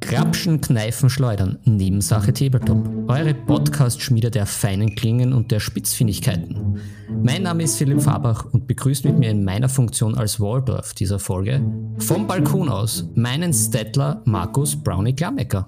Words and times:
Grapschen, 0.00 0.60
Kneifen, 0.60 1.08
Schleudern, 1.08 1.58
Nebensache 1.64 2.34
Tabletop. 2.34 2.86
Eure 3.08 3.32
Podcast-Schmiede 3.32 4.30
der 4.30 4.44
feinen 4.44 4.94
Klingen 4.94 5.32
und 5.32 5.50
der 5.50 5.58
Spitzfindigkeiten. 5.58 6.78
Mein 7.22 7.44
Name 7.44 7.62
ist 7.62 7.78
Philipp 7.78 8.02
Fabach 8.02 8.44
und 8.52 8.66
begrüßt 8.66 9.06
mit 9.06 9.18
mir 9.18 9.30
in 9.30 9.42
meiner 9.42 9.70
Funktion 9.70 10.14
als 10.16 10.38
Waldorf 10.38 10.92
dieser 10.92 11.18
Folge 11.18 11.62
vom 11.98 12.26
Balkon 12.26 12.68
aus 12.68 13.08
meinen 13.14 13.54
Stettler 13.54 14.20
Markus 14.26 14.76
Brownie 14.76 15.14
Klammecker. 15.14 15.66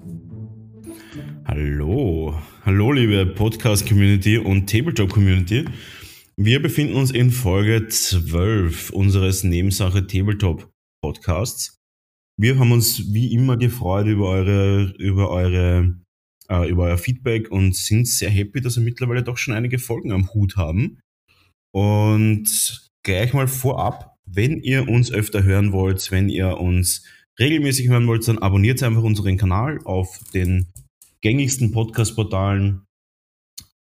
Hallo, 1.47 2.35
hallo 2.65 2.93
liebe 2.93 3.25
Podcast-Community 3.25 4.37
und 4.37 4.69
Tabletop-Community. 4.69 5.65
Wir 6.39 6.61
befinden 6.61 6.97
uns 6.97 7.13
in 7.13 7.31
Folge 7.31 7.89
12 7.89 8.91
unseres 8.91 9.43
Nebensache 9.43 10.07
Tabletop 10.07 10.71
Podcasts. 11.03 11.79
Wir 12.39 12.59
haben 12.59 12.73
uns 12.73 13.15
wie 13.15 13.33
immer 13.33 13.57
gefreut 13.57 14.07
über 14.07 14.29
eure, 14.29 14.95
über 14.99 15.31
eure, 15.31 15.99
äh, 16.51 16.69
über 16.69 16.85
euer 16.85 16.99
Feedback 16.99 17.51
und 17.51 17.75
sind 17.75 18.07
sehr 18.07 18.29
happy, 18.29 18.61
dass 18.61 18.77
wir 18.77 18.85
mittlerweile 18.85 19.23
doch 19.23 19.39
schon 19.39 19.55
einige 19.55 19.79
Folgen 19.79 20.13
am 20.13 20.35
Hut 20.35 20.59
haben. 20.59 21.01
Und 21.75 22.87
gleich 23.03 23.33
mal 23.33 23.49
vorab, 23.49 24.19
wenn 24.27 24.61
ihr 24.61 24.91
uns 24.91 25.11
öfter 25.11 25.43
hören 25.43 25.73
wollt, 25.73 26.11
wenn 26.11 26.29
ihr 26.29 26.59
uns 26.59 27.03
regelmäßig 27.41 27.89
hören 27.89 28.07
wollt, 28.09 28.29
dann 28.29 28.41
abonniert 28.41 28.83
einfach 28.83 29.05
unseren 29.05 29.39
Kanal 29.39 29.81
auf 29.87 30.21
den 30.35 30.71
gängigsten 31.23 31.73
Podcast-Portalen, 31.73 32.85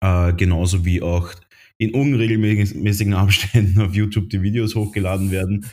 äh, 0.01 0.33
genauso 0.33 0.85
wie 0.85 1.01
auch 1.01 1.33
in 1.79 1.93
unregelmäßigen 1.93 3.13
Abständen 3.13 3.81
auf 3.81 3.93
YouTube 3.93 4.29
die 4.29 4.41
Videos 4.41 4.75
hochgeladen 4.75 5.31
werden. 5.31 5.65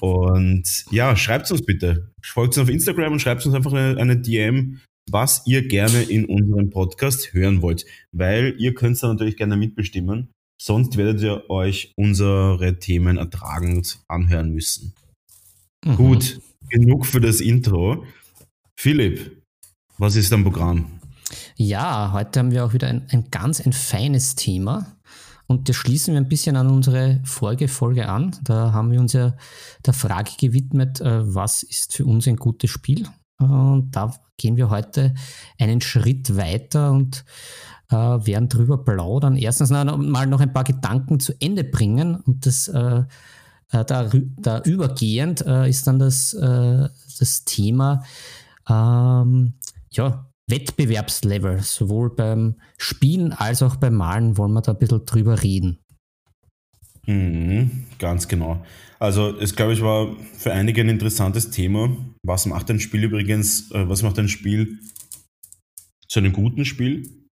Und 0.00 0.84
ja, 0.90 1.16
schreibt 1.16 1.50
uns 1.50 1.64
bitte. 1.64 2.12
Folgt 2.22 2.56
uns 2.56 2.64
auf 2.64 2.68
Instagram 2.68 3.12
und 3.14 3.20
schreibt 3.20 3.44
uns 3.46 3.54
einfach 3.54 3.72
eine, 3.72 3.98
eine 4.00 4.16
DM, 4.16 4.80
was 5.10 5.42
ihr 5.46 5.66
gerne 5.66 6.02
in 6.02 6.24
unserem 6.24 6.70
Podcast 6.70 7.34
hören 7.34 7.62
wollt. 7.62 7.84
Weil 8.12 8.54
ihr 8.58 8.74
könnt 8.74 9.02
da 9.02 9.08
natürlich 9.08 9.36
gerne 9.36 9.56
mitbestimmen. 9.56 10.30
Sonst 10.60 10.96
werdet 10.96 11.20
ihr 11.20 11.50
euch 11.50 11.92
unsere 11.96 12.78
Themen 12.78 13.18
ertragend 13.18 14.00
anhören 14.08 14.52
müssen. 14.52 14.94
Mhm. 15.84 15.96
Gut, 15.96 16.40
genug 16.70 17.06
für 17.06 17.20
das 17.20 17.40
Intro. 17.40 18.06
Philipp, 18.78 19.42
was 19.98 20.16
ist 20.16 20.32
dein 20.32 20.42
Programm? 20.42 20.86
Ja, 21.56 22.12
heute 22.12 22.40
haben 22.40 22.50
wir 22.50 22.64
auch 22.64 22.72
wieder 22.72 22.88
ein, 22.88 23.06
ein 23.10 23.30
ganz 23.30 23.60
ein 23.60 23.72
feines 23.72 24.34
Thema. 24.34 24.93
Und 25.54 25.68
das 25.68 25.76
schließen 25.76 26.14
wir 26.14 26.20
ein 26.20 26.28
bisschen 26.28 26.56
an 26.56 26.68
unsere 26.68 27.20
vorige 27.22 27.68
Folge 27.68 28.08
an. 28.08 28.34
Da 28.42 28.72
haben 28.72 28.90
wir 28.90 28.98
uns 28.98 29.12
ja 29.12 29.34
der 29.86 29.94
Frage 29.94 30.32
gewidmet, 30.36 31.00
äh, 31.00 31.32
was 31.32 31.62
ist 31.62 31.94
für 31.94 32.04
uns 32.06 32.26
ein 32.26 32.34
gutes 32.34 32.70
Spiel? 32.70 33.06
Und 33.38 33.92
da 33.92 34.12
gehen 34.36 34.56
wir 34.56 34.68
heute 34.68 35.14
einen 35.56 35.80
Schritt 35.80 36.36
weiter 36.36 36.90
und 36.90 37.24
äh, 37.88 37.94
werden 37.94 38.48
drüber 38.48 38.84
plaudern. 38.84 39.36
Erstens 39.36 39.70
mal 39.70 40.26
noch 40.26 40.40
ein 40.40 40.52
paar 40.52 40.64
Gedanken 40.64 41.20
zu 41.20 41.32
Ende 41.40 41.62
bringen 41.62 42.16
und 42.16 42.46
das 42.46 42.66
äh, 42.66 43.04
da, 43.70 44.10
da 44.38 44.60
übergehend 44.60 45.40
ist 45.40 45.88
dann 45.88 45.98
das, 45.98 46.30
das 46.30 47.44
Thema 47.44 48.04
ähm, 48.68 49.54
ja, 49.90 50.30
Wettbewerbslevel, 50.48 51.60
sowohl 51.60 52.14
beim 52.14 52.56
Spielen 52.78 53.32
als 53.32 53.62
auch 53.62 53.76
beim 53.76 53.94
Malen, 53.94 54.36
wollen 54.36 54.52
wir 54.52 54.60
da 54.60 54.72
ein 54.72 54.78
bisschen 54.78 55.06
drüber 55.06 55.42
reden. 55.42 55.78
Mhm, 57.06 57.86
ganz 57.98 58.28
genau. 58.28 58.64
Also 58.98 59.36
es 59.38 59.54
glaube 59.54 59.74
ich 59.74 59.82
war 59.82 60.16
für 60.36 60.52
einige 60.52 60.80
ein 60.80 60.88
interessantes 60.88 61.50
Thema. 61.50 61.96
Was 62.22 62.46
macht 62.46 62.70
ein 62.70 62.80
Spiel 62.80 63.04
übrigens, 63.04 63.70
äh, 63.72 63.88
was 63.88 64.02
macht 64.02 64.18
ein 64.18 64.28
Spiel 64.28 64.78
zu 66.08 66.20
einem 66.20 66.32
guten 66.32 66.64
Spiel? 66.64 67.26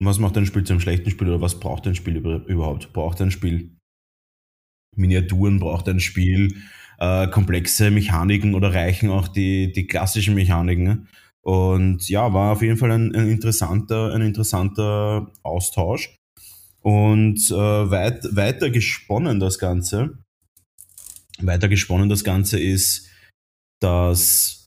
Und 0.00 0.06
was 0.06 0.18
macht 0.18 0.36
ein 0.36 0.46
Spiel 0.46 0.64
zu 0.64 0.72
einem 0.72 0.80
schlechten 0.80 1.10
Spiel 1.10 1.28
oder 1.28 1.40
was 1.40 1.60
braucht 1.60 1.86
ein 1.86 1.94
Spiel 1.94 2.16
überhaupt? 2.16 2.92
Braucht 2.92 3.20
ein 3.20 3.30
Spiel 3.30 3.76
Miniaturen, 4.96 5.60
braucht 5.60 5.88
ein 5.88 6.00
Spiel 6.00 6.56
äh, 6.98 7.28
komplexe 7.28 7.90
Mechaniken 7.90 8.54
oder 8.54 8.74
reichen 8.74 9.10
auch 9.10 9.28
die, 9.28 9.72
die 9.72 9.86
klassischen 9.86 10.34
Mechaniken? 10.34 11.08
Und 11.44 12.08
ja, 12.08 12.32
war 12.32 12.52
auf 12.52 12.62
jeden 12.62 12.76
Fall 12.76 12.92
ein, 12.92 13.14
ein 13.14 13.28
interessanter, 13.28 14.12
ein 14.14 14.22
interessanter 14.22 15.32
Austausch. 15.42 16.16
Und 16.80 17.50
äh, 17.50 17.54
weit, 17.90 18.24
weiter 18.34 18.70
gesponnen 18.70 19.40
das 19.40 19.58
Ganze, 19.58 20.18
weiter 21.40 21.68
gesponnen 21.68 22.08
das 22.08 22.24
Ganze 22.24 22.58
ist, 22.58 23.08
dass 23.80 24.66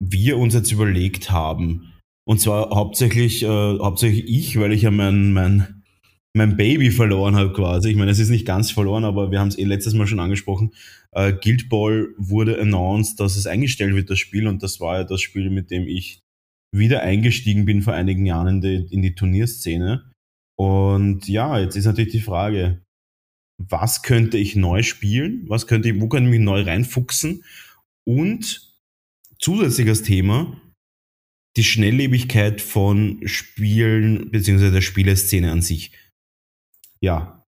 wir 0.00 0.38
uns 0.38 0.54
jetzt 0.54 0.72
überlegt 0.72 1.30
haben, 1.30 1.92
und 2.24 2.40
zwar 2.40 2.70
hauptsächlich, 2.70 3.42
äh, 3.42 3.46
hauptsächlich 3.48 4.28
ich, 4.28 4.58
weil 4.60 4.72
ich 4.72 4.82
ja 4.82 4.90
mein, 4.90 5.32
mein, 5.32 5.79
mein 6.36 6.56
Baby 6.56 6.90
verloren 6.90 7.36
habe 7.36 7.52
quasi. 7.52 7.90
Ich 7.90 7.96
meine, 7.96 8.10
es 8.10 8.18
ist 8.18 8.30
nicht 8.30 8.46
ganz 8.46 8.70
verloren, 8.70 9.04
aber 9.04 9.30
wir 9.30 9.40
haben 9.40 9.48
es 9.48 9.58
eh 9.58 9.64
letztes 9.64 9.94
Mal 9.94 10.06
schon 10.06 10.20
angesprochen. 10.20 10.72
Äh, 11.12 11.32
Guild 11.32 11.68
Ball 11.68 12.08
wurde 12.18 12.60
announced, 12.60 13.18
dass 13.18 13.36
es 13.36 13.46
eingestellt 13.46 13.94
wird, 13.94 14.10
das 14.10 14.18
Spiel. 14.18 14.46
Und 14.46 14.62
das 14.62 14.80
war 14.80 14.98
ja 14.98 15.04
das 15.04 15.20
Spiel, 15.20 15.50
mit 15.50 15.70
dem 15.70 15.88
ich 15.88 16.20
wieder 16.72 17.02
eingestiegen 17.02 17.64
bin 17.64 17.82
vor 17.82 17.94
einigen 17.94 18.26
Jahren 18.26 18.46
in 18.46 18.60
die, 18.60 18.94
in 18.94 19.02
die 19.02 19.14
Turnierszene. 19.14 20.12
Und 20.56 21.26
ja, 21.26 21.58
jetzt 21.58 21.74
ist 21.74 21.86
natürlich 21.86 22.12
die 22.12 22.20
Frage, 22.20 22.82
was 23.58 24.02
könnte 24.02 24.38
ich 24.38 24.54
neu 24.54 24.82
spielen? 24.82 25.44
Was 25.48 25.66
könnte 25.66 25.88
ich, 25.88 26.00
wo 26.00 26.08
könnte 26.08 26.30
ich 26.30 26.38
mich 26.38 26.44
neu 26.44 26.62
reinfuchsen? 26.62 27.44
Und 28.06 28.72
zusätzliches 29.38 30.02
Thema, 30.02 30.60
die 31.56 31.64
Schnelllebigkeit 31.64 32.60
von 32.60 33.20
Spielen 33.26 34.30
beziehungsweise 34.30 34.72
der 34.72 34.80
Spieleszene 34.80 35.50
an 35.50 35.62
sich 35.62 35.92
ja, 37.00 37.44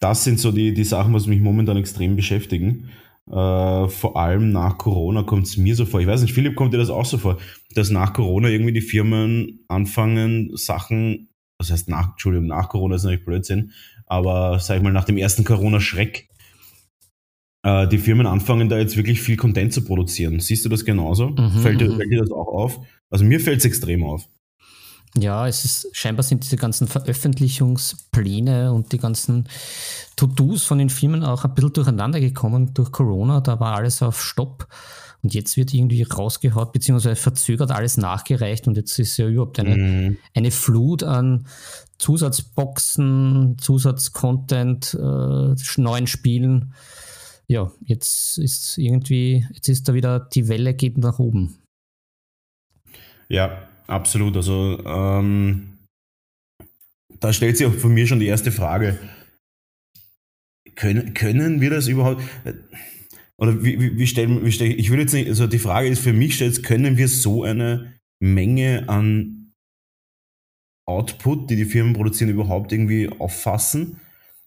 das 0.00 0.24
sind 0.24 0.38
so 0.38 0.52
die, 0.52 0.74
die 0.74 0.84
Sachen, 0.84 1.14
was 1.14 1.26
mich 1.26 1.40
momentan 1.40 1.76
extrem 1.76 2.16
beschäftigen. 2.16 2.90
Äh, 3.26 3.88
vor 3.88 4.16
allem 4.16 4.52
nach 4.52 4.78
Corona 4.78 5.22
kommt 5.22 5.46
es 5.46 5.56
mir 5.56 5.74
so 5.74 5.84
vor. 5.84 6.00
Ich 6.00 6.06
weiß 6.06 6.22
nicht, 6.22 6.34
Philipp, 6.34 6.54
kommt 6.54 6.72
dir 6.72 6.78
das 6.78 6.90
auch 6.90 7.04
so 7.04 7.18
vor, 7.18 7.38
dass 7.74 7.90
nach 7.90 8.12
Corona 8.12 8.48
irgendwie 8.48 8.72
die 8.72 8.80
Firmen 8.80 9.64
anfangen, 9.68 10.56
Sachen, 10.56 11.28
das 11.58 11.70
heißt 11.70 11.88
nach, 11.88 12.12
Entschuldigung, 12.12 12.46
nach 12.46 12.68
Corona 12.68 12.96
ist 12.96 13.04
natürlich 13.04 13.24
Blödsinn, 13.24 13.72
aber 14.06 14.58
sag 14.60 14.78
ich 14.78 14.82
mal, 14.82 14.92
nach 14.92 15.04
dem 15.04 15.18
ersten 15.18 15.44
Corona-Schreck, 15.44 16.28
äh, 17.64 17.88
die 17.88 17.98
Firmen 17.98 18.26
anfangen 18.26 18.68
da 18.68 18.78
jetzt 18.78 18.96
wirklich 18.96 19.20
viel 19.20 19.36
Content 19.36 19.72
zu 19.72 19.84
produzieren. 19.84 20.40
Siehst 20.40 20.64
du 20.64 20.68
das 20.68 20.84
genauso? 20.84 21.30
Mhm, 21.30 21.50
fällt, 21.60 21.80
dir, 21.80 21.90
mhm. 21.90 21.96
fällt 21.96 22.12
dir 22.12 22.20
das 22.20 22.30
auch 22.30 22.48
auf? 22.48 22.80
Also 23.10 23.24
mir 23.24 23.40
fällt 23.40 23.58
es 23.58 23.64
extrem 23.64 24.04
auf. 24.04 24.28
Ja, 25.16 25.48
es 25.48 25.64
ist 25.64 25.88
scheinbar 25.92 26.22
sind 26.22 26.44
diese 26.44 26.56
ganzen 26.56 26.86
Veröffentlichungspläne 26.86 28.72
und 28.72 28.92
die 28.92 28.98
ganzen 28.98 29.48
To-Dos 30.16 30.64
von 30.64 30.78
den 30.78 30.90
Firmen 30.90 31.24
auch 31.24 31.44
ein 31.44 31.54
bisschen 31.54 31.72
durcheinander 31.72 32.20
gekommen 32.20 32.74
durch 32.74 32.92
Corona. 32.92 33.40
Da 33.40 33.58
war 33.58 33.74
alles 33.76 34.02
auf 34.02 34.22
Stopp 34.22 34.68
und 35.22 35.34
jetzt 35.34 35.56
wird 35.56 35.74
irgendwie 35.74 36.02
rausgehaut, 36.02 36.72
beziehungsweise 36.72 37.16
verzögert 37.16 37.70
alles 37.70 37.96
nachgereicht 37.96 38.68
und 38.68 38.76
jetzt 38.76 38.98
ist 38.98 39.16
ja 39.16 39.26
überhaupt 39.26 39.58
eine, 39.58 39.76
mhm. 39.76 40.16
eine 40.34 40.50
Flut 40.50 41.02
an 41.02 41.46
Zusatzboxen, 41.98 43.56
Zusatzcontent, 43.58 44.94
äh, 44.94 45.80
neuen 45.80 46.06
Spielen. 46.06 46.74
Ja, 47.48 47.72
jetzt 47.80 48.38
ist 48.38 48.78
irgendwie, 48.78 49.46
jetzt 49.52 49.68
ist 49.68 49.88
da 49.88 49.94
wieder 49.94 50.20
die 50.20 50.48
Welle 50.48 50.74
geht 50.74 50.98
nach 50.98 51.18
oben. 51.18 51.58
Ja, 53.28 53.67
Absolut. 53.88 54.36
Also 54.36 54.78
ähm, 54.84 55.78
da 57.20 57.32
stellt 57.32 57.56
sich 57.56 57.66
auch 57.66 57.74
von 57.74 57.92
mir 57.92 58.06
schon 58.06 58.20
die 58.20 58.26
erste 58.26 58.52
Frage. 58.52 58.98
Können, 60.76 61.14
können 61.14 61.60
wir 61.60 61.70
das 61.70 61.88
überhaupt? 61.88 62.22
Oder 63.38 63.64
wie, 63.64 63.80
wie, 63.80 63.98
wie 63.98 64.06
stellen 64.06 64.44
wie 64.44 64.52
stell, 64.52 64.78
ich 64.78 64.90
würde 64.90 65.02
jetzt 65.02 65.14
nicht, 65.14 65.28
also 65.28 65.46
die 65.46 65.58
Frage 65.58 65.88
ist 65.88 66.00
für 66.00 66.12
mich 66.12 66.34
stellt, 66.34 66.62
können 66.62 66.96
wir 66.96 67.08
so 67.08 67.44
eine 67.44 67.94
Menge 68.20 68.88
an 68.88 69.52
Output, 70.86 71.50
die 71.50 71.56
die 71.56 71.64
Firmen 71.64 71.94
produzieren, 71.94 72.30
überhaupt 72.30 72.72
irgendwie 72.72 73.08
auffassen? 73.08 74.00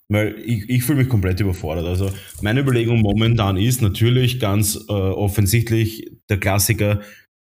Weil 0.10 0.38
ich, 0.46 0.70
ich 0.70 0.84
fühle 0.84 1.00
mich 1.00 1.10
komplett 1.10 1.40
überfordert. 1.40 1.86
Also 1.86 2.12
meine 2.42 2.60
Überlegung 2.60 3.02
momentan 3.02 3.58
ist 3.58 3.82
natürlich 3.82 4.40
ganz 4.40 4.76
äh, 4.88 4.92
offensichtlich 4.92 6.12
der 6.30 6.38
Klassiker 6.38 7.02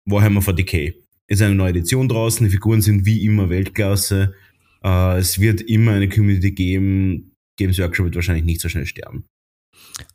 Warhammer 0.04 0.40
40k 0.40 1.07
ist 1.28 1.42
eine 1.42 1.54
neue 1.54 1.70
Edition 1.70 2.08
draußen, 2.08 2.44
die 2.46 2.50
Figuren 2.50 2.80
sind 2.80 3.04
wie 3.04 3.25
immer 3.25 3.50
Weltklasse. 3.50 4.34
Äh, 4.82 5.19
es 5.19 5.38
wird 5.38 5.60
immer 5.60 5.92
eine 5.92 6.08
Community 6.08 6.50
geben. 6.50 7.32
Games 7.58 7.78
Workshop 7.78 8.06
wird 8.06 8.14
wahrscheinlich 8.16 8.44
nicht 8.44 8.60
so 8.60 8.69
schnell 8.69 8.86
sterben. 8.86 9.25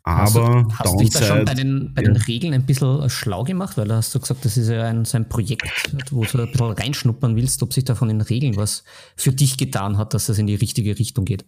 Aber 0.04 0.66
hast, 0.70 0.80
hast 0.80 0.94
du 0.94 0.98
dich 1.00 1.10
da 1.10 1.22
schon 1.24 1.46
bei 1.46 1.54
den, 1.54 1.94
bei 1.94 2.02
ja. 2.02 2.10
den 2.10 2.18
Regeln 2.18 2.54
ein 2.54 2.66
bisschen 2.66 3.10
schlau 3.10 3.44
gemacht? 3.44 3.78
Weil 3.78 3.88
da 3.88 3.98
hast 3.98 4.16
du 4.16 4.20
gesagt, 4.20 4.44
das 4.46 4.58
ist 4.58 4.70
ja 4.70 4.88
ein, 4.88 5.06
so 5.06 5.18
ein 5.18 5.28
Projekt, 5.28 5.92
wo 6.12 6.24
du 6.24 6.42
ein 6.42 6.52
bisschen 6.52 6.72
reinschnuppern 6.72 7.36
willst, 7.36 7.62
ob 7.64 7.74
sich 7.74 7.84
da 7.84 7.96
von 7.96 8.08
den 8.08 8.22
Regeln 8.22 8.56
was 8.56 8.84
für 9.16 9.32
dich 9.32 9.58
getan 9.58 9.98
hat, 9.98 10.14
dass 10.14 10.28
das 10.28 10.40
in 10.40 10.48
die 10.48 10.56
richtige 10.56 10.98
Richtung 10.98 11.26
geht. 11.26 11.46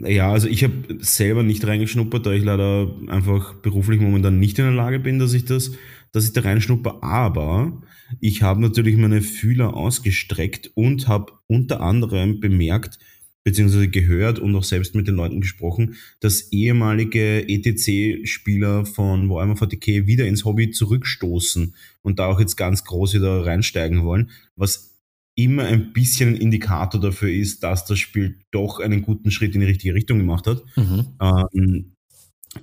ja, 0.00 0.32
also 0.32 0.48
ich 0.48 0.64
habe 0.64 0.98
selber 1.00 1.42
nicht 1.42 1.66
reingeschnuppert, 1.66 2.26
da 2.26 2.32
ich 2.32 2.44
leider 2.44 2.90
einfach 3.08 3.54
beruflich 3.54 4.00
momentan 4.00 4.38
nicht 4.38 4.58
in 4.58 4.64
der 4.64 4.74
Lage 4.74 4.98
bin, 4.98 5.18
dass 5.18 5.32
ich 5.32 5.44
das, 5.44 5.72
dass 6.12 6.24
ich 6.24 6.32
da 6.32 6.40
reinschnupper. 6.40 7.02
Aber 7.02 7.82
ich 8.20 8.42
habe 8.42 8.60
natürlich 8.60 8.96
meine 8.96 9.22
Fühler 9.22 9.74
ausgestreckt 9.74 10.70
und 10.74 11.08
habe 11.08 11.32
unter 11.46 11.80
anderem 11.80 12.40
bemerkt, 12.40 12.98
beziehungsweise 13.44 13.88
gehört 13.88 14.40
und 14.40 14.56
auch 14.56 14.64
selbst 14.64 14.94
mit 14.96 15.06
den 15.06 15.14
Leuten 15.14 15.40
gesprochen, 15.40 15.94
dass 16.18 16.50
ehemalige 16.50 17.48
ETC-Spieler 17.48 18.86
von 18.86 19.30
Warhammer 19.30 19.54
40k 19.54 20.06
wieder 20.06 20.26
ins 20.26 20.44
Hobby 20.44 20.70
zurückstoßen 20.70 21.74
und 22.02 22.18
da 22.18 22.26
auch 22.26 22.40
jetzt 22.40 22.56
ganz 22.56 22.84
groß 22.84 23.14
wieder 23.14 23.46
reinsteigen 23.46 24.02
wollen, 24.02 24.30
was 24.56 24.96
immer 25.36 25.64
ein 25.64 25.92
bisschen 25.92 26.30
ein 26.30 26.40
Indikator 26.40 27.00
dafür 27.00 27.30
ist, 27.30 27.62
dass 27.62 27.84
das 27.84 27.98
Spiel 27.98 28.40
doch 28.50 28.80
einen 28.80 29.02
guten 29.02 29.30
Schritt 29.30 29.54
in 29.54 29.60
die 29.60 29.66
richtige 29.68 29.94
Richtung 29.94 30.18
gemacht 30.18 30.46
hat. 30.46 30.64
Mhm. 30.74 31.06
Ähm, 31.20 31.92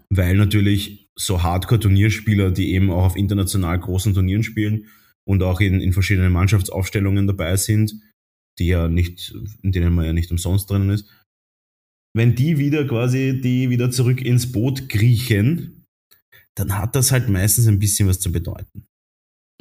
weil 0.10 0.36
natürlich 0.36 1.08
so 1.16 1.44
Hardcore-Turnierspieler, 1.44 2.52
die 2.52 2.74
eben 2.74 2.92
auch 2.92 3.06
auf 3.06 3.16
international 3.16 3.80
großen 3.80 4.14
Turnieren 4.14 4.44
spielen 4.44 4.88
und 5.26 5.44
auch 5.44 5.60
in, 5.60 5.82
in 5.82 5.94
verschiedenen 5.94 6.34
Mannschaftsaufstellungen 6.34 7.28
dabei 7.28 7.56
sind, 7.56 7.94
die 8.60 8.68
ja 8.68 8.88
nicht, 8.88 9.34
in 9.62 9.72
denen 9.72 9.94
man 9.94 10.06
ja 10.06 10.14
nicht 10.14 10.32
umsonst 10.32 10.70
drinnen 10.70 10.90
ist, 10.90 11.10
wenn 12.16 12.36
die 12.36 12.58
wieder 12.58 12.86
quasi, 12.86 13.40
die 13.42 13.70
wieder 13.70 13.90
zurück 13.90 14.22
ins 14.22 14.52
Boot 14.52 14.88
kriechen, 14.90 15.86
dann 16.56 16.78
hat 16.78 16.96
das 16.96 17.12
halt 17.12 17.30
meistens 17.30 17.68
ein 17.68 17.80
bisschen 17.80 18.08
was 18.08 18.20
zu 18.20 18.32
bedeuten. 18.32 18.86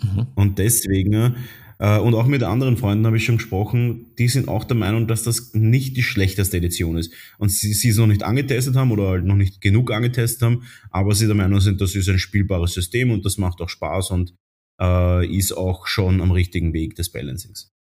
Mhm. 0.03 0.27
Und 0.35 0.59
deswegen, 0.59 1.37
äh, 1.79 1.99
und 1.99 2.15
auch 2.15 2.27
mit 2.27 2.43
anderen 2.43 2.77
Freunden 2.77 3.07
habe 3.07 3.17
ich 3.17 3.25
schon 3.25 3.39
gesprochen, 3.39 4.15
die 4.19 4.29
sind 4.29 4.49
auch 4.49 4.65
der 4.65 4.77
Meinung, 4.77 5.09
dass 5.09 5.23
das 5.23 5.55
nicht 5.55 5.97
die 5.97 6.03
schlechteste 6.03 6.59
Edition 6.59 6.99
ist. 6.99 7.15
Und 7.39 7.51
sie, 7.51 7.73
sie 7.73 7.89
es 7.89 7.97
noch 7.97 8.07
nicht 8.07 8.23
angetestet 8.23 8.77
haben 8.77 8.91
oder 8.91 9.09
halt 9.09 9.25
noch 9.25 9.37
nicht 9.37 9.63
genug 9.63 9.91
angetestet 9.91 10.43
haben, 10.43 10.65
aber 10.91 11.15
sie 11.15 11.27
der 11.27 11.35
Meinung 11.35 11.61
sind, 11.61 11.81
das 11.81 11.95
ist 11.95 12.09
ein 12.09 12.19
spielbares 12.19 12.75
System 12.75 13.11
und 13.11 13.25
das 13.25 13.39
macht 13.39 13.63
auch 13.63 13.71
Spaß 13.71 14.11
und 14.11 14.35
äh, 14.83 15.27
ist 15.27 15.53
auch 15.53 15.87
schon 15.87 16.21
am 16.21 16.33
richtigen 16.33 16.73
Weg 16.73 16.97
des 16.97 17.13
Balancings. 17.13 17.73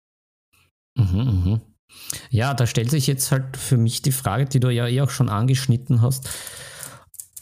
Mhm, 0.95 1.43
mhm. 1.45 1.61
Ja, 2.29 2.53
da 2.53 2.67
stellt 2.67 2.91
sich 2.91 3.07
jetzt 3.07 3.31
halt 3.31 3.57
für 3.57 3.77
mich 3.77 4.01
die 4.01 4.11
Frage, 4.11 4.45
die 4.45 4.59
du 4.59 4.69
ja 4.69 4.87
eh 4.87 5.01
auch 5.01 5.09
schon 5.09 5.29
angeschnitten 5.29 6.01
hast. 6.01 6.29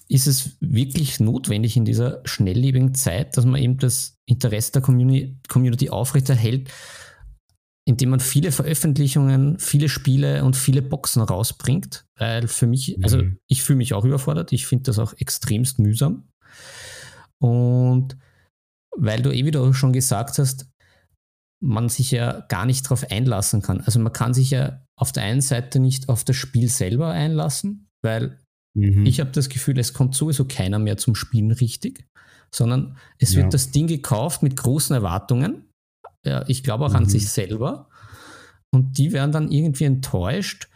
Ist 0.07 0.25
es 0.25 0.57
wirklich 0.59 1.19
notwendig 1.19 1.77
in 1.77 1.85
dieser 1.85 2.21
schnelllebigen 2.25 2.95
Zeit, 2.95 3.37
dass 3.37 3.45
man 3.45 3.61
eben 3.61 3.77
das 3.77 4.17
Interesse 4.25 4.71
der 4.71 4.81
Community, 4.81 5.37
Community 5.47 5.89
aufrechterhält, 5.89 6.71
indem 7.85 8.09
man 8.09 8.19
viele 8.19 8.51
Veröffentlichungen, 8.51 9.59
viele 9.59 9.87
Spiele 9.87 10.43
und 10.43 10.55
viele 10.55 10.81
Boxen 10.81 11.21
rausbringt? 11.21 12.05
Weil 12.15 12.47
für 12.47 12.65
mich, 12.65 12.97
also 13.03 13.17
mhm. 13.19 13.37
ich 13.47 13.61
fühle 13.61 13.77
mich 13.77 13.93
auch 13.93 14.05
überfordert, 14.05 14.51
ich 14.51 14.65
finde 14.65 14.85
das 14.85 14.97
auch 14.97 15.13
extremst 15.17 15.77
mühsam. 15.77 16.29
Und 17.37 18.17
weil 18.95 19.21
du 19.21 19.31
eh 19.31 19.45
wieder 19.45 19.73
schon 19.73 19.93
gesagt 19.93 20.37
hast, 20.39 20.69
man 21.61 21.89
sich 21.89 22.11
ja 22.11 22.41
gar 22.47 22.65
nicht 22.65 22.85
darauf 22.85 23.09
einlassen 23.11 23.61
kann. 23.61 23.81
Also 23.81 23.99
man 23.99 24.13
kann 24.13 24.33
sich 24.33 24.51
ja 24.51 24.85
auf 24.95 25.11
der 25.11 25.23
einen 25.23 25.41
Seite 25.41 25.79
nicht 25.79 26.09
auf 26.09 26.23
das 26.23 26.35
Spiel 26.35 26.69
selber 26.69 27.09
einlassen, 27.09 27.89
weil 28.01 28.39
mhm. 28.75 29.05
ich 29.05 29.19
habe 29.19 29.31
das 29.31 29.49
Gefühl, 29.49 29.77
es 29.77 29.93
kommt 29.93 30.15
sowieso 30.15 30.45
keiner 30.45 30.79
mehr 30.79 30.97
zum 30.97 31.15
Spielen 31.15 31.51
richtig, 31.51 32.07
sondern 32.53 32.97
es 33.17 33.33
ja. 33.33 33.41
wird 33.41 33.53
das 33.53 33.71
Ding 33.71 33.87
gekauft 33.87 34.41
mit 34.41 34.55
großen 34.55 34.95
Erwartungen. 34.95 35.69
Ja, 36.25 36.45
ich 36.47 36.63
glaube 36.63 36.85
auch 36.85 36.91
mhm. 36.91 36.97
an 36.97 37.09
sich 37.09 37.29
selber. 37.29 37.89
Und 38.71 38.97
die 38.97 39.11
werden 39.11 39.31
dann 39.31 39.51
irgendwie 39.51 39.85
enttäuscht 39.85 40.69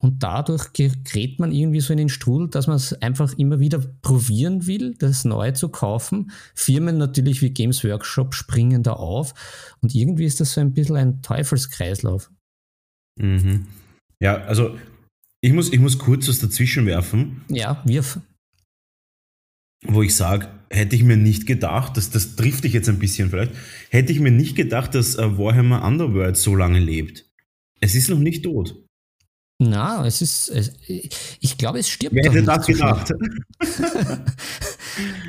und 0.00 0.22
dadurch 0.22 0.72
gerät 0.72 1.40
man 1.40 1.50
irgendwie 1.50 1.80
so 1.80 1.92
in 1.92 1.98
den 1.98 2.08
Strudel, 2.08 2.48
dass 2.48 2.68
man 2.68 2.76
es 2.76 2.92
einfach 3.02 3.36
immer 3.36 3.58
wieder 3.58 3.78
probieren 3.78 4.66
will, 4.66 4.94
das 4.96 5.24
Neue 5.24 5.54
zu 5.54 5.68
kaufen. 5.70 6.30
Firmen 6.54 6.98
natürlich 6.98 7.42
wie 7.42 7.50
Games 7.50 7.82
Workshop 7.82 8.34
springen 8.34 8.84
da 8.84 8.92
auf. 8.92 9.34
Und 9.80 9.94
irgendwie 9.94 10.24
ist 10.24 10.40
das 10.40 10.52
so 10.52 10.60
ein 10.60 10.72
bisschen 10.72 10.96
ein 10.96 11.20
Teufelskreislauf. 11.22 12.30
Mhm. 13.18 13.66
Ja, 14.20 14.36
also 14.44 14.78
ich 15.40 15.52
muss, 15.52 15.72
ich 15.72 15.80
muss 15.80 15.98
kurz 15.98 16.28
was 16.28 16.38
dazwischen 16.38 16.86
werfen. 16.86 17.42
Ja, 17.48 17.82
wirf. 17.84 18.20
Wo 19.84 20.02
ich 20.02 20.14
sage, 20.14 20.48
hätte 20.70 20.94
ich 20.94 21.02
mir 21.02 21.16
nicht 21.16 21.46
gedacht, 21.46 21.96
dass 21.96 22.10
das 22.10 22.36
trifft 22.36 22.64
dich 22.64 22.72
jetzt 22.72 22.88
ein 22.88 22.98
bisschen 23.00 23.30
vielleicht, 23.30 23.52
hätte 23.90 24.12
ich 24.12 24.20
mir 24.20 24.32
nicht 24.32 24.56
gedacht, 24.56 24.94
dass 24.94 25.16
äh, 25.16 25.38
Warhammer 25.38 25.84
Underworld 25.84 26.36
so 26.36 26.54
lange 26.54 26.78
lebt. 26.78 27.24
Es 27.80 27.94
ist 27.94 28.10
noch 28.10 28.18
nicht 28.18 28.44
tot. 28.44 28.76
Na, 29.60 30.06
es 30.06 30.22
ist, 30.22 30.50
es, 30.50 30.72
ich 31.40 31.58
glaube, 31.58 31.80
es 31.80 31.88
stirbt. 31.88 32.14
Wer 32.14 32.30
hätte 32.30 32.44
das 32.44 32.64
gedacht? 32.64 33.12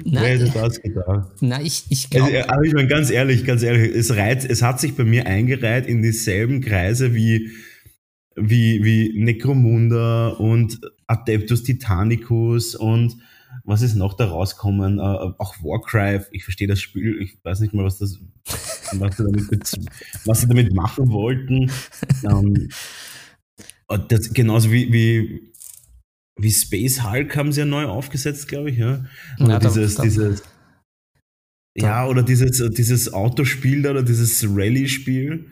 Wer 0.05 0.21
hätte 0.21 0.51
das 0.51 0.79
gedacht? 0.79 1.31
Na, 1.41 1.59
ich, 1.59 1.85
ich 1.89 2.11
glaube. 2.11 2.37
Also, 2.37 2.49
aber 2.49 2.63
ich 2.63 2.73
meine, 2.73 2.87
ganz 2.87 3.09
ehrlich, 3.09 3.43
ganz 3.43 3.63
ehrlich, 3.63 3.91
es 3.95 4.15
reizt, 4.15 4.47
es 4.47 4.61
hat 4.61 4.79
sich 4.79 4.95
bei 4.95 5.03
mir 5.03 5.25
eingereiht 5.25 5.87
in 5.87 6.03
dieselben 6.03 6.61
Kreise 6.61 7.15
wie, 7.15 7.49
wie, 8.35 8.83
wie 8.83 9.19
Necromunda 9.19 10.27
und 10.29 10.79
Adeptus 11.07 11.63
Titanicus 11.63 12.75
und 12.75 13.17
was 13.63 13.81
ist 13.81 13.95
noch 13.95 14.13
da 14.13 14.25
rauskommen? 14.25 14.99
Uh, 14.99 15.33
auch 15.39 15.55
Warcry, 15.63 16.21
ich 16.31 16.43
verstehe 16.43 16.67
das 16.67 16.79
Spiel, 16.79 17.19
ich 17.19 17.43
weiß 17.43 17.61
nicht 17.61 17.73
mal, 17.73 17.83
was 17.83 17.97
das, 17.97 18.19
was 18.93 19.17
sie 19.17 19.23
damit, 19.23 19.49
was 20.25 20.41
sie 20.41 20.47
damit 20.47 20.71
machen 20.71 21.09
wollten. 21.09 21.71
Um, 22.23 22.55
ähm, 22.55 22.69
das, 23.97 24.33
genauso 24.33 24.71
wie, 24.71 24.91
wie, 24.93 25.51
wie 26.39 26.51
Space 26.51 27.03
Hulk 27.03 27.35
haben 27.35 27.51
sie 27.51 27.61
ja 27.61 27.65
neu 27.65 27.85
aufgesetzt, 27.85 28.47
glaube 28.47 28.71
ich, 28.71 28.77
ja. 28.77 29.05
Oder 29.39 29.53
ja, 29.53 29.59
dieses, 29.59 29.95
da, 29.95 30.03
dieses, 30.03 30.43
da. 31.75 31.85
ja, 31.87 32.07
oder 32.07 32.23
dieses, 32.23 32.73
dieses 32.73 33.11
Autospiel 33.11 33.81
da, 33.81 33.91
oder 33.91 34.03
dieses 34.03 34.43
Rallye-Spiel. 34.47 35.45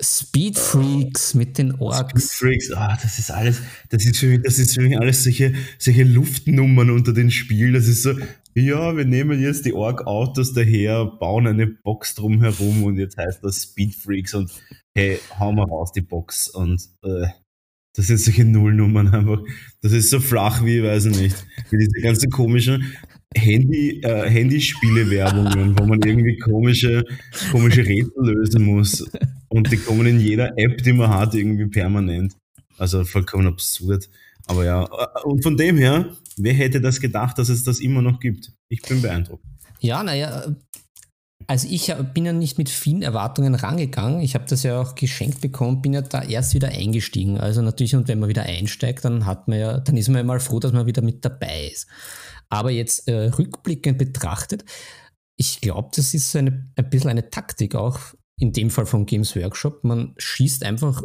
Speed 0.00 0.58
Freaks 0.58 1.34
mit 1.34 1.58
den 1.58 1.74
Orks. 1.74 2.36
Speed 2.36 2.52
Freaks, 2.52 2.72
ah, 2.72 2.96
das 3.02 3.18
ist 3.18 3.30
alles, 3.30 3.60
das 3.90 4.06
ist 4.06 4.16
für 4.18 4.26
mich, 4.26 4.40
das 4.42 4.58
ist 4.58 4.74
für 4.74 4.82
mich 4.82 4.98
alles 4.98 5.24
solche, 5.24 5.52
solche 5.78 6.04
Luftnummern 6.04 6.90
unter 6.90 7.12
den 7.12 7.30
Spielen. 7.30 7.74
Das 7.74 7.86
ist 7.86 8.04
so, 8.04 8.14
ja, 8.54 8.96
wir 8.96 9.04
nehmen 9.04 9.40
jetzt 9.42 9.66
die 9.66 9.74
Ork-Autos 9.74 10.54
daher, 10.54 11.04
bauen 11.04 11.46
eine 11.46 11.66
Box 11.66 12.14
drumherum 12.14 12.84
und 12.84 12.96
jetzt 12.96 13.16
heißt 13.18 13.44
das 13.44 13.62
Speed 13.62 13.94
Freaks 13.94 14.34
und 14.34 14.50
hey, 14.94 15.18
hau 15.38 15.52
mal 15.52 15.64
raus 15.64 15.92
die 15.92 16.00
Box 16.00 16.48
und 16.48 16.80
äh, 17.02 17.26
das 17.94 18.06
sind 18.06 18.18
solche 18.18 18.44
Nullnummern 18.44 19.08
einfach. 19.08 19.40
Das 19.82 19.92
ist 19.92 20.10
so 20.10 20.20
flach 20.20 20.64
wie, 20.64 20.82
weiß 20.82 21.06
ich 21.06 21.20
nicht, 21.20 21.46
wie 21.70 21.78
diese 21.78 22.00
ganzen 22.00 22.30
komischen 22.30 22.92
Handy, 23.34 24.00
äh, 24.02 24.28
Handyspiele-Werbungen, 24.28 25.78
wo 25.78 25.86
man 25.86 26.00
irgendwie 26.02 26.38
komische, 26.38 27.04
komische 27.50 27.84
Rätsel 27.86 28.24
lösen 28.24 28.64
muss. 28.64 29.08
Und 29.48 29.70
die 29.70 29.76
kommen 29.76 30.06
in 30.06 30.20
jeder 30.20 30.56
App, 30.56 30.82
die 30.82 30.92
man 30.92 31.10
hat, 31.10 31.34
irgendwie 31.34 31.66
permanent. 31.66 32.36
Also 32.78 33.04
vollkommen 33.04 33.46
absurd. 33.46 34.08
Aber 34.46 34.64
ja, 34.64 34.84
äh, 34.84 35.22
und 35.24 35.42
von 35.42 35.56
dem 35.56 35.76
her, 35.76 36.16
wer 36.36 36.54
hätte 36.54 36.80
das 36.80 37.00
gedacht, 37.00 37.38
dass 37.38 37.48
es 37.48 37.64
das 37.64 37.80
immer 37.80 38.02
noch 38.02 38.20
gibt? 38.20 38.52
Ich 38.68 38.82
bin 38.82 39.02
beeindruckt. 39.02 39.44
Ja, 39.80 40.02
naja, 40.02 40.54
also 41.50 41.66
ich 41.68 41.92
bin 42.14 42.24
ja 42.24 42.32
nicht 42.32 42.58
mit 42.58 42.68
vielen 42.68 43.02
Erwartungen 43.02 43.56
rangegangen. 43.56 44.20
Ich 44.20 44.36
habe 44.36 44.44
das 44.48 44.62
ja 44.62 44.80
auch 44.80 44.94
geschenkt 44.94 45.40
bekommen, 45.40 45.82
bin 45.82 45.94
ja 45.94 46.00
da 46.00 46.22
erst 46.22 46.54
wieder 46.54 46.68
eingestiegen. 46.68 47.40
Also 47.40 47.60
natürlich, 47.60 47.96
und 47.96 48.06
wenn 48.06 48.20
man 48.20 48.28
wieder 48.28 48.44
einsteigt, 48.44 49.04
dann 49.04 49.26
hat 49.26 49.48
man 49.48 49.58
ja, 49.58 49.80
dann 49.80 49.96
ist 49.96 50.06
man 50.06 50.18
ja 50.18 50.22
mal 50.22 50.38
froh, 50.38 50.60
dass 50.60 50.72
man 50.72 50.86
wieder 50.86 51.02
mit 51.02 51.24
dabei 51.24 51.66
ist. 51.72 51.88
Aber 52.50 52.70
jetzt 52.70 53.08
äh, 53.08 53.30
rückblickend 53.36 53.98
betrachtet, 53.98 54.64
ich 55.36 55.60
glaube, 55.60 55.90
das 55.96 56.14
ist 56.14 56.36
eine, 56.36 56.70
ein 56.76 56.88
bisschen 56.88 57.10
eine 57.10 57.30
Taktik 57.30 57.74
auch, 57.74 57.98
in 58.38 58.52
dem 58.52 58.70
Fall 58.70 58.86
vom 58.86 59.04
Games 59.04 59.34
Workshop. 59.34 59.82
Man 59.82 60.14
schießt 60.18 60.64
einfach 60.64 61.02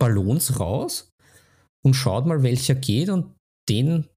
Ballons 0.00 0.58
raus 0.58 1.12
und 1.84 1.94
schaut 1.94 2.26
mal, 2.26 2.42
welcher 2.42 2.74
geht 2.74 3.10
und 3.10 3.36
den, 3.68 4.08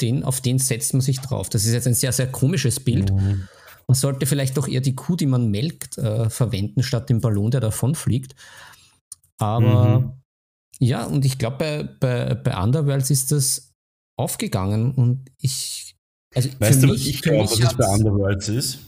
den, 0.00 0.24
auf 0.24 0.40
den 0.40 0.58
setzt 0.58 0.94
man 0.94 1.00
sich 1.00 1.20
drauf. 1.20 1.48
Das 1.48 1.64
ist 1.64 1.74
jetzt 1.74 1.86
ein 1.86 1.94
sehr, 1.94 2.10
sehr 2.10 2.26
komisches 2.26 2.80
Bild. 2.80 3.12
Mhm. 3.12 3.46
Man 3.88 3.94
sollte 3.94 4.26
vielleicht 4.26 4.56
doch 4.56 4.66
eher 4.66 4.80
die 4.80 4.96
Kuh, 4.96 5.16
die 5.16 5.26
man 5.26 5.50
melkt, 5.50 5.96
äh, 5.98 6.28
verwenden, 6.28 6.82
statt 6.82 7.08
den 7.08 7.20
Ballon, 7.20 7.50
der 7.50 7.60
davonfliegt. 7.60 8.34
Aber 9.38 10.00
mhm. 10.00 10.12
ja, 10.80 11.04
und 11.04 11.24
ich 11.24 11.38
glaube, 11.38 11.56
bei, 11.58 11.82
bei, 11.84 12.34
bei 12.34 12.62
Underworlds 12.62 13.10
ist 13.10 13.32
das 13.32 13.72
aufgegangen 14.18 14.92
und 14.92 15.30
ich. 15.38 15.94
Also 16.34 16.50
weißt 16.58 16.82
du, 16.82 16.88
mich, 16.88 17.08
ich 17.08 17.22
glaube, 17.22 17.44
was 17.44 17.58
es 17.60 17.74
bei 17.74 17.86
Underworlds 17.86 18.48
ist? 18.48 18.78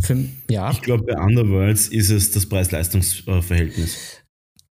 Für, 0.00 0.16
ja. 0.48 0.70
Ich 0.70 0.80
glaube, 0.82 1.04
bei 1.04 1.20
Underworlds 1.20 1.88
ist 1.88 2.10
es 2.10 2.30
das 2.30 2.46
Preis-Leistungs-Verhältnis. 2.46 3.96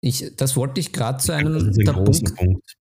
Ich, 0.02 0.32
das 0.36 0.56
wollte 0.56 0.80
ich 0.80 0.94
gerade 0.94 1.20
zu 1.20 1.34
einem 1.34 1.56
ein 1.56 1.74
der 1.74 1.94
Punkt, 1.94 2.36
Punkt. 2.36 2.76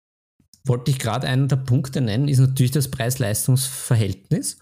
Wollte 0.66 0.92
ich 0.92 1.00
gerade 1.00 1.28
einen 1.28 1.48
der 1.48 1.58
Punkte 1.58 2.02
nennen, 2.02 2.28
ist 2.28 2.40
natürlich 2.40 2.72
das 2.72 2.90
Preis-Leistungs-Verhältnis 2.90 4.58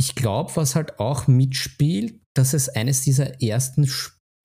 ich 0.00 0.14
glaube, 0.14 0.50
was 0.54 0.76
halt 0.76 0.98
auch 0.98 1.26
mitspielt, 1.26 2.22
dass 2.32 2.54
es 2.54 2.70
eines 2.70 3.02
dieser 3.02 3.42
ersten 3.42 3.86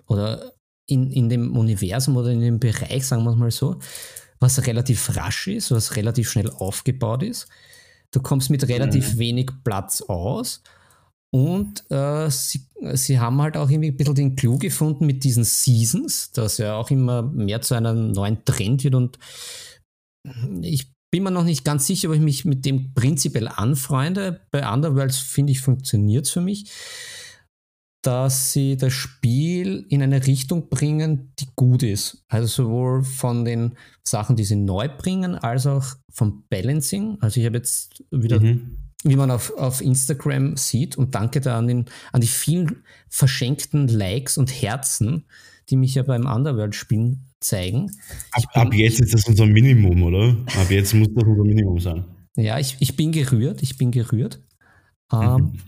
oder 0.05 0.51
in, 0.85 1.09
in 1.11 1.29
dem 1.29 1.55
Universum 1.55 2.17
oder 2.17 2.31
in 2.31 2.41
dem 2.41 2.59
Bereich, 2.59 3.07
sagen 3.07 3.23
wir 3.23 3.31
es 3.31 3.37
mal 3.37 3.51
so, 3.51 3.79
was 4.41 4.67
relativ 4.67 5.15
rasch 5.15 5.47
ist, 5.47 5.71
was 5.71 5.95
relativ 5.95 6.29
schnell 6.29 6.51
aufgebaut 6.51 7.23
ist. 7.23 7.47
Du 8.11 8.21
kommst 8.21 8.49
mit 8.49 8.67
relativ 8.67 9.13
mhm. 9.13 9.19
wenig 9.19 9.49
Platz 9.63 10.01
aus. 10.01 10.61
Und 11.31 11.89
äh, 11.89 12.29
sie, 12.29 12.67
sie 12.91 13.19
haben 13.21 13.41
halt 13.41 13.55
auch 13.55 13.69
irgendwie 13.69 13.91
ein 13.91 13.97
bisschen 13.97 14.15
den 14.15 14.35
Clou 14.35 14.57
gefunden 14.57 15.05
mit 15.05 15.23
diesen 15.23 15.45
Seasons, 15.45 16.33
das 16.33 16.57
ja 16.57 16.75
auch 16.75 16.91
immer 16.91 17.21
mehr 17.21 17.61
zu 17.61 17.75
einem 17.75 18.11
neuen 18.11 18.43
Trend 18.43 18.83
wird. 18.83 18.95
Und 18.95 19.19
ich 20.61 20.94
bin 21.15 21.23
mir 21.23 21.31
noch 21.31 21.45
nicht 21.45 21.63
ganz 21.63 21.87
sicher, 21.87 22.09
ob 22.09 22.15
ich 22.15 22.19
mich 22.19 22.43
mit 22.43 22.65
dem 22.65 22.93
prinzipiell 22.93 23.47
anfreunde. 23.47 24.41
Bei 24.51 24.69
Underworlds 24.69 25.17
finde 25.17 25.53
ich, 25.53 25.61
funktioniert 25.61 26.25
es 26.25 26.31
für 26.31 26.41
mich 26.41 26.69
dass 28.01 28.51
sie 28.51 28.77
das 28.77 28.93
Spiel 28.93 29.83
in 29.89 30.03
eine 30.03 30.27
Richtung 30.27 30.69
bringen, 30.69 31.33
die 31.39 31.47
gut 31.55 31.81
ist. 31.81 32.23
Also 32.27 32.65
sowohl 32.65 33.03
von 33.03 33.45
den 33.45 33.77
Sachen, 34.03 34.35
die 34.35 34.43
sie 34.43 34.57
neu 34.57 34.87
bringen, 34.89 35.33
als 35.33 35.65
auch 35.65 35.95
vom 36.11 36.43
Balancing. 36.49 37.17
Also 37.21 37.39
ich 37.39 37.47
habe 37.47 37.57
jetzt 37.57 38.03
wieder, 38.11 38.39
mhm. 38.39 38.77
wie 39.03 39.15
man 39.15 39.31
auf, 39.31 39.57
auf 39.57 39.81
Instagram 39.81 40.55
sieht, 40.55 40.99
und 40.99 41.15
danke 41.15 41.41
da 41.41 41.57
an, 41.57 41.65
den, 41.65 41.85
an 42.11 42.21
die 42.21 42.27
vielen 42.27 42.83
verschenkten 43.09 43.87
Likes 43.87 44.37
und 44.37 44.51
Herzen, 44.51 45.25
die 45.69 45.77
mich 45.77 45.95
ja 45.95 46.03
beim 46.03 46.27
Underworld-Spielen 46.27 47.25
zeigen. 47.45 47.91
Ab, 48.31 48.43
ab, 48.53 48.73
jetzt 48.73 48.99
ist 48.99 49.13
das 49.13 49.27
unser 49.27 49.45
Minimum, 49.45 50.03
oder? 50.03 50.37
Ab 50.59 50.69
jetzt 50.69 50.93
muss 50.93 51.07
das 51.13 51.23
unser 51.23 51.43
Minimum 51.43 51.79
sein. 51.79 52.05
Ja, 52.37 52.59
ich, 52.59 52.77
ich 52.79 52.95
bin 52.95 53.11
gerührt, 53.11 53.61
ich 53.63 53.77
bin 53.77 53.91
gerührt. 53.91 54.41
Ähm, 55.11 55.19
mhm. 55.19 55.35
Ähm, 55.35 55.59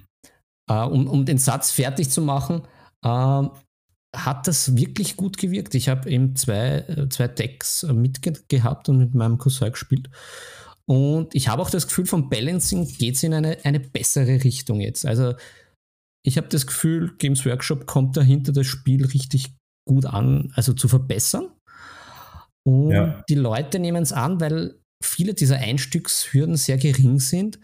äh, 0.69 0.84
um, 0.84 1.07
um 1.07 1.25
den 1.25 1.38
Satz 1.38 1.72
fertig 1.72 2.10
zu 2.10 2.22
machen, 2.22 2.62
äh, 3.03 3.43
hat 4.15 4.48
das 4.48 4.75
wirklich 4.75 5.15
gut 5.15 5.38
gewirkt. 5.38 5.75
Ich 5.75 5.89
habe 5.89 6.10
eben 6.10 6.36
zwei, 6.36 6.79
äh, 6.79 7.10
zwei 7.10 7.27
Decks 7.27 7.84
mitgehabt 7.84 8.89
und 8.89 8.98
mit 8.98 9.13
meinem 9.13 9.38
Cousin 9.38 9.72
gespielt. 9.72 10.10
Und 10.86 11.36
ich 11.36 11.50
habe 11.50 11.62
auch 11.62 11.69
das 11.69 11.88
Gefühl, 11.88 12.05
vom 12.05 12.29
Balancing 12.29 12.88
geht 12.88 13.15
es 13.15 13.24
in 13.24 13.34
eine, 13.34 13.57
eine 13.65 13.79
bessere 13.79 14.43
Richtung 14.43 14.79
jetzt. 14.79 15.05
Also 15.05 15.34
ich 16.25 16.38
habe 16.38 16.48
das 16.48 16.65
Gefühl, 16.65 17.15
Games 17.17 17.46
Workshop 17.46 17.86
kommt 17.86 18.15
dahinter, 18.15 18.53
das 18.53 18.67
Spiel 18.67 19.05
richtig 19.05 19.53
gut 19.88 20.05
an, 20.05 20.51
also 20.55 20.74
zu 20.74 20.88
verbessern. 20.88 21.50
Und 22.67 22.91
ja. 22.91 23.24
die 23.29 23.36
Leute 23.36 23.79
nehmen 23.79 24.03
es 24.03 24.12
an, 24.12 24.41
weil 24.41 24.75
viele 25.01 25.33
dieser 25.33 25.57
Einstiegshürden 25.57 26.57
sehr 26.57 26.77
gering 26.77 27.19
sind. 27.19 27.59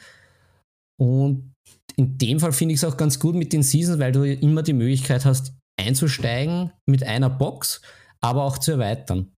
Und 0.98 1.54
in 1.98 2.18
dem 2.18 2.40
Fall 2.40 2.54
finde 2.54 2.74
ich 2.74 2.82
es 2.82 2.86
auch 2.86 2.96
ganz 2.96 3.20
gut 3.20 3.36
mit 3.36 3.52
den 3.52 3.64
Seasons, 3.64 4.00
weil 4.00 4.14
du 4.14 4.24
immer 4.24 4.64
die 4.64 4.74
Möglichkeit 4.74 5.26
hast, 5.26 5.54
einzusteigen 5.78 6.72
mit 6.86 7.04
einer 7.04 7.30
Box, 7.30 7.82
aber 8.22 8.44
auch 8.44 8.58
zu 8.58 8.72
erweitern. 8.72 9.34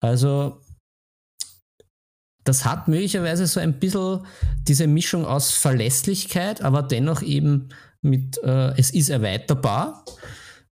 Also 0.00 0.62
das 2.44 2.64
hat 2.64 2.88
möglicherweise 2.88 3.46
so 3.46 3.60
ein 3.60 3.78
bisschen 3.78 4.24
diese 4.62 4.86
Mischung 4.86 5.26
aus 5.26 5.50
Verlässlichkeit, 5.50 6.62
aber 6.62 6.82
dennoch 6.82 7.20
eben 7.20 7.68
mit, 8.02 8.38
äh, 8.42 8.72
es 8.78 8.90
ist 8.92 9.10
erweiterbar, 9.10 10.04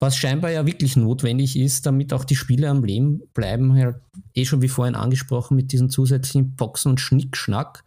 was 0.00 0.16
scheinbar 0.16 0.50
ja 0.50 0.64
wirklich 0.64 0.96
notwendig 0.96 1.56
ist, 1.56 1.84
damit 1.86 2.12
auch 2.12 2.24
die 2.24 2.36
Spiele 2.36 2.68
am 2.68 2.84
Leben 2.84 3.22
bleiben. 3.34 3.76
Ja, 3.76 3.94
eh 4.34 4.44
schon 4.44 4.62
wie 4.62 4.68
vorhin 4.68 4.94
angesprochen 4.94 5.56
mit 5.56 5.72
diesen 5.72 5.90
zusätzlichen 5.90 6.54
Boxen 6.54 6.90
und 6.90 7.00
Schnickschnack. 7.00 7.84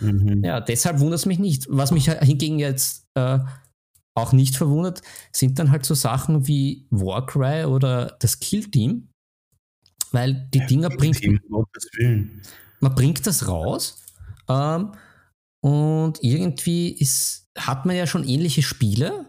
Mhm. 0.00 0.42
Ja, 0.44 0.60
deshalb 0.60 1.00
wundert 1.00 1.20
es 1.20 1.26
mich 1.26 1.38
nicht. 1.38 1.66
Was 1.68 1.92
mich 1.92 2.10
hingegen 2.10 2.58
jetzt 2.58 3.06
äh, 3.14 3.38
auch 4.14 4.32
nicht 4.32 4.56
verwundert, 4.56 5.02
sind 5.32 5.58
dann 5.58 5.70
halt 5.70 5.84
so 5.84 5.94
Sachen 5.94 6.48
wie 6.48 6.86
Warcry 6.90 7.64
oder 7.64 8.16
das 8.20 8.40
Kill 8.40 8.68
Team, 8.68 9.08
weil 10.10 10.48
die 10.52 10.66
Dinger 10.66 10.88
bringt 10.90 11.20
man 12.80 12.94
bringt 12.94 13.26
das 13.26 13.48
raus 13.48 14.04
ähm, 14.48 14.92
und 15.60 16.22
irgendwie 16.22 16.90
ist, 16.90 17.48
hat 17.56 17.86
man 17.86 17.96
ja 17.96 18.06
schon 18.06 18.22
ähnliche 18.22 18.62
Spiele 18.62 19.26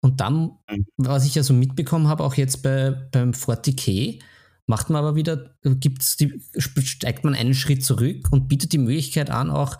und 0.00 0.20
dann, 0.20 0.52
mhm. 0.70 0.86
was 0.96 1.26
ich 1.26 1.34
ja 1.34 1.42
so 1.42 1.52
mitbekommen 1.52 2.08
habe, 2.08 2.24
auch 2.24 2.34
jetzt 2.34 2.62
bei, 2.62 2.90
beim 2.90 3.32
40k, 3.32 4.20
macht 4.66 4.90
man 4.90 4.98
aber 4.98 5.16
wieder, 5.16 5.54
gibt's 5.62 6.16
die, 6.16 6.40
steigt 6.58 7.24
man 7.24 7.34
einen 7.34 7.54
Schritt 7.54 7.84
zurück 7.84 8.28
und 8.30 8.48
bietet 8.48 8.72
die 8.72 8.78
Möglichkeit 8.78 9.30
an, 9.30 9.50
auch 9.50 9.78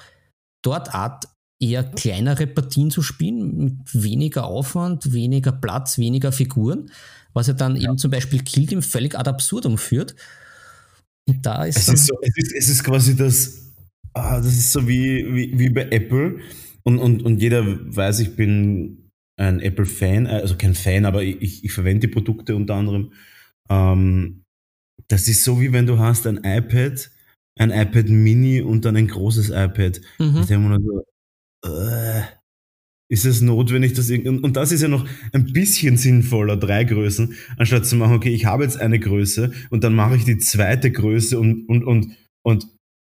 dort 0.63 0.95
Art 0.95 1.29
eher 1.61 1.85
kleinere 1.85 2.47
Partien 2.47 2.91
zu 2.91 3.03
spielen, 3.03 3.57
mit 3.57 3.75
weniger 3.93 4.45
Aufwand, 4.45 5.13
weniger 5.13 5.53
Platz, 5.53 5.99
weniger 5.99 6.33
Figuren, 6.33 6.91
was 7.33 7.49
ja 7.49 7.53
dann 7.53 7.77
ja. 7.77 7.89
eben 7.89 7.99
zum 7.99 8.11
Beispiel 8.11 8.43
Kill 8.43 8.67
Team 8.67 8.83
völlig 8.83 9.17
ad 9.19 9.29
absurdum 9.29 9.77
führt. 9.77 10.15
Und 11.29 11.45
da 11.45 11.65
ist 11.65 11.77
es, 11.77 11.89
ist 11.89 12.07
so, 12.07 12.15
es, 12.23 12.37
ist, 12.37 12.55
es 12.55 12.69
ist 12.69 12.85
quasi 12.85 13.15
das, 13.15 13.73
ah, 14.15 14.39
das 14.39 14.55
ist 14.55 14.73
so 14.73 14.89
wie, 14.89 15.27
wie, 15.35 15.59
wie 15.59 15.69
bei 15.69 15.89
Apple 15.91 16.39
und, 16.85 16.99
und, 16.99 17.23
und 17.23 17.43
jeder 17.43 17.65
weiß, 17.67 18.21
ich 18.21 18.35
bin 18.35 19.08
ein 19.39 19.61
Apple-Fan, 19.61 20.27
äh, 20.27 20.31
also 20.31 20.57
kein 20.57 20.75
Fan, 20.75 21.05
aber 21.05 21.23
ich, 21.23 21.65
ich 21.65 21.73
verwende 21.73 22.07
die 22.07 22.13
Produkte 22.13 22.57
unter 22.57 22.75
anderem. 22.75 23.13
Ähm, 23.71 24.45
das 25.09 25.29
ist 25.29 25.45
so 25.45 25.61
wie 25.61 25.73
wenn 25.73 25.87
du 25.87 25.99
hast 25.99 26.27
ein 26.27 26.39
iPad, 26.45 27.11
ein 27.59 27.71
iPad 27.71 28.09
Mini 28.09 28.61
und 28.61 28.85
dann 28.85 28.97
ein 28.97 29.09
großes 29.09 29.51
iPad. 29.51 30.01
Mhm. 30.19 30.39
Ich 30.41 30.47
denke 30.47 30.69
mir 30.69 30.81
so, 30.81 31.05
äh, 31.65 32.23
ist 33.11 33.25
es 33.25 33.41
notwendig, 33.41 33.95
dass 33.95 34.11
ich, 34.11 34.27
und, 34.27 34.45
und 34.45 34.57
das 34.57 34.71
ist 34.71 34.83
ja 34.83 34.89
noch 34.89 35.09
ein 35.33 35.53
bisschen 35.53 35.97
sinnvoller, 35.97 36.57
drei 36.57 36.85
Größen, 36.85 37.35
anstatt 37.57 37.87
zu 37.87 37.97
machen, 37.97 38.15
okay, 38.15 38.31
ich 38.31 38.45
habe 38.45 38.65
jetzt 38.65 38.79
eine 38.79 39.01
Größe 39.01 39.53
und 39.71 39.83
dann 39.83 39.95
mache 39.95 40.17
ich 40.17 40.25
die 40.25 40.39
zweite 40.39 40.93
Größe 40.93 41.39
und, 41.39 41.67
und, 41.69 41.85
und, 41.85 42.17
und 42.43 42.67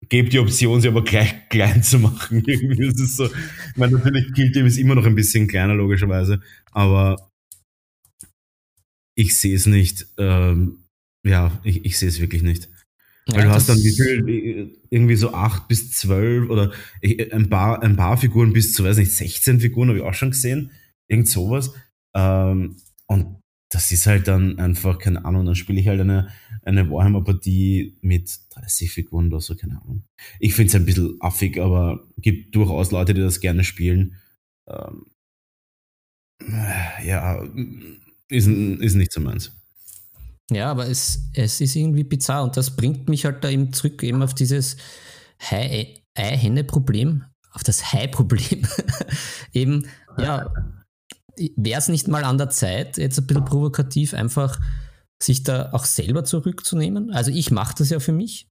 gebe 0.09 0.29
die 0.29 0.39
Option, 0.39 0.81
sie 0.81 0.87
aber 0.87 1.03
gleich 1.03 1.33
klein 1.49 1.83
zu 1.83 1.99
machen. 1.99 2.43
Irgendwie 2.45 2.87
ist 2.87 2.99
es 2.99 3.15
so, 3.15 3.25
ich 3.25 3.77
meine, 3.77 3.97
natürlich, 3.97 4.33
Kill 4.33 4.51
Team 4.51 4.65
ist 4.65 4.77
immer 4.77 4.95
noch 4.95 5.05
ein 5.05 5.15
bisschen 5.15 5.47
kleiner, 5.47 5.75
logischerweise, 5.75 6.41
aber 6.71 7.31
ich 9.15 9.37
sehe 9.37 9.55
es 9.55 9.65
nicht, 9.65 10.07
ähm, 10.17 10.85
ja, 11.25 11.59
ich, 11.63 11.85
ich 11.85 11.99
sehe 11.99 12.09
es 12.09 12.19
wirklich 12.19 12.41
nicht. 12.41 12.69
Weil 13.27 13.41
ja, 13.41 13.45
du 13.45 13.51
hast 13.51 13.69
dann 13.69 13.77
wie 13.77 13.91
viel, 13.91 14.79
irgendwie 14.89 15.15
so 15.15 15.33
acht 15.33 15.67
bis 15.67 15.91
zwölf 15.91 16.49
oder 16.49 16.71
ein 17.03 17.49
paar, 17.49 17.83
ein 17.83 17.95
paar 17.95 18.17
Figuren 18.17 18.53
bis 18.53 18.73
zu, 18.73 18.83
weiß 18.83 18.97
nicht, 18.97 19.11
16 19.11 19.59
Figuren 19.59 19.89
habe 19.89 19.99
ich 19.99 20.03
auch 20.03 20.13
schon 20.13 20.31
gesehen. 20.31 20.71
Irgend 21.07 21.27
sowas. 21.27 21.73
Ähm, 22.15 22.77
und 23.07 23.39
das 23.69 23.91
ist 23.91 24.07
halt 24.07 24.27
dann 24.27 24.57
einfach, 24.57 24.97
keine 24.97 25.25
Ahnung, 25.25 25.45
dann 25.45 25.55
spiele 25.55 25.79
ich 25.79 25.87
halt 25.87 26.01
eine, 26.01 26.29
eine 26.69 26.89
Warhammer-Partie 26.89 27.97
mit 28.01 28.31
30 28.51 28.91
Figuren 28.91 29.27
oder 29.27 29.41
so, 29.41 29.55
keine 29.55 29.81
Ahnung. 29.81 30.03
Ich 30.39 30.53
finde 30.53 30.69
es 30.69 30.75
ein 30.75 30.85
bisschen 30.85 31.17
affig, 31.19 31.59
aber 31.59 32.07
gibt 32.17 32.55
durchaus 32.55 32.91
Leute, 32.91 33.13
die 33.13 33.21
das 33.21 33.39
gerne 33.39 33.63
spielen. 33.63 34.15
Ähm, 34.67 35.05
ja, 37.03 37.43
ist, 38.29 38.47
ist 38.47 38.95
nicht 38.95 39.11
so 39.11 39.19
meins. 39.19 39.51
Ja, 40.51 40.71
aber 40.71 40.87
es, 40.87 41.29
es 41.33 41.61
ist 41.61 41.75
irgendwie 41.75 42.03
bizarr 42.03 42.43
und 42.43 42.57
das 42.57 42.75
bringt 42.75 43.07
mich 43.07 43.25
halt 43.25 43.43
da 43.43 43.49
eben 43.49 43.71
zurück 43.73 44.01
eben 44.03 44.21
auf 44.23 44.33
dieses 44.33 44.77
Ei-Henne-Problem, 45.49 47.23
auf 47.51 47.63
das 47.63 47.93
Hai-Problem. 47.93 48.67
eben, 49.53 49.87
ja, 50.17 50.51
wäre 51.55 51.79
es 51.79 51.87
nicht 51.87 52.07
mal 52.07 52.23
an 52.23 52.37
der 52.37 52.49
Zeit, 52.49 52.97
jetzt 52.97 53.19
ein 53.19 53.27
bisschen 53.27 53.45
provokativ, 53.45 54.13
einfach 54.13 54.59
sich 55.21 55.43
da 55.43 55.71
auch 55.73 55.85
selber 55.85 56.23
zurückzunehmen? 56.23 57.11
Also 57.11 57.31
ich 57.31 57.51
mache 57.51 57.75
das 57.77 57.89
ja 57.89 57.99
für 57.99 58.13
mich. 58.13 58.47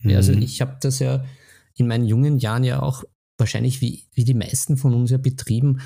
Mhm. 0.00 0.16
Also 0.16 0.32
ich 0.32 0.60
habe 0.60 0.76
das 0.80 0.98
ja 0.98 1.24
in 1.74 1.86
meinen 1.86 2.06
jungen 2.06 2.38
Jahren 2.38 2.64
ja 2.64 2.82
auch 2.82 3.04
wahrscheinlich 3.38 3.80
wie, 3.80 4.04
wie 4.12 4.24
die 4.24 4.34
meisten 4.34 4.76
von 4.76 4.94
uns 4.94 5.10
ja 5.10 5.18
betrieben. 5.18 5.80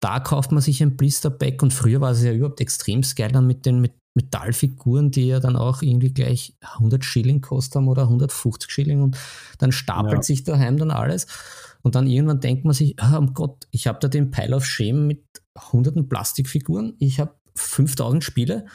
Da 0.00 0.20
kauft 0.20 0.52
man 0.52 0.62
sich 0.62 0.82
ein 0.82 0.96
Blisterback 0.96 1.62
und 1.62 1.72
früher 1.72 2.00
war 2.00 2.12
es 2.12 2.22
ja 2.22 2.32
überhaupt 2.32 2.60
extrem 2.60 3.02
geil 3.16 3.30
dann 3.32 3.46
mit 3.46 3.66
den 3.66 3.80
mit 3.80 3.92
Metallfiguren, 4.14 5.10
die 5.10 5.28
ja 5.28 5.40
dann 5.40 5.56
auch 5.56 5.82
irgendwie 5.82 6.12
gleich 6.12 6.54
100 6.60 7.04
Schilling 7.04 7.40
kosten 7.40 7.78
haben 7.78 7.88
oder 7.88 8.02
150 8.02 8.70
Schilling 8.70 9.00
und 9.00 9.16
dann 9.58 9.72
stapelt 9.72 10.16
ja. 10.16 10.22
sich 10.22 10.44
daheim 10.44 10.76
dann 10.76 10.90
alles 10.90 11.26
und 11.82 11.94
dann 11.94 12.06
irgendwann 12.06 12.40
denkt 12.40 12.64
man 12.64 12.74
sich, 12.74 12.96
oh 13.02 13.26
Gott, 13.32 13.66
ich 13.70 13.86
habe 13.86 13.98
da 14.00 14.08
den 14.08 14.30
Pile 14.30 14.54
of 14.54 14.66
Shame 14.66 15.06
mit 15.06 15.24
hunderten 15.72 16.08
Plastikfiguren, 16.08 16.94
ich 16.98 17.20
habe 17.20 17.34
5000 17.54 18.22
Spiele 18.22 18.66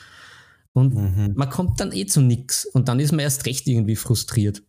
und 0.78 0.94
mhm. 0.94 1.34
man 1.36 1.50
kommt 1.50 1.80
dann 1.80 1.92
eh 1.92 2.06
zu 2.06 2.22
nichts 2.22 2.66
und 2.66 2.88
dann 2.88 3.00
ist 3.00 3.12
man 3.12 3.22
erst 3.22 3.48
recht 3.48 3.68
irgendwie 3.68 3.96
frustriert. 3.96 4.62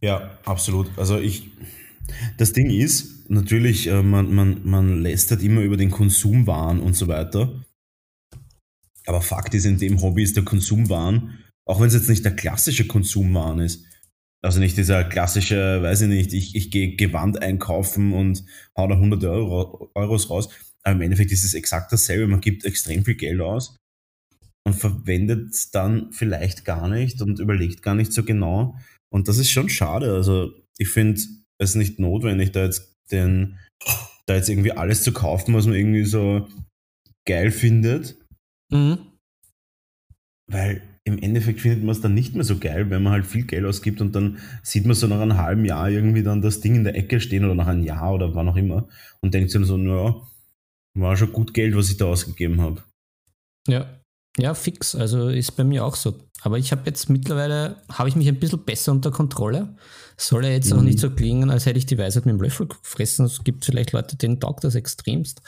Ja, 0.00 0.38
absolut. 0.44 0.96
Also 0.96 1.18
ich, 1.18 1.50
das 2.38 2.52
Ding 2.52 2.70
ist, 2.70 3.28
natürlich, 3.28 3.88
äh, 3.88 4.02
man, 4.02 4.32
man, 4.32 4.60
man 4.64 5.02
lästert 5.02 5.42
immer 5.42 5.62
über 5.62 5.76
den 5.76 5.90
Konsumwahn 5.90 6.78
und 6.78 6.94
so 6.94 7.08
weiter. 7.08 7.64
Aber 9.06 9.20
Fakt 9.20 9.52
ist, 9.54 9.64
in 9.64 9.78
dem 9.78 10.00
Hobby 10.00 10.22
ist 10.22 10.36
der 10.36 10.44
Konsumwahn, 10.44 11.38
auch 11.64 11.80
wenn 11.80 11.88
es 11.88 11.94
jetzt 11.94 12.08
nicht 12.08 12.24
der 12.24 12.36
klassische 12.36 12.86
Konsumwahn 12.86 13.58
ist, 13.58 13.84
also 14.42 14.60
nicht 14.60 14.76
dieser 14.76 15.02
klassische, 15.02 15.82
weiß 15.82 16.02
ich 16.02 16.08
nicht, 16.08 16.32
ich, 16.32 16.54
ich 16.54 16.70
gehe 16.70 16.94
Gewand 16.94 17.42
einkaufen 17.42 18.12
und 18.12 18.44
hau 18.76 18.86
da 18.86 18.94
100 18.94 19.24
Euro, 19.24 19.90
Euros 19.94 20.30
raus. 20.30 20.48
Aber 20.84 20.94
im 20.94 21.00
Endeffekt 21.00 21.32
ist 21.32 21.42
es 21.42 21.54
exakt 21.54 21.90
dasselbe. 21.90 22.28
Man 22.28 22.40
gibt 22.40 22.64
extrem 22.64 23.04
viel 23.04 23.16
Geld 23.16 23.40
aus 23.40 23.76
und 24.66 24.74
verwendet 24.74 25.54
es 25.54 25.70
dann 25.70 26.10
vielleicht 26.10 26.64
gar 26.64 26.88
nicht 26.88 27.22
und 27.22 27.38
überlegt 27.38 27.82
gar 27.82 27.94
nicht 27.94 28.12
so 28.12 28.24
genau. 28.24 28.76
Und 29.10 29.28
das 29.28 29.38
ist 29.38 29.48
schon 29.48 29.68
schade. 29.68 30.12
Also 30.12 30.52
ich 30.76 30.88
finde 30.88 31.20
es 31.58 31.76
nicht 31.76 32.00
notwendig, 32.00 32.50
da 32.50 32.64
jetzt 32.64 32.96
den, 33.12 33.60
da 34.26 34.34
jetzt 34.34 34.48
irgendwie 34.48 34.72
alles 34.72 35.04
zu 35.04 35.12
kaufen, 35.12 35.54
was 35.54 35.66
man 35.66 35.76
irgendwie 35.76 36.04
so 36.04 36.48
geil 37.28 37.52
findet. 37.52 38.16
Mhm. 38.72 38.98
Weil 40.50 40.82
im 41.04 41.22
Endeffekt 41.22 41.60
findet 41.60 41.84
man 41.84 41.94
es 41.94 42.00
dann 42.00 42.14
nicht 42.14 42.34
mehr 42.34 42.42
so 42.42 42.58
geil, 42.58 42.90
wenn 42.90 43.04
man 43.04 43.12
halt 43.12 43.26
viel 43.26 43.44
Geld 43.44 43.64
ausgibt 43.64 44.00
und 44.00 44.16
dann 44.16 44.38
sieht 44.64 44.84
man 44.84 44.96
so 44.96 45.06
nach 45.06 45.20
einem 45.20 45.36
halben 45.36 45.64
Jahr 45.64 45.88
irgendwie 45.88 46.24
dann 46.24 46.42
das 46.42 46.60
Ding 46.60 46.74
in 46.74 46.82
der 46.82 46.96
Ecke 46.96 47.20
stehen 47.20 47.44
oder 47.44 47.54
nach 47.54 47.68
einem 47.68 47.84
Jahr 47.84 48.12
oder 48.12 48.34
wann 48.34 48.48
auch 48.48 48.56
immer 48.56 48.88
und 49.20 49.32
denkt 49.32 49.52
sich 49.52 49.64
so, 49.64 49.76
naja, 49.76 50.20
war 50.94 51.16
schon 51.16 51.32
gut 51.32 51.54
Geld, 51.54 51.76
was 51.76 51.88
ich 51.88 51.98
da 51.98 52.06
ausgegeben 52.06 52.60
habe. 52.60 52.82
Ja, 53.68 54.00
ja, 54.38 54.54
fix. 54.54 54.94
Also 54.94 55.28
ist 55.28 55.56
bei 55.56 55.64
mir 55.64 55.84
auch 55.84 55.96
so. 55.96 56.14
Aber 56.42 56.58
ich 56.58 56.72
habe 56.72 56.82
jetzt 56.86 57.08
mittlerweile, 57.08 57.76
habe 57.90 58.08
ich 58.08 58.16
mich 58.16 58.28
ein 58.28 58.38
bisschen 58.38 58.64
besser 58.64 58.92
unter 58.92 59.10
Kontrolle. 59.10 59.76
Soll 60.16 60.44
ja 60.44 60.52
jetzt 60.52 60.72
mhm. 60.72 60.78
auch 60.78 60.82
nicht 60.82 60.98
so 60.98 61.10
klingen, 61.10 61.50
als 61.50 61.66
hätte 61.66 61.78
ich 61.78 61.86
die 61.86 61.98
Weisheit 61.98 62.26
mit 62.26 62.34
dem 62.34 62.40
Löffel 62.40 62.66
gefressen. 62.66 63.26
Es 63.26 63.44
gibt 63.44 63.64
vielleicht 63.64 63.92
Leute, 63.92 64.16
denen 64.16 64.40
taugt 64.40 64.64
das 64.64 64.74
extremst. 64.74 65.42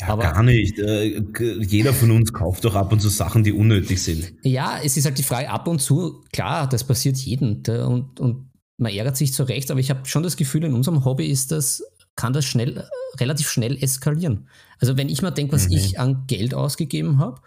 Ja, 0.00 0.08
aber 0.08 0.22
gar 0.22 0.42
nicht. 0.42 0.78
Äh, 0.78 1.22
jeder 1.60 1.92
von 1.92 2.10
uns 2.10 2.32
kauft 2.32 2.64
doch 2.64 2.74
ab 2.74 2.92
und 2.92 3.00
zu 3.00 3.08
Sachen, 3.08 3.42
die 3.42 3.52
unnötig 3.52 4.00
sind. 4.00 4.32
Ja, 4.42 4.78
es 4.82 4.96
ist 4.96 5.06
halt 5.06 5.18
die 5.18 5.24
Frage, 5.24 5.50
ab 5.50 5.66
und 5.66 5.80
zu, 5.80 6.22
klar, 6.32 6.68
das 6.68 6.84
passiert 6.84 7.16
jedem. 7.16 7.62
Und, 7.66 8.20
und 8.20 8.50
man 8.76 8.92
ärgert 8.92 9.16
sich 9.16 9.32
zu 9.32 9.42
Recht, 9.42 9.70
aber 9.70 9.80
ich 9.80 9.90
habe 9.90 10.06
schon 10.06 10.22
das 10.22 10.36
Gefühl, 10.36 10.64
in 10.64 10.74
unserem 10.74 11.04
Hobby 11.04 11.26
ist 11.26 11.50
das, 11.50 11.82
kann 12.14 12.32
das 12.32 12.44
schnell, 12.44 12.88
relativ 13.18 13.50
schnell 13.50 13.76
eskalieren. 13.82 14.48
Also 14.78 14.96
wenn 14.96 15.08
ich 15.08 15.20
mal 15.20 15.32
denke, 15.32 15.52
was 15.52 15.66
mhm. 15.66 15.76
ich 15.76 15.98
an 15.98 16.24
Geld 16.28 16.54
ausgegeben 16.54 17.18
habe 17.18 17.40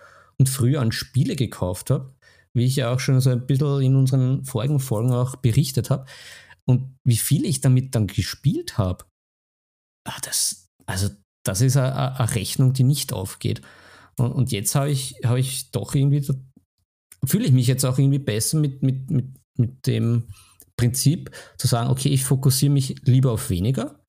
früher 0.49 0.81
an 0.81 0.91
Spiele 0.91 1.35
gekauft 1.35 1.89
habe, 1.89 2.13
wie 2.53 2.65
ich 2.65 2.75
ja 2.75 2.93
auch 2.93 2.99
schon 2.99 3.19
so 3.21 3.29
ein 3.29 3.45
bisschen 3.45 3.81
in 3.81 3.95
unseren 3.95 4.43
vorigen 4.45 4.79
Folgen 4.79 5.11
auch 5.11 5.35
berichtet 5.37 5.89
habe, 5.89 6.05
und 6.65 6.95
wie 7.03 7.17
viel 7.17 7.45
ich 7.45 7.61
damit 7.61 7.95
dann 7.95 8.07
gespielt 8.07 8.77
habe, 8.77 9.05
ah, 10.07 10.19
das, 10.23 10.69
also 10.85 11.09
das 11.43 11.61
ist 11.61 11.77
eine, 11.77 12.19
eine 12.19 12.35
Rechnung, 12.35 12.73
die 12.73 12.83
nicht 12.83 13.13
aufgeht. 13.13 13.61
Und, 14.17 14.31
und 14.31 14.51
jetzt 14.51 14.75
habe 14.75 14.91
ich, 14.91 15.15
hab 15.23 15.37
ich 15.37 15.71
doch 15.71 15.95
irgendwie, 15.95 16.25
fühle 17.25 17.45
ich 17.45 17.51
mich 17.51 17.67
jetzt 17.67 17.85
auch 17.85 17.97
irgendwie 17.97 18.19
besser 18.19 18.59
mit, 18.59 18.83
mit, 18.83 19.09
mit, 19.09 19.25
mit 19.57 19.87
dem 19.87 20.27
Prinzip 20.77 21.31
zu 21.57 21.67
sagen, 21.67 21.89
okay, 21.89 22.09
ich 22.09 22.23
fokussiere 22.23 22.71
mich 22.71 22.95
lieber 23.03 23.31
auf 23.31 23.49
weniger. 23.49 23.99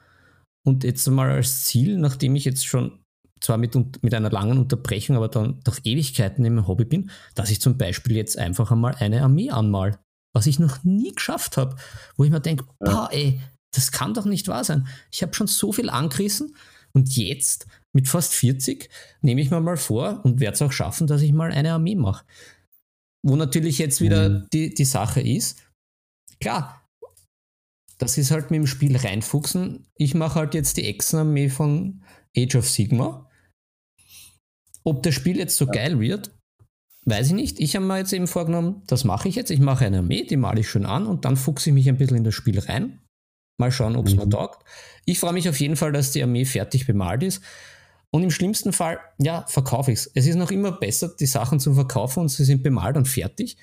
Und 0.64 0.84
jetzt 0.84 1.08
mal 1.08 1.30
als 1.30 1.64
Ziel, 1.64 1.98
nachdem 1.98 2.36
ich 2.36 2.44
jetzt 2.44 2.66
schon 2.66 3.01
zwar 3.42 3.58
mit, 3.58 3.74
mit 4.02 4.14
einer 4.14 4.30
langen 4.30 4.58
Unterbrechung, 4.58 5.16
aber 5.16 5.28
dann 5.28 5.60
durch 5.64 5.80
Ewigkeiten 5.84 6.44
im 6.44 6.66
Hobby 6.66 6.84
bin, 6.84 7.10
dass 7.34 7.50
ich 7.50 7.60
zum 7.60 7.76
Beispiel 7.76 8.16
jetzt 8.16 8.38
einfach 8.38 8.70
einmal 8.70 8.94
eine 8.94 9.22
Armee 9.22 9.50
anmal, 9.50 9.98
was 10.32 10.46
ich 10.46 10.58
noch 10.58 10.82
nie 10.84 11.12
geschafft 11.12 11.56
habe, 11.56 11.76
wo 12.16 12.24
ich 12.24 12.30
mir 12.30 12.40
denke, 12.40 12.64
ja. 12.84 13.08
ey, 13.10 13.40
das 13.72 13.90
kann 13.90 14.14
doch 14.14 14.24
nicht 14.24 14.48
wahr 14.48 14.64
sein. 14.64 14.86
Ich 15.10 15.22
habe 15.22 15.34
schon 15.34 15.46
so 15.46 15.72
viel 15.72 15.90
angerissen 15.90 16.56
und 16.92 17.16
jetzt, 17.16 17.66
mit 17.92 18.08
fast 18.08 18.32
40, 18.34 18.88
nehme 19.20 19.40
ich 19.40 19.50
mir 19.50 19.60
mal 19.60 19.76
vor 19.76 20.20
und 20.24 20.40
werde 20.40 20.54
es 20.54 20.62
auch 20.62 20.72
schaffen, 20.72 21.06
dass 21.06 21.22
ich 21.22 21.32
mal 21.32 21.52
eine 21.52 21.72
Armee 21.72 21.94
mache. 21.94 22.24
Wo 23.22 23.36
natürlich 23.36 23.78
jetzt 23.78 24.00
wieder 24.00 24.28
mhm. 24.28 24.46
die, 24.52 24.72
die 24.72 24.84
Sache 24.84 25.20
ist, 25.20 25.62
klar, 26.40 26.82
das 27.98 28.18
ist 28.18 28.30
halt 28.30 28.50
mit 28.50 28.58
dem 28.58 28.66
Spiel 28.66 28.96
reinfuchsen. 28.96 29.86
Ich 29.96 30.14
mache 30.14 30.36
halt 30.36 30.54
jetzt 30.54 30.76
die 30.76 30.86
Echsen-Armee 30.86 31.48
von 31.48 32.02
Age 32.36 32.56
of 32.56 32.68
Sigma. 32.68 33.28
Ob 34.84 35.02
das 35.02 35.14
Spiel 35.14 35.36
jetzt 35.36 35.56
so 35.56 35.66
ja. 35.66 35.72
geil 35.72 36.00
wird, 36.00 36.32
weiß 37.04 37.28
ich 37.28 37.32
nicht. 37.34 37.60
Ich 37.60 37.76
habe 37.76 37.84
mir 37.84 37.98
jetzt 37.98 38.12
eben 38.12 38.26
vorgenommen, 38.26 38.82
das 38.86 39.04
mache 39.04 39.28
ich 39.28 39.34
jetzt. 39.34 39.50
Ich 39.50 39.60
mache 39.60 39.84
eine 39.84 39.98
Armee, 39.98 40.24
die 40.24 40.36
male 40.36 40.60
ich 40.60 40.68
schön 40.68 40.86
an 40.86 41.06
und 41.06 41.24
dann 41.24 41.36
fuchse 41.36 41.70
ich 41.70 41.74
mich 41.74 41.88
ein 41.88 41.96
bisschen 41.96 42.18
in 42.18 42.24
das 42.24 42.34
Spiel 42.34 42.58
rein. 42.58 43.00
Mal 43.58 43.70
schauen, 43.70 43.96
ob 43.96 44.06
es 44.06 44.14
mhm. 44.14 44.20
mir 44.20 44.28
taugt. 44.28 44.64
Ich 45.04 45.20
freue 45.20 45.32
mich 45.32 45.48
auf 45.48 45.60
jeden 45.60 45.76
Fall, 45.76 45.92
dass 45.92 46.12
die 46.12 46.22
Armee 46.22 46.44
fertig 46.44 46.86
bemalt 46.86 47.22
ist. 47.22 47.42
Und 48.10 48.22
im 48.22 48.30
schlimmsten 48.30 48.72
Fall, 48.72 48.98
ja, 49.18 49.44
verkaufe 49.48 49.90
ich 49.90 50.00
es. 50.00 50.10
Es 50.14 50.26
ist 50.26 50.36
noch 50.36 50.50
immer 50.50 50.72
besser, 50.72 51.10
die 51.18 51.26
Sachen 51.26 51.60
zu 51.60 51.74
verkaufen 51.74 52.20
und 52.20 52.28
sie 52.28 52.44
sind 52.44 52.62
bemalt 52.62 52.96
und 52.96 53.08
fertig, 53.08 53.56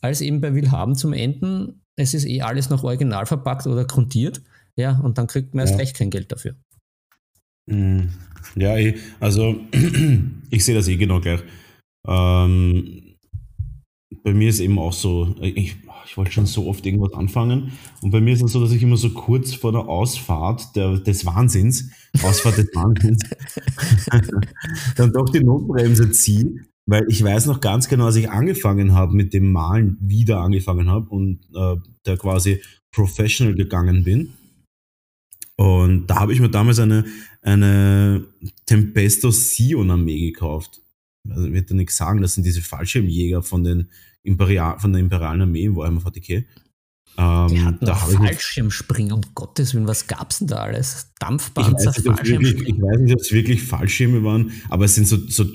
als 0.00 0.22
eben 0.22 0.40
bei 0.40 0.54
Willhaben 0.54 0.96
zum 0.96 1.12
Enden. 1.12 1.82
Es 1.96 2.14
ist 2.14 2.24
eh 2.24 2.40
alles 2.40 2.70
noch 2.70 2.82
original 2.82 3.26
verpackt 3.26 3.66
oder 3.66 3.84
grundiert. 3.84 4.42
Ja, 4.76 4.98
und 4.98 5.18
dann 5.18 5.26
kriegt 5.26 5.54
man 5.54 5.62
erst 5.62 5.74
ja. 5.74 5.78
recht 5.80 5.96
kein 5.96 6.10
Geld 6.10 6.32
dafür. 6.32 6.54
Mhm. 7.66 8.10
Ja, 8.56 8.76
eh, 8.76 8.96
also 9.18 9.56
ich 10.50 10.64
sehe 10.64 10.74
das 10.74 10.88
eh 10.88 10.96
genau 10.96 11.20
gleich. 11.20 11.40
Ähm, 12.06 13.16
bei 14.22 14.34
mir 14.34 14.48
ist 14.48 14.60
eben 14.60 14.78
auch 14.78 14.92
so, 14.92 15.34
ich, 15.40 15.76
ich 16.06 16.16
wollte 16.16 16.32
schon 16.32 16.46
so 16.46 16.66
oft 16.66 16.84
irgendwas 16.84 17.14
anfangen. 17.14 17.72
Und 18.02 18.10
bei 18.10 18.20
mir 18.20 18.34
ist 18.34 18.42
es 18.42 18.52
so, 18.52 18.60
dass 18.60 18.72
ich 18.72 18.82
immer 18.82 18.96
so 18.96 19.10
kurz 19.10 19.54
vor 19.54 19.72
der 19.72 19.82
Ausfahrt 19.88 20.74
der, 20.76 20.98
des 20.98 21.24
Wahnsinns, 21.24 21.90
Ausfahrt 22.22 22.58
des 22.58 22.68
Wahnsinns, 22.74 23.22
dann 24.96 25.12
doch 25.12 25.28
die 25.30 25.44
Notbremse 25.44 26.10
ziehe, 26.10 26.64
weil 26.86 27.06
ich 27.08 27.22
weiß 27.22 27.46
noch 27.46 27.60
ganz 27.60 27.88
genau, 27.88 28.06
als 28.06 28.16
ich 28.16 28.30
angefangen 28.30 28.94
habe 28.94 29.14
mit 29.14 29.32
dem 29.32 29.52
Malen, 29.52 29.96
wieder 30.00 30.40
angefangen 30.40 30.88
habe 30.90 31.08
und 31.08 31.40
äh, 31.54 31.76
da 32.02 32.16
quasi 32.16 32.60
professional 32.92 33.54
gegangen 33.54 34.04
bin. 34.04 34.32
Und 35.56 36.06
da 36.06 36.16
habe 36.16 36.32
ich 36.32 36.40
mir 36.40 36.48
damals 36.50 36.78
eine, 36.78 37.04
eine 37.42 38.24
Tempesto 38.66 39.30
Sion 39.30 39.90
Armee 39.90 40.30
gekauft. 40.30 40.80
Also 41.28 41.46
ich 41.46 41.52
werde 41.52 41.76
nichts 41.76 41.96
sagen, 41.96 42.20
das 42.20 42.34
sind 42.34 42.44
diese 42.44 42.62
Fallschirmjäger 42.62 43.42
von 43.42 43.64
den 43.64 43.88
Imperial, 44.22 44.78
von 44.78 44.92
der 44.92 45.00
imperialen 45.00 45.42
Armee 45.42 45.64
in 45.64 45.76
Warhammer 45.76 46.00
40k. 46.00 46.44
Ähm, 47.16 47.50
Wir 47.50 47.64
hatten 47.64 47.84
da 47.84 47.94
Fallschirmspringen, 47.94 49.12
um 49.12 49.22
Gottes 49.34 49.74
Willen, 49.74 49.86
was 49.86 50.06
gab 50.06 50.30
es 50.30 50.38
denn 50.38 50.48
da 50.48 50.56
alles? 50.56 51.12
Dampfpanzer, 51.18 51.92
ich 51.96 52.04
Fallschirmspringen? 52.04 52.76
ich 52.76 52.82
weiß 52.82 53.00
nicht, 53.00 53.14
ob 53.14 53.20
es 53.20 53.32
wirklich 53.32 53.62
Fallschirme 53.62 54.22
waren, 54.22 54.52
aber 54.68 54.84
es 54.84 54.94
sind 54.94 55.08
so, 55.08 55.16
so 55.28 55.46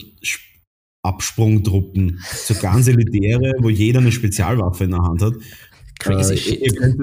Absprungtruppen, 1.03 2.19
so 2.33 2.55
ganz 2.55 2.87
elitäre, 2.87 3.53
wo 3.59 3.69
jeder 3.69 3.99
eine 3.99 4.11
Spezialwaffe 4.11 4.85
in 4.85 4.91
der 4.91 5.01
Hand 5.01 5.21
hat. 5.21 5.33
Crazy 5.99 6.33
äh, 6.33 6.37
shit. 6.37 6.61
Ihr 6.61 6.75
könnt, 6.75 7.01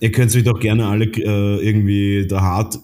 ihr 0.00 0.12
könnt 0.12 0.34
mich 0.34 0.44
doch 0.44 0.60
gerne 0.60 0.86
alle 0.86 1.06
äh, 1.06 1.66
irgendwie 1.66 2.26
da 2.26 2.40
hart 2.42 2.78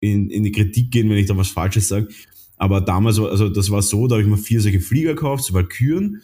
in, 0.00 0.30
in 0.30 0.44
die 0.44 0.52
Kritik 0.52 0.90
gehen, 0.90 1.08
wenn 1.10 1.18
ich 1.18 1.26
da 1.26 1.36
was 1.36 1.50
Falsches 1.50 1.88
sage. 1.88 2.08
Aber 2.56 2.80
damals, 2.80 3.18
also 3.18 3.48
das 3.48 3.70
war 3.70 3.82
so, 3.82 4.06
da 4.06 4.16
habe 4.16 4.22
ich 4.22 4.28
mir 4.28 4.36
vier 4.36 4.60
solche 4.60 4.80
Flieger 4.80 5.14
gekauft, 5.14 5.44
so 5.44 5.54
Valkyren, 5.54 6.20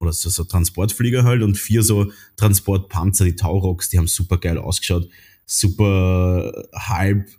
oder 0.00 0.12
so, 0.12 0.28
so 0.28 0.44
Transportflieger 0.44 1.24
halt 1.24 1.42
und 1.42 1.56
vier 1.56 1.82
so 1.82 2.12
Transportpanzer, 2.36 3.24
die 3.24 3.36
Taurox, 3.36 3.88
die 3.88 3.98
haben 3.98 4.06
super 4.06 4.38
geil 4.38 4.58
ausgeschaut. 4.58 5.08
Super 5.46 6.68
halb, 6.74 7.30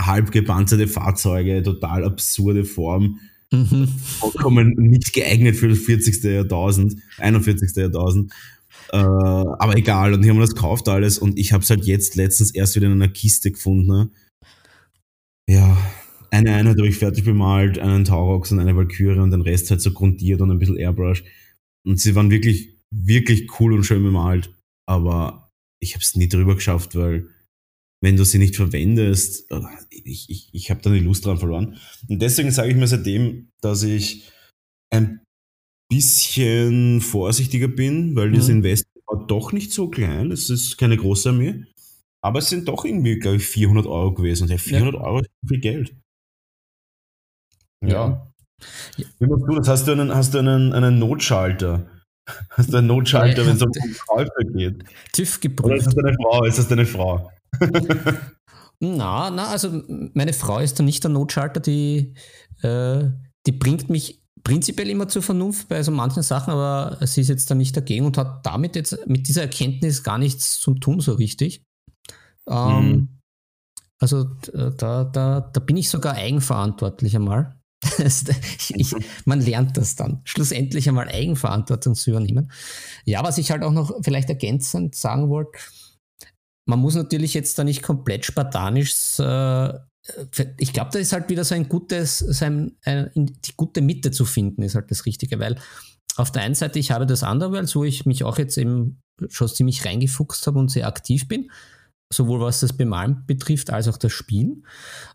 halb 0.00 0.30
gepanzerte 0.30 0.88
Fahrzeuge, 0.88 1.62
total 1.62 2.04
absurde 2.04 2.64
Form. 2.64 3.20
Mhm. 3.50 3.88
Vollkommen 3.88 4.74
nicht 4.76 5.12
geeignet 5.12 5.56
für 5.56 5.68
das 5.68 5.78
40. 5.78 6.22
Jahrtausend, 6.22 6.96
41. 7.18 7.74
Jahrtausend. 7.76 8.32
Äh, 8.92 8.96
aber 8.98 9.76
egal, 9.76 10.14
und 10.14 10.22
die 10.22 10.30
haben 10.30 10.38
das 10.38 10.54
gekauft 10.54 10.88
alles 10.88 11.18
und 11.18 11.38
ich 11.38 11.52
habe 11.52 11.64
es 11.64 11.70
halt 11.70 11.84
jetzt 11.84 12.14
letztens 12.16 12.52
erst 12.52 12.76
wieder 12.76 12.86
in 12.86 12.92
einer 12.92 13.08
Kiste 13.08 13.50
gefunden. 13.50 13.86
Ne? 13.86 14.10
Ja, 15.50 15.76
eine 16.30 16.54
Einheit 16.54 16.78
habe 16.78 16.86
ich 16.86 16.98
fertig 16.98 17.24
bemalt, 17.24 17.76
einen 17.80 18.04
Taurox 18.04 18.52
und 18.52 18.60
eine 18.60 18.76
Valkyrie 18.76 19.18
und 19.18 19.32
den 19.32 19.40
Rest 19.40 19.68
halt 19.72 19.80
so 19.80 19.92
grundiert 19.92 20.40
und 20.40 20.48
ein 20.52 20.60
bisschen 20.60 20.76
Airbrush. 20.76 21.24
Und 21.84 21.98
sie 21.98 22.14
waren 22.14 22.30
wirklich, 22.30 22.78
wirklich 22.94 23.58
cool 23.58 23.72
und 23.72 23.82
schön 23.82 24.04
bemalt. 24.04 24.54
Aber 24.86 25.50
ich 25.80 25.94
habe 25.94 26.02
es 26.02 26.14
nie 26.14 26.28
drüber 26.28 26.54
geschafft, 26.54 26.94
weil 26.94 27.26
wenn 28.00 28.16
du 28.16 28.24
sie 28.24 28.38
nicht 28.38 28.54
verwendest, 28.54 29.50
ich, 29.90 30.30
ich, 30.30 30.50
ich 30.52 30.70
habe 30.70 30.82
dann 30.82 30.94
die 30.94 31.00
Lust 31.00 31.26
dran 31.26 31.38
verloren. 31.38 31.78
Und 32.08 32.22
deswegen 32.22 32.52
sage 32.52 32.70
ich 32.70 32.76
mir 32.76 32.86
seitdem, 32.86 33.48
dass 33.60 33.82
ich 33.82 34.30
ein 34.94 35.20
bisschen 35.90 37.00
vorsichtiger 37.00 37.66
bin, 37.66 38.14
weil 38.14 38.30
mhm. 38.30 38.34
das 38.34 38.48
Invest 38.48 38.84
war 39.06 39.26
doch 39.26 39.50
nicht 39.50 39.72
so 39.72 39.88
klein. 39.88 40.30
Es 40.30 40.48
ist 40.48 40.78
keine 40.78 40.96
große 40.96 41.30
Armee. 41.30 41.64
Aber 42.22 42.40
es 42.40 42.48
sind 42.48 42.68
doch 42.68 42.84
irgendwie, 42.84 43.18
glaube 43.18 43.36
ich, 43.36 43.46
400 43.46 43.86
Euro 43.86 44.12
gewesen. 44.12 44.50
Und 44.50 44.58
400 44.58 44.94
ja. 44.94 45.00
Euro 45.00 45.20
ist 45.20 45.30
viel 45.46 45.60
Geld. 45.60 45.96
Ja. 47.82 47.88
ja. 47.88 48.32
Wie 49.18 49.26
machst 49.26 49.44
du 49.48 49.54
das? 49.54 49.68
Hast 49.68 49.88
du 49.88 49.92
einen, 49.92 50.14
hast 50.14 50.34
du 50.34 50.38
einen, 50.38 50.72
einen 50.72 50.98
Notschalter? 50.98 51.88
Hast 52.50 52.72
du 52.72 52.76
einen 52.76 52.86
Notschalter, 52.86 53.44
wenn 53.44 53.56
es 53.56 53.62
um 53.62 53.72
Käufer 54.06 54.44
geht? 54.54 54.84
TÜV 55.12 55.40
geprüft. 55.40 55.66
Oder 55.66 55.76
ist 55.76 55.86
das 55.86 55.94
deine 55.94 56.14
Frau? 56.14 56.44
Ist 56.44 56.58
das 56.58 56.68
deine 56.68 56.86
Frau? 56.86 57.30
na, 58.80 59.30
na, 59.30 59.46
also 59.48 59.82
meine 60.14 60.32
Frau 60.32 60.58
ist 60.60 60.78
da 60.78 60.84
nicht 60.84 61.02
der 61.02 61.10
Notschalter, 61.10 61.58
die, 61.58 62.14
äh, 62.62 63.04
die 63.46 63.52
bringt 63.52 63.90
mich 63.90 64.22
prinzipiell 64.44 64.90
immer 64.90 65.08
zur 65.08 65.22
Vernunft 65.22 65.68
bei 65.68 65.82
so 65.82 65.90
manchen 65.90 66.22
Sachen, 66.22 66.52
aber 66.52 67.04
sie 67.06 67.22
ist 67.22 67.28
jetzt 67.28 67.50
da 67.50 67.54
nicht 67.54 67.76
dagegen 67.76 68.06
und 68.06 68.16
hat 68.16 68.46
damit 68.46 68.76
jetzt 68.76 69.06
mit 69.06 69.26
dieser 69.26 69.42
Erkenntnis 69.42 70.04
gar 70.04 70.18
nichts 70.18 70.60
zum 70.60 70.80
tun 70.80 71.00
so 71.00 71.14
richtig. 71.14 71.64
Ähm, 72.50 72.88
mhm. 72.88 73.08
Also 73.98 74.24
da, 74.24 75.04
da, 75.04 75.40
da 75.40 75.60
bin 75.60 75.76
ich 75.76 75.90
sogar 75.90 76.14
eigenverantwortlich 76.14 77.14
einmal 77.16 77.60
ich, 78.68 78.94
man 79.24 79.40
lernt 79.40 79.76
das 79.76 79.96
dann. 79.96 80.20
Schlussendlich 80.24 80.88
einmal 80.88 81.08
Eigenverantwortung 81.08 81.94
zu 81.94 82.10
übernehmen. 82.10 82.52
Ja, 83.06 83.24
was 83.24 83.38
ich 83.38 83.50
halt 83.50 83.62
auch 83.62 83.72
noch 83.72 83.92
vielleicht 84.02 84.28
ergänzend 84.28 84.94
sagen 84.94 85.30
wollte, 85.30 85.58
man 86.66 86.78
muss 86.78 86.94
natürlich 86.94 87.34
jetzt 87.34 87.58
da 87.58 87.64
nicht 87.64 87.82
komplett 87.82 88.26
spartanisch 88.26 89.18
äh, 89.18 89.72
ich 90.56 90.72
glaube, 90.72 90.90
da 90.92 90.98
ist 90.98 91.12
halt 91.12 91.28
wieder 91.28 91.44
so 91.44 91.54
ein 91.54 91.68
gutes, 91.68 92.18
so 92.18 92.44
ein, 92.44 92.76
ein, 92.84 93.10
die 93.14 93.52
gute 93.56 93.80
Mitte 93.82 94.10
zu 94.10 94.24
finden, 94.24 94.62
ist 94.62 94.74
halt 94.74 94.90
das 94.90 95.06
Richtige, 95.06 95.38
weil 95.38 95.56
auf 96.16 96.32
der 96.32 96.42
einen 96.42 96.54
Seite, 96.54 96.78
ich 96.78 96.90
habe 96.90 97.06
das 97.06 97.22
Underworld, 97.22 97.72
wo 97.76 97.84
ich 97.84 98.06
mich 98.06 98.24
auch 98.24 98.38
jetzt 98.38 98.56
eben 98.58 99.00
schon 99.28 99.48
ziemlich 99.48 99.84
reingefuchst 99.84 100.46
habe 100.46 100.58
und 100.58 100.70
sehr 100.70 100.86
aktiv 100.86 101.28
bin, 101.28 101.50
sowohl 102.12 102.40
was 102.40 102.60
das 102.60 102.72
Bemalen 102.72 103.24
betrifft, 103.26 103.70
als 103.70 103.86
auch 103.86 103.96
das 103.96 104.12
Spielen. 104.12 104.66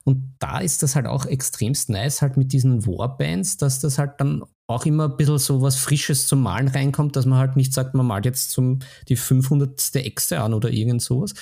Und 0.03 0.35
da 0.39 0.59
ist 0.59 0.81
das 0.81 0.95
halt 0.95 1.07
auch 1.07 1.25
extremst 1.25 1.89
nice, 1.89 2.21
halt 2.21 2.37
mit 2.37 2.53
diesen 2.53 2.85
Warbands, 2.85 3.57
dass 3.57 3.79
das 3.79 3.97
halt 3.97 4.13
dann 4.19 4.43
auch 4.67 4.85
immer 4.85 5.09
ein 5.09 5.17
bisschen 5.17 5.37
so 5.37 5.61
was 5.61 5.75
Frisches 5.75 6.25
zum 6.25 6.41
Malen 6.41 6.69
reinkommt, 6.69 7.15
dass 7.15 7.25
man 7.25 7.37
halt 7.37 7.55
nicht 7.55 7.73
sagt, 7.73 7.93
man 7.93 8.07
malt 8.07 8.25
jetzt 8.25 8.51
zum, 8.51 8.79
die 9.09 9.17
500. 9.17 9.95
Echse 9.95 10.39
an 10.39 10.53
oder 10.53 10.69
irgend 10.69 11.01
sowas. 11.01 11.33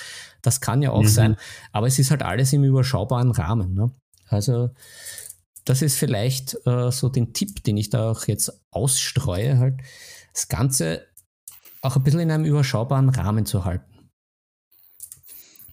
Das 0.42 0.60
kann 0.60 0.82
ja 0.82 0.90
auch 0.90 1.02
mhm. 1.02 1.08
sein. 1.08 1.36
Aber 1.72 1.86
es 1.86 1.98
ist 1.98 2.10
halt 2.10 2.22
alles 2.22 2.52
im 2.52 2.64
überschaubaren 2.64 3.30
Rahmen. 3.30 3.74
Ne? 3.74 3.90
Also, 4.28 4.70
das 5.64 5.80
ist 5.80 5.96
vielleicht 5.96 6.56
äh, 6.66 6.90
so 6.90 7.08
den 7.08 7.32
Tipp, 7.32 7.62
den 7.62 7.76
ich 7.76 7.90
da 7.90 8.10
auch 8.10 8.26
jetzt 8.26 8.60
ausstreue, 8.70 9.58
halt 9.58 9.80
das 10.34 10.48
Ganze 10.48 11.06
auch 11.80 11.96
ein 11.96 12.02
bisschen 12.02 12.20
in 12.20 12.30
einem 12.30 12.44
überschaubaren 12.44 13.08
Rahmen 13.08 13.46
zu 13.46 13.64
halten. 13.64 13.93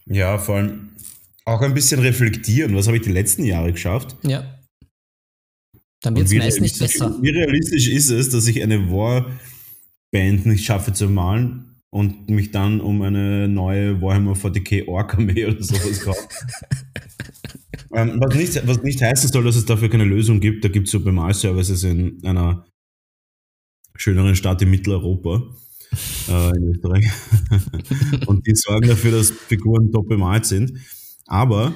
Ja, 0.06 0.38
vor 0.38 0.56
allem 0.56 0.90
auch 1.44 1.60
ein 1.60 1.74
bisschen 1.74 2.00
reflektieren. 2.00 2.74
Was 2.74 2.86
habe 2.86 2.96
ich 2.96 3.02
die 3.02 3.12
letzten 3.12 3.44
Jahre 3.44 3.72
geschafft? 3.72 4.16
Ja. 4.22 4.58
Dann 6.02 6.16
wird 6.16 6.26
es 6.26 6.34
meist 6.34 6.60
nicht 6.60 6.78
besser. 6.78 7.16
Wie 7.20 7.30
realistisch 7.30 7.88
ist 7.88 8.10
es, 8.10 8.30
dass 8.30 8.46
ich 8.46 8.62
eine 8.62 8.90
Warband 8.90 10.46
nicht 10.46 10.64
schaffe 10.64 10.92
zu 10.92 11.08
malen 11.08 11.76
und 11.90 12.28
mich 12.28 12.50
dann 12.50 12.80
um 12.80 13.02
eine 13.02 13.48
neue 13.48 14.00
Warhammer 14.00 14.34
40k 14.34 14.88
Ork 14.88 15.14
Armee 15.14 15.46
oder 15.46 15.62
sowas 15.62 16.00
kaufe? 16.00 16.28
ähm, 17.94 18.20
was, 18.20 18.34
nicht, 18.34 18.66
was 18.66 18.82
nicht 18.82 19.00
heißen 19.00 19.30
soll, 19.30 19.44
dass 19.44 19.56
es 19.56 19.64
dafür 19.64 19.90
keine 19.90 20.04
Lösung 20.04 20.40
gibt. 20.40 20.64
Da 20.64 20.68
gibt 20.68 20.88
es 20.88 20.92
so 20.92 21.00
Bemalservices 21.00 21.84
in 21.84 22.24
einer 22.24 22.66
schöneren 23.96 24.34
Stadt 24.34 24.60
in 24.62 24.70
Mitteleuropa 24.70 25.42
äh, 26.28 26.56
in 26.56 26.68
Österreich. 26.68 27.06
und 28.26 28.46
die 28.46 28.54
sorgen 28.54 28.88
dafür, 28.88 29.12
dass 29.12 29.30
Figuren 29.30 29.90
top 29.92 30.08
bemalt 30.08 30.46
sind. 30.46 30.78
Aber 31.26 31.74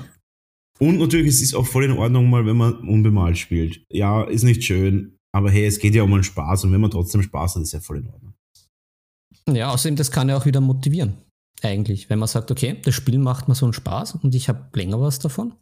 und 0.79 0.99
natürlich, 0.99 1.29
es 1.29 1.41
ist 1.41 1.55
auch 1.55 1.67
voll 1.67 1.85
in 1.85 1.93
Ordnung 1.93 2.29
mal, 2.29 2.45
wenn 2.45 2.57
man 2.57 2.75
unbemalt 2.77 3.39
spielt. 3.39 3.81
Ja, 3.91 4.25
ist 4.25 4.43
nicht 4.43 4.63
schön, 4.65 5.19
aber 5.33 5.51
hey, 5.51 5.67
es 5.67 5.79
geht 5.79 5.95
ja 5.95 6.03
um 6.03 6.13
einen 6.13 6.25
Spaß 6.25 6.65
und 6.65 6.73
wenn 6.73 6.81
man 6.81 6.91
trotzdem 6.91 7.23
Spaß 7.23 7.57
hat, 7.57 7.63
ist 7.63 7.73
ja 7.73 7.81
voll 7.81 7.99
in 7.99 8.09
Ordnung. 8.09 8.35
Ja, 9.49 9.71
außerdem, 9.71 9.97
das 9.97 10.11
kann 10.11 10.29
ja 10.29 10.37
auch 10.37 10.45
wieder 10.45 10.61
motivieren, 10.61 11.15
eigentlich. 11.63 12.11
Wenn 12.11 12.19
man 12.19 12.29
sagt, 12.29 12.51
okay, 12.51 12.77
das 12.83 12.95
Spiel 12.95 13.19
macht 13.19 13.49
mir 13.49 13.55
so 13.55 13.65
einen 13.65 13.73
Spaß 13.73 14.17
und 14.17 14.35
ich 14.35 14.49
habe 14.49 14.69
länger 14.75 15.01
was 15.01 15.19
davon. 15.19 15.55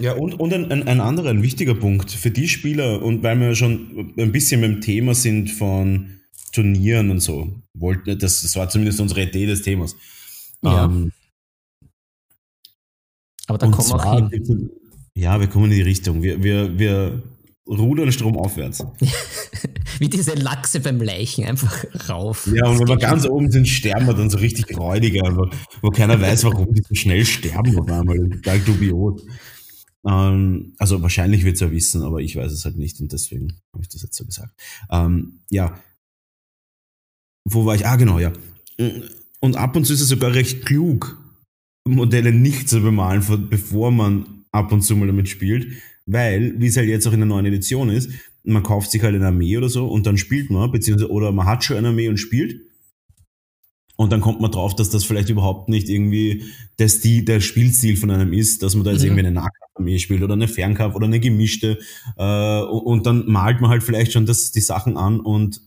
Ja, 0.00 0.12
und, 0.14 0.34
und 0.34 0.52
ein, 0.52 0.70
ein, 0.70 0.86
ein 0.86 1.00
anderer, 1.00 1.30
ein 1.30 1.42
wichtiger 1.42 1.74
Punkt 1.74 2.10
für 2.10 2.30
die 2.30 2.48
Spieler, 2.48 3.02
und 3.02 3.22
weil 3.22 3.38
wir 3.38 3.54
schon 3.54 4.12
ein 4.18 4.32
bisschen 4.32 4.60
beim 4.60 4.80
Thema 4.80 5.14
sind 5.14 5.50
von 5.50 6.20
Turnieren 6.54 7.10
und 7.10 7.20
so, 7.20 7.52
wollten, 7.74 8.16
das, 8.18 8.42
das 8.42 8.54
war 8.54 8.68
zumindest 8.68 9.00
unsere 9.00 9.22
Idee 9.22 9.46
des 9.46 9.62
Themas. 9.62 9.96
Ja. 10.62 10.84
Ähm, 10.84 11.10
aber 13.46 13.58
dann 13.58 13.72
kommen 13.72 13.88
wir 13.88 14.06
auch 14.06 14.30
hin. 14.30 14.70
Ja, 15.16 15.40
wir 15.40 15.48
kommen 15.48 15.66
in 15.66 15.78
die 15.78 15.82
Richtung. 15.82 16.22
Wir, 16.22 16.42
wir, 16.42 16.78
wir 16.78 17.22
rudern 17.66 18.12
stromaufwärts. 18.12 18.84
Wie 19.98 20.08
diese 20.08 20.34
Lachse 20.34 20.80
beim 20.80 21.00
Leichen, 21.00 21.44
einfach 21.44 21.84
rauf. 22.08 22.48
Ja, 22.52 22.66
und 22.66 22.80
wenn 22.80 22.88
wir 22.88 22.96
ganz 22.96 23.26
oben 23.26 23.50
sind, 23.50 23.68
sterben 23.68 24.06
wir 24.06 24.14
dann 24.14 24.30
so 24.30 24.38
richtig 24.38 24.76
räudiger, 24.76 25.36
wo, 25.36 25.48
wo 25.82 25.90
keiner 25.90 26.20
weiß, 26.20 26.44
warum 26.44 26.72
die 26.72 26.82
so 26.82 26.94
schnell 26.94 27.24
sterben 27.24 27.78
auf 27.78 27.88
einmal. 27.88 28.16
Total 28.28 28.60
dubios. 28.60 29.22
Ähm, 30.06 30.74
also 30.78 31.00
wahrscheinlich 31.02 31.44
wird 31.44 31.54
es 31.54 31.60
ja 31.60 31.70
wissen, 31.70 32.02
aber 32.02 32.20
ich 32.20 32.36
weiß 32.36 32.52
es 32.52 32.64
halt 32.64 32.76
nicht 32.76 33.00
und 33.00 33.12
deswegen 33.12 33.60
habe 33.72 33.82
ich 33.82 33.88
das 33.88 34.02
jetzt 34.02 34.16
so 34.16 34.24
gesagt. 34.24 34.52
Ähm, 34.90 35.40
ja. 35.50 35.78
Wo 37.44 37.66
war 37.66 37.74
ich? 37.74 37.86
Ah, 37.86 37.96
genau, 37.96 38.18
ja. 38.18 38.32
Und 39.40 39.56
ab 39.56 39.76
und 39.76 39.84
zu 39.84 39.92
ist 39.92 40.00
es 40.00 40.08
sogar 40.08 40.34
recht 40.34 40.64
klug, 40.64 41.18
Modelle 41.86 42.32
nicht 42.32 42.68
zu 42.68 42.80
bemalen, 42.80 43.22
bevor 43.50 43.90
man 43.90 44.44
ab 44.52 44.72
und 44.72 44.82
zu 44.82 44.96
mal 44.96 45.06
damit 45.06 45.28
spielt, 45.28 45.66
weil, 46.06 46.54
wie 46.58 46.66
es 46.66 46.76
halt 46.76 46.88
jetzt 46.88 47.06
auch 47.06 47.12
in 47.12 47.20
der 47.20 47.26
neuen 47.26 47.46
Edition 47.46 47.90
ist, 47.90 48.10
man 48.44 48.62
kauft 48.62 48.90
sich 48.90 49.02
halt 49.02 49.14
eine 49.14 49.26
Armee 49.26 49.56
oder 49.56 49.68
so 49.68 49.86
und 49.86 50.06
dann 50.06 50.18
spielt 50.18 50.50
man, 50.50 50.70
beziehungsweise, 50.70 51.10
oder 51.10 51.32
man 51.32 51.46
hat 51.46 51.64
schon 51.64 51.76
eine 51.76 51.88
Armee 51.88 52.08
und 52.08 52.18
spielt. 52.18 52.60
Und 53.96 54.10
dann 54.10 54.20
kommt 54.20 54.40
man 54.40 54.50
drauf, 54.50 54.74
dass 54.74 54.90
das 54.90 55.04
vielleicht 55.04 55.28
überhaupt 55.28 55.68
nicht 55.68 55.88
irgendwie 55.88 56.42
der, 56.80 56.88
Stil, 56.88 57.24
der 57.24 57.40
Spielstil 57.40 57.96
von 57.96 58.10
einem 58.10 58.32
ist, 58.32 58.62
dass 58.62 58.74
man 58.74 58.84
da 58.84 58.90
jetzt 58.90 59.02
mhm. 59.02 59.06
irgendwie 59.08 59.26
eine 59.26 59.32
Nahkampfarmee 59.32 59.98
spielt 60.00 60.22
oder 60.22 60.32
eine 60.32 60.48
Fernkampf 60.48 60.96
oder 60.96 61.06
eine 61.06 61.20
gemischte. 61.20 61.78
Äh, 62.16 62.60
und 62.62 63.06
dann 63.06 63.30
malt 63.30 63.60
man 63.60 63.70
halt 63.70 63.84
vielleicht 63.84 64.12
schon 64.12 64.26
das, 64.26 64.50
die 64.50 64.60
Sachen 64.60 64.96
an 64.96 65.20
und 65.20 65.60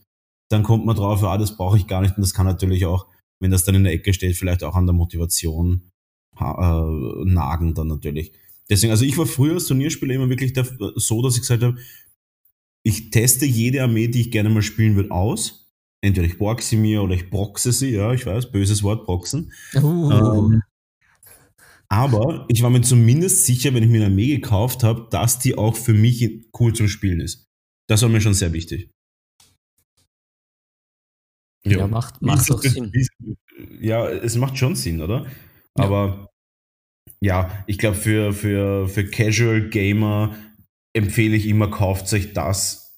dann 0.50 0.64
kommt 0.64 0.86
man 0.86 0.96
drauf, 0.96 1.22
ja, 1.22 1.38
das 1.38 1.58
brauche 1.58 1.78
ich 1.78 1.88
gar 1.88 2.02
nicht. 2.02 2.16
Und 2.16 2.22
das 2.22 2.34
kann 2.34 2.46
natürlich 2.46 2.86
auch, 2.86 3.08
wenn 3.40 3.52
das 3.52 3.66
dann 3.66 3.76
in 3.76 3.84
der 3.84 3.94
Ecke 3.94 4.14
steht, 4.14 4.36
vielleicht 4.36 4.64
auch 4.64 4.76
an 4.76 4.86
der 4.86 4.96
Motivation 4.96 5.92
äh, 6.40 6.44
nagen 7.26 7.74
dann 7.74 7.88
natürlich. 7.88 8.32
Deswegen, 8.70 8.92
also 8.92 9.06
ich 9.06 9.18
war 9.18 9.26
früher 9.26 9.54
als 9.54 9.66
Turnierspieler 9.66 10.16
immer 10.16 10.30
wirklich 10.30 10.54
der, 10.54 10.68
so, 10.96 11.22
dass 11.22 11.36
ich 11.36 11.42
gesagt 11.42 11.64
habe, 11.64 11.78
ich 12.84 13.10
teste 13.10 13.46
jede 13.46 13.84
Armee, 13.84 14.08
die 14.08 14.22
ich 14.22 14.32
gerne 14.32 14.50
mal 14.50 14.62
spielen 14.62 14.96
würde, 14.96 15.12
aus. 15.12 15.66
Entweder 16.02 16.28
ich 16.28 16.38
borg 16.38 16.62
sie 16.62 16.78
mir 16.78 17.02
oder 17.02 17.16
ich 17.16 17.30
boxe 17.30 17.72
sie, 17.72 17.90
ja, 17.90 18.14
ich 18.14 18.26
weiß, 18.26 18.52
böses 18.52 18.84
Wort, 18.84 19.06
boxen. 19.06 19.52
Uh. 19.76 20.12
Ähm, 20.12 20.62
aber 21.90 22.46
ich 22.50 22.62
war 22.62 22.70
mir 22.70 22.82
zumindest 22.82 23.46
sicher, 23.46 23.74
wenn 23.74 23.84
ich 23.84 23.90
mir 23.90 23.98
eine 23.98 24.08
Armee 24.08 24.28
gekauft 24.28 24.84
habe, 24.84 25.08
dass 25.10 25.40
die 25.40 25.58
auch 25.58 25.76
für 25.76 25.94
mich 25.94 26.46
cool 26.60 26.74
zum 26.74 26.88
Spielen 26.88 27.22
ist. 27.22 27.48
Das 27.88 28.02
war 28.02 28.10
mir 28.10 28.22
schon 28.22 28.34
sehr 28.34 28.54
wichtig. 28.54 28.92
Ja, 31.70 31.80
ja 31.80 31.88
macht, 31.88 32.22
macht 32.22 32.50
doch 32.50 32.62
Sinn. 32.62 32.92
Ja, 33.80 34.08
es 34.08 34.36
macht 34.36 34.58
schon 34.58 34.76
Sinn, 34.76 35.02
oder? 35.02 35.26
Aber 35.74 36.30
ja, 37.22 37.64
ich 37.68 37.78
glaube, 37.78 37.96
für, 37.96 38.34
für, 38.34 38.88
für 38.88 39.06
Casual 39.06 39.70
Gamer 39.70 40.36
empfehle 40.94 41.36
ich 41.36 41.48
immer, 41.48 41.70
kauft 41.70 42.12
euch 42.14 42.34
das, 42.34 42.96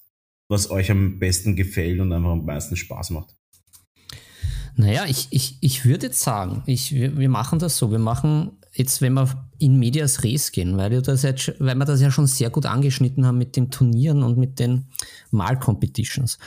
was 0.50 0.70
euch 0.70 0.92
am 0.92 1.20
besten 1.20 1.56
gefällt 1.56 2.00
und 2.00 2.12
einfach 2.12 2.32
am 2.32 2.46
meisten 2.46 2.76
Spaß 2.76 3.12
macht. 3.12 3.36
Naja, 4.76 5.06
ich, 5.08 5.28
ich, 5.32 5.58
ich 5.62 5.86
würde 5.86 6.08
jetzt 6.08 6.22
sagen, 6.22 6.64
ich, 6.66 6.94
wir, 6.94 7.18
wir 7.18 7.30
machen 7.30 7.60
das 7.60 7.78
so. 7.78 7.92
Wir 7.92 8.00
machen 8.00 8.52
jetzt, 8.74 9.02
wenn 9.02 9.14
wir 9.14 9.50
in 9.58 9.78
Medias 9.78 10.24
Res 10.24 10.52
gehen, 10.52 10.78
weil 10.78 10.92
wir, 10.92 11.02
das 11.02 11.24
jetzt, 11.24 11.54
weil 11.60 11.76
wir 11.76 11.86
das 11.86 12.02
ja 12.02 12.12
schon 12.12 12.28
sehr 12.28 12.50
gut 12.50 12.66
angeschnitten 12.66 13.26
haben 13.26 13.38
mit 13.38 13.58
den 13.58 13.72
Turnieren 13.72 14.24
und 14.24 14.38
mit 14.38 14.60
den 14.60 14.88
Mal-Competitions, 15.32 16.40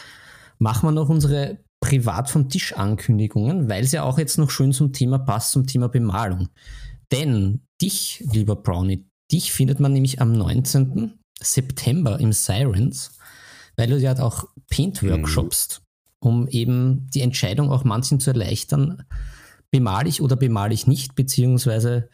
machen 0.58 0.86
wir 0.88 0.92
noch 0.92 1.10
unsere 1.10 1.58
privat 1.82 2.30
vom 2.30 2.48
Tisch 2.48 2.72
Ankündigungen, 2.72 3.68
weil 3.68 3.84
es 3.84 3.92
ja 3.92 4.04
auch 4.04 4.16
jetzt 4.16 4.38
noch 4.38 4.50
schön 4.50 4.72
zum 4.72 4.94
Thema 4.94 5.18
passt, 5.18 5.50
zum 5.50 5.66
Thema 5.66 5.88
Bemalung. 5.88 6.48
Denn 7.10 7.60
dich, 7.82 8.24
lieber 8.32 8.56
Brownie, 8.56 9.04
dich 9.30 9.52
findet 9.52 9.80
man 9.80 9.92
nämlich 9.92 10.20
am 10.20 10.32
19. 10.32 11.12
September 11.38 12.18
im 12.20 12.32
Sirens, 12.32 13.18
weil 13.76 13.88
du 13.88 13.98
ja 13.98 14.16
auch 14.20 14.44
Paint-Workshops, 14.70 15.80
mhm. 15.80 16.28
um 16.28 16.48
eben 16.48 17.10
die 17.10 17.20
Entscheidung 17.20 17.70
auch 17.70 17.84
manchen 17.84 18.20
zu 18.20 18.30
erleichtern, 18.30 19.02
bemal 19.72 20.06
ich 20.06 20.22
oder 20.22 20.36
bemal 20.36 20.72
ich 20.72 20.86
nicht, 20.86 21.16
beziehungsweise 21.16 22.08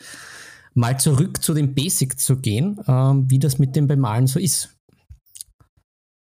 mal 0.72 0.98
zurück 0.98 1.42
zu 1.42 1.52
dem 1.52 1.74
Basic 1.74 2.18
zu 2.18 2.38
gehen, 2.38 2.78
äh, 2.86 2.90
wie 3.30 3.38
das 3.38 3.58
mit 3.58 3.76
dem 3.76 3.86
Bemalen 3.86 4.26
so 4.26 4.40
ist. 4.40 4.76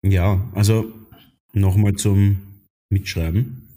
Ja, 0.04 0.48
also 0.54 0.86
nochmal 1.54 1.94
zum 1.94 2.51
mitschreiben. 2.92 3.68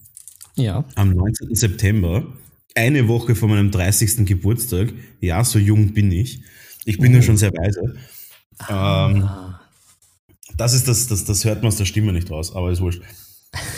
Ja. 0.56 0.84
Am 0.94 1.10
19. 1.10 1.54
September, 1.54 2.26
eine 2.74 3.08
Woche 3.08 3.34
vor 3.34 3.48
meinem 3.48 3.70
30. 3.70 4.26
Geburtstag. 4.26 4.92
Ja, 5.20 5.44
so 5.44 5.58
jung 5.58 5.92
bin 5.94 6.12
ich. 6.12 6.42
Ich 6.84 6.98
bin 6.98 7.12
oh. 7.12 7.16
ja 7.16 7.22
schon 7.22 7.36
sehr 7.36 7.52
weise. 7.52 7.96
Ah. 8.58 9.10
Ähm, 9.10 9.28
das 10.56 10.74
ist 10.74 10.86
das, 10.86 11.08
das, 11.08 11.24
das 11.24 11.44
hört 11.44 11.62
man 11.62 11.68
aus 11.68 11.76
der 11.76 11.84
Stimme 11.84 12.12
nicht 12.12 12.30
raus, 12.30 12.54
aber 12.54 12.70
ist 12.70 12.80
wurscht. 12.80 13.02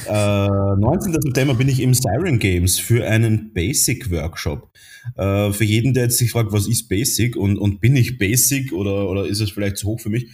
Äh, 0.09 0.49
19. 0.49 1.13
September 1.21 1.55
bin 1.55 1.69
ich 1.69 1.81
im 1.81 1.93
Siren 1.93 2.39
Games 2.39 2.79
für 2.79 3.07
einen 3.07 3.53
Basic 3.53 4.11
Workshop. 4.11 4.71
Äh, 5.17 5.53
für 5.53 5.65
jeden, 5.65 5.93
der 5.95 6.05
jetzt 6.05 6.17
sich 6.17 6.31
fragt, 6.31 6.53
was 6.53 6.67
ist 6.67 6.89
Basic 6.89 7.37
und, 7.37 7.59
und 7.59 7.81
bin 7.81 7.95
ich 7.95 8.17
Basic 8.17 8.73
oder, 8.73 9.11
oder 9.11 9.27
ist 9.27 9.41
es 9.41 9.51
vielleicht 9.51 9.77
zu 9.77 9.89
hoch 9.89 10.01
für 10.01 10.09
mich? 10.09 10.29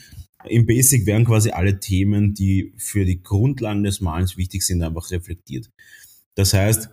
Im 0.48 0.66
Basic 0.66 1.06
werden 1.06 1.24
quasi 1.24 1.50
alle 1.50 1.80
Themen, 1.80 2.34
die 2.34 2.74
für 2.76 3.04
die 3.04 3.22
Grundlagen 3.22 3.82
des 3.82 4.00
Malens 4.00 4.36
wichtig 4.36 4.62
sind, 4.62 4.82
einfach 4.82 5.10
reflektiert. 5.10 5.70
Das 6.34 6.54
heißt, 6.54 6.90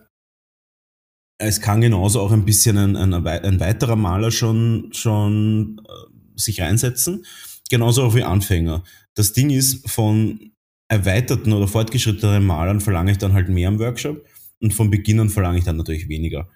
es 1.41 1.61
kann 1.61 1.81
genauso 1.81 2.19
auch 2.19 2.31
ein 2.31 2.45
bisschen 2.45 2.77
ein, 2.77 2.95
ein, 2.95 3.13
ein 3.13 3.59
weiterer 3.59 3.95
Maler 3.95 4.31
schon, 4.31 4.89
schon 4.91 5.81
äh, 5.87 6.39
sich 6.39 6.61
reinsetzen. 6.61 7.25
genauso 7.69 8.03
auch 8.03 8.15
wie 8.15 8.23
Anfänger. 8.23 8.83
Das 9.15 9.33
Ding 9.33 9.49
ist, 9.49 9.89
von 9.89 10.51
erweiterten 10.89 11.53
oder 11.53 11.67
fortgeschrittenen 11.67 12.45
Malern 12.45 12.81
verlange 12.81 13.11
ich 13.11 13.17
dann 13.19 13.33
halt 13.33 13.47
mehr 13.47 13.69
im 13.69 13.79
Workshop 13.79 14.25
und 14.59 14.73
von 14.73 14.89
Beginnern 14.89 15.29
verlange 15.29 15.59
ich 15.59 15.63
dann 15.63 15.77
natürlich 15.77 16.09
weniger. 16.09 16.49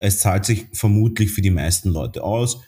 Es 0.00 0.20
zahlt 0.20 0.44
sich 0.44 0.66
vermutlich 0.72 1.30
für 1.30 1.42
die 1.42 1.50
meisten 1.50 1.90
Leute 1.90 2.22
aus. 2.22 2.62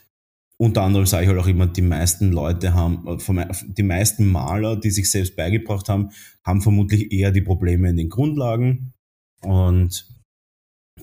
Unter 0.61 0.83
anderem 0.83 1.07
sage 1.07 1.23
ich 1.23 1.29
halt 1.29 1.39
auch 1.39 1.47
immer, 1.47 1.65
die 1.65 1.81
meisten 1.81 2.31
Leute 2.31 2.75
haben, 2.75 3.07
äh, 3.07 3.45
die 3.65 3.81
meisten 3.81 4.27
Maler, 4.27 4.75
die 4.75 4.91
sich 4.91 5.09
selbst 5.09 5.35
beigebracht 5.35 5.89
haben, 5.89 6.11
haben 6.43 6.61
vermutlich 6.61 7.11
eher 7.11 7.31
die 7.31 7.41
Probleme 7.41 7.89
in 7.89 7.97
den 7.97 8.09
Grundlagen 8.09 8.93
und 9.41 10.07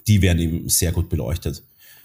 die 0.06 0.22
werden 0.22 0.38
eben 0.38 0.68
sehr 0.68 0.92
gut 0.92 1.08
beleuchtet. 1.08 1.64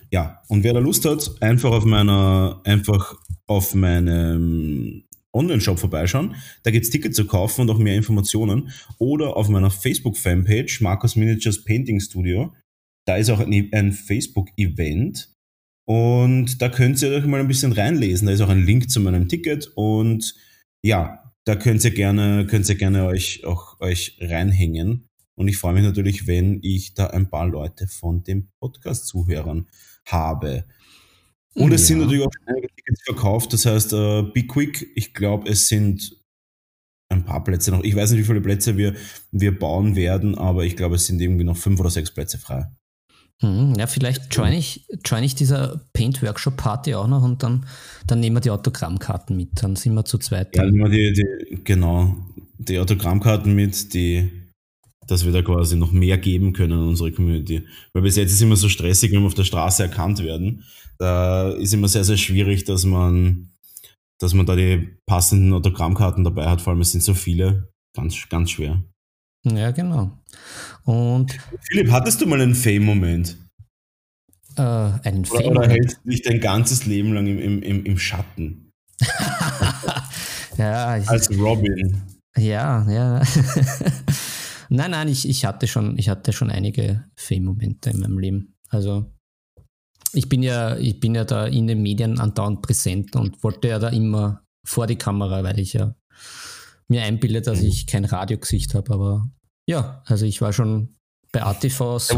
Ja, 0.10 0.42
und 0.48 0.64
wer 0.64 0.74
da 0.74 0.80
Lust 0.80 1.06
hat, 1.06 1.30
einfach 1.44 1.70
auf 1.70 1.86
meiner, 1.86 2.60
einfach 2.64 3.20
auf 3.46 3.76
meinem 3.76 5.04
Online-Shop 5.32 5.78
vorbeischauen. 5.78 6.34
Da 6.64 6.72
gibt 6.72 6.86
es 6.86 6.90
Tickets 6.90 7.16
zu 7.16 7.28
kaufen 7.28 7.62
und 7.62 7.70
auch 7.70 7.78
mehr 7.78 7.96
Informationen. 7.96 8.72
Oder 8.98 9.38
auf 9.38 9.48
meiner 9.48 9.70
Facebook-Fanpage, 9.70 10.82
Markus 10.82 11.16
Miniatures 11.16 11.64
Painting 11.64 12.00
Studio. 12.00 12.52
Da 13.06 13.18
ist 13.18 13.30
auch 13.30 13.42
ein, 13.42 13.70
ein 13.72 13.92
Facebook-Event. 13.92 15.33
Und 15.86 16.62
da 16.62 16.70
könnt 16.70 17.02
ihr 17.02 17.10
euch 17.10 17.26
mal 17.26 17.40
ein 17.40 17.48
bisschen 17.48 17.74
reinlesen. 17.74 18.28
Da 18.28 18.34
ist 18.34 18.42
auch 18.42 18.50
ein 18.50 18.66
Link 18.66 18.90
zu 18.90 19.00
meinem 19.00 19.28
Ticket. 19.28 19.72
Und 19.76 20.36
ja, 20.82 21.34
da 21.46 21.56
könnt 21.56 21.84
ihr 21.84 21.92
gerne, 21.92 22.48
könnt 22.48 22.70
ihr 22.70 22.76
gerne 22.76 23.06
euch 23.06 23.46
auch 23.46 23.80
euch 23.82 24.18
reinhängen. 24.22 25.10
Und 25.36 25.48
ich 25.48 25.58
freue 25.58 25.74
mich 25.74 25.84
natürlich, 25.84 26.28
wenn 26.28 26.60
ich 26.62 26.94
da 26.94 27.08
ein 27.08 27.30
paar 27.30 27.48
Leute 27.48 27.88
von 27.88 28.24
dem 28.24 28.50
Podcast-Zuhörern 28.60 29.68
habe. 30.06 30.66
Und 31.56 31.72
es 31.74 31.82
ja. 31.82 31.88
sind 31.88 32.00
natürlich 32.00 32.24
auch 32.24 32.32
einige 32.46 32.68
Tickets 32.68 33.04
verkauft. 33.04 33.54
Das 33.54 33.66
heißt, 33.66 33.94
uh, 33.94 34.32
Be 34.32 34.44
Quick, 34.44 34.92
ich 34.96 35.14
glaube, 35.14 35.50
es 35.50 35.68
sind 35.68 36.16
ein 37.10 37.26
paar 37.26 37.44
Plätze 37.44 37.72
noch. 37.72 37.84
Ich 37.84 37.96
weiß 37.96 38.12
nicht, 38.12 38.22
wie 38.22 38.26
viele 38.26 38.42
Plätze 38.42 38.78
wir, 38.78 38.96
wir 39.32 39.58
bauen 39.58 39.96
werden, 39.96 40.38
aber 40.38 40.66
ich 40.66 40.76
glaube, 40.76 40.96
es 40.96 41.06
sind 41.06 41.22
irgendwie 41.22 41.44
noch 41.44 41.58
fünf 41.58 41.80
oder 41.80 41.90
sechs 41.90 42.12
Plätze 42.12 42.38
frei. 42.38 42.68
Hm, 43.44 43.74
ja, 43.78 43.88
vielleicht 43.88 44.34
join 44.34 44.54
ich, 44.54 44.88
join 45.06 45.22
ich 45.22 45.36
dieser 45.36 45.82
Paint-Workshop-Party 45.92 46.96
auch 46.96 47.08
noch 47.08 47.24
und 47.24 47.44
dann, 47.44 47.66
dann 48.08 48.22
nehmen 48.22 48.38
wir 48.38 48.42
die 48.42 48.52
Autogrammkarten 48.52 49.36
mit. 49.36 49.62
Dann 49.62 49.76
sind 49.76 49.94
wir 49.94 50.06
zu 50.06 50.18
zweit. 50.18 50.56
Ja, 50.56 50.64
nehmen 50.64 50.90
wir 50.90 50.90
die, 50.90 51.12
die, 51.12 51.64
genau, 51.66 52.16
die 52.58 52.80
Autogrammkarten 52.80 53.54
mit, 53.54 53.94
die, 53.94 54.30
dass 55.08 55.26
wir 55.26 55.34
da 55.34 55.42
quasi 55.42 55.76
noch 55.76 55.92
mehr 55.92 56.18
geben 56.18 56.54
können 56.54 56.72
an 56.72 56.88
unsere 56.88 57.12
Community. 57.12 57.64
Weil 57.92 58.04
bis 58.04 58.16
jetzt 58.16 58.30
ist 58.30 58.36
es 58.36 58.42
immer 58.42 58.56
so 58.56 58.70
stressig, 58.70 59.12
wenn 59.12 59.20
wir 59.20 59.28
auf 59.28 59.34
der 59.34 59.44
Straße 59.44 59.84
erkannt 59.84 60.24
werden. 60.24 60.64
Da 60.98 61.50
ist 61.50 61.74
immer 61.74 61.90
sehr, 61.90 62.06
sehr 62.06 62.18
schwierig, 62.18 62.64
dass 62.64 62.86
man, 62.86 63.50
dass 64.22 64.34
man 64.34 64.46
da 64.46 64.56
die 64.56 64.88
passenden 65.06 65.52
Autogrammkarten 65.52 66.24
dabei 66.24 66.48
hat. 66.48 66.62
Vor 66.62 66.72
allem 66.72 66.82
es 66.82 66.94
sind 66.94 67.04
so 67.04 67.14
viele. 67.14 67.74
Ganz, 67.94 68.30
ganz 68.30 68.52
schwer. 68.52 68.82
Ja, 69.46 69.72
genau. 69.72 70.18
Und 70.86 71.38
Philipp, 71.64 71.92
hattest 71.92 72.22
du 72.22 72.28
mal 72.28 72.42
einen 72.42 72.56
Fame-Moment? 72.56 73.38
Äh, 74.56 74.62
einen 74.62 75.26
Fame 75.26 75.48
oder, 75.48 75.62
oder 75.62 75.70
hältst 75.70 76.00
du 76.04 76.10
dich 76.10 76.22
dein 76.22 76.40
ganzes 76.40 76.86
Leben 76.86 77.14
lang 77.14 77.28
im, 77.28 77.62
im, 77.62 77.86
im 77.86 77.98
Schatten? 77.98 78.72
ja, 80.58 80.98
ich, 80.98 81.10
Als 81.10 81.30
Robin. 81.38 82.02
Ja, 82.38 82.90
ja. 82.90 83.22
nein, 84.70 84.92
nein, 84.92 85.08
ich, 85.08 85.28
ich, 85.28 85.46
hatte 85.46 85.68
schon, 85.68 85.98
ich 85.98 86.10
hatte 86.10 86.34
schon 86.34 86.50
einige 86.50 87.06
Fame-Momente 87.16 87.90
in 87.90 88.00
meinem 88.00 88.20
Leben. 88.20 88.56
Also 88.70 89.12
ich 90.14 90.30
bin 90.30 90.44
ja, 90.44 90.78
ich 90.78 91.00
bin 91.00 91.16
ja 91.16 91.26
da 91.26 91.48
in 91.48 91.68
den 91.68 91.82
Medien 91.82 92.20
andauernd 92.20 92.62
präsent 92.62 93.16
und 93.16 93.44
wollte 93.44 93.68
ja 93.68 93.80
da 93.80 93.90
immer 93.90 94.44
vor 94.66 94.88
die 94.88 94.96
Kamera, 94.96 95.44
weil 95.44 95.60
ich 95.60 95.74
ja 95.74 95.96
mir 96.88 97.04
einbilde, 97.04 97.42
dass 97.42 97.62
mhm. 97.62 97.68
ich 97.68 97.88
kein 97.88 98.06
Radiogesicht 98.06 98.76
habe. 98.76 98.94
Aber 98.94 99.30
ja, 99.68 100.02
also 100.06 100.26
ich 100.26 100.42
war 100.42 100.54
schon 100.54 100.96
bei 101.32 101.44
ATVs 101.44 102.14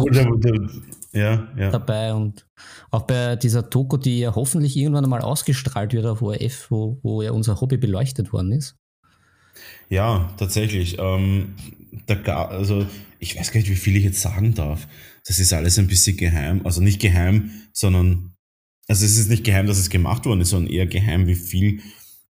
ja, 1.14 1.48
ja. 1.58 1.72
dabei 1.72 2.14
und 2.14 2.46
auch 2.92 3.04
bei 3.04 3.38
dieser 3.38 3.64
Doku, 3.64 3.96
die 3.96 4.20
ja 4.20 4.36
hoffentlich 4.36 4.76
irgendwann 4.76 5.06
einmal 5.06 5.22
ausgestrahlt 5.22 5.94
wird 5.94 6.06
auf 6.06 6.22
ORF, 6.22 6.70
wo, 6.70 7.00
wo 7.02 7.22
ja 7.22 7.32
unser 7.32 7.62
Hobby 7.62 7.78
beleuchtet 7.78 8.34
worden 8.34 8.52
ist. 8.52 8.76
Ja, 9.90 10.34
tatsächlich. 10.38 10.98
Ähm, 11.00 11.56
da, 12.08 12.46
also 12.46 12.86
ich 13.20 13.40
weiß 13.40 13.52
gar 13.52 13.60
nicht, 13.60 13.70
wie 13.70 13.76
viel 13.76 13.96
ich 13.96 14.04
jetzt 14.04 14.22
sagen 14.22 14.54
darf. 14.54 14.88
Das 15.26 15.40
ist 15.40 15.54
alles 15.54 15.80
ein 15.80 15.88
bisschen 15.88 16.18
geheim. 16.18 16.66
Also 16.66 16.82
nicht 16.82 17.00
geheim, 17.00 17.52
sondern 17.72 18.36
also 18.88 19.06
es 19.06 19.18
ist 19.18 19.30
nicht 19.30 19.44
geheim, 19.44 19.66
dass 19.66 19.80
es 19.80 19.90
gemacht 19.90 20.26
worden 20.26 20.42
ist, 20.42 20.50
sondern 20.50 20.72
eher 20.72 20.86
geheim, 20.86 21.28
wie 21.28 21.36
viel. 21.36 21.82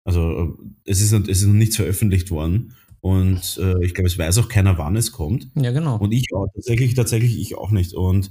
Also 0.05 0.59
es 0.85 1.01
ist, 1.01 1.13
es 1.13 1.43
ist 1.43 1.47
noch 1.47 1.55
nichts 1.55 1.77
veröffentlicht 1.77 2.31
worden. 2.31 2.75
Und 3.01 3.59
äh, 3.61 3.85
ich 3.85 3.95
glaube, 3.95 4.07
es 4.07 4.19
weiß 4.19 4.39
auch 4.39 4.49
keiner, 4.49 4.79
wann 4.79 4.97
es 4.97 5.11
kommt. 5.11 5.51
Ja, 5.57 5.73
genau. 5.73 5.99
Und 5.99 6.13
ich 6.13 6.29
auch, 6.35 6.47
tatsächlich, 6.55 6.95
tatsächlich 6.95 7.39
ich 7.39 7.57
auch 7.57 7.73
nicht. 7.73 7.95
Und 7.95 8.31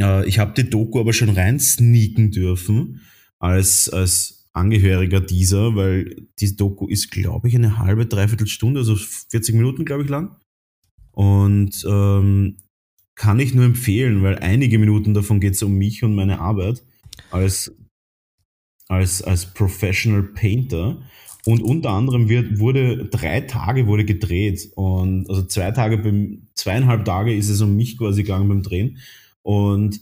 äh, 0.00 0.26
ich 0.28 0.38
habe 0.38 0.54
die 0.54 0.70
Doku 0.70 1.00
aber 1.00 1.12
schon 1.12 1.30
rein 1.30 1.58
sneaken 1.58 2.30
dürfen 2.30 3.00
als, 3.40 3.88
als 3.88 4.48
Angehöriger 4.52 5.20
dieser, 5.20 5.74
weil 5.74 6.28
die 6.38 6.56
Doku 6.56 6.86
ist, 6.86 7.10
glaube 7.10 7.48
ich, 7.48 7.56
eine 7.56 7.78
halbe, 7.78 8.06
dreiviertel 8.06 8.46
Stunde, 8.46 8.80
also 8.80 8.94
40 8.94 9.54
Minuten, 9.54 9.84
glaube 9.84 10.04
ich, 10.04 10.08
lang. 10.08 10.36
Und 11.10 11.84
ähm, 11.88 12.58
kann 13.14 13.40
ich 13.40 13.54
nur 13.54 13.64
empfehlen, 13.64 14.22
weil 14.22 14.38
einige 14.38 14.78
Minuten 14.78 15.14
davon 15.14 15.40
geht 15.40 15.54
es 15.54 15.62
um 15.62 15.74
mich 15.74 16.02
und 16.02 16.14
meine 16.14 16.40
Arbeit 16.40 16.84
als, 17.30 17.74
als, 18.92 19.22
als 19.22 19.46
Professional 19.52 20.22
Painter. 20.22 21.02
Und 21.44 21.62
unter 21.62 21.90
anderem 21.90 22.28
wird, 22.28 22.60
wurde 22.60 23.06
drei 23.06 23.40
Tage 23.40 23.88
wurde 23.88 24.04
gedreht 24.04 24.68
und 24.76 25.28
also 25.28 25.42
zwei 25.42 25.72
Tage 25.72 25.98
beim, 25.98 26.46
zweieinhalb 26.54 27.04
Tage 27.04 27.34
ist 27.34 27.48
es 27.48 27.60
um 27.60 27.76
mich 27.76 27.98
quasi 27.98 28.22
gegangen 28.22 28.48
beim 28.48 28.62
Drehen. 28.62 28.98
Und 29.42 30.00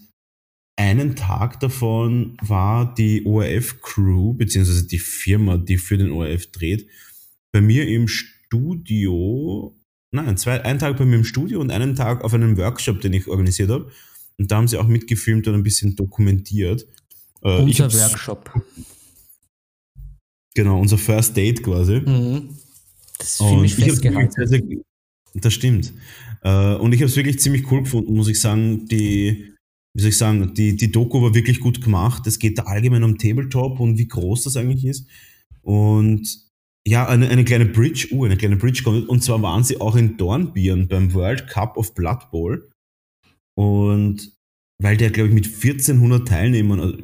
einen 0.76 1.16
Tag 1.16 1.61
davon 1.61 2.37
war 2.42 2.94
die 2.94 3.24
ORF-Crew, 3.24 4.35
beziehungsweise 4.35 4.87
die 4.87 4.98
Firma, 4.98 5.57
die 5.57 5.79
für 5.79 5.96
den 5.96 6.11
ORF 6.11 6.53
dreht, 6.53 6.87
bei 7.53 7.62
mir 7.62 7.88
im 7.88 8.07
Studio, 8.07 9.74
nein, 10.11 10.37
zwei, 10.37 10.62
einen 10.62 10.79
Tag 10.79 10.98
bei 10.98 11.07
mir 11.07 11.16
im 11.16 11.24
Studio 11.24 11.61
und 11.61 11.70
einen 11.70 11.96
Tag 11.96 12.22
auf 12.22 12.35
einem 12.35 12.59
Workshop, 12.59 13.00
den 13.00 13.14
ich 13.14 13.29
organisiert 13.29 13.70
habe. 13.70 13.90
Und 14.38 14.50
da 14.50 14.57
haben 14.57 14.68
sie 14.68 14.79
auch 14.79 14.88
mitgefilmt 14.88 15.48
und 15.48 15.55
ein 15.55 15.62
bisschen 15.62 15.96
dokumentiert. 15.96 16.87
Äh, 17.42 17.62
Unser 17.62 17.92
Workshop. 17.92 18.50
Genau, 20.55 20.81
unser 20.81 20.98
First 20.98 21.37
Date 21.37 21.62
quasi. 21.62 22.00
Mhm. 22.00 22.48
Das 23.18 23.29
ist 23.29 23.37
für 23.37 23.57
mich 23.57 23.74
festgehalten. 23.74 24.83
Das 25.35 25.55
stimmt. 25.55 25.92
Äh, 26.42 26.74
und 26.74 26.92
ich 26.92 27.00
habe 27.00 27.09
es 27.09 27.16
wirklich 27.16 27.38
ziemlich 27.38 27.70
cool 27.70 27.83
gefunden, 27.83 28.14
muss 28.14 28.29
ich 28.29 28.40
sagen. 28.40 28.87
Die, 28.88 29.55
wie 29.94 30.00
soll 30.00 30.11
ich 30.11 30.18
sagen, 30.18 30.53
die, 30.55 30.76
die 30.76 30.90
Doku 30.90 31.22
war 31.22 31.35
wirklich 31.35 31.61
gut 31.61 31.83
gemacht. 31.83 32.26
Es 32.26 32.38
geht 32.38 32.59
da 32.59 32.64
allgemein 32.64 33.05
um 33.05 33.16
Tabletop 33.18 33.79
und 33.79 33.98
wie 33.98 34.09
groß 34.09 34.44
das 34.44 34.57
eigentlich 34.57 34.85
ist. 34.85 35.07
Und 35.62 36.50
ja, 36.87 37.07
eine, 37.07 37.29
eine 37.29 37.44
kleine 37.44 37.66
Bridge, 37.66 38.09
uh, 38.11 38.24
eine 38.24 38.37
kleine 38.37 38.57
Bridge 38.57 38.83
kommt. 38.83 39.09
Und 39.09 39.22
zwar 39.22 39.40
waren 39.42 39.62
sie 39.62 39.81
auch 39.81 39.96
in 39.96 40.16
Dornbirn 40.16 40.88
beim 40.88 41.14
World 41.14 41.46
Cup 41.46 41.76
of 41.76 41.94
Blood 41.94 42.31
Bowl. 42.31 42.70
Und 43.55 44.33
weil 44.83 44.96
der, 44.96 45.11
glaube 45.11 45.29
ich, 45.29 45.35
mit 45.35 45.46
1400 45.46 46.26
Teilnehmern, 46.26 46.81
also 46.81 46.98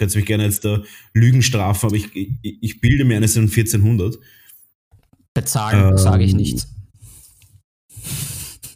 kannst 0.00 0.16
mich 0.16 0.26
gerne 0.26 0.44
jetzt 0.44 0.64
da 0.64 0.82
Lügen 1.12 1.42
strafen, 1.42 1.86
aber 1.86 1.96
ich, 1.96 2.16
ich, 2.16 2.32
ich 2.42 2.80
bilde 2.80 3.04
mir 3.04 3.16
eines 3.16 3.34
sind 3.34 3.50
1400. 3.50 4.18
Bezahlen 5.34 5.90
ähm, 5.92 5.98
sage 5.98 6.24
ich 6.24 6.34
nichts. 6.34 6.66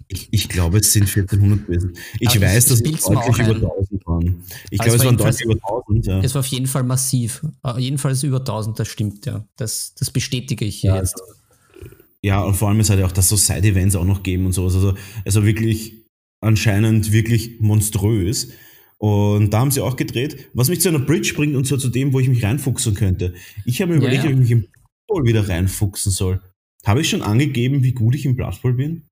Ich, 0.06 0.28
ich, 0.30 0.48
glaube, 0.48 0.78
es 0.78 0.92
sind 0.92 1.08
1400 1.08 1.66
gewesen. 1.66 1.94
Ich 2.20 2.28
aber 2.28 2.42
weiß, 2.42 2.66
dass 2.66 2.80
es 2.80 2.82
deutlich 2.82 3.38
über 3.38 3.54
1000 3.54 4.06
waren. 4.06 4.44
Ich 4.70 4.80
also 4.80 4.96
glaube, 4.96 4.96
es 4.96 5.04
waren 5.04 5.16
deutlich 5.16 5.44
über 5.44 5.54
1000. 5.54 6.06
Ja. 6.06 6.20
Es 6.20 6.34
war 6.34 6.40
auf 6.40 6.46
jeden 6.46 6.66
Fall 6.66 6.84
massiv. 6.84 7.44
Äh, 7.64 7.80
jedenfalls 7.80 8.22
über 8.22 8.38
1000, 8.38 8.78
das 8.78 8.86
stimmt, 8.86 9.26
ja. 9.26 9.44
Das, 9.56 9.94
das 9.98 10.10
bestätige 10.10 10.64
ich 10.66 10.82
ja, 10.82 10.96
jetzt. 10.96 11.20
Also, 11.20 11.34
ja, 12.22 12.42
und 12.42 12.54
vor 12.54 12.68
allem 12.68 12.80
es 12.80 12.90
hat 12.90 12.98
ja 12.98 13.06
auch, 13.06 13.12
dass 13.12 13.28
so 13.28 13.36
Side-Events 13.36 13.96
auch 13.96 14.04
noch 14.04 14.22
geben 14.22 14.46
und 14.46 14.52
sowas. 14.52 14.74
Also, 14.74 14.94
also 15.24 15.44
wirklich 15.44 16.04
anscheinend 16.40 17.10
wirklich 17.10 17.60
monströs. 17.60 18.50
Und 18.98 19.50
da 19.50 19.60
haben 19.60 19.70
sie 19.70 19.80
auch 19.80 19.96
gedreht, 19.96 20.48
was 20.54 20.68
mich 20.68 20.80
zu 20.80 20.88
einer 20.88 21.00
Bridge 21.00 21.34
bringt 21.36 21.56
und 21.56 21.66
zwar 21.66 21.78
zu 21.78 21.88
dem, 21.88 22.12
wo 22.12 22.20
ich 22.20 22.28
mich 22.28 22.44
reinfuchsen 22.44 22.94
könnte. 22.94 23.34
Ich 23.64 23.82
habe 23.82 23.92
mir 23.92 23.98
überlegt, 23.98 24.24
ja, 24.24 24.30
ja. 24.30 24.36
ob 24.36 24.42
ich 24.42 24.48
mich 24.48 24.50
im 24.50 24.66
Blood 25.08 25.26
wieder 25.26 25.48
reinfuchsen 25.48 26.12
soll. 26.12 26.40
Habe 26.84 27.00
ich 27.00 27.08
schon 27.08 27.22
angegeben, 27.22 27.82
wie 27.82 27.92
gut 27.92 28.14
ich 28.14 28.26
im 28.26 28.36
Blood 28.36 28.60
Bowl 28.62 28.74
bin? 28.74 29.08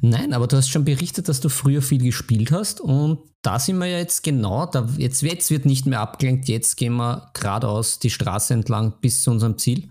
Nein, 0.00 0.32
aber 0.32 0.46
du 0.46 0.56
hast 0.56 0.68
schon 0.68 0.84
berichtet, 0.84 1.28
dass 1.28 1.40
du 1.40 1.48
früher 1.48 1.80
viel 1.80 2.02
gespielt 2.02 2.50
hast 2.50 2.80
und 2.80 3.20
da 3.40 3.58
sind 3.58 3.78
wir 3.78 3.86
ja 3.86 3.98
jetzt 3.98 4.22
genau, 4.22 4.66
da, 4.66 4.88
jetzt, 4.98 5.22
jetzt 5.22 5.50
wird 5.50 5.64
nicht 5.64 5.86
mehr 5.86 6.00
abgelenkt, 6.00 6.48
jetzt 6.48 6.76
gehen 6.76 6.96
wir 6.96 7.30
geradeaus 7.34 7.98
die 7.98 8.10
Straße 8.10 8.52
entlang 8.52 8.94
bis 9.00 9.22
zu 9.22 9.30
unserem 9.30 9.58
Ziel. 9.58 9.88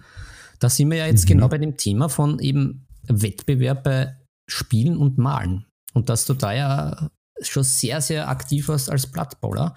Da 0.59 0.69
sind 0.69 0.89
wir 0.91 0.97
ja 0.97 1.07
jetzt 1.07 1.25
mhm. 1.25 1.33
genau 1.33 1.47
bei 1.47 1.57
dem 1.57 1.77
Thema 1.77 2.09
von 2.09 2.39
eben 2.39 2.87
Wettbewerb 3.07 3.83
bei 3.83 4.15
Spielen 4.47 4.97
und 4.97 5.17
Malen. 5.17 5.65
Und 5.93 6.09
dass 6.09 6.25
du 6.25 6.33
da 6.33 6.53
ja 6.53 7.09
schon 7.47 7.63
sehr, 7.63 8.01
sehr 8.01 8.29
aktiv 8.29 8.67
warst 8.67 8.89
als 8.89 9.07
Blattballer. 9.07 9.75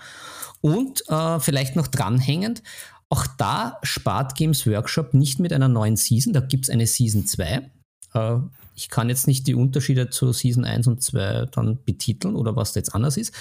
Und 0.61 1.09
äh, 1.09 1.41
vielleicht 1.41 1.77
noch 1.77 1.87
dranhängend, 1.87 2.63
Auch 3.09 3.27
da 3.39 3.79
spart 3.85 4.35
Games 4.35 4.67
Workshop 4.67 5.15
nicht 5.15 5.39
mit 5.39 5.53
einer 5.53 5.69
neuen 5.69 5.97
Season. 5.97 6.33
Da 6.33 6.41
gibt 6.41 6.65
es 6.65 6.71
eine 6.71 6.89
Season 6.89 7.25
2. 7.25 7.71
Äh, 8.15 8.37
ich 8.75 8.91
kann 8.91 9.09
jetzt 9.09 9.27
nicht 9.27 9.47
die 9.47 9.55
Unterschiede 9.55 10.11
zu 10.11 10.33
Season 10.33 10.65
1 10.65 10.87
und 10.87 11.03
2 11.03 11.47
dann 11.53 11.79
betiteln 11.85 12.35
oder 12.35 12.57
was 12.57 12.73
da 12.73 12.81
jetzt 12.81 12.95
anders 12.95 13.17
ist. 13.17 13.33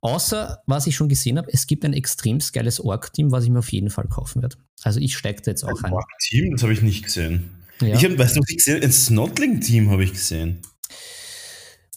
Außer, 0.00 0.62
was 0.66 0.88
ich 0.88 0.96
schon 0.96 1.08
gesehen 1.08 1.38
habe, 1.38 1.48
es 1.52 1.68
gibt 1.68 1.84
ein 1.84 1.92
extrem 1.92 2.40
geiles 2.52 2.80
Org-Team, 2.80 3.30
was 3.30 3.44
ich 3.44 3.50
mir 3.50 3.60
auf 3.60 3.70
jeden 3.72 3.90
Fall 3.90 4.08
kaufen 4.08 4.42
werde. 4.42 4.56
Also 4.82 4.98
ich 4.98 5.16
steige 5.16 5.40
da 5.42 5.52
jetzt 5.52 5.64
auch 5.64 5.82
ein. 5.84 5.92
Org-Team, 5.92 6.50
das 6.52 6.62
habe 6.64 6.72
ich 6.72 6.82
nicht 6.82 7.04
gesehen. 7.04 7.50
Ja. 7.80 7.94
Ich 7.94 8.04
habe, 8.04 8.18
weißt 8.18 8.36
du, 8.36 8.40
was 8.40 8.50
ich 8.50 8.56
gesehen 8.56 8.82
Ein 8.82 8.92
Snotling-Team 8.92 9.90
habe 9.90 10.02
ich 10.04 10.12
gesehen. 10.12 10.58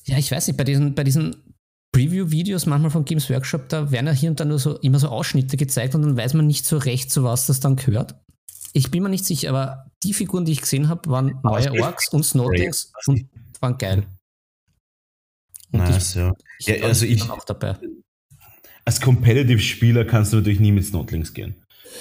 Ja, 0.05 0.19
ich 0.19 0.31
weiß 0.31 0.47
nicht, 0.47 0.57
bei 0.57 0.63
diesen, 0.63 0.93
bei 0.93 1.03
diesen 1.03 1.35
Preview-Videos 1.95 2.65
manchmal 2.65 2.91
von 2.91 3.05
Games 3.05 3.29
Workshop, 3.29 3.69
da 3.69 3.89
werden 3.89 4.07
ja 4.07 4.11
hier 4.11 4.29
und 4.29 4.37
da 4.37 4.43
nur 4.43 4.59
so 4.59 4.77
immer 4.79 4.99
so 4.99 5.07
Ausschnitte 5.07 5.55
gezeigt 5.55 5.95
und 5.95 6.01
dann 6.01 6.17
weiß 6.17 6.33
man 6.33 6.45
nicht 6.45 6.65
so 6.65 6.77
recht, 6.77 7.09
zu 7.09 7.23
was 7.23 7.47
das 7.47 7.61
dann 7.61 7.77
gehört. 7.77 8.15
Ich 8.73 8.91
bin 8.91 9.01
mir 9.01 9.07
nicht 9.07 9.23
sicher, 9.23 9.47
aber 9.47 9.85
die 10.03 10.13
Figuren, 10.13 10.43
die 10.43 10.51
ich 10.51 10.59
gesehen 10.59 10.89
habe, 10.89 11.09
waren 11.09 11.39
neue 11.41 11.71
Orks 11.81 12.09
und 12.09 12.25
Snotlings 12.25 12.91
und 13.05 13.29
waren 13.61 13.77
geil. 13.77 14.03
Und 15.71 15.79
nice, 15.79 16.09
ich, 16.09 16.15
ja. 16.15 16.33
Ich 16.59 16.67
ja 16.67 16.85
also 16.85 17.05
ich, 17.05 17.29
auch 17.29 17.45
dabei. 17.45 17.77
Als 18.83 18.99
Competitive-Spieler 18.99 20.03
kannst 20.03 20.33
du 20.33 20.37
natürlich 20.37 20.59
nie 20.59 20.73
mit 20.73 20.85
Snotlings 20.85 21.33
gehen. 21.33 21.55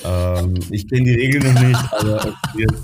Ähm, 0.04 0.58
ich 0.70 0.88
kenne 0.88 1.04
die 1.04 1.14
Regeln 1.14 1.54
noch 1.54 1.62
nicht, 1.62 1.92
aber 1.92 2.16
es 2.26 2.54
wird, 2.56 2.74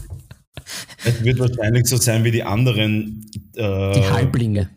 es 1.05 1.25
wird, 1.25 1.39
wahrscheinlich 1.41 1.87
so 1.87 1.97
sein 1.97 2.23
wie 2.23 2.31
die 2.31 2.45
anderen. 2.45 3.29
Äh, 3.57 3.95
die 3.95 4.09
Halblinge. 4.09 4.71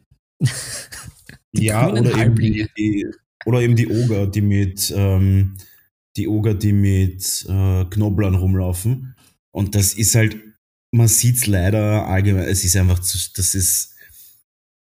Die 1.55 1.65
ja, 1.65 1.91
oder 1.91 2.17
eben 2.17 2.35
die, 2.35 2.67
die, 2.77 3.05
oder 3.45 3.61
eben 3.61 3.75
die 3.75 3.87
Oger, 3.87 4.27
die 4.27 4.41
mit 4.41 4.93
ähm, 4.95 5.55
die 6.17 6.27
Oger, 6.27 6.53
die 6.53 6.73
mit 6.73 7.45
äh, 7.49 7.85
Knoblern 7.85 8.35
rumlaufen. 8.35 9.15
Und 9.51 9.75
das 9.75 9.93
ist 9.93 10.15
halt, 10.15 10.37
man 10.91 11.07
sieht 11.07 11.37
es 11.37 11.47
leider 11.47 12.07
allgemein, 12.07 12.47
es 12.47 12.63
ist 12.63 12.75
einfach 12.75 12.99
zu, 12.99 13.17
das 13.35 13.55
ist, 13.55 13.95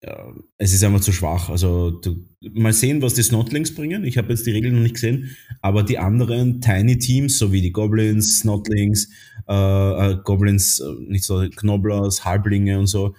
ja, 0.03 0.33
es 0.57 0.73
ist 0.73 0.83
einfach 0.83 1.01
zu 1.01 1.11
schwach. 1.11 1.49
Also 1.49 1.91
du, 1.91 2.25
mal 2.53 2.73
sehen, 2.73 3.01
was 3.01 3.13
die 3.13 3.23
Snotlings 3.23 3.73
bringen. 3.73 4.03
Ich 4.03 4.17
habe 4.17 4.29
jetzt 4.29 4.45
die 4.45 4.51
Regeln 4.51 4.75
noch 4.75 4.81
nicht 4.81 4.95
gesehen, 4.95 5.35
aber 5.61 5.83
die 5.83 5.97
anderen 5.97 6.61
Tiny 6.61 6.97
Teams, 6.97 7.37
so 7.37 7.51
wie 7.51 7.61
die 7.61 7.71
Goblins, 7.71 8.39
Snotlings, 8.39 9.09
äh, 9.47 10.11
äh, 10.11 10.17
Goblins, 10.23 10.79
äh, 10.79 10.91
nicht 11.07 11.23
so, 11.23 11.47
Knoblers, 11.49 12.25
Halblinge 12.25 12.79
und 12.79 12.87
so, 12.87 13.15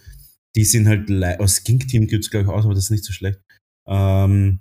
die 0.56 0.64
sind 0.64 0.86
halt, 0.86 1.10
oh, 1.40 1.46
Skink 1.46 1.88
Team 1.88 2.06
gibt 2.06 2.24
es 2.24 2.30
glaube 2.30 2.44
ich 2.46 2.50
auch, 2.50 2.64
aber 2.64 2.74
das 2.74 2.84
ist 2.84 2.90
nicht 2.90 3.04
so 3.04 3.12
schlecht. 3.12 3.40
Ähm, 3.86 4.60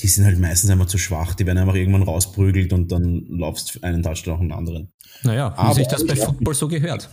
die 0.00 0.08
sind 0.08 0.24
halt 0.24 0.38
meistens 0.38 0.70
einfach 0.70 0.86
zu 0.86 0.98
schwach. 0.98 1.34
Die 1.34 1.46
werden 1.46 1.58
einfach 1.58 1.74
irgendwann 1.74 2.02
rausprügelt 2.02 2.72
und 2.72 2.92
dann 2.92 3.26
laufst 3.28 3.82
einen 3.82 4.02
Touchdown 4.02 4.46
nach 4.46 4.56
dem 4.56 4.58
anderen. 4.58 4.92
Naja, 5.22 5.52
wie 5.52 5.58
aber, 5.58 5.74
sich 5.74 5.88
das 5.88 6.06
bei 6.06 6.16
Football 6.16 6.54
so 6.54 6.68
gehört. 6.68 7.10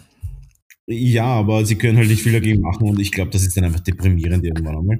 Ja, 0.85 1.25
aber 1.25 1.65
sie 1.65 1.77
können 1.77 1.97
halt 1.97 2.09
nicht 2.09 2.23
viel 2.23 2.33
dagegen 2.33 2.61
machen 2.61 2.89
und 2.89 2.99
ich 2.99 3.13
glaube, 3.13 3.31
das 3.31 3.43
ist 3.43 3.55
dann 3.55 3.63
einfach 3.63 3.79
deprimierend 3.79 4.43
irgendwann 4.43 4.77
einmal. 4.77 4.99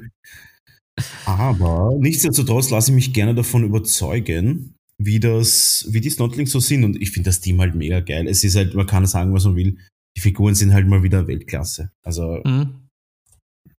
Aber 1.25 1.97
nichtsdestotrotz 1.99 2.69
lasse 2.69 2.91
ich 2.91 2.95
mich 2.95 3.13
gerne 3.13 3.35
davon 3.35 3.63
überzeugen, 3.65 4.75
wie 4.97 5.19
das, 5.19 5.85
wie 5.89 5.99
die 5.99 6.09
Snotlings 6.09 6.51
so 6.51 6.59
sind. 6.59 6.83
Und 6.83 7.01
ich 7.01 7.11
finde 7.11 7.29
das 7.29 7.41
Team 7.41 7.59
halt 7.59 7.75
mega 7.75 7.99
geil. 7.99 8.27
Es 8.27 8.43
ist 8.43 8.55
halt, 8.55 8.75
man 8.75 8.87
kann 8.87 9.05
sagen, 9.05 9.33
was 9.33 9.45
man 9.45 9.55
will. 9.55 9.77
Die 10.15 10.21
Figuren 10.21 10.55
sind 10.55 10.73
halt 10.73 10.87
mal 10.87 11.03
wieder 11.03 11.27
Weltklasse. 11.27 11.91
Also, 12.03 12.41
mhm. 12.45 12.87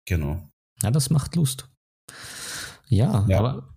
genau. 0.06 0.46
Ja, 0.82 0.90
das 0.90 1.08
macht 1.08 1.36
Lust. 1.36 1.68
Ja, 2.88 3.24
ja, 3.28 3.38
aber 3.38 3.74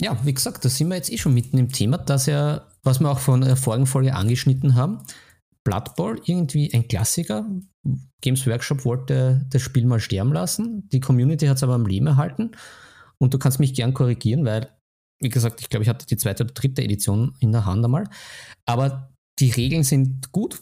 ja, 0.00 0.18
wie 0.24 0.34
gesagt, 0.34 0.64
da 0.64 0.68
sind 0.68 0.88
wir 0.88 0.96
jetzt 0.96 1.12
eh 1.12 1.18
schon 1.18 1.34
mitten 1.34 1.58
im 1.58 1.70
Thema, 1.70 1.98
dass 1.98 2.26
ja, 2.26 2.66
was 2.82 3.00
wir 3.00 3.10
auch 3.10 3.18
von 3.18 3.42
der 3.42 3.56
vorigen 3.56 3.86
Folge 3.86 4.14
angeschnitten 4.14 4.74
haben, 4.74 4.98
Blood 5.64 5.94
Bowl 5.94 6.20
irgendwie 6.24 6.72
ein 6.74 6.88
Klassiker. 6.88 7.46
Games 8.20 8.46
Workshop 8.46 8.84
wollte 8.84 9.46
das 9.50 9.62
Spiel 9.62 9.86
mal 9.86 10.00
sterben 10.00 10.32
lassen. 10.32 10.88
Die 10.90 11.00
Community 11.00 11.46
hat 11.46 11.56
es 11.56 11.62
aber 11.62 11.74
am 11.74 11.86
Leben 11.86 12.06
erhalten. 12.06 12.52
Und 13.18 13.34
du 13.34 13.38
kannst 13.38 13.60
mich 13.60 13.74
gern 13.74 13.94
korrigieren, 13.94 14.44
weil, 14.44 14.68
wie 15.20 15.28
gesagt, 15.28 15.60
ich 15.60 15.68
glaube, 15.68 15.84
ich 15.84 15.88
hatte 15.88 16.06
die 16.06 16.16
zweite 16.16 16.44
oder 16.44 16.52
dritte 16.52 16.82
Edition 16.82 17.34
in 17.38 17.52
der 17.52 17.64
Hand 17.64 17.84
einmal. 17.84 18.08
Aber 18.66 19.12
die 19.38 19.50
Regeln 19.50 19.84
sind 19.84 20.32
gut. 20.32 20.60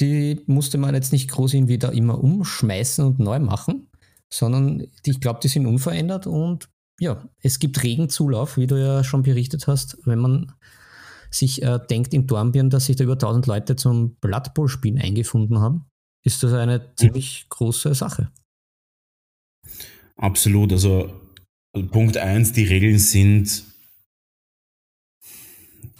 Die 0.00 0.42
musste 0.46 0.78
man 0.78 0.94
jetzt 0.94 1.12
nicht 1.12 1.30
groß 1.30 1.54
irgendwie 1.54 1.78
da 1.78 1.88
immer 1.88 2.22
umschmeißen 2.22 3.04
und 3.04 3.18
neu 3.18 3.38
machen 3.38 3.88
sondern 4.32 4.86
ich 5.04 5.20
glaube, 5.20 5.40
die 5.42 5.48
sind 5.48 5.66
unverändert 5.66 6.26
und 6.26 6.68
ja, 7.00 7.28
es 7.42 7.58
gibt 7.58 7.82
regen 7.82 8.08
Zulauf, 8.08 8.56
wie 8.56 8.66
du 8.66 8.76
ja 8.80 9.04
schon 9.04 9.22
berichtet 9.22 9.66
hast, 9.66 9.98
wenn 10.04 10.18
man 10.18 10.52
sich 11.30 11.62
äh, 11.62 11.78
denkt 11.90 12.14
in 12.14 12.26
Dornbirn, 12.26 12.70
dass 12.70 12.86
sich 12.86 12.96
da 12.96 13.04
über 13.04 13.14
1000 13.14 13.46
Leute 13.46 13.76
zum 13.76 14.16
Blood 14.16 14.54
Bowl 14.54 14.68
Spielen 14.68 14.98
eingefunden 14.98 15.60
haben, 15.60 15.84
ist 16.24 16.42
das 16.42 16.52
eine 16.52 16.94
ziemlich 16.96 17.44
mhm. 17.44 17.48
große 17.50 17.94
Sache. 17.94 18.30
Absolut, 20.16 20.72
also 20.72 21.12
Punkt 21.90 22.16
1, 22.16 22.52
die 22.52 22.64
Regeln 22.64 22.98
sind 22.98 23.64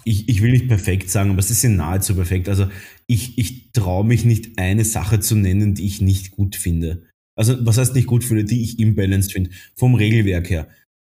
ich, 0.08 0.26
ich 0.26 0.40
will 0.40 0.52
nicht 0.52 0.68
perfekt 0.68 1.10
sagen, 1.10 1.30
aber 1.30 1.42
sie 1.42 1.52
sind 1.52 1.76
nahezu 1.76 2.14
perfekt. 2.14 2.48
Also 2.48 2.68
ich, 3.06 3.36
ich 3.36 3.72
traue 3.72 4.06
mich 4.06 4.24
nicht, 4.24 4.58
eine 4.58 4.84
Sache 4.84 5.20
zu 5.20 5.36
nennen, 5.36 5.74
die 5.74 5.84
ich 5.84 6.00
nicht 6.00 6.30
gut 6.30 6.56
finde. 6.56 7.06
Also 7.36 7.54
was 7.66 7.76
heißt 7.76 7.94
nicht 7.94 8.06
gut 8.06 8.24
finde, 8.24 8.44
die 8.44 8.62
ich 8.62 8.78
imbalanced 8.78 9.32
finde, 9.32 9.50
vom 9.76 9.94
Regelwerk 9.94 10.48
her. 10.48 10.68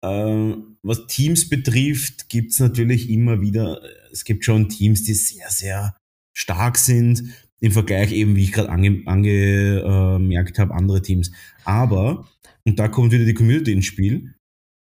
Äh, 0.03 0.55
was 0.83 1.07
Teams 1.07 1.49
betrifft, 1.49 2.29
gibt 2.29 2.53
es 2.53 2.59
natürlich 2.59 3.11
immer 3.11 3.41
wieder, 3.41 3.81
es 4.13 4.25
gibt 4.25 4.45
schon 4.45 4.69
Teams, 4.69 5.03
die 5.03 5.15
sehr, 5.15 5.51
sehr 5.51 5.97
stark 6.35 6.79
sind, 6.79 7.23
im 7.61 7.73
Vergleich 7.73 8.13
eben, 8.13 8.37
wie 8.37 8.45
ich 8.45 8.53
gerade 8.53 8.71
ange, 8.71 9.03
angemerkt 9.05 10.59
habe, 10.59 10.75
andere 10.75 11.03
Teams. 11.03 11.31
Aber, 11.65 12.29
und 12.65 12.79
da 12.79 12.89
kommt 12.89 13.13
wieder 13.13 13.27
die 13.27 13.35
Community 13.35 13.73
ins 13.73 13.87
Spiel, 13.87 14.35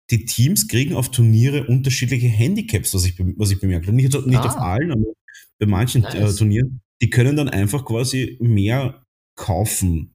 die 0.09 0.25
Teams 0.25 0.67
kriegen 0.67 0.95
auf 0.95 1.11
Turniere 1.11 1.67
unterschiedliche 1.67 2.27
Handicaps, 2.27 2.93
was 2.93 3.05
ich, 3.05 3.15
was 3.37 3.51
ich 3.51 3.59
bemerkt 3.59 3.85
habe. 3.85 3.95
Nicht, 3.95 4.13
nicht 4.25 4.39
ah. 4.39 4.45
auf 4.45 4.57
allen, 4.57 4.91
aber 4.91 5.13
bei 5.59 5.65
manchen 5.67 6.03
äh, 6.03 6.19
nice. 6.19 6.35
äh, 6.35 6.37
Turnieren. 6.37 6.81
Die 7.01 7.09
können 7.09 7.35
dann 7.35 7.49
einfach 7.49 7.85
quasi 7.85 8.37
mehr 8.41 9.03
kaufen 9.35 10.13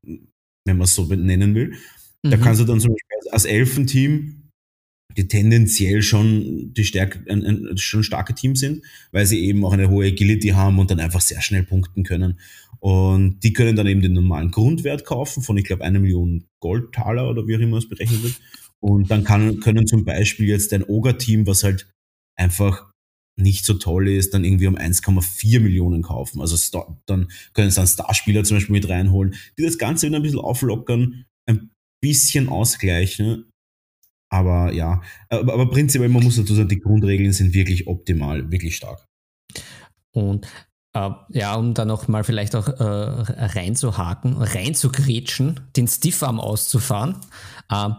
wenn 0.69 0.77
man 0.77 0.85
es 0.85 0.95
so 0.95 1.05
nennen 1.05 1.55
will. 1.55 1.75
Mhm. 2.23 2.31
Da 2.31 2.37
kannst 2.37 2.61
du 2.61 2.65
dann 2.65 2.79
zum 2.79 2.93
Beispiel 2.93 3.31
als 3.33 3.45
Elfenteam, 3.45 4.38
die 5.19 5.29
tendenziell 5.29 6.01
schon 6.01 6.73
die 6.73 6.85
Stärke, 6.85 7.21
ein, 7.29 7.45
ein, 7.45 7.77
schon 7.77 8.05
starke 8.05 8.35
Team 8.35 8.55
sind, 8.55 8.85
weil 9.11 9.27
sie 9.27 9.45
eben 9.45 9.65
auch 9.65 9.73
eine 9.73 9.91
hohe 9.91 10.07
Agility 10.07 10.51
haben 10.51 10.79
und 10.79 10.91
dann 10.91 11.01
einfach 11.01 11.21
sehr 11.21 11.43
schnell 11.43 11.65
punkten 11.65 12.05
können. 12.05 12.39
Und 12.79 13.41
die 13.41 13.53
können 13.53 13.75
dann 13.75 13.89
eben 13.89 14.01
den 14.01 14.13
normalen 14.13 14.53
Grundwert 14.53 15.05
kaufen 15.05 15.43
von, 15.43 15.57
ich 15.57 15.65
glaube, 15.65 15.85
einer 15.85 15.99
Million 15.99 16.45
Goldtaler 16.61 17.29
oder 17.29 17.49
wie 17.49 17.57
auch 17.57 17.61
immer 17.61 17.79
es 17.79 17.89
berechnet 17.89 18.23
wird. 18.23 18.41
Und 18.79 19.11
dann 19.11 19.25
kann, 19.25 19.59
können 19.59 19.89
zum 19.89 20.05
Beispiel 20.05 20.47
jetzt 20.47 20.73
ein 20.73 20.85
Ogre-Team, 20.85 21.49
was 21.49 21.65
halt 21.65 21.91
einfach 22.37 22.89
nicht 23.37 23.65
so 23.65 23.75
toll 23.75 24.09
ist, 24.09 24.35
dann 24.35 24.45
irgendwie 24.45 24.69
um 24.69 24.77
1,4 24.77 25.61
Millionen 25.61 26.03
kaufen. 26.03 26.41
Also 26.41 26.57
dann 27.07 27.29
können 27.55 27.71
sie 27.71 27.77
dann 27.77 27.87
Starspieler 27.89 28.45
zum 28.45 28.59
Beispiel 28.59 28.75
mit 28.75 28.89
reinholen, 28.89 29.35
die 29.59 29.65
das 29.65 29.79
Ganze 29.79 30.07
wieder 30.07 30.17
ein 30.17 30.23
bisschen 30.23 30.41
auflockern, 30.41 31.25
ein 31.47 31.71
bisschen 32.01 32.49
ausgleichen. 32.49 33.48
Aber 34.31 34.73
ja, 34.73 35.01
aber, 35.31 35.55
aber 35.55 35.71
prinzipiell, 35.71 36.11
man 36.11 36.23
muss 36.23 36.37
dazu 36.37 36.55
sagen, 36.55 36.69
die 36.69 36.81
Grundregeln 36.81 37.33
sind 37.33 37.55
wirklich 37.55 37.87
optimal, 37.87 38.51
wirklich 38.51 38.77
stark. 38.77 39.07
Und 40.13 40.47
äh, 40.95 41.11
ja, 41.31 41.55
um 41.55 41.75
da 41.75 41.85
nochmal 41.85 42.25
vielleicht 42.25 42.55
auch 42.55 42.69
äh, 42.69 42.73
reinzuhaken, 42.83 44.37
reinzugrätschen, 44.37 45.61
den 45.77 45.89
Stiffarm 45.89 46.41
auszufahren. 46.41 47.17
Äh, 47.71 47.91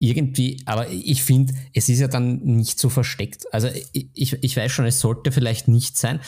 irgendwie, 0.00 0.60
aber 0.66 0.90
ich 0.90 1.22
finde, 1.22 1.54
es 1.72 1.88
ist 1.88 2.00
ja 2.00 2.08
dann 2.08 2.42
nicht 2.42 2.78
so 2.78 2.88
versteckt. 2.88 3.46
Also 3.52 3.68
ich, 3.92 4.32
ich 4.42 4.56
weiß 4.56 4.70
schon, 4.70 4.86
es 4.86 5.00
sollte 5.00 5.32
vielleicht 5.32 5.68
nicht 5.68 5.96
sein, 5.96 6.20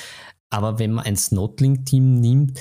aber 0.50 0.78
wenn 0.78 0.92
man 0.92 1.04
ein 1.04 1.16
Snotling-Team 1.16 2.20
nimmt, 2.20 2.60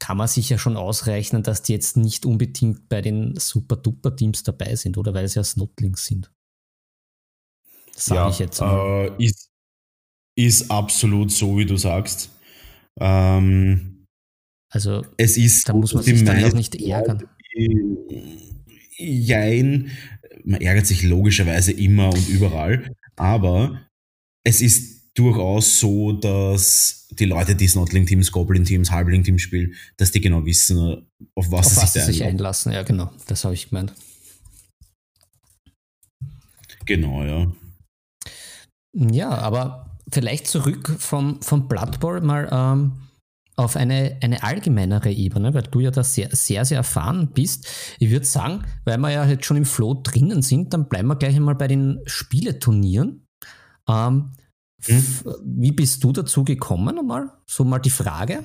kann 0.00 0.16
man 0.16 0.26
sich 0.26 0.50
ja 0.50 0.58
schon 0.58 0.76
ausrechnen, 0.76 1.44
dass 1.44 1.62
die 1.62 1.72
jetzt 1.72 1.96
nicht 1.96 2.26
unbedingt 2.26 2.88
bei 2.88 3.00
den 3.02 3.36
Super-Duper-Teams 3.38 4.42
dabei 4.42 4.74
sind, 4.74 4.98
oder 4.98 5.14
weil 5.14 5.24
es 5.24 5.34
ja 5.34 5.44
Snotlings 5.44 6.06
sind. 6.06 6.32
Sag 7.94 8.16
ja, 8.16 8.28
ich 8.30 8.38
jetzt 8.40 8.60
mal. 8.60 9.14
Äh, 9.18 9.24
ist, 9.24 9.50
ist 10.34 10.70
absolut 10.70 11.30
so, 11.30 11.58
wie 11.58 11.66
du 11.66 11.76
sagst. 11.76 12.30
Ähm, 12.98 14.06
also, 14.70 15.04
es 15.16 15.36
ist 15.36 15.68
da 15.68 15.74
muss 15.74 15.94
man 15.94 16.02
sich 16.02 16.24
dann 16.24 16.44
auch 16.44 16.52
nicht 16.54 16.74
ärgern. 16.74 17.28
Jein, 18.96 19.90
man 20.44 20.60
ärgert 20.60 20.86
sich 20.86 21.02
logischerweise 21.02 21.72
immer 21.72 22.10
und 22.10 22.28
überall, 22.28 22.94
aber 23.16 23.86
es 24.44 24.62
ist 24.62 25.10
durchaus 25.14 25.78
so, 25.78 26.12
dass 26.12 26.99
die 27.10 27.24
Leute, 27.24 27.54
die 27.54 27.66
Snotling-Teams, 27.66 28.32
Goblin-Teams, 28.32 28.90
Halbling-Teams 28.90 29.42
spielen, 29.42 29.74
dass 29.96 30.12
die 30.12 30.20
genau 30.20 30.44
wissen, 30.44 31.06
auf 31.34 31.50
was, 31.50 31.66
auf 31.66 31.72
sie, 31.72 31.82
was 31.82 31.92
sich, 31.92 32.04
sich 32.04 32.24
einlassen. 32.24 32.72
Ja, 32.72 32.82
genau, 32.82 33.10
das 33.26 33.44
habe 33.44 33.54
ich 33.54 33.68
gemeint. 33.68 33.94
Genau, 36.86 37.22
ja. 37.24 37.52
Ja, 38.96 39.30
aber 39.30 39.98
vielleicht 40.12 40.46
zurück 40.46 40.96
vom, 40.98 41.40
vom 41.42 41.68
Blood 41.68 42.00
Bowl 42.00 42.20
mal 42.20 42.48
ähm, 42.50 43.02
auf 43.56 43.76
eine, 43.76 44.16
eine 44.22 44.42
allgemeinere 44.42 45.12
Ebene, 45.12 45.54
weil 45.54 45.62
du 45.62 45.80
ja 45.80 45.90
da 45.90 46.02
sehr, 46.02 46.30
sehr, 46.32 46.64
sehr 46.64 46.78
erfahren 46.78 47.30
bist. 47.32 47.68
Ich 47.98 48.10
würde 48.10 48.26
sagen, 48.26 48.64
weil 48.84 48.98
wir 48.98 49.10
ja 49.10 49.26
jetzt 49.26 49.44
schon 49.44 49.58
im 49.58 49.66
Flow 49.66 50.00
drinnen 50.02 50.42
sind, 50.42 50.72
dann 50.72 50.88
bleiben 50.88 51.08
wir 51.08 51.16
gleich 51.16 51.36
einmal 51.36 51.54
bei 51.54 51.68
den 51.68 52.00
Spieleturnieren. 52.06 53.26
Ähm, 53.88 54.32
hm? 54.86 55.04
Wie 55.44 55.72
bist 55.72 56.02
du 56.04 56.12
dazu 56.12 56.44
gekommen? 56.44 56.98
Einmal? 56.98 57.30
So 57.46 57.64
mal 57.64 57.78
die 57.78 57.90
Frage. 57.90 58.44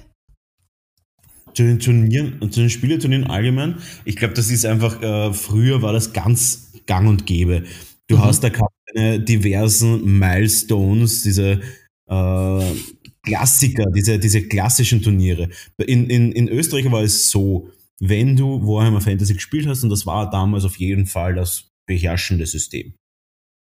Zu 1.54 1.64
den 1.64 1.80
Turnieren 1.80 2.40
und 2.40 2.54
zu 2.54 2.60
den 2.60 2.70
Spieleturnieren 2.70 3.26
allgemein. 3.26 3.78
Ich 4.04 4.18
glaube, 4.18 4.34
das 4.34 4.50
ist 4.50 4.66
einfach, 4.66 5.02
äh, 5.02 5.34
früher 5.34 5.82
war 5.82 5.94
das 5.94 6.12
ganz 6.12 6.74
gang 6.86 7.08
und 7.08 7.26
gäbe. 7.26 7.64
Du 8.08 8.18
mhm. 8.18 8.22
hast 8.22 8.44
da 8.44 8.50
keine 8.50 9.20
diversen 9.20 10.20
Milestones, 10.20 11.24
diese 11.24 11.62
äh, 12.08 12.76
Klassiker, 13.24 13.86
diese, 13.96 14.20
diese 14.20 14.48
klassischen 14.48 15.02
Turniere. 15.02 15.50
In, 15.78 16.10
in, 16.10 16.32
in 16.32 16.48
Österreich 16.50 16.92
war 16.92 17.02
es 17.02 17.30
so, 17.32 17.70
wenn 18.00 18.36
du 18.36 18.62
Warhammer 18.68 19.02
Fantasy 19.02 19.34
gespielt 19.34 19.68
hast, 19.68 19.84
und 19.84 19.90
das 19.90 20.06
war 20.06 20.30
damals 20.30 20.66
auf 20.66 20.78
jeden 20.78 21.06
Fall 21.06 21.34
das 21.34 21.72
beherrschende 21.88 22.46
System. 22.46 22.94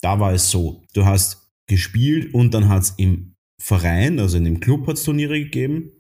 Da 0.02 0.20
war 0.20 0.34
es 0.34 0.50
so, 0.50 0.84
du 0.94 1.06
hast 1.06 1.43
gespielt 1.68 2.34
und 2.34 2.54
dann 2.54 2.70
hat 2.70 2.84
es 2.84 2.90
im 2.98 3.36
Verein, 3.62 4.20
also 4.20 4.38
in 4.38 4.46
dem 4.46 4.60
Club 4.60 4.88
hat 4.88 4.98
es 4.98 5.04
Turniere 5.04 5.40
gegeben. 5.40 5.92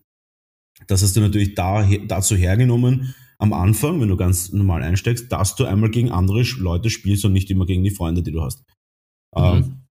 Das 0.88 1.01
hast 1.01 1.16
du 1.16 1.22
natürlich 1.22 1.55
da, 1.55 1.88
dazu 2.07 2.36
hergenommen, 2.36 3.16
am 3.38 3.53
Anfang, 3.53 4.01
wenn 4.01 4.09
du 4.09 4.18
ganz 4.18 4.51
normal 4.51 4.84
einsteigst, 4.84 5.32
dass 5.32 5.55
du 5.55 5.66
einmal 5.66 5.89
gegen 5.89 6.11
andere 6.11 6.43
Leute 6.57 6.89
spielst 6.89 7.26
und 7.26 7.34
nicht 7.34 7.49
immer 7.51 7.66
gegen 7.66 7.84
die 7.84 7.91
Freunde, 7.91 8.24
die 8.24 8.32
du 8.32 8.41
hast. 8.41 8.64
Mhm. 9.36 9.43
Ähm, 9.43 9.84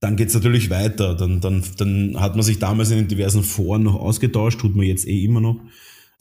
dann 0.00 0.16
geht 0.16 0.28
es 0.28 0.34
natürlich 0.34 0.70
weiter. 0.70 1.14
Dann, 1.14 1.40
dann, 1.40 1.64
dann 1.78 2.20
hat 2.20 2.34
man 2.34 2.44
sich 2.44 2.58
damals 2.58 2.90
in 2.90 2.98
den 2.98 3.08
diversen 3.08 3.42
Foren 3.42 3.82
noch 3.82 3.94
ausgetauscht, 3.94 4.60
tut 4.60 4.76
man 4.76 4.86
jetzt 4.86 5.06
eh 5.06 5.24
immer 5.24 5.40
noch. 5.40 5.60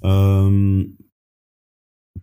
Ähm, 0.02 0.98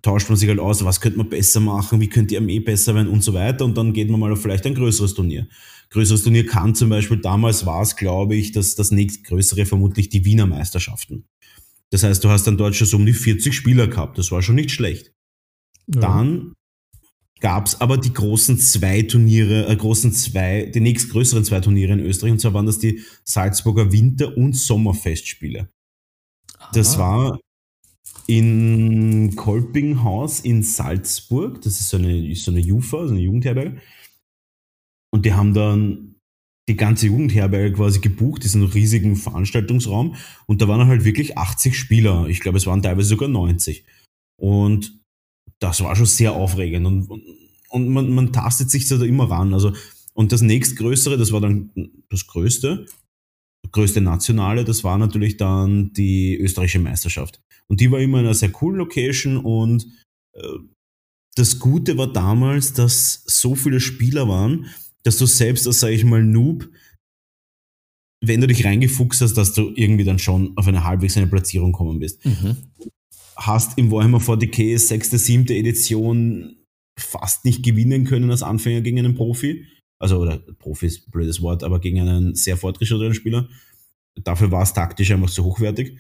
tauscht 0.03 0.29
man 0.29 0.37
sich 0.37 0.49
halt 0.49 0.59
aus, 0.59 0.85
was 0.85 1.01
könnte 1.01 1.19
man 1.19 1.29
besser 1.29 1.61
machen, 1.61 2.01
wie 2.01 2.09
könnte 2.09 2.29
die 2.29 2.37
Armee 2.37 2.59
besser 2.59 2.95
werden 2.95 3.09
und 3.09 3.23
so 3.23 3.33
weiter. 3.33 3.65
Und 3.65 3.79
dann 3.79 3.93
geht 3.93 4.11
man 4.11 4.19
mal 4.21 4.33
auf 4.33 4.43
vielleicht 4.43 4.67
ein 4.67 4.75
größeres 4.75 5.15
Turnier. 5.15 5.49
Größeres 5.91 6.25
Turnier 6.25 6.45
kann 6.45 6.75
zum 6.75 6.89
Beispiel, 6.89 7.19
damals 7.19 7.65
war 7.67 7.83
es, 7.83 7.97
glaube 7.97 8.35
ich, 8.35 8.53
dass 8.53 8.75
das 8.75 8.91
nächstgrößere 8.91 9.65
vermutlich 9.65 10.09
die 10.09 10.25
Wiener 10.25 10.47
Meisterschaften. 10.47 11.25
Das 11.91 12.03
heißt, 12.03 12.25
du 12.25 12.31
hast 12.31 12.47
dann 12.47 12.57
dort 12.57 12.75
schon 12.75 12.87
so 12.87 12.97
um 12.97 13.07
die 13.07 13.13
40 13.13 13.55
Spieler 13.55 13.87
gehabt. 13.87 14.19
Das 14.19 14.33
war 14.33 14.43
schon 14.43 14.57
nicht 14.57 14.71
schlecht. 14.71 15.13
Ja. 15.87 16.01
Dann 16.01 16.55
gab 17.41 17.67
es 17.67 17.81
aber 17.81 17.99
die 17.99 18.13
großen 18.13 18.59
zwei 18.59 19.03
Turniere, 19.03 19.69
äh, 19.69 19.77
großen 19.77 20.13
zwei, 20.13 20.67
die 20.67 20.81
nächstgrößeren 20.81 21.45
zwei 21.45 21.61
Turniere 21.61 21.93
in 21.93 22.01
Österreich. 22.01 22.33
Und 22.33 22.41
zwar 22.41 22.55
waren 22.55 22.67
das 22.67 22.79
die 22.79 23.03
Salzburger 23.25 23.93
Winter- 23.93 24.37
und 24.37 24.55
Sommerfestspiele. 24.55 25.69
Aha. 26.59 26.71
Das 26.73 26.99
war 26.99 27.39
in 28.27 29.35
Kolpinghaus 29.37 30.41
in 30.41 30.63
Salzburg. 30.63 31.61
Das 31.63 31.81
ist 31.81 31.91
so 31.91 31.97
eine, 31.97 32.35
so 32.35 32.51
eine 32.51 32.61
JUFA, 32.61 33.07
so 33.07 33.13
eine 33.13 33.21
Jugendherberge. 33.21 33.81
Und 35.11 35.27
die 35.27 35.35
haben 35.35 35.55
dann 35.55 36.17
die 36.69 36.77
ganze 36.77 37.07
Jugendherberge 37.07 37.75
quasi 37.75 38.01
gebucht, 38.01 38.45
diesen 38.45 38.65
riesigen 38.65 39.17
Veranstaltungsraum. 39.17 40.15
Und 40.47 40.63
da 40.63 40.69
waren 40.69 40.87
halt 40.87 41.05
wirklich 41.05 41.37
80 41.37 41.77
Spieler. 41.77 42.27
Ich 42.29 42.41
glaube, 42.41 42.59
es 42.59 42.67
waren 42.67 42.83
teilweise 42.83 43.09
sogar 43.09 43.29
90. 43.29 43.85
Und 44.37 44.99
das 45.59 45.83
war 45.83 45.95
schon 45.97 46.07
sehr 46.07 46.33
aufregend. 46.33 46.87
Und, 46.87 47.09
und 47.69 47.89
man, 47.89 48.11
man 48.15 48.33
tastet 48.33 48.71
sich 48.71 48.89
da 48.89 49.03
immer 49.03 49.31
ran. 49.31 49.53
Also, 49.55 49.73
und 50.15 50.33
das 50.33 50.43
nächstgrößere, 50.43 51.17
das 51.17 51.33
war 51.33 51.41
dann 51.41 51.71
das 52.11 52.27
größte, 52.27 52.87
größte 53.73 54.01
nationale, 54.01 54.65
das 54.65 54.85
war 54.85 54.99
natürlich 54.99 55.37
dann 55.37 55.93
die 55.93 56.37
österreichische 56.37 56.79
Meisterschaft. 56.79 57.41
Und 57.69 57.81
die 57.81 57.91
war 57.91 58.01
immer 58.01 58.21
in 58.21 58.27
einer 58.27 58.35
sehr 58.35 58.53
coolen 58.53 58.79
Location 58.79 59.39
und 59.39 59.87
äh, 60.35 60.43
das 61.35 61.59
Gute 61.59 61.97
war 61.97 62.13
damals, 62.13 62.75
dass 62.75 63.25
so 63.27 63.55
viele 63.55 63.81
Spieler 63.81 64.29
waren, 64.29 64.67
dass 65.03 65.17
du 65.17 65.27
selbst 65.27 65.67
als, 65.67 65.81
sage 65.81 65.95
ich 65.95 66.05
mal, 66.05 66.23
Noob, 66.23 66.69
wenn 68.23 68.41
du 68.41 68.47
dich 68.47 68.65
reingefuchst 68.65 69.21
hast, 69.21 69.35
dass 69.35 69.55
du 69.55 69.73
irgendwie 69.75 70.05
dann 70.05 70.19
schon 70.19 70.57
auf 70.57 70.69
eine 70.69 70.85
halbwegs 70.85 71.17
eine 71.17 71.27
Platzierung 71.27 71.73
kommen 71.73 71.99
bist. 71.99 72.25
Mhm. 72.25 72.57
Hast 73.37 73.79
im 73.79 73.91
Warhammer 73.91 74.19
40k 74.19 74.79
6., 74.79 75.11
7. 75.11 75.47
Edition 75.49 76.57
fast 76.99 77.45
nicht 77.45 77.65
gewinnen 77.65 78.05
können 78.05 78.31
als 78.31 78.43
Anfänger 78.43 78.83
gegen 78.83 78.99
einen 78.99 79.15
Profi. 79.15 79.67
Also, 80.03 80.19
oder 80.19 80.39
Profi 80.39 80.87
ist 80.87 81.09
ein 81.09 81.11
blödes 81.11 81.41
Wort, 81.41 81.65
aber 81.65 81.81
gegen 81.81 82.01
einen 82.01 82.35
sehr 82.35 82.57
fortgeschrittenen 82.57 83.15
Spieler. 83.15 83.49
Dafür 84.25 84.51
war 84.51 84.63
es 84.63 84.75
taktisch 84.75 85.11
einfach 85.11 85.31
zu 85.31 85.45
hochwertig 85.45 85.99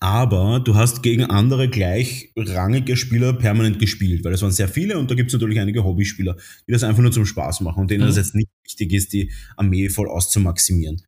aber 0.00 0.60
du 0.60 0.74
hast 0.74 1.02
gegen 1.02 1.24
andere 1.24 1.68
gleichrangige 1.68 2.96
Spieler 2.96 3.32
permanent 3.32 3.78
gespielt, 3.78 4.24
weil 4.24 4.32
es 4.32 4.42
waren 4.42 4.50
sehr 4.50 4.68
viele 4.68 4.98
und 4.98 5.10
da 5.10 5.14
gibt 5.14 5.28
es 5.28 5.32
natürlich 5.32 5.60
einige 5.60 5.84
Hobbyspieler, 5.84 6.36
die 6.66 6.72
das 6.72 6.84
einfach 6.84 7.02
nur 7.02 7.12
zum 7.12 7.26
Spaß 7.26 7.60
machen 7.62 7.80
und 7.80 7.90
denen 7.90 8.04
mhm. 8.04 8.08
das 8.08 8.16
jetzt 8.16 8.34
nicht 8.34 8.50
wichtig 8.64 8.92
ist, 8.92 9.12
die 9.12 9.30
Armee 9.56 9.88
voll 9.88 10.08
auszumaximieren. 10.08 11.02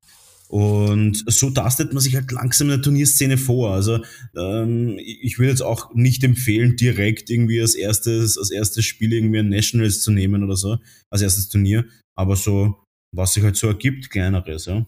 Und 0.48 1.24
so 1.26 1.50
tastet 1.50 1.92
man 1.92 2.00
sich 2.00 2.14
halt 2.14 2.30
langsam 2.30 2.68
in 2.68 2.76
der 2.76 2.82
Turnierszene 2.82 3.36
vor. 3.36 3.72
Also 3.72 4.00
ähm, 4.36 4.96
ich 4.98 5.38
würde 5.38 5.50
jetzt 5.50 5.62
auch 5.62 5.92
nicht 5.94 6.22
empfehlen, 6.22 6.76
direkt 6.76 7.30
irgendwie 7.30 7.60
als 7.60 7.74
erstes, 7.74 8.38
als 8.38 8.50
erstes 8.50 8.84
Spiel 8.84 9.12
irgendwie 9.12 9.40
ein 9.40 9.48
Nationals 9.48 10.00
zu 10.00 10.12
nehmen 10.12 10.44
oder 10.44 10.56
so, 10.56 10.78
als 11.10 11.22
erstes 11.22 11.48
Turnier. 11.48 11.84
Aber 12.16 12.36
so, 12.36 12.76
was 13.14 13.34
sich 13.34 13.42
halt 13.42 13.56
so 13.56 13.66
ergibt, 13.66 14.10
kleineres, 14.10 14.66
ja. 14.66 14.86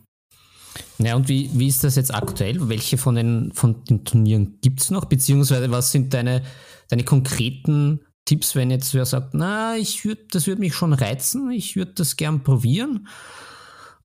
Ja, 0.98 1.16
und 1.16 1.28
wie, 1.28 1.50
wie 1.54 1.68
ist 1.68 1.82
das 1.82 1.96
jetzt 1.96 2.14
aktuell? 2.14 2.68
Welche 2.68 2.98
von 2.98 3.16
den, 3.16 3.52
von 3.52 3.84
den 3.84 4.04
Turnieren 4.04 4.59
gibt 4.61 4.80
es 4.80 4.90
noch? 4.90 5.06
Beziehungsweise 5.06 5.70
was 5.70 5.90
sind 5.90 6.14
deine, 6.14 6.42
deine 6.88 7.04
konkreten 7.04 8.00
Tipps, 8.28 8.54
wenn 8.54 8.70
jetzt 8.70 8.94
wer 8.94 9.06
sagt, 9.06 9.34
na, 9.34 9.76
ich 9.76 10.04
würd, 10.04 10.34
das 10.34 10.46
würde 10.46 10.61
mich 10.61 10.74
schon 10.74 10.92
reizen, 10.92 11.50
ich 11.50 11.76
würde 11.76 11.94
das 11.94 12.16
gern 12.16 12.42
probieren. 12.42 13.09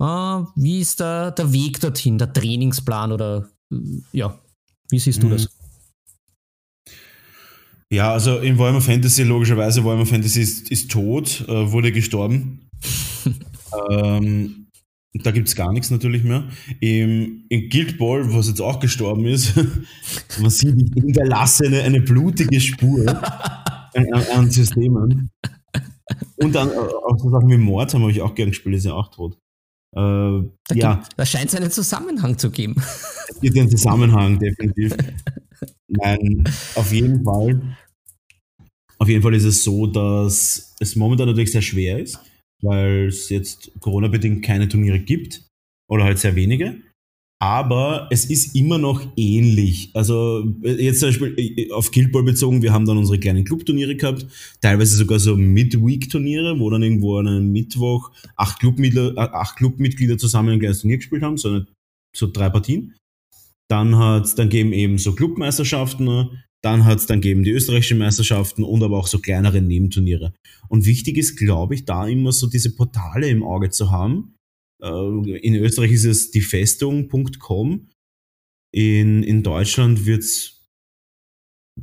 Uh, 0.03 0.47
wie 0.57 0.81
ist 0.81 0.99
da 0.99 1.31
der 1.31 1.53
Weg 1.53 1.79
dorthin, 1.79 2.17
der 2.17 2.33
Trainingsplan 2.33 3.13
oder 3.13 3.47
ja, 4.11 4.37
wie 4.89 4.99
siehst 4.99 5.23
du 5.23 5.27
mhm. 5.27 5.31
das? 5.31 5.47
Ja, 7.89 8.11
also 8.11 8.39
in 8.39 8.57
Warhammer 8.57 8.81
Fantasy, 8.81 9.23
logischerweise, 9.23 9.85
Warhammer 9.85 10.05
Fantasy 10.05 10.41
ist, 10.41 10.69
ist 10.69 10.91
tot, 10.91 11.45
äh, 11.47 11.71
wurde 11.71 11.93
gestorben. 11.93 12.69
ähm, 13.91 14.67
da 15.13 15.31
gibt 15.31 15.47
es 15.47 15.55
gar 15.55 15.71
nichts 15.71 15.89
natürlich 15.89 16.25
mehr. 16.25 16.49
Im, 16.81 17.45
in 17.47 17.69
Guild 17.69 17.97
Ball, 17.97 18.33
was 18.33 18.49
jetzt 18.49 18.59
auch 18.59 18.81
gestorben 18.81 19.25
ist, 19.25 19.55
man 20.41 20.49
sieht, 20.49 20.81
ich 20.81 21.01
hinterlasse 21.01 21.67
eine, 21.67 21.81
eine 21.81 22.01
blutige 22.01 22.59
Spur 22.59 23.07
an, 23.93 24.07
an, 24.35 24.51
Systemen. 24.51 25.29
Und 26.35 26.55
dann 26.55 26.71
äh, 26.71 26.73
auch 26.73 27.17
so 27.17 27.29
Sachen 27.29 27.49
wie 27.49 27.57
Mord 27.57 27.93
haben 27.93 28.09
ich 28.09 28.21
auch 28.21 28.35
gern 28.35 28.49
gespielt, 28.49 28.75
ist 28.75 28.85
ja 28.85 28.93
auch 28.93 29.09
tot. 29.09 29.37
Äh, 29.95 30.49
da, 30.67 30.75
ja. 30.75 30.95
Gibt, 30.95 31.07
da 31.17 31.25
scheint 31.25 31.49
es 31.49 31.55
einen 31.55 31.71
Zusammenhang 31.71 32.37
zu 32.37 32.51
geben. 32.51 32.75
Es 33.29 33.41
gibt 33.41 33.57
einen 33.57 33.69
Zusammenhang, 33.69 34.39
definitiv. 34.39 34.95
Nein, 35.87 36.43
auf 36.75 36.91
jeden 36.91 37.23
Fall. 37.23 37.77
Auf 38.97 39.09
jeden 39.09 39.21
Fall 39.21 39.33
ist 39.33 39.43
es 39.43 39.63
so, 39.63 39.87
dass 39.87 40.75
es 40.79 40.95
momentan 40.95 41.27
natürlich 41.27 41.51
sehr 41.51 41.61
schwer 41.61 41.99
ist 41.99 42.19
weil 42.63 43.07
es 43.07 43.29
jetzt 43.29 43.71
Corona-bedingt 43.79 44.43
keine 44.43 44.67
Turniere 44.67 44.99
gibt 44.99 45.45
oder 45.89 46.05
halt 46.05 46.17
sehr 46.17 46.35
wenige. 46.35 46.81
Aber 47.43 48.07
es 48.09 48.23
ist 48.23 48.55
immer 48.55 48.77
noch 48.77 49.05
ähnlich. 49.17 49.89
Also 49.93 50.45
jetzt 50.61 51.01
zum 51.01 51.09
Beispiel 51.09 51.35
äh, 51.37 51.71
auf 51.73 51.91
Guild 51.91 52.13
Ball 52.13 52.23
bezogen, 52.23 52.61
wir 52.61 52.71
haben 52.71 52.85
dann 52.85 52.97
unsere 52.97 53.19
kleinen 53.19 53.43
Clubturniere 53.43 53.97
gehabt, 53.97 54.25
teilweise 54.61 54.95
sogar 54.95 55.19
so 55.19 55.35
Midweek-Turniere, 55.35 56.57
wo 56.57 56.69
dann 56.69 56.83
irgendwo 56.83 57.17
an 57.17 57.27
einem 57.27 57.51
Mittwoch 57.51 58.11
acht 58.37 58.61
Clubmitglieder, 58.61 59.17
äh, 59.17 59.29
acht 59.33 59.57
Clubmitglieder 59.57 60.17
zusammen 60.17 60.53
ein 60.53 60.59
kleines 60.59 60.79
Turnier 60.79 60.95
gespielt 60.99 61.21
haben, 61.21 61.35
so, 61.35 61.49
eine, 61.49 61.67
so 62.15 62.31
drei 62.31 62.47
Partien. 62.47 62.95
Dann 63.69 63.97
hat 63.97 64.39
dann 64.39 64.47
geben 64.47 64.71
eben 64.71 64.97
so 64.97 65.13
Clubmeisterschaften, 65.13 66.29
dann 66.63 66.85
hat 66.85 66.99
es 66.99 67.07
dann 67.07 67.19
gegeben 67.19 67.43
die 67.43 67.51
österreichischen 67.51 67.97
Meisterschaften 67.97 68.63
und 68.63 68.81
aber 68.83 68.97
auch 68.97 69.07
so 69.07 69.19
kleinere 69.19 69.61
Nebenturniere. 69.61 70.33
Und 70.69 70.85
wichtig 70.85 71.17
ist, 71.17 71.35
glaube 71.35 71.75
ich, 71.75 71.83
da 71.83 72.07
immer 72.07 72.31
so 72.31 72.47
diese 72.47 72.73
Portale 72.73 73.27
im 73.27 73.43
Auge 73.43 73.69
zu 73.69 73.91
haben. 73.91 74.32
Äh, 74.83 75.37
in 75.37 75.55
Österreich 75.55 75.91
ist 75.91 76.05
es 76.05 76.31
diefestung.com. 76.31 77.89
In, 78.75 79.23
in 79.23 79.43
Deutschland 79.43 80.05
wird's, 80.05 80.67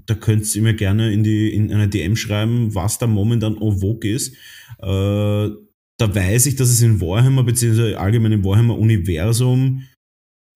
da 0.07 0.15
könnt 0.15 0.55
ihr 0.55 0.63
mir 0.63 0.75
gerne 0.75 1.13
in, 1.13 1.23
die, 1.23 1.53
in 1.53 1.73
eine 1.73 1.89
DM 1.89 2.17
schreiben, 2.17 2.75
was 2.75 2.99
da 2.99 3.07
momentan 3.07 3.57
en 3.57 3.79
vogue 3.79 4.11
ist. 4.11 4.35
Äh, 4.79 5.51
da 6.01 6.15
weiß 6.15 6.47
ich, 6.47 6.57
dass 6.57 6.71
es 6.71 6.83
in 6.83 7.01
Warhammer, 7.01 7.45
beziehungsweise 7.45 7.99
allgemein 7.99 8.33
im 8.33 8.45
Warhammer 8.45 8.79
Universum, 8.79 9.85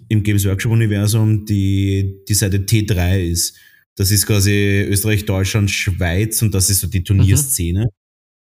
im 0.09 0.23
Games 0.23 0.45
Workshop 0.45 0.73
Universum, 0.73 1.45
die, 1.45 2.21
die 2.29 2.35
Seite 2.35 2.59
T3 2.59 3.21
ist. 3.21 3.59
Das 3.97 4.11
ist 4.11 4.27
quasi 4.27 4.87
Österreich, 4.89 5.25
Deutschland, 5.25 5.71
Schweiz 5.71 6.43
und 6.43 6.53
das 6.53 6.69
ist 6.69 6.81
so 6.81 6.89
die 6.89 7.05
Turnierszene. 7.05 7.85
Mhm. 7.85 7.91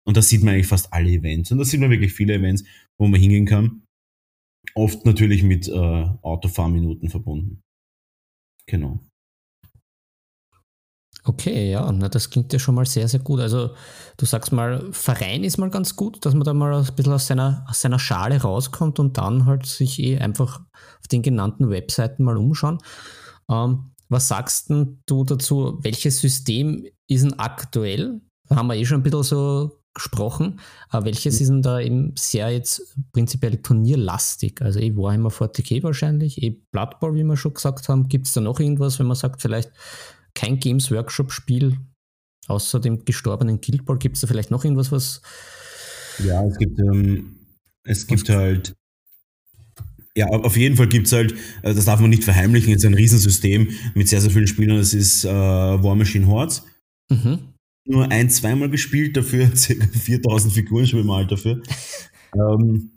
Und 0.05 0.17
da 0.17 0.21
sieht 0.21 0.43
man 0.43 0.55
eigentlich 0.55 0.67
fast 0.67 0.91
alle 0.91 1.11
Events. 1.11 1.51
Und 1.51 1.59
da 1.59 1.65
sieht 1.65 1.79
man 1.79 1.89
wirklich 1.89 2.13
viele 2.13 2.33
Events, 2.33 2.63
wo 2.97 3.07
man 3.07 3.19
hingehen 3.19 3.45
kann. 3.45 3.82
Oft 4.75 5.05
natürlich 5.05 5.43
mit 5.43 5.67
äh, 5.67 6.05
Autofahrminuten 6.21 7.09
verbunden. 7.09 7.61
Genau. 8.65 8.99
Okay, 11.25 11.71
ja, 11.71 11.89
na, 11.89 12.09
das 12.09 12.29
klingt 12.29 12.51
ja 12.51 12.59
schon 12.59 12.75
mal 12.75 12.85
sehr, 12.85 13.07
sehr 13.07 13.21
gut. 13.21 13.39
Also 13.39 13.69
du 14.17 14.25
sagst 14.25 14.51
mal, 14.51 14.91
Verein 14.91 15.45
ist 15.45 15.57
mal 15.57 15.69
ganz 15.69 15.95
gut, 15.95 16.25
dass 16.25 16.33
man 16.33 16.43
da 16.43 16.53
mal 16.53 16.73
ein 16.73 16.95
bisschen 16.95 17.13
aus 17.13 17.27
seiner, 17.27 17.65
aus 17.69 17.79
seiner 17.79 17.99
Schale 17.99 18.41
rauskommt 18.41 18.99
und 18.99 19.17
dann 19.17 19.45
halt 19.45 19.65
sich 19.65 19.99
eh 19.99 20.17
einfach 20.17 20.59
auf 20.99 21.07
den 21.09 21.21
genannten 21.21 21.69
Webseiten 21.69 22.23
mal 22.25 22.35
umschauen. 22.35 22.79
Ähm, 23.49 23.91
was 24.09 24.27
sagst 24.27 24.69
denn 24.69 25.01
du 25.05 25.23
dazu? 25.23 25.79
Welches 25.81 26.19
System 26.19 26.85
ist 27.07 27.23
denn 27.23 27.39
aktuell? 27.39 28.21
Da 28.49 28.57
haben 28.57 28.67
wir 28.67 28.75
eh 28.75 28.85
schon 28.85 28.99
ein 28.99 29.03
bisschen 29.03 29.23
so 29.23 29.82
gesprochen. 29.93 30.59
Aber 30.89 31.05
welches 31.05 31.39
ist 31.39 31.49
denn 31.49 31.61
da 31.61 31.79
eben 31.79 32.13
sehr 32.17 32.49
jetzt 32.49 32.95
prinzipiell 33.11 33.57
turnierlastig? 33.57 34.61
Also 34.61 34.79
eh 34.79 34.95
Warhammer 34.95 35.29
40k 35.29 35.83
wahrscheinlich, 35.83 36.41
eh 36.41 36.61
Blood 36.71 36.99
Bowl, 36.99 37.15
wie 37.15 37.23
wir 37.23 37.37
schon 37.37 37.53
gesagt 37.53 37.89
haben. 37.89 38.07
Gibt 38.07 38.27
es 38.27 38.33
da 38.33 38.41
noch 38.41 38.59
irgendwas, 38.59 38.99
wenn 38.99 39.05
man 39.05 39.15
sagt, 39.15 39.41
vielleicht 39.41 39.71
kein 40.33 40.59
Games 40.59 40.91
Workshop-Spiel 40.91 41.77
außer 42.47 42.79
dem 42.79 43.05
gestorbenen 43.05 43.61
Guild 43.61 43.85
Ball? 43.85 43.97
Gibt 43.97 44.15
es 44.15 44.21
da 44.21 44.27
vielleicht 44.27 44.51
noch 44.51 44.63
irgendwas, 44.63 44.91
was. 44.91 45.21
Ja, 46.23 46.43
es 46.45 46.57
gibt, 46.57 46.79
ähm, 46.79 47.37
es 47.83 48.07
gibt 48.07 48.29
halt. 48.29 48.73
Ja, 50.15 50.27
auf 50.27 50.57
jeden 50.57 50.75
Fall 50.75 50.87
gibt 50.87 51.07
es 51.07 51.13
halt, 51.13 51.33
äh, 51.63 51.73
das 51.73 51.85
darf 51.85 51.99
man 51.99 52.11
nicht 52.11 52.23
verheimlichen, 52.23 52.69
jetzt 52.69 52.85
ein 52.85 52.93
Riesensystem 52.93 53.69
mit 53.95 54.07
sehr, 54.07 54.21
sehr 54.21 54.29
vielen 54.29 54.45
Spielern. 54.45 54.77
Das 54.77 54.93
ist 54.93 55.25
äh, 55.25 55.29
War 55.29 55.95
Machine 55.95 56.27
Hordes. 56.27 56.63
Mhm 57.09 57.52
nur 57.85 58.11
ein, 58.11 58.29
zweimal 58.29 58.69
gespielt 58.69 59.17
dafür, 59.17 59.47
ca. 59.49 59.87
4000 59.99 60.53
Figuren 60.53 60.87
schon 60.87 61.05
mal 61.05 61.27
dafür. 61.27 61.61
ähm, 62.35 62.91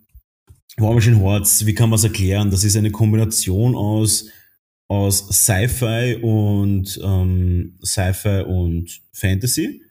War 0.77 0.95
Machine 0.95 1.21
Hordes, 1.21 1.67
wie 1.67 1.75
kann 1.75 1.91
man 1.91 1.99
es 1.99 2.05
erklären? 2.05 2.51
Das 2.51 2.65
ist 2.65 2.77
eine 2.77 2.91
Kombination 2.91 3.75
aus, 3.75 4.29
aus 4.89 5.29
Sci-Fi 5.29 6.19
und 6.23 7.01
ähm, 7.03 7.79
Sci-Fi 7.85 8.45
und 8.47 9.01
Fantasy. 9.13 9.83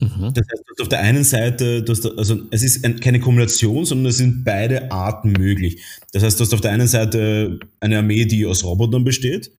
Mhm. 0.00 0.34
Das 0.34 0.44
heißt, 0.44 0.62
du 0.66 0.72
hast 0.72 0.82
auf 0.82 0.88
der 0.88 1.00
einen 1.00 1.24
Seite, 1.24 1.82
du 1.82 1.92
hast, 1.92 2.04
also 2.04 2.42
es 2.50 2.62
ist 2.62 2.84
ein, 2.84 3.00
keine 3.00 3.20
Kombination, 3.20 3.84
sondern 3.84 4.10
es 4.10 4.18
sind 4.18 4.44
beide 4.44 4.90
Arten 4.90 5.32
möglich. 5.32 5.82
Das 6.12 6.22
heißt, 6.22 6.38
du 6.38 6.44
hast 6.44 6.52
auf 6.52 6.60
der 6.60 6.72
einen 6.72 6.88
Seite 6.88 7.58
eine 7.80 7.98
Armee, 7.98 8.26
die 8.26 8.44
aus 8.44 8.64
Robotern 8.64 9.04
besteht. 9.04 9.56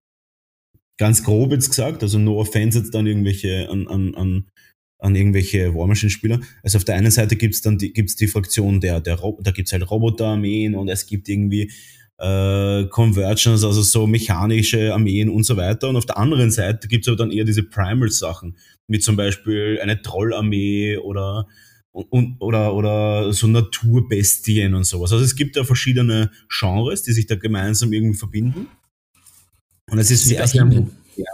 Ganz 0.97 1.23
grob 1.23 1.51
jetzt 1.51 1.69
gesagt, 1.69 2.03
also 2.03 2.19
no 2.19 2.39
offense 2.39 2.79
jetzt 2.79 2.93
dann 2.93 3.07
irgendwelche 3.07 3.69
an, 3.69 3.87
an, 3.87 4.15
an 4.15 4.47
an 4.99 5.15
irgendwelche 5.15 5.73
War 5.75 5.87
Machine 5.87 6.09
Spieler. 6.09 6.39
Also 6.63 6.77
auf 6.77 6.83
der 6.83 6.95
einen 6.95 7.11
Seite 7.11 7.35
gibt's 7.35 7.61
dann 7.61 7.77
die, 7.77 7.93
gibt's 7.93 8.15
die 8.15 8.27
Fraktion 8.27 8.79
der, 8.79 8.99
der 8.99 9.15
Ro 9.15 9.39
da 9.41 9.51
gibt's 9.51 9.71
halt 9.71 9.89
Roboterarmeen 9.89 10.75
und 10.75 10.89
es 10.89 11.05
gibt 11.05 11.29
irgendwie 11.29 11.71
äh, 12.17 12.85
Convergence, 12.85 13.63
also 13.63 13.81
so 13.81 14.07
mechanische 14.07 14.93
Armeen 14.93 15.29
und 15.29 15.43
so 15.43 15.55
weiter. 15.55 15.89
Und 15.89 15.97
auf 15.97 16.05
der 16.05 16.17
anderen 16.17 16.51
Seite 16.51 16.87
gibt's 16.87 17.07
aber 17.07 17.17
dann 17.17 17.31
eher 17.31 17.43
diese 17.43 17.63
Primal-Sachen, 17.63 18.57
wie 18.87 18.99
zum 18.99 19.15
Beispiel 19.15 19.79
eine 19.81 20.01
Trollarmee 20.01 20.97
oder 20.97 21.47
und, 21.91 22.37
oder, 22.39 22.75
oder 22.75 23.33
so 23.33 23.47
Naturbestien 23.47 24.75
und 24.75 24.83
sowas. 24.83 25.11
Also 25.11 25.23
es 25.23 25.35
gibt 25.35 25.55
ja 25.55 25.63
verschiedene 25.63 26.31
Genres, 26.47 27.01
die 27.03 27.11
sich 27.11 27.25
da 27.25 27.35
gemeinsam 27.35 27.91
irgendwie 27.91 28.17
verbinden. 28.17 28.67
Und 29.89 29.97
es 29.97 30.11
ist 30.11 30.25
sehr, 30.25 30.45
sehr, 30.47 30.69
ja, 31.15 31.25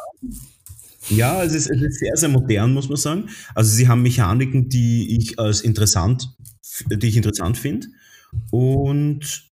ja, 1.09 1.43
es 1.43 1.53
ist, 1.53 1.69
es 1.69 1.81
ist 1.81 1.99
sehr, 1.99 2.15
sehr 2.15 2.29
modern, 2.29 2.73
muss 2.73 2.87
man 2.87 2.97
sagen. 2.97 3.29
Also 3.55 3.75
sie 3.75 3.87
haben 3.87 4.01
Mechaniken, 4.01 4.69
die 4.69 5.17
ich 5.17 5.39
als 5.39 5.61
interessant, 5.61 6.35
die 6.89 7.07
ich 7.07 7.17
interessant 7.17 7.57
finde. 7.57 7.87
Und 8.51 9.51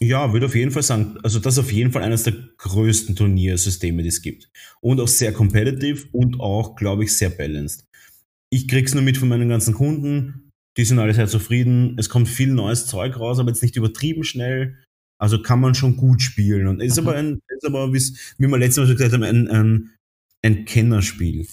ja, 0.00 0.32
würde 0.32 0.46
auf 0.46 0.54
jeden 0.54 0.72
Fall 0.72 0.82
sagen, 0.82 1.16
also 1.22 1.38
das 1.38 1.54
ist 1.54 1.60
auf 1.60 1.72
jeden 1.72 1.92
Fall 1.92 2.02
eines 2.02 2.24
der 2.24 2.34
größten 2.58 3.14
Turniersysteme, 3.14 4.02
die 4.02 4.08
es 4.08 4.22
gibt. 4.22 4.50
Und 4.80 5.00
auch 5.00 5.08
sehr 5.08 5.32
competitive 5.32 6.08
und 6.12 6.40
auch, 6.40 6.74
glaube 6.74 7.04
ich, 7.04 7.16
sehr 7.16 7.30
balanced. 7.30 7.84
Ich 8.50 8.66
krieg's 8.66 8.94
nur 8.94 9.02
mit 9.02 9.16
von 9.16 9.28
meinen 9.28 9.48
ganzen 9.48 9.74
Kunden. 9.74 10.50
Die 10.76 10.84
sind 10.84 10.98
alle 10.98 11.14
sehr 11.14 11.28
zufrieden. 11.28 11.96
Es 11.98 12.08
kommt 12.08 12.28
viel 12.28 12.52
neues 12.52 12.86
Zeug 12.86 13.18
raus, 13.18 13.38
aber 13.38 13.50
jetzt 13.50 13.62
nicht 13.62 13.76
übertrieben 13.76 14.24
schnell. 14.24 14.76
Also 15.18 15.40
kann 15.40 15.60
man 15.60 15.76
schon 15.76 15.96
gut 15.96 16.20
spielen. 16.20 16.66
Und 16.66 16.80
ist 16.80 16.98
aber 16.98 17.14
ein, 17.14 17.38
ist 17.48 17.64
aber, 17.64 17.92
wie 17.92 18.00
wir 18.38 18.58
letztes 18.58 18.78
Mal 18.78 18.86
schon 18.88 18.96
gesagt 18.96 19.12
haben, 19.14 19.22
ein, 19.22 19.48
ein 19.48 19.90
ein 20.42 20.64
Kennerspiel. 20.64 21.46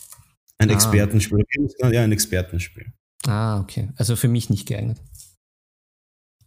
Ein 0.57 0.69
ah. 0.69 0.73
Expertenspiel. 0.73 1.45
Ja, 1.91 2.03
ein 2.03 2.11
Expertenspiel. 2.11 2.91
Ah, 3.27 3.59
okay. 3.59 3.89
Also 3.95 4.15
für 4.15 4.27
mich 4.27 4.49
nicht 4.49 4.67
geeignet. 4.67 4.99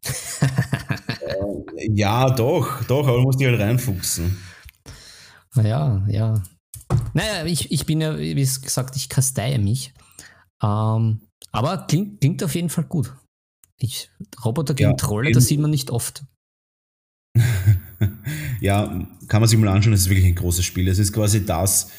äh, 0.06 1.90
ja, 1.90 2.30
doch, 2.30 2.84
doch, 2.84 3.06
aber 3.06 3.18
du 3.18 3.22
musst 3.22 3.40
dich 3.40 3.46
halt 3.46 3.60
reinfuchsen. 3.60 4.36
Ja, 5.54 6.04
ja. 6.08 6.42
Naja, 7.14 7.44
ich, 7.46 7.70
ich 7.70 7.86
bin 7.86 8.00
ja, 8.00 8.18
wie 8.18 8.34
gesagt, 8.34 8.96
ich 8.96 9.08
kasteie 9.08 9.58
mich. 9.58 9.92
Ähm, 10.62 11.20
aber 11.52 11.86
klingt, 11.86 12.20
klingt 12.20 12.42
auf 12.42 12.54
jeden 12.54 12.70
Fall 12.70 12.84
gut. 12.84 13.14
Ich, 13.78 14.10
Roboter 14.44 14.74
gegen 14.74 14.90
ja, 14.90 14.96
Trolle, 14.96 15.32
das 15.32 15.46
sieht 15.46 15.60
man 15.60 15.70
nicht 15.70 15.90
oft. 15.90 16.24
ja, 18.60 19.06
kann 19.28 19.40
man 19.40 19.48
sich 19.48 19.58
mal 19.58 19.68
anschauen, 19.68 19.92
es 19.92 20.02
ist 20.02 20.08
wirklich 20.08 20.26
ein 20.26 20.34
großes 20.34 20.64
Spiel. 20.64 20.88
Es 20.88 20.98
ist 20.98 21.12
quasi 21.12 21.44
das, 21.44 21.90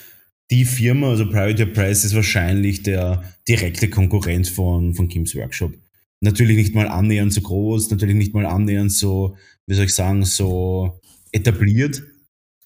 die 0.54 0.66
Firma, 0.66 1.10
also 1.10 1.28
Private 1.28 1.66
Press, 1.66 2.06
ist 2.06 2.14
wahrscheinlich 2.14 2.84
der 2.84 3.24
direkte 3.48 3.90
Konkurrent 3.90 4.48
von, 4.48 4.94
von 4.94 5.10
Kims 5.10 5.36
Workshop. 5.36 5.74
Natürlich 6.22 6.58
nicht 6.58 6.76
mal 6.76 6.88
annähernd 6.88 7.34
so 7.34 7.42
groß, 7.42 7.90
natürlich 7.90 8.16
nicht 8.16 8.36
mal 8.36 8.46
annähernd 8.46 8.92
so, 8.92 9.36
wie 9.66 9.74
soll 9.74 9.86
ich 9.86 9.96
sagen, 9.96 10.24
so 10.26 11.02
etabliert, 11.32 12.04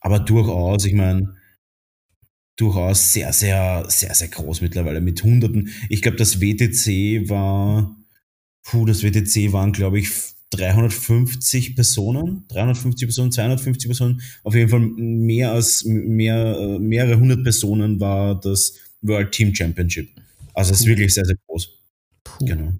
aber 0.01 0.19
durchaus, 0.19 0.83
ich 0.83 0.93
meine, 0.93 1.33
durchaus 2.57 3.13
sehr, 3.13 3.31
sehr, 3.31 3.85
sehr, 3.87 4.13
sehr 4.13 4.27
groß 4.27 4.59
mittlerweile 4.59 4.99
mit 4.99 5.23
Hunderten. 5.23 5.69
Ich 5.87 6.01
glaube, 6.01 6.17
das 6.17 6.41
WTC 6.41 7.29
war, 7.29 7.95
puh, 8.63 8.85
das 8.85 9.01
WTC 9.01 9.53
waren, 9.53 9.71
glaube 9.71 9.99
ich, 9.99 10.09
350 10.51 11.75
Personen, 11.75 12.45
350 12.47 13.07
Personen, 13.07 13.31
250 13.31 13.87
Personen, 13.87 14.21
auf 14.43 14.55
jeden 14.55 14.69
Fall 14.69 14.79
mehr 14.79 15.51
als 15.51 15.83
mehr, 15.85 16.57
äh, 16.57 16.79
mehrere 16.79 17.19
hundert 17.19 17.43
Personen 17.43 17.99
war 17.99 18.39
das 18.39 18.75
World 19.01 19.31
Team 19.31 19.53
Championship. 19.53 20.09
Also 20.53 20.73
es 20.73 20.81
ist 20.81 20.87
wirklich 20.87 21.13
sehr, 21.13 21.25
sehr 21.25 21.35
groß. 21.47 21.69
Puh. 22.23 22.45
Genau. 22.45 22.73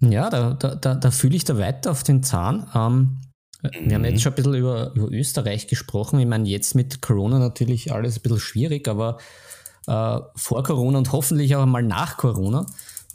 Ja, 0.00 0.30
da, 0.30 0.54
da, 0.54 0.94
da, 0.94 1.10
fühle 1.10 1.36
ich 1.36 1.44
da 1.44 1.58
weiter 1.58 1.90
auf 1.90 2.02
den 2.02 2.22
Zahn. 2.22 2.68
Ähm, 2.74 3.20
wir 3.62 3.96
haben 3.96 4.04
jetzt 4.04 4.14
mhm. 4.14 4.20
schon 4.20 4.32
ein 4.32 4.36
bisschen 4.36 4.54
über, 4.54 4.92
über 4.94 5.10
Österreich 5.10 5.66
gesprochen. 5.66 6.20
Ich 6.20 6.26
meine, 6.26 6.48
jetzt 6.48 6.74
mit 6.74 7.02
Corona 7.02 7.38
natürlich 7.38 7.92
alles 7.92 8.18
ein 8.18 8.22
bisschen 8.22 8.38
schwierig, 8.38 8.86
aber 8.86 9.18
äh, 9.88 10.18
vor 10.36 10.62
Corona 10.62 10.98
und 10.98 11.12
hoffentlich 11.12 11.56
auch 11.56 11.66
mal 11.66 11.82
nach 11.82 12.16
Corona 12.16 12.66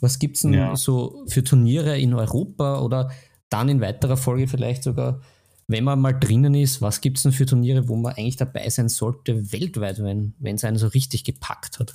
was 0.04 0.18
gibt 0.18 0.36
es 0.36 0.42
denn 0.42 0.52
ja. 0.52 0.76
so 0.76 1.24
für 1.26 1.42
Turniere 1.42 1.98
in 1.98 2.14
Europa 2.14 2.80
oder 2.80 3.10
dann 3.48 3.68
in 3.68 3.80
weiterer 3.80 4.16
Folge 4.16 4.46
vielleicht 4.46 4.82
sogar, 4.82 5.20
wenn 5.66 5.84
man 5.84 6.00
mal 6.00 6.12
drinnen 6.12 6.54
ist, 6.54 6.82
was 6.82 7.00
gibt 7.00 7.16
es 7.16 7.22
denn 7.22 7.32
für 7.32 7.46
Turniere, 7.46 7.88
wo 7.88 7.96
man 7.96 8.14
eigentlich 8.14 8.36
dabei 8.36 8.68
sein 8.68 8.88
sollte, 8.88 9.52
weltweit, 9.52 9.98
wenn 10.02 10.34
es 10.54 10.64
einen 10.64 10.76
so 10.76 10.88
richtig 10.88 11.24
gepackt 11.24 11.78
hat? 11.78 11.94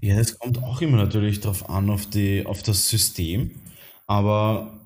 Ja, 0.00 0.16
das 0.16 0.38
kommt 0.38 0.62
auch 0.62 0.80
immer 0.80 0.96
natürlich 0.96 1.40
darauf 1.40 1.68
an, 1.68 1.90
auf, 1.90 2.06
die, 2.06 2.46
auf 2.46 2.62
das 2.62 2.88
System. 2.88 3.50
Aber 4.06 4.80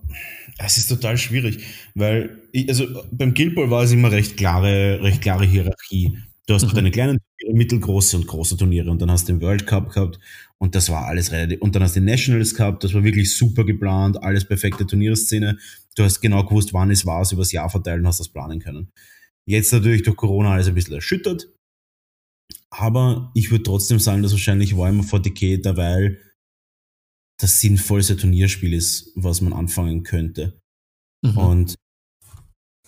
es 0.58 0.78
ist 0.78 0.88
total 0.88 1.18
schwierig, 1.18 1.64
weil 1.94 2.42
ich, 2.52 2.68
also 2.68 2.86
beim 3.10 3.34
Guild 3.34 3.54
Ball 3.54 3.70
war 3.70 3.82
es 3.82 3.92
immer 3.92 4.10
recht 4.10 4.36
klare, 4.36 5.02
recht 5.02 5.20
klare 5.20 5.44
Hierarchie. 5.44 6.18
Du 6.48 6.54
hast 6.54 6.64
mhm. 6.64 6.74
deine 6.74 6.90
kleinen 6.90 7.18
mittelgroße 7.52 8.16
und 8.16 8.26
große 8.26 8.56
Turniere 8.56 8.90
und 8.90 9.02
dann 9.02 9.10
hast 9.10 9.28
du 9.28 9.32
den 9.32 9.42
World 9.42 9.66
Cup 9.66 9.92
gehabt 9.92 10.18
und 10.58 10.74
das 10.74 10.90
war 10.90 11.06
alles 11.06 11.32
relativ. 11.32 11.60
Und 11.60 11.74
dann 11.74 11.82
hast 11.82 11.96
du 11.96 12.00
den 12.00 12.06
Nationals 12.06 12.54
gehabt, 12.54 12.84
das 12.84 12.94
war 12.94 13.04
wirklich 13.04 13.36
super 13.36 13.64
geplant, 13.64 14.22
alles 14.22 14.44
perfekte 14.44 14.86
Turnierszene. 14.86 15.58
Du 15.96 16.04
hast 16.04 16.20
genau 16.20 16.44
gewusst, 16.44 16.72
wann 16.72 16.90
es 16.90 17.04
war, 17.04 17.26
übers 17.30 17.52
Jahr 17.52 17.68
verteilt 17.68 18.00
und 18.00 18.06
hast 18.06 18.20
das 18.20 18.28
planen 18.28 18.60
können. 18.60 18.90
Jetzt 19.48 19.72
natürlich 19.72 20.02
durch 20.02 20.16
Corona 20.16 20.52
alles 20.52 20.68
ein 20.68 20.74
bisschen 20.74 20.94
erschüttert. 20.94 21.48
Aber 22.70 23.30
ich 23.34 23.50
würde 23.50 23.64
trotzdem 23.64 23.98
sagen, 23.98 24.22
dass 24.22 24.32
wahrscheinlich 24.32 24.76
Warhammer 24.76 25.04
40k 25.04 25.62
derweil 25.62 26.20
das 27.40 27.60
sinnvollste 27.60 28.16
Turnierspiel 28.16 28.72
ist, 28.72 29.12
was 29.14 29.40
man 29.40 29.52
anfangen 29.52 30.02
könnte. 30.02 30.58
Mhm. 31.22 31.36
Und 31.36 31.74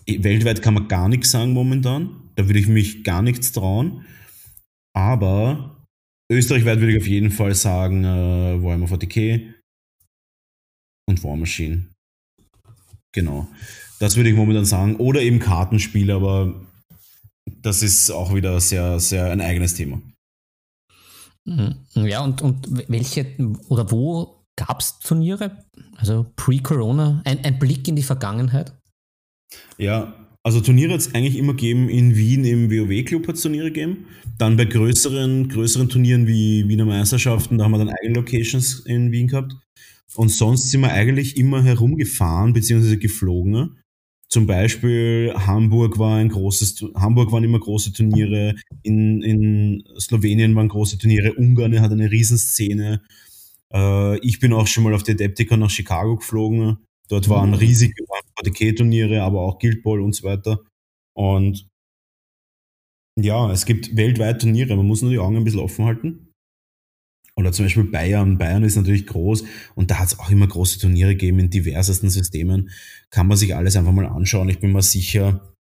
weltweit 0.06 0.62
kann 0.62 0.74
man 0.74 0.88
gar 0.88 1.08
nichts 1.08 1.30
sagen 1.30 1.52
momentan. 1.52 2.27
Da 2.38 2.46
würde 2.46 2.60
ich 2.60 2.68
mich 2.68 3.02
gar 3.02 3.20
nichts 3.20 3.50
trauen. 3.50 4.06
Aber 4.96 5.84
österreichweit 6.30 6.78
würde 6.78 6.92
ich 6.92 7.02
auf 7.02 7.08
jeden 7.08 7.32
Fall 7.32 7.52
sagen 7.52 8.04
äh, 8.04 8.62
Warhammer 8.62 8.86
40k 8.86 9.54
und 11.08 11.24
War 11.24 11.36
Machine. 11.36 11.88
Genau. 13.12 13.48
Das 13.98 14.14
würde 14.14 14.30
ich 14.30 14.36
momentan 14.36 14.64
sagen. 14.64 14.94
Oder 14.96 15.20
eben 15.22 15.40
Kartenspiele, 15.40 16.14
aber 16.14 16.64
das 17.60 17.82
ist 17.82 18.12
auch 18.12 18.32
wieder 18.32 18.60
sehr, 18.60 19.00
sehr 19.00 19.32
ein 19.32 19.40
eigenes 19.40 19.74
Thema. 19.74 20.00
Mhm. 21.44 21.74
Ja, 21.94 22.22
und, 22.22 22.40
und 22.40 22.68
welche 22.88 23.34
oder 23.68 23.90
wo 23.90 24.44
gab 24.54 24.78
es 24.78 25.00
Turniere? 25.00 25.64
Also 25.96 26.30
pre-Corona, 26.36 27.20
ein, 27.24 27.44
ein 27.44 27.58
Blick 27.58 27.88
in 27.88 27.96
die 27.96 28.04
Vergangenheit? 28.04 28.78
Ja, 29.76 30.27
also 30.42 30.60
Turniere 30.60 30.94
hat 30.94 31.00
es 31.00 31.14
eigentlich 31.14 31.36
immer 31.36 31.52
gegeben 31.52 31.88
in 31.88 32.16
Wien 32.16 32.44
im 32.44 32.70
WoW-Club 32.70 33.28
hat 33.28 33.34
es 33.36 33.42
Turniere 33.42 33.66
gegeben. 33.66 34.06
Dann 34.38 34.56
bei 34.56 34.64
größeren, 34.64 35.48
größeren 35.48 35.88
Turnieren 35.88 36.26
wie 36.26 36.68
Wiener 36.68 36.84
Meisterschaften, 36.84 37.58
da 37.58 37.64
haben 37.64 37.72
wir 37.72 37.78
dann 37.78 37.90
eigene 37.90 38.14
Locations 38.14 38.80
in 38.86 39.12
Wien 39.12 39.26
gehabt. 39.26 39.54
Und 40.14 40.30
sonst 40.30 40.70
sind 40.70 40.80
wir 40.80 40.92
eigentlich 40.92 41.36
immer 41.36 41.62
herumgefahren 41.62 42.52
bzw. 42.52 42.96
geflogen. 42.96 43.78
Zum 44.28 44.46
Beispiel 44.46 45.32
Hamburg 45.34 45.98
war 45.98 46.16
ein 46.16 46.28
großes, 46.28 46.84
Hamburg 46.94 47.32
waren 47.32 47.44
immer 47.44 47.60
große 47.60 47.92
Turniere, 47.92 48.54
in, 48.82 49.22
in 49.22 49.84
Slowenien 49.98 50.54
waren 50.54 50.68
große 50.68 50.98
Turniere, 50.98 51.32
Ungarn 51.34 51.80
hat 51.80 51.92
eine 51.92 52.10
Riesenszene. 52.10 53.02
Äh, 53.72 54.18
ich 54.18 54.38
bin 54.38 54.52
auch 54.52 54.66
schon 54.66 54.84
mal 54.84 54.94
auf 54.94 55.02
die 55.02 55.12
Adeptica 55.12 55.56
nach 55.56 55.70
Chicago 55.70 56.16
geflogen. 56.16 56.78
Dort 57.08 57.28
waren 57.28 57.54
riesige 57.54 57.94
40k-Turniere, 58.38 59.22
aber 59.22 59.40
auch 59.40 59.58
Guild 59.58 59.82
Ball 59.82 60.00
und 60.00 60.14
so 60.14 60.24
weiter. 60.24 60.60
Und 61.16 61.68
ja, 63.20 63.50
es 63.50 63.66
gibt 63.66 63.96
weltweit 63.96 64.40
Turniere, 64.40 64.76
man 64.76 64.86
muss 64.86 65.02
nur 65.02 65.10
die 65.10 65.18
Augen 65.18 65.36
ein 65.36 65.44
bisschen 65.44 65.60
offen 65.60 65.84
halten. 65.86 66.28
Oder 67.36 67.52
zum 67.52 67.64
Beispiel 67.64 67.84
Bayern. 67.84 68.36
Bayern 68.36 68.64
ist 68.64 68.76
natürlich 68.76 69.06
groß 69.06 69.44
und 69.76 69.90
da 69.90 70.00
hat 70.00 70.08
es 70.08 70.18
auch 70.18 70.28
immer 70.28 70.48
große 70.48 70.80
Turniere 70.80 71.14
gegeben 71.14 71.38
in 71.38 71.50
diversesten 71.50 72.10
Systemen. 72.10 72.70
Kann 73.10 73.28
man 73.28 73.36
sich 73.36 73.54
alles 73.54 73.76
einfach 73.76 73.92
mal 73.92 74.06
anschauen. 74.06 74.48
Ich 74.48 74.58
bin 74.58 74.72
mir 74.72 74.82
sicher, 74.82 75.54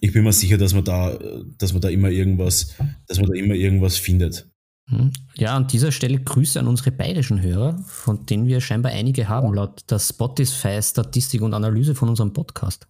ich 0.00 0.12
bin 0.12 0.24
mir 0.24 0.32
sicher, 0.32 0.56
dass 0.56 0.74
man 0.74 0.84
da, 0.84 1.18
dass 1.58 1.72
man 1.72 1.82
da 1.82 1.88
immer 1.88 2.08
irgendwas, 2.08 2.74
dass 3.06 3.18
man 3.18 3.28
da 3.28 3.34
immer 3.34 3.54
irgendwas 3.54 3.98
findet. 3.98 4.48
Hm. 4.88 5.12
Ja, 5.34 5.56
an 5.56 5.66
dieser 5.66 5.90
Stelle 5.90 6.20
Grüße 6.20 6.60
an 6.60 6.68
unsere 6.68 6.92
bayerischen 6.92 7.42
Hörer, 7.42 7.78
von 7.86 8.24
denen 8.26 8.46
wir 8.46 8.60
scheinbar 8.60 8.92
einige 8.92 9.28
haben, 9.28 9.52
laut 9.52 9.90
der 9.90 9.98
Spotify-Statistik 9.98 11.42
und 11.42 11.54
Analyse 11.54 11.94
von 11.94 12.08
unserem 12.08 12.32
Podcast. 12.32 12.86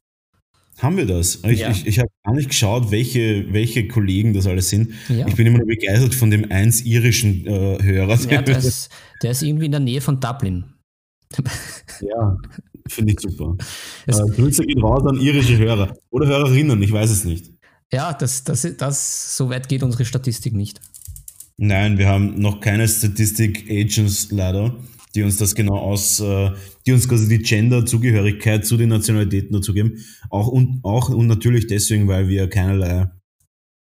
Haben 0.78 0.98
wir 0.98 1.06
das? 1.06 1.36
Ich, 1.44 1.60
ja. 1.60 1.70
ich, 1.70 1.86
ich 1.86 1.98
habe 1.98 2.10
gar 2.22 2.34
nicht 2.34 2.50
geschaut, 2.50 2.90
welche, 2.90 3.50
welche 3.50 3.88
Kollegen 3.88 4.34
das 4.34 4.46
alles 4.46 4.68
sind. 4.68 4.92
Ja. 5.08 5.26
Ich 5.26 5.34
bin 5.34 5.46
immer 5.46 5.58
nur 5.58 5.66
begeistert 5.66 6.14
von 6.14 6.30
dem 6.30 6.50
eins 6.50 6.82
irischen 6.82 7.46
äh, 7.46 7.82
Hörer. 7.82 8.18
Ja, 8.30 8.42
der 8.42 8.58
ist, 8.58 8.90
der 9.22 9.30
ist 9.30 9.42
irgendwie 9.42 9.66
in 9.66 9.70
der 9.70 9.80
Nähe 9.80 10.02
von 10.02 10.20
Dublin. 10.20 10.64
Ja, 12.00 12.36
finde 12.88 13.12
ich 13.12 13.20
super. 13.20 13.56
Äh, 14.06 14.12
Grüße 14.12 14.62
gehen 14.64 14.80
raus 14.80 15.04
an 15.04 15.18
irische 15.18 15.58
Hörer 15.58 15.96
oder 16.10 16.28
Hörerinnen, 16.28 16.80
ich 16.80 16.92
weiß 16.92 17.10
es 17.10 17.24
nicht. 17.24 17.50
Ja, 17.92 18.12
das, 18.12 18.44
das, 18.44 18.64
das, 18.76 19.36
so 19.36 19.50
weit 19.50 19.68
geht 19.68 19.82
unsere 19.82 20.04
Statistik 20.04 20.54
nicht. 20.54 20.80
Nein, 21.58 21.98
wir 21.98 22.08
haben 22.08 22.38
noch 22.40 22.60
keine 22.60 22.86
Statistik-Agents 22.86 24.30
leider 24.30 24.76
die 25.16 25.22
uns 25.22 25.38
das 25.38 25.54
genau 25.54 25.78
aus, 25.78 26.20
äh, 26.20 26.52
die 26.86 26.92
uns 26.92 27.08
quasi 27.08 27.26
die 27.28 27.42
Gender-Zugehörigkeit 27.42 28.64
zu 28.64 28.76
den 28.76 28.90
Nationalitäten 28.90 29.52
dazu 29.52 29.72
geben. 29.72 30.04
Auch 30.28 30.46
und, 30.46 30.80
auch 30.84 31.08
und 31.08 31.26
natürlich 31.26 31.66
deswegen, 31.66 32.06
weil 32.06 32.28
wir 32.28 32.48
keinerlei 32.48 33.10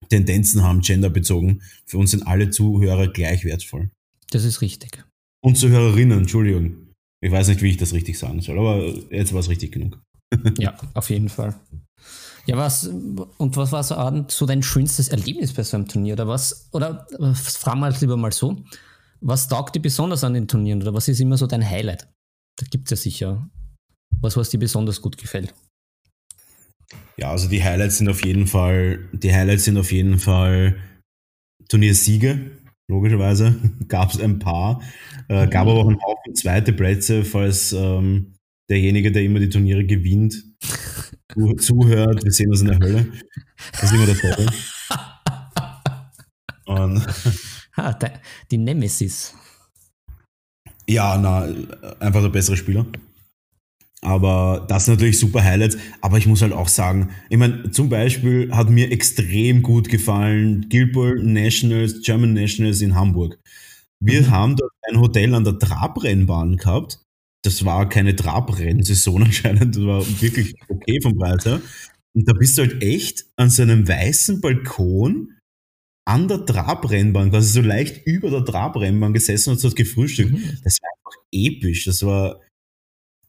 Tendenzen 0.09 0.63
haben, 0.63 0.81
genderbezogen. 0.81 1.61
Für 1.85 1.97
uns 1.97 2.11
sind 2.11 2.25
alle 2.25 2.49
Zuhörer 2.49 3.09
gleich 3.09 3.43
wertvoll. 3.43 3.91
Das 4.31 4.45
ist 4.45 4.61
richtig. 4.61 5.03
Und 5.41 5.57
Zuhörerinnen, 5.57 6.19
Entschuldigung. 6.19 6.87
Ich 7.21 7.31
weiß 7.31 7.49
nicht, 7.49 7.61
wie 7.61 7.69
ich 7.69 7.77
das 7.77 7.93
richtig 7.93 8.17
sagen 8.17 8.41
soll, 8.41 8.57
aber 8.57 8.87
jetzt 9.11 9.33
war 9.33 9.41
es 9.41 9.49
richtig 9.49 9.73
genug. 9.73 9.99
ja, 10.57 10.75
auf 10.93 11.09
jeden 11.09 11.29
Fall. 11.29 11.59
Ja, 12.45 12.57
was, 12.57 12.87
und 12.87 13.57
was 13.57 13.71
war 13.71 13.83
so, 13.83 14.25
so 14.27 14.45
dein 14.45 14.63
schönstes 14.63 15.09
Erlebnis 15.09 15.53
bei 15.53 15.63
so 15.63 15.77
einem 15.77 15.87
Turnier? 15.87 16.13
Oder 16.13 16.27
was, 16.27 16.69
oder 16.71 17.07
fragen 17.33 17.81
wir 17.81 17.85
halt 17.85 18.01
lieber 18.01 18.17
mal 18.17 18.31
so, 18.31 18.57
was 19.21 19.47
taugt 19.47 19.75
dir 19.75 19.81
besonders 19.81 20.23
an 20.23 20.33
den 20.33 20.47
Turnieren 20.47 20.81
oder 20.81 20.93
was 20.93 21.07
ist 21.07 21.19
immer 21.19 21.37
so 21.37 21.47
dein 21.47 21.67
Highlight? 21.67 22.07
Da 22.57 22.65
gibt 22.69 22.85
es 22.85 22.91
ja 22.91 22.97
sicher 22.97 23.49
was, 24.21 24.37
was 24.37 24.49
dir 24.49 24.59
besonders 24.59 25.01
gut 25.01 25.17
gefällt. 25.17 25.53
Ja, 27.17 27.31
also 27.31 27.49
die 27.49 27.63
Highlights 27.63 27.97
sind 27.97 28.09
auf 28.09 28.25
jeden 28.25 28.47
Fall, 28.47 29.07
die 29.11 29.33
Highlights 29.33 29.65
sind 29.65 29.77
auf 29.77 29.91
jeden 29.91 30.19
Fall 30.19 30.77
Turniersiege, 31.67 32.51
logischerweise. 32.89 33.55
Gab 33.87 34.11
es 34.11 34.19
ein 34.19 34.39
paar. 34.39 34.81
Äh, 35.27 35.47
gab 35.47 35.67
aber 35.67 35.81
auch 35.81 35.87
einen 35.87 36.01
Haufen 36.01 36.33
zweite 36.33 36.73
Plätze, 36.73 37.23
falls 37.23 37.71
ähm, 37.71 38.33
derjenige, 38.69 39.11
der 39.11 39.23
immer 39.23 39.39
die 39.39 39.49
Turniere 39.49 39.85
gewinnt, 39.85 40.43
zuhört. 41.57 42.23
Wir 42.23 42.31
sehen 42.31 42.49
uns 42.49 42.61
in 42.61 42.67
der 42.67 42.79
Hölle. 42.79 43.07
Das 43.73 43.83
ist 43.83 43.93
immer 43.93 44.05
der 44.05 44.15
Fall. 44.15 44.47
Und 46.65 47.05
Ah, 47.79 47.97
die 48.51 48.57
Nemesis. 48.57 49.33
Ja, 50.87 51.17
na, 51.17 51.47
einfach 51.99 52.21
der 52.21 52.29
bessere 52.29 52.57
Spieler. 52.57 52.85
Aber 54.01 54.65
das 54.67 54.85
sind 54.85 54.95
natürlich 54.95 55.19
super 55.19 55.43
Highlights. 55.43 55.77
Aber 56.01 56.17
ich 56.17 56.27
muss 56.27 56.41
halt 56.41 56.53
auch 56.53 56.67
sagen, 56.67 57.09
ich 57.29 57.37
meine, 57.37 57.71
zum 57.71 57.89
Beispiel 57.89 58.51
hat 58.53 58.69
mir 58.69 58.91
extrem 58.91 59.61
gut 59.61 59.87
gefallen 59.87 60.67
Gilbert 60.69 61.23
Nationals, 61.23 62.01
German 62.01 62.33
Nationals 62.33 62.81
in 62.81 62.95
Hamburg. 62.95 63.39
Wir 64.01 64.21
mhm. 64.23 64.31
haben 64.31 64.55
dort 64.55 64.71
ein 64.89 64.99
Hotel 64.99 65.33
an 65.33 65.43
der 65.43 65.59
Trabrennbahn 65.59 66.57
gehabt. 66.57 66.99
Das 67.43 67.63
war 67.65 67.87
keine 67.87 68.15
Trabrennsaison 68.15 69.23
anscheinend, 69.25 69.75
das 69.75 69.83
war 69.83 70.05
wirklich 70.21 70.55
okay 70.67 70.99
vom 71.01 71.17
Preis 71.17 71.45
her. 71.45 71.61
Und 72.13 72.27
da 72.27 72.33
bist 72.33 72.57
du 72.57 72.63
halt 72.63 72.81
echt 72.81 73.25
an 73.35 73.49
so 73.49 73.61
einem 73.61 73.87
weißen 73.87 74.41
Balkon 74.41 75.39
an 76.09 76.27
der 76.27 76.43
Trabrennbahn, 76.43 77.29
quasi 77.29 77.49
so 77.49 77.61
leicht 77.61 78.05
über 78.07 78.31
der 78.31 78.43
Trabrennbahn 78.43 79.13
gesessen 79.13 79.51
und 79.51 79.59
so 79.59 79.69
gefrühstückt. 79.69 80.31
Mhm. 80.31 80.57
Das 80.63 80.79
war 80.81 80.89
einfach 80.97 81.21
episch. 81.31 81.85
Das 81.85 82.03
war, 82.03 82.41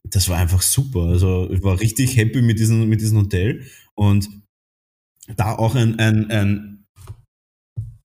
das 0.05 0.31
war 0.31 0.39
einfach 0.39 0.63
super. 0.63 1.01
Also 1.01 1.51
ich 1.51 1.63
war 1.63 1.79
richtig 1.79 2.17
happy 2.17 2.41
mit 2.41 2.59
diesem, 2.59 2.89
mit 2.89 3.03
diesem 3.03 3.19
Hotel. 3.19 3.67
Und 3.95 4.31
da 5.37 5.55
auch 5.57 5.75
ein, 5.75 5.99
ein, 5.99 6.31
ein, 6.31 6.87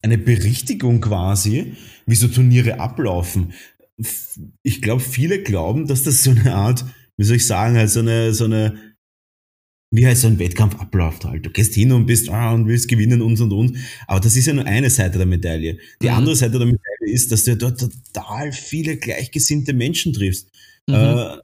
eine 0.01 0.18
Berichtigung 0.18 0.99
quasi, 0.99 1.76
wie 2.06 2.16
so 2.16 2.28
Turniere 2.28 2.80
ablaufen. 2.80 3.53
Ich 4.64 4.82
glaube, 4.82 5.02
viele 5.02 5.41
glauben, 5.41 5.88
dass 5.88 6.04
das 6.04 6.24
so 6.24 6.32
eine 6.32 6.56
Art, 6.56 6.86
wie 7.18 7.24
soll 7.24 7.38
ich 7.38 7.48
sagen, 7.48 7.78
halt 7.78 7.89
so 7.89 8.02
eine, 8.02 8.34
so 8.34 8.46
eine 8.46 8.96
wie 9.96 10.06
halt 10.06 10.18
so 10.18 10.28
ein 10.28 10.39
Wettkampf 10.39 10.76
abläuft 10.80 11.26
halt. 11.26 11.46
Du 11.46 11.50
gehst 11.50 11.74
hin 11.74 11.91
und 11.91 12.06
bist 12.06 12.30
ah, 12.30 12.54
und 12.54 12.68
willst 12.68 12.89
gewinnen 12.89 13.22
und 13.22 13.39
und 13.39 13.52
und. 13.52 13.78
Aber 14.08 14.20
das 14.20 14.36
ist 14.36 14.48
ja 14.48 14.54
nur 14.54 14.66
eine 14.66 14.89
Seite 14.89 15.18
der 15.18 15.28
Medaille. 15.28 15.78
Die 16.02 16.08
mhm. 16.08 16.16
andere 16.16 16.36
Seite 16.36 16.58
der 16.58 16.68
Medaille 16.68 17.14
ist, 17.14 17.32
dass 17.32 17.46
du 17.46 17.56
dort 17.56 17.80
total 17.80 18.52
viele 18.52 18.98
gleichgesinnte 18.98 19.74
Menschen 19.74 20.14
triffst. 20.14 20.50
Mhm. 20.88 20.96
Äh, 20.96 21.38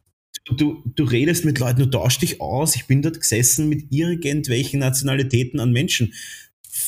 du, 0.57 0.83
du 0.85 1.03
redest 1.03 1.45
mit 1.45 1.59
Leuten, 1.59 1.79
du 1.79 1.85
tauschst 1.89 2.21
dich 2.21 2.41
aus. 2.41 2.75
Ich 2.75 2.87
bin 2.87 3.01
dort 3.01 3.19
gesessen 3.19 3.69
mit 3.69 3.85
irgendwelchen 3.89 4.79
Nationalitäten 4.79 5.59
an 5.59 5.71
Menschen. 5.71 6.13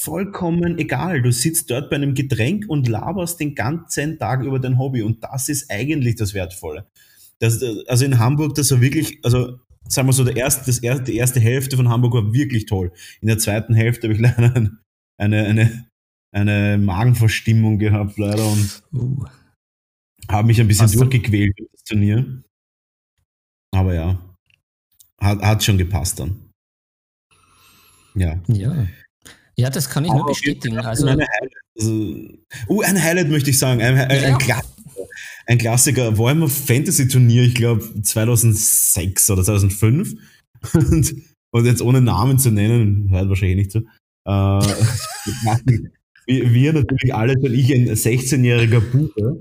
Vollkommen 0.03 0.77
egal. 0.77 1.21
Du 1.21 1.31
sitzt 1.31 1.71
dort 1.71 1.89
bei 1.89 1.95
einem 1.95 2.13
Getränk 2.13 2.65
und 2.67 2.87
laberst 2.89 3.39
den 3.39 3.55
ganzen 3.55 4.19
Tag 4.19 4.43
über 4.43 4.59
dein 4.59 4.77
Hobby. 4.77 5.01
Und 5.01 5.23
das 5.23 5.47
ist 5.47 5.71
eigentlich 5.71 6.15
das 6.15 6.33
Wertvolle. 6.33 6.87
Das, 7.39 7.63
also 7.87 8.03
in 8.03 8.19
Hamburg, 8.19 8.55
das 8.55 8.71
war 8.71 8.81
wirklich, 8.81 9.19
also 9.23 9.59
sagen 9.87 10.07
wir 10.07 10.13
so, 10.13 10.23
der 10.23 10.35
erste, 10.35 10.65
das 10.65 10.79
erste, 10.79 11.05
die 11.05 11.15
erste 11.15 11.39
Hälfte 11.39 11.77
von 11.77 11.89
Hamburg 11.89 12.13
war 12.13 12.33
wirklich 12.33 12.65
toll. 12.65 12.91
In 13.21 13.27
der 13.27 13.37
zweiten 13.37 13.73
Hälfte 13.73 14.07
habe 14.07 14.13
ich 14.13 14.19
leider 14.37 14.71
eine, 15.17 15.45
eine, 15.45 15.85
eine 16.31 16.77
Magenverstimmung 16.77 17.79
gehabt, 17.79 18.17
leider, 18.17 18.45
und 18.45 18.83
uh. 18.93 19.25
habe 20.29 20.47
mich 20.47 20.59
ein 20.59 20.67
bisschen 20.67 20.85
Hast 20.85 20.95
durchgequält 20.95 21.57
durch 21.57 21.69
das 21.71 21.83
Turnier. 21.83 22.43
Aber 23.71 23.93
ja, 23.93 24.19
hat, 25.19 25.41
hat 25.41 25.63
schon 25.63 25.77
gepasst 25.77 26.19
dann. 26.19 26.49
Ja. 28.15 28.39
Ja. 28.47 28.87
Ja, 29.55 29.69
das 29.69 29.89
kann 29.89 30.05
ich 30.05 30.11
nur 30.11 30.25
bestätigen. 30.25 30.77
Also, 30.79 31.05
eine 31.05 31.27
Highlight, 31.27 31.53
also, 31.77 31.91
uh, 32.69 32.81
ein 32.81 33.01
Highlight 33.01 33.29
möchte 33.29 33.51
ich 33.51 33.59
sagen. 33.59 33.81
Ein, 33.81 33.97
ein, 33.97 34.37
ja. 34.47 34.57
ein 34.57 34.63
ein 35.45 35.57
Klassiker, 35.57 36.17
Warhammer 36.17 36.47
Fantasy 36.47 37.07
Turnier, 37.07 37.43
ich 37.43 37.55
glaube 37.55 37.83
2006 38.01 39.29
oder 39.29 39.43
2005. 39.43 40.13
Und, 40.73 41.15
und, 41.51 41.65
jetzt 41.65 41.81
ohne 41.81 41.99
Namen 41.99 42.39
zu 42.39 42.49
nennen, 42.49 43.09
hört 43.09 43.27
wahrscheinlich 43.27 43.57
nicht 43.57 43.71
so. 43.73 43.79
Äh, 44.25 44.31
wir, 46.25 46.71
natürlich 46.71 47.13
alle, 47.13 47.35
weil 47.41 47.53
ich 47.53 47.73
ein 47.73 47.89
16-jähriger 47.89 48.79
Buche, 48.79 49.39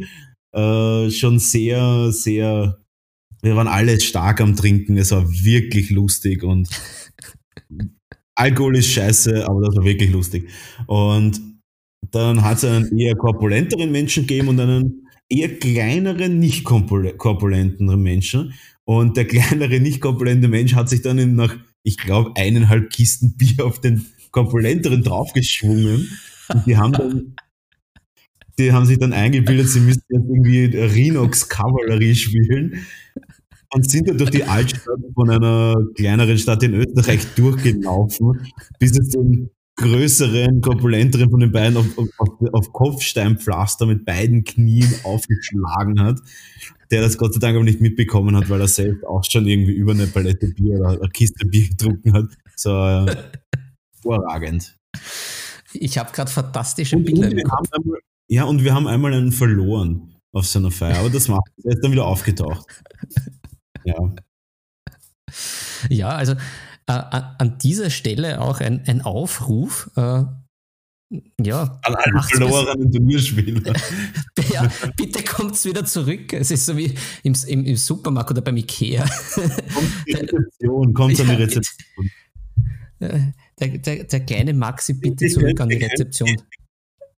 äh, 0.53 1.11
schon 1.13 1.39
sehr, 1.39 2.11
sehr, 2.11 2.81
wir 3.41 3.55
waren 3.55 3.69
alle 3.69 4.01
stark 4.01 4.41
am 4.41 4.57
Trinken, 4.57 4.99
es 4.99 5.13
war 5.13 5.31
wirklich 5.31 5.91
lustig 5.91 6.43
und 6.43 6.69
Alkohol 8.35 8.77
ist 8.77 8.89
scheiße, 8.93 9.47
aber 9.49 9.63
das 9.63 9.77
war 9.77 9.85
wirklich 9.85 10.11
lustig. 10.11 10.49
Und 10.87 11.41
dann 12.11 12.43
hat 12.43 12.59
es 12.59 12.65
einen 12.65 12.99
eher 12.99 13.15
korpulenteren 13.15 13.93
Menschen 13.93 14.27
gegeben 14.27 14.49
und 14.49 14.61
einen 14.61 15.07
eher 15.29 15.59
kleineren, 15.59 16.39
nicht 16.39 16.65
korpulenten 16.65 18.03
Menschen. 18.03 18.55
Und 18.85 19.17
der 19.17 19.27
kleinere, 19.27 19.81
nicht 19.81 20.01
korpulente 20.01 20.49
Mensch 20.49 20.75
hat 20.75 20.89
sich 20.89 21.03
dann 21.03 21.35
nach, 21.37 21.57
ich 21.83 21.97
glaube, 21.97 22.33
eineinhalb 22.37 22.91
Kisten 22.91 23.35
Bier 23.37 23.65
auf 23.65 23.81
den 23.81 24.07
korpulenteren 24.31 25.03
draufgeschwungen. 25.03 26.11
Und 26.49 26.67
die 26.67 26.77
haben 26.77 26.93
dann, 26.93 27.37
die 28.59 28.73
haben 28.73 28.87
sich 28.87 28.99
dann 28.99 29.13
eingebildet, 29.13 29.69
sie 29.69 29.81
müssten 29.81 30.05
jetzt 30.13 30.29
irgendwie 30.29 30.77
Rhinox 30.77 31.49
Kavallerie 31.49 32.15
spielen 32.15 32.87
und 33.73 33.91
sind 33.91 34.09
dann 34.09 34.19
durch 34.19 34.31
die 34.31 34.45
Altstadt 34.45 35.01
von 35.15 35.31
einer 35.31 35.75
kleineren 35.95 36.39
Stadt 36.39 36.63
in 36.63 36.75
Österreich 36.75 37.27
durchgelaufen, 37.35 38.47
bis 38.79 38.99
es 38.99 39.09
den 39.09 39.51
größeren, 39.77 40.61
korpulenteren 40.61 41.31
von 41.31 41.41
den 41.41 41.51
beiden 41.51 41.79
auf, 41.79 41.87
auf, 42.19 42.29
auf 42.53 42.73
Kopfsteinpflaster 42.73 43.87
mit 43.87 44.05
beiden 44.05 44.45
Knien 44.45 44.93
aufgeschlagen 45.03 46.01
hat, 46.01 46.21
der 46.91 47.01
das 47.01 47.17
Gott 47.17 47.33
sei 47.33 47.41
Dank 47.41 47.57
aber 47.57 47.65
nicht 47.65 47.81
mitbekommen 47.81 48.37
hat, 48.37 48.51
weil 48.51 48.61
er 48.61 48.69
selbst 48.69 49.05
auch 49.07 49.25
schon 49.25 49.47
irgendwie 49.47 49.73
über 49.73 49.93
eine 49.93 50.07
Palette 50.07 50.49
Bier 50.49 50.79
oder 50.79 50.91
eine 50.91 51.09
Kiste 51.09 51.47
Bier 51.47 51.69
getrunken 51.71 52.13
hat. 52.13 52.27
So 52.55 52.71
äh, 52.71 53.17
überragend. 54.05 54.77
Ich 55.73 55.97
habe 55.97 56.13
gerade 56.13 56.31
fantastische 56.31 56.99
Bilder 56.99 57.31
im 57.31 57.43
Kopf. 57.45 57.69
Ja, 58.29 58.45
und 58.45 58.63
wir 58.63 58.75
haben 58.75 58.87
einmal 58.87 59.15
einen 59.15 59.33
verloren 59.33 60.15
auf 60.33 60.47
so 60.47 60.59
einer 60.59 60.71
Feier, 60.71 60.99
aber 60.99 61.11
das 61.11 61.29
macht, 61.29 61.51
er 61.65 61.73
ist 61.73 61.81
dann 61.83 61.93
wieder 61.93 62.07
aufgetaucht. 62.07 62.67
Ja. 63.85 64.15
Ja, 65.89 66.09
also 66.11 66.33
äh, 66.87 66.93
an 66.93 67.59
dieser 67.59 67.91
Stelle 67.91 68.41
auch 68.41 68.61
ein, 68.61 68.83
ein 68.87 69.03
Aufruf. 69.03 69.91
Äh, 69.97 70.25
ja, 71.43 71.79
an 71.83 71.95
alle 71.95 72.23
verlorenen 72.23 72.91
Turnierspieler. 72.91 73.75
ja, 74.53 74.71
bitte 74.97 75.23
kommt 75.23 75.63
wieder 75.65 75.85
zurück. 75.85 76.33
Es 76.33 76.51
ist 76.51 76.65
so 76.65 76.77
wie 76.77 76.95
im, 77.23 77.35
im, 77.47 77.65
im 77.67 77.77
Supermarkt 77.77 78.31
oder 78.31 78.41
beim 78.41 78.57
Ikea. 78.57 79.05
Kommt 79.05 80.07
die 80.07 80.13
Rezeption, 80.13 80.95
kommt 80.95 81.21
an 81.21 81.29
die 81.29 81.35
Rezeption. 81.35 82.11
Der, 83.01 83.79
der, 83.79 84.05
der 84.05 84.21
kleine 84.21 84.55
Maxi, 84.55 84.95
bitte 84.95 85.27
zurück 85.29 85.61
an 85.61 85.69
die 85.69 85.77
Rezeption. 85.77 86.31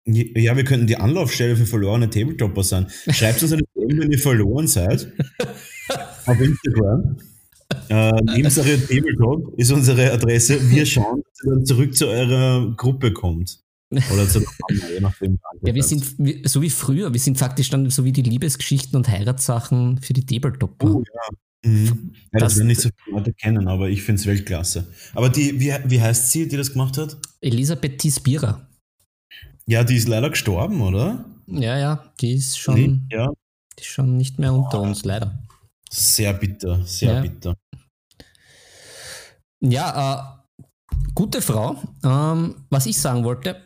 Ja, 0.07 0.55
wir 0.55 0.63
könnten 0.63 0.85
die 0.85 0.97
Anlaufstelle 0.97 1.55
für 1.55 1.65
verlorene 1.65 2.09
Tabletopper 2.09 2.63
sein. 2.63 2.87
Schreibt 3.09 3.41
uns 3.41 3.53
eine 3.53 3.63
DM, 3.75 3.99
wenn 3.99 4.11
ihr 4.11 4.19
verloren 4.19 4.67
seid. 4.67 5.11
auf 6.25 6.39
Instagram. 6.39 7.17
Äh, 7.89 8.11
Tabletop 8.43 9.57
ist 9.57 9.71
unsere 9.71 10.11
Adresse. 10.11 10.69
Wir 10.69 10.85
schauen, 10.85 11.23
dass 11.23 11.45
ihr 11.45 11.51
dann 11.51 11.65
zurück 11.65 11.95
zu 11.95 12.07
eurer 12.07 12.73
Gruppe 12.75 13.13
kommt. 13.13 13.59
Oder 13.91 14.27
zu 14.27 14.39
einer, 14.39 14.91
je 14.93 14.99
nachdem. 14.99 15.39
Ja, 15.61 15.73
wir 15.73 15.83
sind 15.83 16.03
so 16.43 16.61
wie 16.61 16.69
früher, 16.69 17.13
wir 17.13 17.19
sind 17.19 17.37
faktisch 17.37 17.69
dann 17.69 17.89
so 17.89 18.03
wie 18.03 18.11
die 18.11 18.23
Liebesgeschichten 18.23 18.95
und 18.95 19.07
Heiratssachen 19.07 19.99
für 19.99 20.13
die 20.13 20.25
Tabletopper. 20.25 20.95
Oh 20.95 21.03
ja. 21.03 21.69
Mhm. 21.69 22.13
Ja, 22.33 22.39
das, 22.39 22.41
das 22.41 22.57
werden 22.57 22.67
nicht 22.67 22.81
so 22.81 22.89
viele 23.03 23.17
Leute 23.17 23.33
kennen, 23.33 23.67
aber 23.67 23.89
ich 23.89 24.03
finde 24.03 24.19
es 24.19 24.27
Weltklasse. 24.27 24.87
Aber 25.13 25.29
die, 25.29 25.59
wie, 25.59 25.73
wie 25.85 26.01
heißt 26.01 26.31
sie, 26.31 26.47
die 26.47 26.57
das 26.57 26.73
gemacht 26.73 26.97
hat? 26.97 27.17
Elisabeth 27.41 27.99
Tispira. 27.99 28.67
Ja, 29.67 29.83
die 29.83 29.95
ist 29.95 30.07
leider 30.07 30.29
gestorben, 30.29 30.81
oder? 30.81 31.25
Ja, 31.47 31.77
ja, 31.77 32.13
die 32.21 32.33
ist 32.33 32.57
schon, 32.57 32.75
nee, 32.75 33.15
ja. 33.15 33.29
Die 33.77 33.81
ist 33.81 33.89
schon 33.89 34.15
nicht 34.17 34.39
mehr 34.39 34.53
unter 34.53 34.81
uns, 34.81 35.03
leider. 35.05 35.39
Sehr 35.89 36.33
bitter, 36.33 36.83
sehr 36.85 37.13
ja. 37.15 37.21
bitter. 37.21 37.55
Ja, 39.61 40.37
äh, 40.59 40.63
gute 41.13 41.41
Frau. 41.41 41.77
Ähm, 42.03 42.65
was 42.69 42.85
ich 42.85 42.99
sagen 42.99 43.23
wollte, 43.23 43.61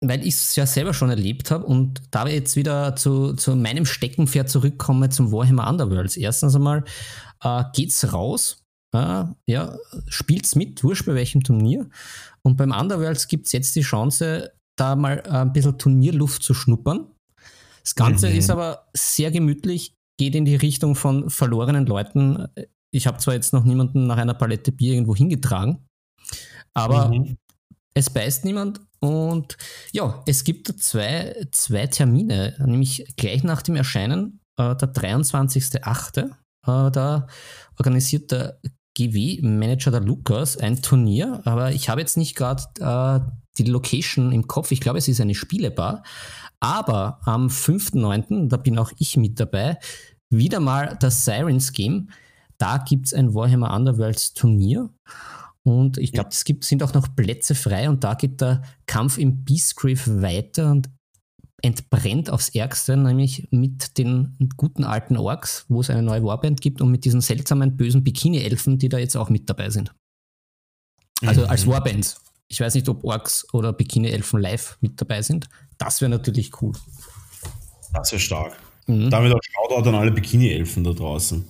weil 0.00 0.26
ich 0.26 0.34
es 0.34 0.56
ja 0.56 0.66
selber 0.66 0.92
schon 0.92 1.10
erlebt 1.10 1.50
habe 1.50 1.64
und 1.64 2.02
da 2.10 2.26
wir 2.26 2.34
jetzt 2.34 2.56
wieder 2.56 2.96
zu, 2.96 3.34
zu 3.34 3.56
meinem 3.56 3.86
Steckenpferd 3.86 4.48
zurückkomme 4.48 5.08
zum 5.10 5.32
Warhammer 5.32 5.68
Underworlds. 5.68 6.16
Erstens 6.16 6.54
einmal 6.54 6.84
äh, 7.42 7.64
geht's 7.72 8.12
raus, 8.12 8.64
äh, 8.92 9.24
ja, 9.46 9.76
spielt's 10.08 10.56
mit, 10.56 10.82
wurscht 10.84 11.06
bei 11.06 11.14
welchem 11.14 11.42
Turnier. 11.42 11.88
Und 12.42 12.56
beim 12.56 12.72
Underworlds 12.72 13.28
gibt 13.28 13.46
es 13.46 13.52
jetzt 13.52 13.74
die 13.76 13.82
Chance, 13.82 14.52
da 14.76 14.96
mal 14.96 15.22
ein 15.22 15.52
bisschen 15.52 15.78
Turnierluft 15.78 16.42
zu 16.42 16.54
schnuppern. 16.54 17.06
Das 17.82 17.94
Ganze 17.94 18.30
mhm. 18.30 18.36
ist 18.36 18.50
aber 18.50 18.88
sehr 18.94 19.30
gemütlich, 19.30 19.94
geht 20.18 20.34
in 20.34 20.44
die 20.44 20.56
Richtung 20.56 20.94
von 20.94 21.30
verlorenen 21.30 21.86
Leuten. 21.86 22.48
Ich 22.90 23.06
habe 23.06 23.18
zwar 23.18 23.34
jetzt 23.34 23.52
noch 23.52 23.64
niemanden 23.64 24.06
nach 24.06 24.16
einer 24.16 24.34
Palette 24.34 24.72
Bier 24.72 24.94
irgendwo 24.94 25.14
hingetragen, 25.14 25.86
aber 26.72 27.08
mhm. 27.08 27.36
es 27.94 28.10
beißt 28.10 28.44
niemand. 28.44 28.80
Und 29.00 29.58
ja, 29.92 30.22
es 30.26 30.44
gibt 30.44 30.68
zwei, 30.80 31.46
zwei 31.52 31.86
Termine, 31.88 32.56
nämlich 32.64 33.04
gleich 33.16 33.44
nach 33.44 33.60
dem 33.60 33.76
Erscheinen, 33.76 34.40
äh, 34.56 34.74
der 34.74 34.94
23.8. 34.94 36.20
Äh, 36.20 36.30
da 36.62 37.26
organisiert 37.78 38.32
der 38.32 38.60
GW-Manager 38.96 39.90
der 39.90 40.00
Lukas 40.00 40.56
ein 40.56 40.80
Turnier, 40.80 41.42
aber 41.44 41.72
ich 41.72 41.88
habe 41.88 42.00
jetzt 42.00 42.16
nicht 42.16 42.34
gerade 42.36 42.62
äh, 42.78 43.20
die 43.58 43.64
Location 43.64 44.32
im 44.32 44.46
Kopf. 44.46 44.70
Ich 44.72 44.80
glaube, 44.80 44.98
es 44.98 45.08
ist 45.08 45.20
eine 45.20 45.34
Spielebar. 45.34 46.02
Aber 46.60 47.20
am 47.24 47.48
5.9., 47.48 48.48
da 48.48 48.56
bin 48.56 48.78
auch 48.78 48.92
ich 48.98 49.16
mit 49.16 49.38
dabei, 49.38 49.78
wieder 50.30 50.60
mal 50.60 50.96
das 51.00 51.24
Sirens 51.24 51.72
Game. 51.72 52.08
Da 52.58 52.78
gibt 52.78 53.06
es 53.06 53.14
ein 53.14 53.34
Warhammer 53.34 53.74
Underworlds 53.74 54.34
Turnier. 54.34 54.90
Und 55.62 55.98
ich 55.98 56.12
glaube, 56.12 56.28
es 56.30 56.44
gibt, 56.44 56.64
sind 56.64 56.82
auch 56.82 56.92
noch 56.92 57.14
Plätze 57.16 57.54
frei 57.54 57.88
und 57.88 58.04
da 58.04 58.14
geht 58.14 58.40
der 58.40 58.62
Kampf 58.86 59.16
im 59.16 59.44
Beastgrave 59.44 60.22
weiter 60.22 60.70
und 60.70 60.90
entbrennt 61.62 62.28
aufs 62.28 62.50
Ärgste, 62.50 62.96
nämlich 62.96 63.48
mit 63.50 63.96
den 63.96 64.36
guten 64.58 64.84
alten 64.84 65.16
Orks, 65.16 65.64
wo 65.68 65.80
es 65.80 65.88
eine 65.88 66.02
neue 66.02 66.22
Warband 66.22 66.60
gibt 66.60 66.82
und 66.82 66.90
mit 66.90 67.06
diesen 67.06 67.22
seltsamen 67.22 67.78
bösen 67.78 68.04
Bikini-Elfen, 68.04 68.78
die 68.78 68.90
da 68.90 68.98
jetzt 68.98 69.16
auch 69.16 69.30
mit 69.30 69.48
dabei 69.48 69.70
sind. 69.70 69.94
Also 71.22 71.42
mhm. 71.42 71.48
als 71.48 71.66
Warbands. 71.66 72.20
Ich 72.48 72.60
weiß 72.60 72.74
nicht, 72.74 72.88
ob 72.88 73.04
Orks 73.04 73.46
oder 73.52 73.72
Bikini-Elfen 73.72 74.40
live 74.40 74.76
mit 74.80 75.00
dabei 75.00 75.22
sind. 75.22 75.48
Das 75.78 76.00
wäre 76.00 76.10
natürlich 76.10 76.60
cool. 76.62 76.72
Das 77.92 78.12
wäre 78.12 78.20
stark. 78.20 78.56
Mhm. 78.86 79.10
Damit 79.10 79.32
auch 79.32 79.40
Shoutout 79.42 79.88
an 79.88 79.94
alle 79.94 80.10
Bikini-Elfen 80.12 80.84
da 80.84 80.92
draußen. 80.92 81.46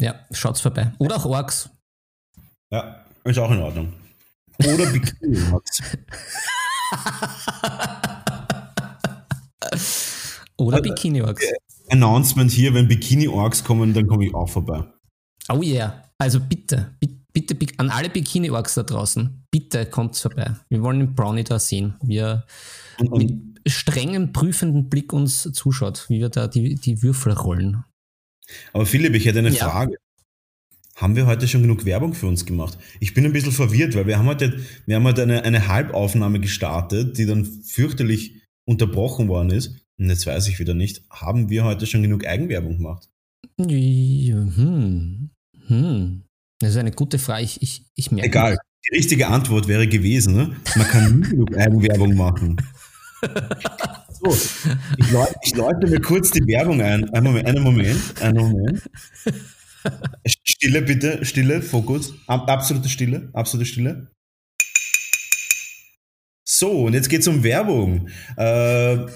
Ja, 0.00 0.26
schaut's 0.32 0.60
vorbei. 0.60 0.92
Oder 0.98 1.16
auch 1.16 1.24
Orks. 1.26 1.70
Ja, 2.70 3.04
ist 3.24 3.38
auch 3.38 3.50
in 3.50 3.60
Ordnung. 3.60 3.92
Oder 4.58 4.86
Bikini-Orks. 4.86 5.82
Oder 10.56 10.76
also, 10.78 10.90
Bikini-Orks. 10.90 11.44
Announcement 11.88 12.50
hier, 12.50 12.74
wenn 12.74 12.88
Bikini-Orks 12.88 13.64
kommen, 13.64 13.94
dann 13.94 14.06
komme 14.06 14.26
ich 14.26 14.34
auch 14.34 14.48
vorbei. 14.48 14.84
Oh 15.48 15.62
yeah. 15.62 16.04
Also 16.18 16.40
bitte, 16.40 16.94
bitte, 17.00 17.21
bitte 17.32 17.56
an 17.78 17.90
alle 17.90 18.10
Bikini-Orks 18.10 18.74
da 18.74 18.82
draußen, 18.82 19.46
bitte 19.50 19.86
kommt 19.86 20.16
vorbei. 20.16 20.56
Wir 20.68 20.82
wollen 20.82 21.00
den 21.00 21.14
Brownie 21.14 21.44
da 21.44 21.58
sehen, 21.58 21.94
wie 22.02 22.18
er 22.18 22.46
mit 22.98 23.34
strengem, 23.66 24.32
prüfenden 24.32 24.88
Blick 24.88 25.12
uns 25.12 25.42
zuschaut, 25.52 26.06
wie 26.08 26.20
wir 26.20 26.28
da 26.28 26.48
die, 26.48 26.74
die 26.74 27.02
Würfel 27.02 27.32
rollen. 27.32 27.84
Aber 28.72 28.86
Philipp, 28.86 29.14
ich 29.14 29.24
hätte 29.24 29.38
eine 29.38 29.50
ja. 29.50 29.68
Frage. 29.68 29.96
Haben 30.96 31.16
wir 31.16 31.26
heute 31.26 31.48
schon 31.48 31.62
genug 31.62 31.84
Werbung 31.84 32.12
für 32.14 32.26
uns 32.26 32.44
gemacht? 32.44 32.78
Ich 33.00 33.14
bin 33.14 33.24
ein 33.24 33.32
bisschen 33.32 33.52
verwirrt, 33.52 33.94
weil 33.94 34.06
wir 34.06 34.18
haben 34.18 34.26
heute, 34.26 34.60
wir 34.86 34.96
haben 34.96 35.04
heute 35.04 35.22
eine, 35.22 35.42
eine 35.42 35.66
Halbaufnahme 35.66 36.38
gestartet, 36.38 37.16
die 37.16 37.24
dann 37.24 37.44
fürchterlich 37.44 38.42
unterbrochen 38.66 39.28
worden 39.28 39.50
ist. 39.50 39.86
Und 39.98 40.10
jetzt 40.10 40.26
weiß 40.26 40.48
ich 40.48 40.58
wieder 40.58 40.74
nicht, 40.74 41.02
haben 41.10 41.48
wir 41.48 41.64
heute 41.64 41.86
schon 41.86 42.02
genug 42.02 42.26
Eigenwerbung 42.26 42.76
gemacht? 42.76 43.08
Hm. 43.58 45.30
Hm. 45.66 46.24
Das 46.62 46.70
ist 46.70 46.76
eine 46.76 46.92
gute 46.92 47.18
Frage. 47.18 47.42
Ich, 47.42 47.60
ich, 47.60 47.84
ich 47.96 48.10
merke. 48.12 48.28
Egal. 48.28 48.50
Nicht. 48.52 48.60
Die 48.88 48.96
richtige 48.96 49.26
Antwort 49.28 49.66
wäre 49.68 49.88
gewesen, 49.88 50.34
ne? 50.34 50.56
man 50.76 50.86
kann 50.86 51.20
nie 51.20 51.28
genug 51.28 51.56
Eigenwerbung 51.56 52.14
machen. 52.14 52.56
So, 54.20 54.36
ich, 54.96 55.10
läute, 55.10 55.34
ich 55.42 55.56
läute 55.56 55.86
mir 55.88 56.00
kurz 56.00 56.30
die 56.30 56.46
Werbung 56.46 56.80
ein. 56.80 57.08
Einen 57.10 57.24
Moment, 57.24 57.48
einen 57.48 57.62
Moment, 57.62 58.22
einen 58.22 58.50
Moment. 58.50 58.82
Stille 60.44 60.82
bitte, 60.82 61.24
Stille, 61.24 61.62
Fokus. 61.62 62.14
Absolute 62.26 62.88
Stille, 62.88 63.30
absolute 63.32 63.68
Stille. 63.68 64.12
So, 66.44 66.86
und 66.86 66.94
jetzt 66.94 67.08
geht 67.08 67.22
es 67.22 67.28
um 67.28 67.42
Werbung. 67.42 68.08
Äh, 68.36 69.06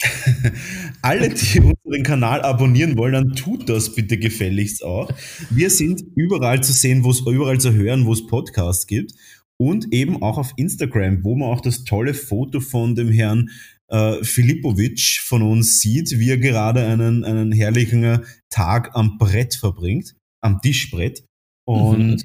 alle, 1.02 1.28
die 1.30 1.60
unseren 1.60 2.02
Kanal 2.04 2.42
abonnieren 2.42 2.96
wollen, 2.96 3.14
dann 3.14 3.34
tut 3.34 3.68
das 3.68 3.94
bitte 3.94 4.18
gefälligst 4.18 4.84
auch. 4.84 5.10
Wir 5.50 5.70
sind 5.70 6.02
überall 6.14 6.62
zu 6.62 6.72
sehen, 6.72 7.04
wo 7.04 7.10
es 7.10 7.20
überall 7.20 7.58
zu 7.58 7.72
hören, 7.72 8.06
wo 8.06 8.12
es 8.12 8.26
Podcasts 8.26 8.86
gibt. 8.86 9.12
Und 9.60 9.92
eben 9.92 10.22
auch 10.22 10.38
auf 10.38 10.52
Instagram, 10.56 11.24
wo 11.24 11.34
man 11.34 11.48
auch 11.48 11.60
das 11.60 11.82
tolle 11.82 12.14
Foto 12.14 12.60
von 12.60 12.94
dem 12.94 13.10
Herrn 13.10 13.50
äh, 13.88 14.22
Filipovic 14.22 15.20
von 15.24 15.42
uns 15.42 15.80
sieht, 15.80 16.18
wie 16.20 16.30
er 16.30 16.38
gerade 16.38 16.86
einen, 16.86 17.24
einen 17.24 17.50
herrlichen 17.50 18.20
Tag 18.50 18.90
am 18.94 19.18
Brett 19.18 19.56
verbringt, 19.56 20.14
am 20.40 20.60
Tischbrett. 20.60 21.24
Und 21.64 22.08
mhm. 22.08 22.22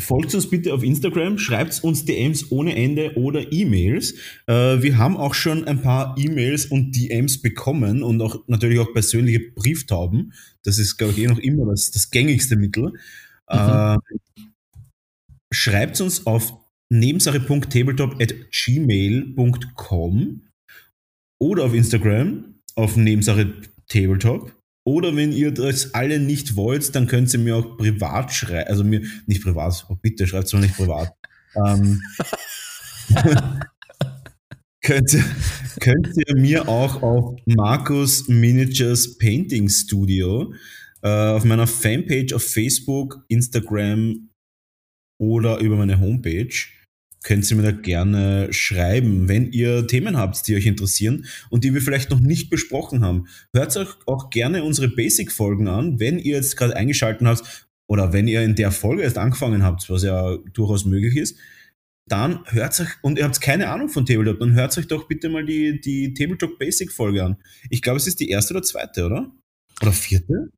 Folgt 0.00 0.34
uns 0.34 0.50
bitte 0.50 0.74
auf 0.74 0.82
Instagram, 0.82 1.38
schreibt 1.38 1.82
uns 1.84 2.04
DMs 2.04 2.50
ohne 2.50 2.74
Ende 2.74 3.16
oder 3.16 3.52
E-Mails. 3.52 4.14
Äh, 4.46 4.82
wir 4.82 4.98
haben 4.98 5.16
auch 5.16 5.34
schon 5.34 5.64
ein 5.64 5.82
paar 5.82 6.16
E-Mails 6.18 6.66
und 6.66 6.96
DMs 6.96 7.40
bekommen 7.40 8.02
und 8.02 8.20
auch 8.20 8.42
natürlich 8.48 8.80
auch 8.80 8.92
persönliche 8.92 9.38
Brieftauben. 9.38 10.32
Das 10.64 10.78
ist, 10.78 10.96
glaube 10.96 11.12
ich, 11.12 11.20
eh 11.20 11.26
noch 11.28 11.38
immer 11.38 11.66
das, 11.66 11.92
das 11.92 12.10
gängigste 12.10 12.56
Mittel. 12.56 12.92
Mhm. 13.48 13.56
Äh, 13.56 13.96
schreibt 15.52 16.00
uns 16.00 16.26
auf 16.26 16.54
nebensache.tabletop 16.90 18.20
at 18.20 18.34
gmail.com 18.50 20.40
oder 21.40 21.64
auf 21.64 21.74
Instagram 21.74 22.54
auf 22.74 22.96
Nebensache 22.96 23.54
Tabletop. 23.86 24.52
Oder 24.86 25.16
wenn 25.16 25.32
ihr 25.32 25.50
das 25.50 25.94
alle 25.94 26.18
nicht 26.20 26.56
wollt, 26.56 26.94
dann 26.94 27.06
könnt 27.06 27.32
ihr 27.32 27.40
mir 27.40 27.56
auch 27.56 27.78
privat 27.78 28.32
schreiben. 28.32 28.68
Also 28.68 28.84
mir, 28.84 29.02
nicht 29.26 29.42
privat, 29.42 29.86
oh 29.88 29.96
bitte 29.96 30.26
schreibt 30.26 30.46
es 30.46 30.52
mir 30.52 30.60
nicht 30.60 30.76
privat. 30.76 31.12
ähm, 31.66 32.02
könnt, 34.82 35.12
ihr, 35.14 35.24
könnt 35.80 36.08
ihr 36.16 36.36
mir 36.36 36.68
auch 36.68 37.02
auf 37.02 37.36
Markus 37.46 38.28
Miniatures 38.28 39.16
Painting 39.16 39.70
Studio 39.70 40.52
äh, 41.02 41.08
auf 41.08 41.44
meiner 41.44 41.66
Fanpage 41.66 42.34
auf 42.34 42.42
Facebook, 42.42 43.24
Instagram 43.28 44.28
oder 45.18 45.60
über 45.60 45.76
meine 45.76 46.00
Homepage 46.00 46.54
könnt 47.24 47.50
ihr 47.50 47.56
mir 47.56 47.62
da 47.62 47.70
gerne 47.72 48.52
schreiben, 48.52 49.28
wenn 49.28 49.50
ihr 49.50 49.86
Themen 49.86 50.16
habt, 50.16 50.46
die 50.46 50.54
euch 50.54 50.66
interessieren 50.66 51.26
und 51.50 51.64
die 51.64 51.74
wir 51.74 51.80
vielleicht 51.80 52.10
noch 52.10 52.20
nicht 52.20 52.50
besprochen 52.50 53.02
haben. 53.02 53.26
Hört 53.52 53.76
euch 53.76 53.88
auch 54.06 54.30
gerne 54.30 54.62
unsere 54.62 54.88
Basic-Folgen 54.88 55.66
an, 55.66 55.98
wenn 55.98 56.18
ihr 56.18 56.36
jetzt 56.36 56.56
gerade 56.56 56.76
eingeschaltet 56.76 57.26
habt 57.26 57.66
oder 57.88 58.12
wenn 58.12 58.28
ihr 58.28 58.42
in 58.42 58.54
der 58.54 58.70
Folge 58.70 59.02
erst 59.02 59.18
angefangen 59.18 59.62
habt, 59.62 59.88
was 59.90 60.04
ja 60.04 60.36
durchaus 60.52 60.84
möglich 60.84 61.16
ist. 61.16 61.36
Dann 62.06 62.40
hört 62.46 62.78
euch, 62.78 62.88
und 63.00 63.18
ihr 63.18 63.24
habt 63.24 63.40
keine 63.40 63.70
Ahnung 63.70 63.88
von 63.88 64.04
Tabletop, 64.04 64.38
dann 64.38 64.52
hört 64.52 64.76
euch 64.76 64.86
doch 64.86 65.08
bitte 65.08 65.30
mal 65.30 65.46
die, 65.46 65.80
die 65.80 66.12
Tabletop 66.12 66.58
Basic 66.58 66.92
Folge 66.92 67.24
an. 67.24 67.38
Ich 67.70 67.80
glaube, 67.80 67.96
es 67.96 68.06
ist 68.06 68.20
die 68.20 68.28
erste 68.28 68.52
oder 68.52 68.62
zweite, 68.62 69.06
oder? 69.06 69.32
Oder 69.80 69.92
vierte? 69.92 70.50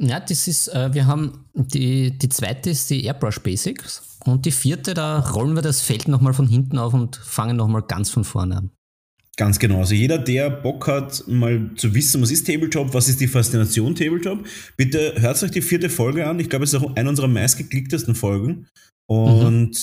Ja, 0.00 0.18
das 0.18 0.48
ist, 0.48 0.68
äh, 0.68 0.92
wir 0.94 1.06
haben 1.06 1.44
die, 1.54 2.16
die 2.16 2.28
zweite 2.30 2.70
ist 2.70 2.88
die 2.88 3.04
Airbrush 3.04 3.40
Basics 3.40 4.13
und 4.24 4.46
die 4.46 4.50
vierte, 4.50 4.94
da 4.94 5.18
rollen 5.18 5.54
wir 5.54 5.62
das 5.62 5.80
Feld 5.80 6.08
nochmal 6.08 6.34
von 6.34 6.46
hinten 6.46 6.78
auf 6.78 6.94
und 6.94 7.16
fangen 7.16 7.56
nochmal 7.56 7.82
ganz 7.82 8.10
von 8.10 8.24
vorne 8.24 8.56
an. 8.56 8.70
Ganz 9.36 9.58
genau. 9.58 9.80
Also 9.80 9.94
jeder, 9.94 10.18
der 10.18 10.48
Bock 10.48 10.86
hat, 10.86 11.24
mal 11.26 11.70
zu 11.76 11.94
wissen, 11.94 12.22
was 12.22 12.30
ist 12.30 12.46
Tabletop, 12.46 12.94
was 12.94 13.08
ist 13.08 13.20
die 13.20 13.26
Faszination 13.26 13.94
Tabletop, 13.94 14.46
bitte 14.76 15.14
hört 15.16 15.42
euch 15.42 15.50
die 15.50 15.62
vierte 15.62 15.90
Folge 15.90 16.26
an. 16.26 16.38
Ich 16.38 16.48
glaube, 16.48 16.64
es 16.64 16.72
ist 16.72 16.80
auch 16.80 16.94
eine 16.94 17.08
unserer 17.08 17.26
meistgeklicktesten 17.26 18.14
Folgen. 18.14 18.68
Und 19.06 19.70
mhm. 19.70 19.76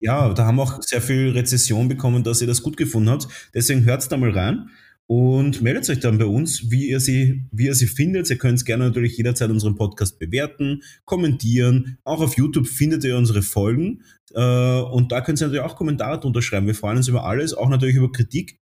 ja, 0.00 0.32
da 0.34 0.44
haben 0.44 0.56
wir 0.56 0.62
auch 0.62 0.82
sehr 0.82 1.00
viel 1.00 1.30
Rezession 1.30 1.88
bekommen, 1.88 2.22
dass 2.22 2.42
ihr 2.42 2.46
das 2.46 2.62
gut 2.62 2.76
gefunden 2.76 3.08
habt. 3.08 3.28
Deswegen 3.54 3.84
hört 3.84 4.12
da 4.12 4.16
mal 4.18 4.30
rein 4.30 4.68
und 5.08 5.62
meldet 5.62 5.88
euch 5.88 6.00
dann 6.00 6.18
bei 6.18 6.26
uns, 6.26 6.70
wie 6.70 6.90
ihr 6.90 7.00
sie, 7.00 7.46
wie 7.50 7.64
ihr 7.64 7.74
sie 7.74 7.86
findet. 7.86 8.28
Ihr 8.28 8.36
könnt 8.36 8.62
gerne 8.66 8.84
natürlich 8.84 9.16
jederzeit 9.16 9.50
unseren 9.50 9.74
Podcast 9.74 10.18
bewerten, 10.18 10.82
kommentieren. 11.06 11.96
Auch 12.04 12.20
auf 12.20 12.36
YouTube 12.36 12.68
findet 12.68 13.04
ihr 13.04 13.16
unsere 13.16 13.40
Folgen. 13.40 14.02
Äh, 14.34 14.80
und 14.80 15.10
da 15.10 15.22
könnt 15.22 15.40
ihr 15.40 15.46
natürlich 15.46 15.64
auch 15.64 15.76
Kommentare 15.76 16.20
drunter 16.20 16.42
schreiben. 16.42 16.66
Wir 16.66 16.74
freuen 16.74 16.98
uns 16.98 17.08
über 17.08 17.24
alles, 17.24 17.54
auch 17.54 17.70
natürlich 17.70 17.96
über 17.96 18.12
Kritik. 18.12 18.60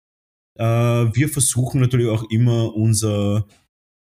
Äh, 0.58 0.64
wir 0.66 1.30
versuchen 1.30 1.80
natürlich 1.80 2.08
auch 2.08 2.28
immer 2.32 2.76
unser, 2.76 3.46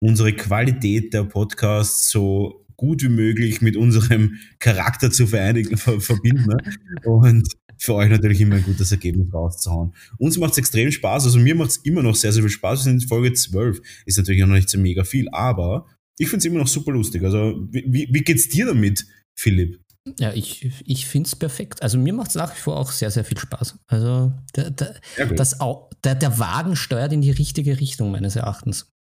unsere 0.01 0.33
Qualität 0.33 1.15
der 1.15 1.25
Podcasts 1.25 2.09
so 2.09 2.65
gut 2.77 3.03
wie 3.03 3.09
möglich 3.09 3.63
mit 3.63 3.77
unserem 3.77 4.39
Charakter 4.61 5.11
zu 5.11 5.27
vereinigen, 5.27 5.77
verbinden. 5.77 6.47
Ne? 6.47 6.57
Und 7.05 7.49
für 7.79 7.95
euch 7.95 8.11
natürlich 8.11 8.41
immer 8.41 8.57
ein 8.57 8.63
gutes 8.63 8.93
Ergebnis 8.93 9.33
rauszuhauen. 9.33 9.95
Uns 10.19 10.37
macht 10.39 10.53
es 10.53 10.59
extrem 10.59 10.91
Spaß, 10.91 11.25
also 11.25 11.39
mir 11.39 11.55
macht 11.55 11.71
es 11.71 11.77
immer 11.79 12.03
noch 12.03 12.15
sehr, 12.15 12.33
sehr 12.33 12.43
viel 12.43 12.51
Spaß. 12.51 12.81
Wir 12.81 12.85
sind 12.85 13.03
in 13.03 13.09
Folge 13.09 13.33
12, 13.33 13.81
ist 14.07 14.19
natürlich 14.19 14.41
noch 14.41 14.49
nicht 14.49 14.69
so 14.69 14.79
mega 14.79 15.05
viel, 15.05 15.29
aber 15.31 15.87
ich 16.19 16.29
finde 16.29 16.39
es 16.39 16.45
immer 16.47 16.59
noch 16.59 16.69
super 16.69 16.93
lustig. 16.93 17.23
Also 17.23 17.67
wie, 17.71 18.09
wie 18.11 18.23
geht's 18.23 18.49
dir 18.49 18.67
damit, 18.67 19.07
Philipp? 19.35 19.81
Ja, 20.19 20.33
ich, 20.33 20.71
ich 20.85 21.07
finde 21.07 21.27
es 21.27 21.37
perfekt. 21.37 21.83
Also 21.83 21.99
mir 21.99 22.13
macht 22.13 22.31
es 22.31 22.35
nach 22.35 22.55
wie 22.55 22.61
vor 22.61 22.77
auch 22.77 22.91
sehr, 22.91 23.11
sehr 23.11 23.25
viel 23.25 23.39
Spaß. 23.39 23.79
Also 23.87 24.33
der, 24.57 24.71
der, 24.71 24.95
das, 25.35 25.57
der, 26.05 26.15
der 26.15 26.39
Wagen 26.39 26.77
steuert 26.77 27.13
in 27.13 27.21
die 27.21 27.31
richtige 27.31 27.79
Richtung 27.79 28.11
meines 28.11 28.37
Erachtens. 28.37 28.93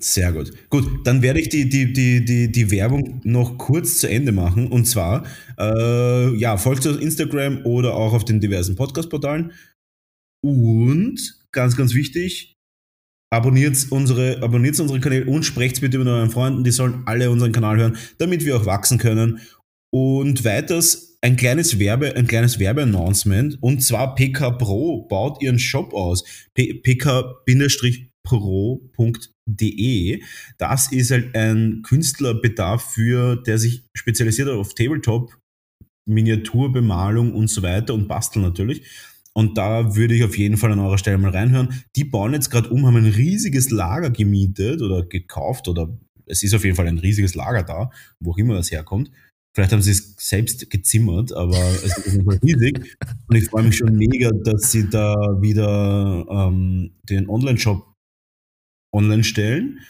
Sehr 0.00 0.32
gut. 0.32 0.52
Gut, 0.70 1.06
dann 1.06 1.22
werde 1.22 1.40
ich 1.40 1.48
die, 1.48 1.68
die, 1.68 1.92
die, 1.92 2.24
die, 2.24 2.50
die 2.50 2.70
Werbung 2.70 3.20
noch 3.24 3.58
kurz 3.58 3.98
zu 3.98 4.08
Ende 4.08 4.32
machen. 4.32 4.66
Und 4.66 4.86
zwar, 4.86 5.24
äh, 5.58 6.34
ja, 6.36 6.56
folgt 6.56 6.86
auf 6.86 7.00
Instagram 7.00 7.64
oder 7.64 7.94
auch 7.94 8.12
auf 8.12 8.24
den 8.24 8.40
diversen 8.40 8.74
Podcast-Portalen. 8.74 9.52
Und 10.44 11.38
ganz, 11.52 11.76
ganz 11.76 11.94
wichtig, 11.94 12.54
abonniert 13.30 13.86
unsere, 13.90 14.42
abonniert 14.42 14.78
unsere 14.80 15.00
Kanäle 15.00 15.26
und 15.26 15.44
sprecht 15.44 15.80
bitte 15.80 15.98
mit 15.98 16.08
euren 16.08 16.30
Freunden. 16.30 16.64
Die 16.64 16.72
sollen 16.72 17.02
alle 17.06 17.30
unseren 17.30 17.52
Kanal 17.52 17.76
hören, 17.78 17.96
damit 18.18 18.44
wir 18.44 18.56
auch 18.56 18.66
wachsen 18.66 18.98
können. 18.98 19.40
Und 19.92 20.44
weiters 20.44 21.18
ein 21.20 21.36
kleines 21.36 21.78
Werbe, 21.78 22.16
ein 22.16 22.26
kleines 22.26 22.58
Werbeannouncement. 22.58 23.62
Und 23.62 23.80
zwar 23.80 24.16
PK 24.16 24.50
Pro 24.50 25.06
baut 25.06 25.40
ihren 25.40 25.60
Shop 25.60 25.94
aus. 25.94 26.24
PK-pro.de. 28.24 30.22
Das 30.58 30.92
ist 30.92 31.10
halt 31.10 31.34
ein 31.36 31.82
Künstlerbedarf 31.82 32.82
für, 32.92 33.36
der 33.36 33.58
sich 33.58 33.84
spezialisiert 33.94 34.48
hat 34.48 34.56
auf 34.56 34.74
Tabletop, 34.74 35.36
Miniaturbemalung 36.06 37.32
und 37.34 37.48
so 37.48 37.62
weiter 37.62 37.94
und 37.94 38.08
Basteln 38.08 38.44
natürlich. 38.44 38.82
Und 39.32 39.58
da 39.58 39.96
würde 39.96 40.14
ich 40.14 40.22
auf 40.22 40.38
jeden 40.38 40.56
Fall 40.56 40.72
an 40.72 40.78
eurer 40.78 40.98
Stelle 40.98 41.18
mal 41.18 41.32
reinhören. 41.32 41.82
Die 41.96 42.04
bauen 42.04 42.34
jetzt 42.34 42.50
gerade 42.50 42.68
um, 42.68 42.86
haben 42.86 42.96
ein 42.96 43.06
riesiges 43.06 43.70
Lager 43.70 44.10
gemietet 44.10 44.80
oder 44.80 45.04
gekauft 45.04 45.66
oder 45.66 45.98
es 46.26 46.42
ist 46.42 46.54
auf 46.54 46.64
jeden 46.64 46.76
Fall 46.76 46.86
ein 46.86 46.98
riesiges 46.98 47.34
Lager 47.34 47.64
da, 47.64 47.90
wo 48.20 48.32
auch 48.32 48.38
immer 48.38 48.54
das 48.54 48.70
herkommt. 48.70 49.10
Vielleicht 49.54 49.72
haben 49.72 49.82
sie 49.82 49.92
es 49.92 50.16
selbst 50.18 50.68
gezimmert, 50.70 51.32
aber 51.32 51.56
es 51.56 51.96
ist 51.98 52.26
auf 52.26 52.42
riesig. 52.42 52.96
Und 53.28 53.36
ich 53.36 53.48
freue 53.48 53.64
mich 53.64 53.76
schon 53.76 53.96
mega, 53.96 54.30
dass 54.30 54.72
sie 54.72 54.88
da 54.88 55.14
wieder 55.40 56.26
ähm, 56.28 56.96
den 57.08 57.28
Online-Shop 57.28 57.93
online 58.94 59.24
stellen. 59.24 59.80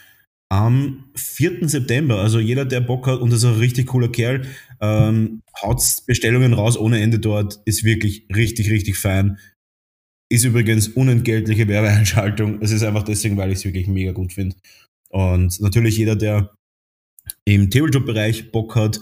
Am 0.49 1.05
4. 1.15 1.67
September, 1.67 2.19
also 2.19 2.39
jeder, 2.39 2.65
der 2.65 2.81
Bock 2.81 3.07
hat 3.07 3.19
und 3.19 3.31
ist 3.31 3.45
ein 3.45 3.55
richtig 3.55 3.87
cooler 3.87 4.09
Kerl, 4.09 4.45
ähm, 4.79 5.41
haut 5.61 5.81
Bestellungen 6.05 6.53
raus 6.53 6.77
ohne 6.77 7.01
Ende 7.01 7.19
dort, 7.19 7.59
ist 7.65 7.83
wirklich 7.83 8.27
richtig, 8.35 8.69
richtig 8.69 8.97
fein. 8.97 9.39
Ist 10.29 10.43
übrigens 10.43 10.89
unentgeltliche 10.89 11.67
Werbeeinschaltung. 11.67 12.61
Es 12.61 12.71
ist 12.71 12.83
einfach 12.83 13.03
deswegen, 13.03 13.37
weil 13.37 13.51
ich 13.51 13.59
es 13.59 13.65
wirklich 13.65 13.87
mega 13.87 14.11
gut 14.11 14.33
finde. 14.33 14.55
Und 15.09 15.59
natürlich 15.61 15.97
jeder, 15.97 16.15
der 16.15 16.53
im 17.45 17.69
Tabletop-Bereich 17.69 18.51
Bock 18.51 18.75
hat, 18.75 18.99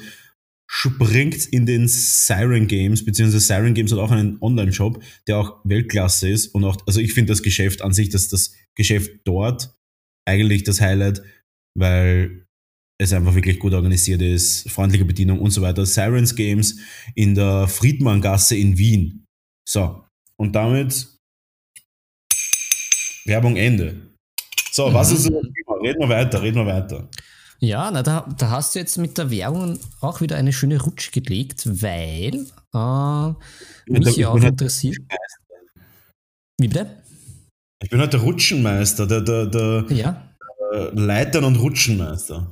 springt 0.68 1.46
in 1.46 1.66
den 1.66 1.88
Siren 1.88 2.68
Games, 2.68 3.06
beziehungsweise 3.06 3.46
Siren 3.46 3.74
Games 3.74 3.92
hat 3.92 4.00
auch 4.00 4.12
einen 4.12 4.38
Online-Shop, 4.42 5.02
der 5.28 5.38
auch 5.38 5.60
Weltklasse 5.64 6.30
ist 6.30 6.48
und 6.48 6.64
auch, 6.64 6.78
also 6.88 7.00
ich 7.00 7.14
finde 7.14 7.32
das 7.32 7.44
Geschäft 7.44 7.82
an 7.82 7.94
sich, 7.94 8.10
dass 8.10 8.28
das 8.28 8.54
Geschäft 8.76 9.12
dort 9.24 9.76
eigentlich 10.26 10.64
das 10.64 10.82
Highlight, 10.82 11.22
weil 11.78 12.46
es 13.02 13.14
einfach 13.14 13.36
wirklich 13.36 13.60
gut 13.60 13.74
organisiert 13.74 14.22
ist, 14.22 14.70
freundliche 14.70 15.06
Bedienung 15.06 15.40
und 15.40 15.52
so 15.52 15.62
weiter. 15.62 15.86
Sirens 15.86 16.36
Games 16.36 16.80
in 17.16 17.36
der 17.36 17.68
Friedmanngasse 17.68 18.56
in 18.56 18.78
Wien. 18.78 19.26
So, 19.68 20.04
und 20.38 20.54
damit 20.54 21.08
Werbung 23.26 23.56
Ende. 23.56 24.02
So, 24.72 24.94
was 24.94 25.10
mhm. 25.10 25.16
ist 25.16 25.26
das 25.26 25.32
Thema? 25.32 25.82
Reden 25.82 26.00
wir 26.00 26.10
weiter, 26.10 26.42
reden 26.42 26.58
wir 26.58 26.66
weiter. 26.66 27.10
Ja, 27.60 27.90
na, 27.92 28.04
da, 28.04 28.28
da 28.38 28.50
hast 28.50 28.76
du 28.76 28.80
jetzt 28.80 28.98
mit 28.98 29.18
der 29.18 29.32
Werbung 29.32 29.80
auch 30.02 30.20
wieder 30.20 30.36
eine 30.36 30.52
schöne 30.52 30.82
Rutsche 30.82 31.12
gelegt, 31.12 31.66
weil 31.82 32.46
äh, 32.74 33.92
mich 33.92 34.18
ja 34.18 34.30
auch 34.30 34.36
interessiert. 34.36 34.98
Wie 36.60 36.68
bitte? 36.68 37.03
Ich 37.84 37.90
bin 37.90 38.00
halt 38.00 38.14
der 38.14 38.22
Rutschenmeister, 38.22 39.06
der, 39.06 39.22
der, 39.22 39.46
der, 39.46 39.86
ja. 39.90 40.30
Leitern- 40.94 41.44
und 41.44 41.58
Rutschenmeister. 41.58 42.48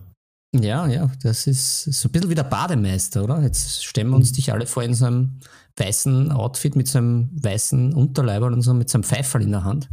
Ja, 0.53 0.85
ja, 0.87 1.09
das 1.23 1.47
ist 1.47 1.83
so 1.85 2.09
ein 2.09 2.11
bisschen 2.11 2.29
wie 2.29 2.35
der 2.35 2.43
Bademeister, 2.43 3.23
oder? 3.23 3.41
Jetzt 3.41 3.83
stellen 3.83 4.09
wir 4.09 4.17
uns 4.17 4.31
mhm. 4.31 4.35
dich 4.35 4.51
alle 4.51 4.67
vor 4.67 4.83
in 4.83 4.93
so 4.93 5.05
einem 5.05 5.39
weißen 5.77 6.31
Outfit 6.31 6.75
mit 6.75 6.87
so 6.87 6.97
einem 6.97 7.29
weißen 7.31 7.93
Unterleib 7.93 8.43
und 8.43 8.61
so 8.61 8.73
mit 8.73 8.89
so 8.89 8.97
einem 8.97 9.03
Pfeiferl 9.03 9.41
in 9.41 9.51
der 9.51 9.63
Hand. 9.63 9.89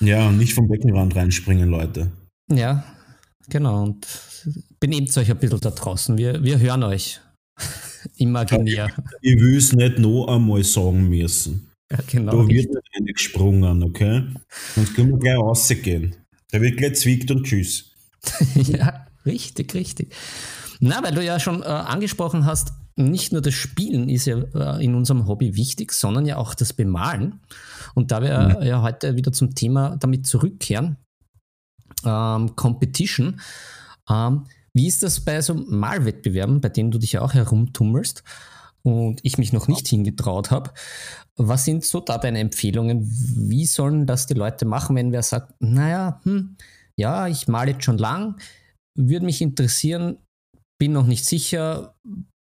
Ja, 0.00 0.28
und 0.28 0.38
nicht 0.38 0.54
vom 0.54 0.68
Beckenrand 0.68 1.14
reinspringen, 1.14 1.70
Leute. 1.70 2.10
Ja, 2.50 2.84
Genau, 3.48 3.82
und 3.82 4.06
benehmt 4.80 5.16
euch 5.16 5.30
ein 5.30 5.38
bisschen 5.38 5.60
da 5.60 5.70
draußen. 5.70 6.16
Wir, 6.16 6.42
wir 6.42 6.58
hören 6.58 6.82
euch. 6.84 7.20
Imaginär. 8.16 8.90
Ich 9.20 9.38
will 9.38 9.56
es 9.56 9.72
nicht 9.72 9.98
noch 9.98 10.26
einmal 10.26 10.64
sagen 10.64 11.08
müssen. 11.08 11.68
Ja, 11.92 11.98
genau. 12.10 12.32
Da 12.32 12.48
wird 12.48 12.70
nicht 12.70 12.88
eine 12.96 13.12
gesprungen, 13.12 13.82
okay? 13.82 14.24
Sonst 14.74 14.94
können 14.94 15.10
wir 15.10 15.18
gleich 15.18 15.36
rausgehen. 15.36 16.16
Da 16.50 16.60
wird 16.60 16.78
gleich 16.78 16.94
zwickt 16.94 17.30
und 17.30 17.44
tschüss. 17.44 17.92
ja, 18.54 19.06
richtig, 19.26 19.74
richtig. 19.74 20.14
Na, 20.80 21.02
weil 21.02 21.14
du 21.14 21.22
ja 21.22 21.38
schon 21.38 21.62
äh, 21.62 21.66
angesprochen 21.66 22.46
hast, 22.46 22.72
nicht 22.96 23.32
nur 23.32 23.42
das 23.42 23.54
Spielen 23.54 24.08
ist 24.08 24.26
ja 24.26 24.38
äh, 24.38 24.84
in 24.84 24.94
unserem 24.94 25.26
Hobby 25.26 25.54
wichtig, 25.54 25.92
sondern 25.92 26.24
ja 26.24 26.38
auch 26.38 26.54
das 26.54 26.72
Bemalen. 26.72 27.40
Und 27.94 28.10
da 28.10 28.22
wir 28.22 28.56
mhm. 28.58 28.66
ja 28.66 28.82
heute 28.82 29.16
wieder 29.16 29.32
zum 29.32 29.54
Thema 29.54 29.96
damit 29.98 30.26
zurückkehren, 30.26 30.96
ähm, 32.04 32.56
Competition. 32.56 33.40
Ähm, 34.08 34.44
wie 34.72 34.86
ist 34.86 35.02
das 35.02 35.20
bei 35.20 35.40
so 35.42 35.54
Malwettbewerben, 35.54 36.60
bei 36.60 36.70
denen 36.70 36.90
du 36.90 36.98
dich 36.98 37.12
ja 37.12 37.20
auch 37.20 37.34
herumtummelst? 37.34 38.22
Und 38.82 39.20
ich 39.22 39.38
mich 39.38 39.52
noch 39.52 39.68
nicht 39.68 39.88
hingetraut 39.88 40.50
habe. 40.50 40.72
Was 41.36 41.64
sind 41.64 41.84
so 41.84 42.00
da 42.00 42.18
deine 42.18 42.40
Empfehlungen? 42.40 43.06
Wie 43.48 43.66
sollen 43.66 44.06
das 44.06 44.26
die 44.26 44.34
Leute 44.34 44.64
machen, 44.64 44.96
wenn 44.96 45.12
wer 45.12 45.22
sagt, 45.22 45.54
naja, 45.60 46.20
hm, 46.24 46.56
ja, 46.96 47.28
ich 47.28 47.48
male 47.48 47.72
jetzt 47.72 47.84
schon 47.84 47.98
lang, 47.98 48.40
würde 48.98 49.24
mich 49.24 49.40
interessieren, 49.40 50.18
bin 50.78 50.92
noch 50.92 51.06
nicht 51.06 51.24
sicher, 51.24 51.94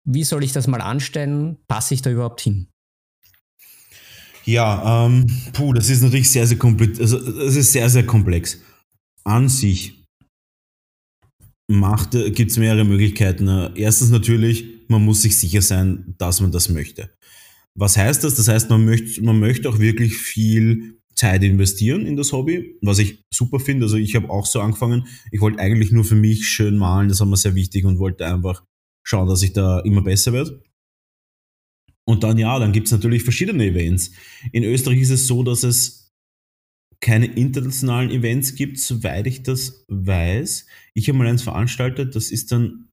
wie 0.03 0.23
soll 0.23 0.43
ich 0.43 0.51
das 0.51 0.67
mal 0.67 0.81
anstellen? 0.81 1.57
Passe 1.67 1.93
ich 1.93 2.01
da 2.01 2.09
überhaupt 2.09 2.41
hin? 2.41 2.67
Ja, 4.45 5.05
ähm, 5.05 5.27
puh, 5.53 5.73
das 5.73 5.89
ist 5.89 6.01
natürlich 6.01 6.29
sehr, 6.29 6.47
sehr 6.47 6.57
komplex. 6.57 6.99
Also, 6.99 7.17
es 7.17 7.55
ist 7.55 7.71
sehr, 7.71 7.89
sehr 7.89 8.05
komplex. 8.05 8.59
An 9.23 9.49
sich 9.49 10.03
gibt 12.33 12.51
es 12.51 12.57
mehrere 12.57 12.83
Möglichkeiten. 12.83 13.47
Erstens 13.75 14.09
natürlich, 14.09 14.65
man 14.91 15.03
muss 15.03 15.23
sich 15.23 15.37
sicher 15.37 15.61
sein, 15.61 16.15
dass 16.17 16.41
man 16.41 16.51
das 16.51 16.69
möchte. 16.69 17.09
Was 17.73 17.97
heißt 17.97 18.23
das? 18.23 18.35
Das 18.35 18.47
heißt, 18.47 18.69
man 18.69 18.85
möchte, 18.85 19.23
man 19.23 19.39
möchte 19.39 19.69
auch 19.69 19.79
wirklich 19.79 20.17
viel 20.17 20.99
Zeit 21.15 21.43
investieren 21.43 22.05
in 22.05 22.15
das 22.15 22.31
Hobby, 22.31 22.77
was 22.81 22.99
ich 22.99 23.23
super 23.33 23.59
finde. 23.59 23.85
Also 23.85 23.97
ich 23.97 24.15
habe 24.15 24.29
auch 24.29 24.45
so 24.45 24.59
angefangen. 24.59 25.07
Ich 25.31 25.41
wollte 25.41 25.59
eigentlich 25.59 25.91
nur 25.91 26.03
für 26.03 26.15
mich 26.15 26.47
schön 26.47 26.77
malen, 26.77 27.09
das 27.09 27.19
war 27.19 27.27
mir 27.27 27.37
sehr 27.37 27.55
wichtig 27.55 27.85
und 27.85 27.99
wollte 27.99 28.25
einfach 28.25 28.63
schauen, 29.03 29.27
dass 29.27 29.41
ich 29.41 29.53
da 29.53 29.79
immer 29.79 30.01
besser 30.01 30.33
werde. 30.33 30.61
Und 32.05 32.23
dann 32.23 32.37
ja, 32.37 32.59
dann 32.59 32.71
gibt 32.71 32.87
es 32.87 32.91
natürlich 32.91 33.23
verschiedene 33.23 33.65
Events. 33.65 34.11
In 34.51 34.63
Österreich 34.63 34.99
ist 34.99 35.11
es 35.11 35.27
so, 35.27 35.43
dass 35.43 35.63
es 35.63 36.11
keine 36.99 37.25
internationalen 37.25 38.11
Events 38.11 38.55
gibt, 38.55 38.79
soweit 38.79 39.27
ich 39.27 39.43
das 39.43 39.85
weiß. 39.87 40.65
Ich 40.93 41.07
habe 41.07 41.17
mal 41.17 41.27
eins 41.27 41.41
veranstaltet, 41.41 42.15
das 42.15 42.31
ist 42.31 42.51
dann 42.51 42.90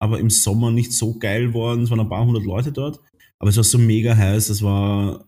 aber 0.00 0.18
im 0.20 0.30
Sommer 0.30 0.70
nicht 0.70 0.92
so 0.92 1.18
geil 1.18 1.52
worden. 1.54 1.82
Es 1.82 1.90
waren 1.90 2.00
ein 2.00 2.08
paar 2.08 2.24
hundert 2.24 2.44
Leute 2.44 2.72
dort, 2.72 3.00
aber 3.38 3.50
es 3.50 3.56
war 3.56 3.64
so 3.64 3.78
mega 3.78 4.16
heiß, 4.16 4.48
es 4.48 4.62
war 4.62 5.26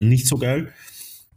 nicht 0.00 0.26
so 0.26 0.38
geil. 0.38 0.72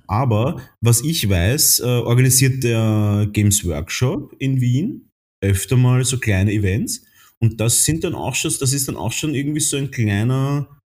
Aber 0.07 0.61
was 0.82 1.01
ich 1.01 1.30
weiß, 1.30 1.80
äh, 1.80 1.84
organisiert 1.84 2.63
der 2.63 3.28
Games 3.32 3.63
Workshop 3.65 4.36
in 4.39 4.59
Wien 4.59 5.09
öfter 5.41 5.78
mal 5.78 6.03
so 6.03 6.20
kleine 6.20 6.51
Events. 6.51 7.05
Und 7.39 7.61
das 7.61 7.86
sind 7.86 8.03
dann 8.03 8.15
auch 8.15 8.36
schon, 8.36 8.51
das 8.59 8.74
ist 8.74 8.88
dann 8.88 8.97
auch 8.97 9.13
schon 9.13 9.34
irgendwie 9.34 9.61
so 9.61 9.78
ein 9.78 9.91
kleiner 9.91 10.82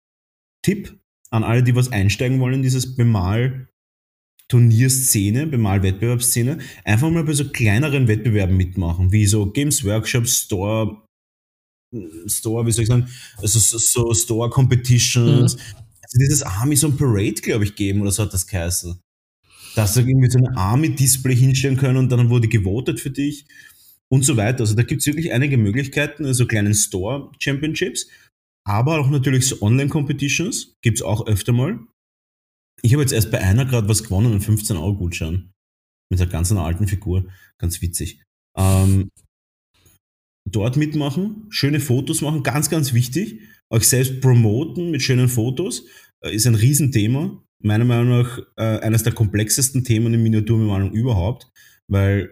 Tipp 0.64 1.00
an 1.30 1.44
alle, 1.44 1.64
die 1.64 1.76
was 1.76 1.92
einsteigen 1.92 2.40
wollen 2.40 2.56
in 2.56 2.64
dieses 2.64 2.96
Bemal 2.96 3.68
Turnierszene, 4.48 5.46
Bemal-Wettbewerbsszene, 5.46 6.58
einfach 6.84 7.12
mal 7.12 7.24
bei 7.24 7.34
so 7.34 7.50
kleineren 7.50 8.08
Wettbewerben 8.08 8.58
mitmachen, 8.58 9.12
wie 9.12 9.28
so 9.28 9.52
Games 9.52 9.86
Workshop, 9.86 10.28
Store, 10.28 11.04
Store, 12.28 12.66
wie 12.66 12.72
soll 12.72 12.84
ich 12.84 12.90
sagen, 12.90 13.08
also 13.38 13.60
so, 13.60 14.14
Store 14.14 14.50
Competitions. 14.50 15.56
Mhm. 15.56 15.62
Also 16.02 16.20
dieses 16.20 16.44
Army 16.44 16.76
so 16.76 16.88
ein 16.88 16.98
Parade, 16.98 17.42
glaube 17.42 17.64
ich, 17.64 17.76
geben 17.76 18.02
oder 18.02 18.12
so 18.12 18.24
hat 18.24 18.34
das 18.34 18.48
geheißen. 18.48 19.00
Dass 19.76 19.94
du 19.94 20.02
irgendwie 20.02 20.30
so 20.30 20.40
ein 20.40 20.58
Army-Display 20.58 21.36
hinstellen 21.36 21.78
können 21.78 21.98
und 21.98 22.10
dann 22.10 22.30
wurde 22.30 22.48
gewotet 22.48 23.00
für 23.00 23.12
dich 23.12 23.46
und 24.10 24.24
so 24.26 24.36
weiter. 24.36 24.62
Also 24.62 24.76
da 24.76 24.84
gibt 24.84 25.02
es 25.02 25.08
wirklich 25.08 25.32
einige 25.32 25.58
Möglichkeiten, 25.58 26.26
also 26.26 26.48
kleinen 26.48 26.74
Store-Championships, 26.74 28.08
aber 28.68 29.00
auch 29.00 29.10
natürlich 29.10 29.48
so 29.48 29.62
Online-Competitions 29.62 30.76
gibt 30.82 30.98
es 30.98 31.04
auch 31.04 31.28
öfter 31.28 31.54
mal. 31.54 31.80
Ich 32.82 32.94
habe 32.94 33.04
jetzt 33.04 33.14
erst 33.14 33.32
bei 33.32 33.40
einer 33.40 33.66
gerade 33.66 33.88
was 33.88 34.04
gewonnen, 34.04 34.32
einen 34.32 34.42
15-Euro-Gutschein. 34.42 35.52
Mit 36.12 36.22
einer 36.22 36.30
ganz 36.30 36.52
einer 36.52 36.64
alten 36.64 36.88
Figur. 36.88 37.26
Ganz 37.60 37.82
witzig. 37.82 38.24
Ähm, 38.58 39.10
dort 40.52 40.78
mitmachen, 40.78 41.46
schöne 41.50 41.80
Fotos 41.80 42.22
machen, 42.22 42.44
ganz, 42.44 42.70
ganz 42.70 42.94
wichtig. 42.94 43.42
Euch 43.70 43.88
selbst 43.88 44.22
promoten 44.22 44.92
mit 44.92 45.02
schönen 45.02 45.30
Fotos 45.30 45.86
äh, 46.22 46.34
ist 46.34 46.48
ein 46.48 46.56
Riesenthema. 46.56 47.44
Meiner 47.62 47.86
Meinung 47.86 48.10
nach 48.10 48.40
äh, 48.58 48.80
eines 48.80 49.04
der 49.04 49.14
komplexesten 49.14 49.84
Themen 49.84 50.14
in 50.14 50.24
Miniaturbemalung 50.24 50.94
überhaupt, 50.94 51.52
weil 51.88 52.30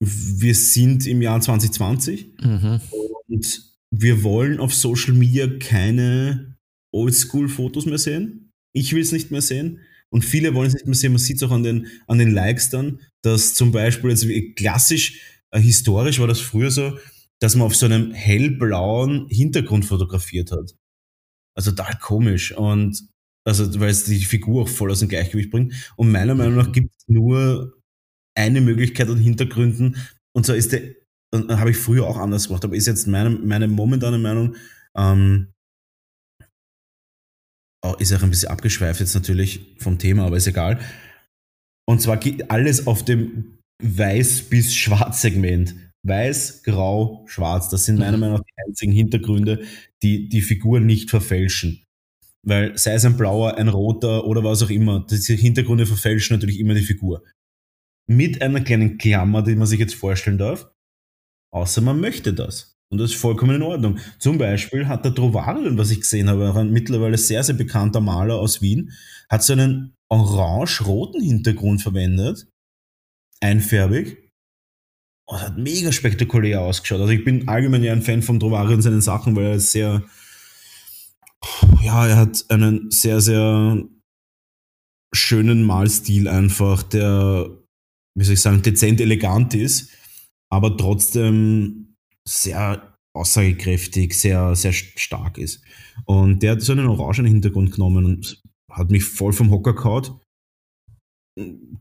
wir 0.00 0.54
sind 0.54 1.06
im 1.06 1.22
Jahr 1.22 1.40
2020 1.40 2.34
mhm. 2.40 2.80
und 3.26 3.68
wir 3.90 4.22
wollen 4.22 4.60
auf 4.60 4.74
Social 4.74 5.14
Media 5.14 5.46
keine 5.58 6.56
Oldschool-Fotos 6.92 7.86
mehr 7.86 7.98
sehen. 7.98 8.52
Ich 8.72 8.92
will 8.94 9.02
es 9.02 9.12
nicht 9.12 9.30
mehr 9.30 9.42
sehen. 9.42 9.80
Und 10.10 10.24
viele 10.24 10.54
wollen 10.54 10.68
es 10.68 10.74
nicht 10.74 10.86
mehr 10.86 10.94
sehen. 10.94 11.12
Man 11.12 11.18
sieht 11.18 11.36
es 11.36 11.42
auch 11.42 11.50
an 11.50 11.62
den, 11.62 11.86
an 12.06 12.18
den 12.18 12.30
Likes 12.30 12.70
dann, 12.70 13.00
dass 13.22 13.54
zum 13.54 13.72
Beispiel 13.72 14.10
jetzt 14.10 14.26
klassisch, 14.56 15.20
historisch 15.54 16.20
war 16.20 16.26
das 16.26 16.40
früher 16.40 16.70
so, 16.70 16.98
dass 17.40 17.54
man 17.54 17.66
auf 17.66 17.76
so 17.76 17.86
einem 17.86 18.12
hellblauen 18.12 19.26
Hintergrund 19.28 19.84
fotografiert 19.84 20.50
hat. 20.50 20.74
Also 21.56 21.70
total 21.70 21.98
komisch. 21.98 22.52
Und 22.52 23.08
also, 23.44 23.80
weil 23.80 23.90
es 23.90 24.04
die 24.04 24.24
Figur 24.24 24.62
auch 24.62 24.68
voll 24.68 24.90
aus 24.90 25.00
dem 25.00 25.08
Gleichgewicht 25.08 25.50
bringt. 25.50 25.92
Und 25.96 26.10
meiner 26.10 26.34
Meinung 26.34 26.56
nach 26.56 26.72
gibt 26.72 26.94
es 26.96 27.08
nur 27.08 27.74
eine 28.36 28.60
Möglichkeit 28.60 29.08
an 29.08 29.18
Hintergründen. 29.18 29.96
Und 30.34 30.46
zwar 30.46 30.56
ist 30.56 30.72
der, 30.72 30.94
habe 31.34 31.70
ich 31.70 31.76
früher 31.76 32.06
auch 32.06 32.18
anders 32.18 32.48
gemacht, 32.48 32.64
aber 32.64 32.76
ist 32.76 32.86
jetzt 32.86 33.06
meine, 33.06 33.30
meine 33.30 33.68
momentane 33.68 34.18
Meinung, 34.18 34.56
ähm, 34.96 35.52
oh, 37.84 37.94
ist 37.98 38.12
auch 38.12 38.22
ein 38.22 38.30
bisschen 38.30 38.50
abgeschweift 38.50 39.00
jetzt 39.00 39.14
natürlich 39.14 39.76
vom 39.78 39.98
Thema, 39.98 40.26
aber 40.26 40.36
ist 40.36 40.46
egal. 40.46 40.80
Und 41.88 42.02
zwar 42.02 42.18
geht 42.18 42.50
alles 42.50 42.86
auf 42.86 43.04
dem 43.04 43.57
Weiß- 43.82 44.48
bis 44.48 44.74
Schwarz-Segment. 44.74 45.74
Weiß, 46.02 46.62
Grau, 46.62 47.24
Schwarz. 47.26 47.68
Das 47.68 47.84
sind 47.84 47.98
meiner 47.98 48.16
mhm. 48.16 48.20
Meinung 48.20 48.36
nach 48.38 48.44
die 48.44 48.68
einzigen 48.68 48.92
Hintergründe, 48.92 49.62
die 50.02 50.28
die 50.28 50.42
Figur 50.42 50.80
nicht 50.80 51.10
verfälschen. 51.10 51.84
Weil 52.42 52.78
sei 52.78 52.94
es 52.94 53.04
ein 53.04 53.16
blauer, 53.16 53.56
ein 53.56 53.68
roter 53.68 54.24
oder 54.26 54.44
was 54.44 54.62
auch 54.62 54.70
immer, 54.70 55.04
diese 55.10 55.34
Hintergründe 55.34 55.86
verfälschen 55.86 56.36
natürlich 56.36 56.60
immer 56.60 56.74
die 56.74 56.82
Figur. 56.82 57.24
Mit 58.08 58.40
einer 58.40 58.60
kleinen 58.60 58.96
Klammer, 58.96 59.42
die 59.42 59.56
man 59.56 59.66
sich 59.66 59.80
jetzt 59.80 59.94
vorstellen 59.94 60.38
darf. 60.38 60.70
Außer 61.52 61.80
man 61.80 62.00
möchte 62.00 62.32
das. 62.32 62.78
Und 62.90 62.98
das 62.98 63.10
ist 63.10 63.20
vollkommen 63.20 63.56
in 63.56 63.62
Ordnung. 63.62 63.98
Zum 64.18 64.38
Beispiel 64.38 64.88
hat 64.88 65.04
der 65.04 65.14
Trovarion, 65.14 65.76
was 65.76 65.90
ich 65.90 66.00
gesehen 66.00 66.30
habe, 66.30 66.48
auch 66.50 66.56
ein 66.56 66.70
mittlerweile 66.70 67.18
sehr, 67.18 67.42
sehr 67.42 67.54
bekannter 67.54 68.00
Maler 68.00 68.36
aus 68.36 68.62
Wien, 68.62 68.92
hat 69.28 69.42
so 69.42 69.52
einen 69.52 69.94
orange-roten 70.08 71.22
Hintergrund 71.22 71.82
verwendet. 71.82 72.46
Einfärbig. 73.40 74.30
Und 75.26 75.40
hat 75.40 75.58
mega 75.58 75.92
spektakulär 75.92 76.62
ausgeschaut. 76.62 77.00
Also 77.00 77.12
ich 77.12 77.24
bin 77.24 77.48
allgemein 77.48 77.84
ja 77.84 77.92
ein 77.92 78.02
Fan 78.02 78.22
von 78.22 78.40
Trovarion 78.40 78.76
und 78.76 78.82
seinen 78.82 79.02
Sachen, 79.02 79.36
weil 79.36 79.46
er 79.46 79.60
sehr, 79.60 80.02
ja, 81.82 82.06
er 82.06 82.16
hat 82.16 82.46
einen 82.48 82.90
sehr, 82.90 83.20
sehr 83.20 83.82
schönen 85.14 85.64
Malstil 85.64 86.28
einfach, 86.28 86.82
der, 86.82 87.50
wie 88.14 88.24
soll 88.24 88.34
ich 88.34 88.40
sagen, 88.40 88.62
dezent 88.62 89.00
elegant 89.00 89.54
ist 89.54 89.90
aber 90.50 90.76
trotzdem 90.76 91.96
sehr 92.26 92.96
aussagekräftig, 93.14 94.18
sehr, 94.18 94.54
sehr 94.54 94.72
stark 94.72 95.38
ist. 95.38 95.62
Und 96.04 96.42
der 96.42 96.52
hat 96.52 96.62
so 96.62 96.72
einen 96.72 96.86
orangenen 96.86 97.32
Hintergrund 97.32 97.72
genommen 97.72 98.04
und 98.04 98.42
hat 98.70 98.90
mich 98.90 99.04
voll 99.04 99.32
vom 99.32 99.50
Hocker 99.50 99.74
gehauen. 99.74 100.20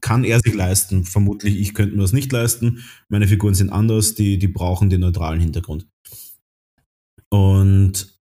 Kann 0.02 0.24
er 0.24 0.40
sich 0.40 0.54
leisten. 0.54 1.04
Vermutlich, 1.04 1.60
ich 1.60 1.74
könnte 1.74 1.96
mir 1.96 2.02
das 2.02 2.14
nicht 2.14 2.32
leisten. 2.32 2.84
Meine 3.10 3.28
Figuren 3.28 3.54
sind 3.54 3.70
anders, 3.70 4.16
die, 4.16 4.38
die 4.38 4.48
brauchen 4.48 4.90
den 4.90 5.02
neutralen 5.02 5.40
Hintergrund. 5.40 5.88
Und 7.30 8.20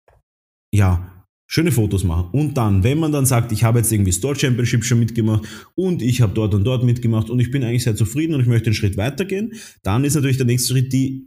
ja, 0.75 1.25
schöne 1.53 1.71
Fotos 1.71 2.03
machen. 2.03 2.31
Und 2.33 2.55
dann, 2.57 2.83
wenn 2.83 2.99
man 2.99 3.13
dann 3.13 3.27
sagt, 3.27 3.53
ich 3.53 3.63
habe 3.63 3.79
jetzt 3.79 3.93
irgendwie 3.93 4.13
Store 4.13 4.35
Championship 4.35 4.85
schon 4.85 4.99
mitgemacht 4.99 5.47
und 5.75 6.01
ich 6.01 6.23
habe 6.23 6.33
dort 6.33 6.55
und 6.55 6.65
dort 6.65 6.83
mitgemacht 6.83 7.29
und 7.29 7.41
ich 7.41 7.51
bin 7.51 7.63
eigentlich 7.63 7.85
sehr 7.85 7.97
zufrieden 7.97 8.35
und 8.35 8.41
ich 8.41 8.47
möchte 8.47 8.67
einen 8.67 8.75
Schritt 8.75 8.97
weitergehen, 8.97 9.53
dann 9.83 10.05
ist 10.05 10.15
natürlich 10.15 10.39
der 10.39 10.47
nächste 10.47 10.73
Schritt 10.73 10.93
die 10.93 11.27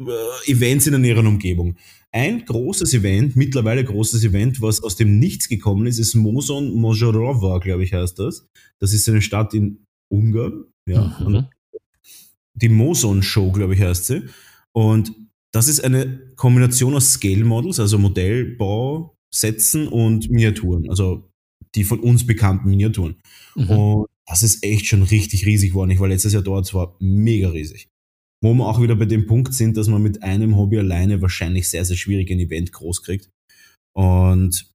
äh, 0.00 0.50
Events 0.50 0.86
in 0.86 0.92
der 0.92 1.00
näheren 1.00 1.28
Umgebung. 1.28 1.76
Ein 2.14 2.44
großes 2.44 2.92
Event, 2.92 3.36
mittlerweile 3.36 3.84
großes 3.84 4.22
Event, 4.22 4.60
was 4.60 4.82
aus 4.82 4.96
dem 4.96 5.18
Nichts 5.18 5.48
gekommen 5.48 5.86
ist, 5.86 5.98
ist 5.98 6.14
Moson 6.14 6.74
Mojorova, 6.74 7.58
glaube 7.58 7.84
ich, 7.84 7.94
heißt 7.94 8.18
das. 8.18 8.46
Das 8.78 8.92
ist 8.92 9.08
eine 9.08 9.22
Stadt 9.22 9.54
in 9.54 9.86
Ungarn. 10.10 10.66
Ja. 10.86 11.18
Mhm. 11.26 11.46
Die 12.54 12.68
Moson 12.68 13.22
Show, 13.22 13.50
glaube 13.50 13.74
ich, 13.74 13.80
heißt 13.80 14.06
sie. 14.06 14.24
Und 14.72 15.12
das 15.52 15.68
ist 15.68 15.82
eine 15.82 16.34
Kombination 16.36 16.94
aus 16.94 17.12
Scale 17.12 17.44
Models, 17.44 17.80
also 17.80 17.98
Modellbau, 17.98 19.16
Sätzen 19.34 19.88
und 19.88 20.30
Miniaturen, 20.30 20.88
also 20.90 21.30
die 21.74 21.84
von 21.84 22.00
uns 22.00 22.26
bekannten 22.26 22.68
Miniaturen. 22.68 23.16
Mhm. 23.54 23.70
Und 23.70 24.06
das 24.26 24.42
ist 24.42 24.62
echt 24.62 24.86
schon 24.86 25.02
richtig 25.02 25.46
riesig 25.46 25.70
geworden. 25.70 25.90
Ich 25.90 26.00
war 26.00 26.08
letztes 26.08 26.34
Jahr 26.34 26.42
dort, 26.42 26.66
es 26.66 26.74
war 26.74 26.96
mega 27.00 27.48
riesig. 27.48 27.88
Wo 28.42 28.52
wir 28.54 28.66
auch 28.66 28.82
wieder 28.82 28.96
bei 28.96 29.04
dem 29.06 29.26
Punkt 29.26 29.54
sind, 29.54 29.76
dass 29.76 29.88
man 29.88 30.02
mit 30.02 30.22
einem 30.22 30.56
Hobby 30.56 30.78
alleine 30.78 31.22
wahrscheinlich 31.22 31.68
sehr, 31.68 31.84
sehr 31.84 31.96
schwierig 31.96 32.30
ein 32.30 32.40
Event 32.40 32.72
groß 32.72 33.02
kriegt. 33.02 33.30
Und 33.94 34.68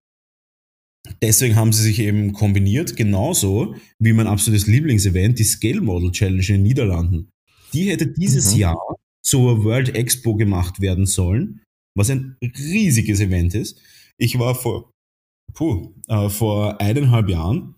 deswegen 1.22 1.56
haben 1.56 1.74
sie 1.74 1.84
sich 1.84 2.00
eben 2.00 2.34
kombiniert, 2.34 2.96
genauso 2.96 3.76
wie 4.00 4.14
mein 4.14 4.28
absolutes 4.28 4.68
Lieblingsevent, 4.68 5.38
die 5.38 5.44
Scale 5.44 5.82
Model 5.82 6.12
Challenge 6.12 6.40
in 6.48 6.56
den 6.56 6.64
Niederlanden. 6.64 7.30
Die 7.74 7.90
hätte 7.90 8.08
dieses 8.08 8.54
mhm. 8.54 8.60
Jahr 8.60 8.96
zur 9.22 9.66
World 9.66 9.94
Expo 9.96 10.36
gemacht 10.36 10.80
werden 10.80 11.06
sollen. 11.06 11.62
was 11.98 12.12
ein 12.12 12.38
riesiges 12.42 13.20
Event 13.20 13.56
ist. 13.56 13.82
Ich 14.20 14.38
war 14.38 14.54
vor, 14.54 14.92
puh, 15.54 15.94
äh, 16.08 16.30
vor 16.30 16.80
eineinhalb 16.80 17.28
Jahren 17.28 17.76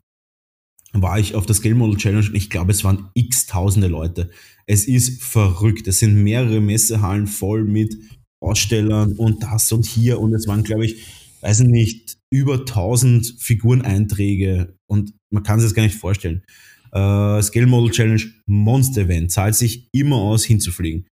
war 0.94 1.20
ich 1.20 1.36
auf 1.36 1.46
der 1.46 1.56
Scale 1.56 1.76
Model 1.76 1.98
Challenge 1.98 2.28
und 2.28 2.36
ich 2.36 2.50
glaube, 2.50 2.72
es 2.72 2.84
waren 2.84 3.10
x 3.14 3.46
tausende 3.46 3.88
Leute. 3.88 4.30
Es 4.66 4.86
ist 4.88 5.22
verrückt. 5.24 5.88
Es 5.88 6.00
sind 6.00 6.24
mehrere 6.24 6.62
Messehallen 6.62 7.28
voll 7.28 7.64
mit 7.64 7.96
Ausstellern 8.42 9.14
und 9.14 9.44
das 9.44 9.72
und 9.72 9.86
hier 9.86 10.20
und 10.20 10.34
es 10.34 10.48
waren, 10.48 10.64
glaube 10.64 10.86
ich, 10.86 11.06
weiß 11.42 11.62
nicht, 11.62 12.18
über 12.32 12.60
1000 12.60 13.36
Figureneinträge 13.40 14.76
und 14.88 15.14
man 15.32 15.44
kann 15.44 15.60
sich 15.60 15.70
das 15.70 15.76
gar 15.76 15.84
nicht 15.84 15.96
vorstellen. 15.96 16.44
Äh, 16.92 17.42
Scale 17.42 17.68
Model 17.68 17.92
Challenge 17.92 18.24
Monster 18.48 19.02
Event 19.02 19.32
zahlt 19.32 19.56
sich 19.56 19.90
immer 19.92 20.18
aus, 20.18 20.44
hinzufliegen. 20.44 21.08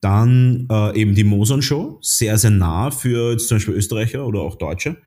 Dann 0.00 0.68
äh, 0.70 1.00
eben 1.00 1.14
die 1.14 1.24
Moson 1.24 1.62
Show, 1.62 1.98
sehr, 2.02 2.38
sehr 2.38 2.50
nah 2.50 2.90
für 2.90 3.32
jetzt 3.32 3.48
zum 3.48 3.56
Beispiel 3.56 3.74
Österreicher 3.74 4.26
oder 4.26 4.40
auch 4.40 4.56
Deutsche. 4.56 5.02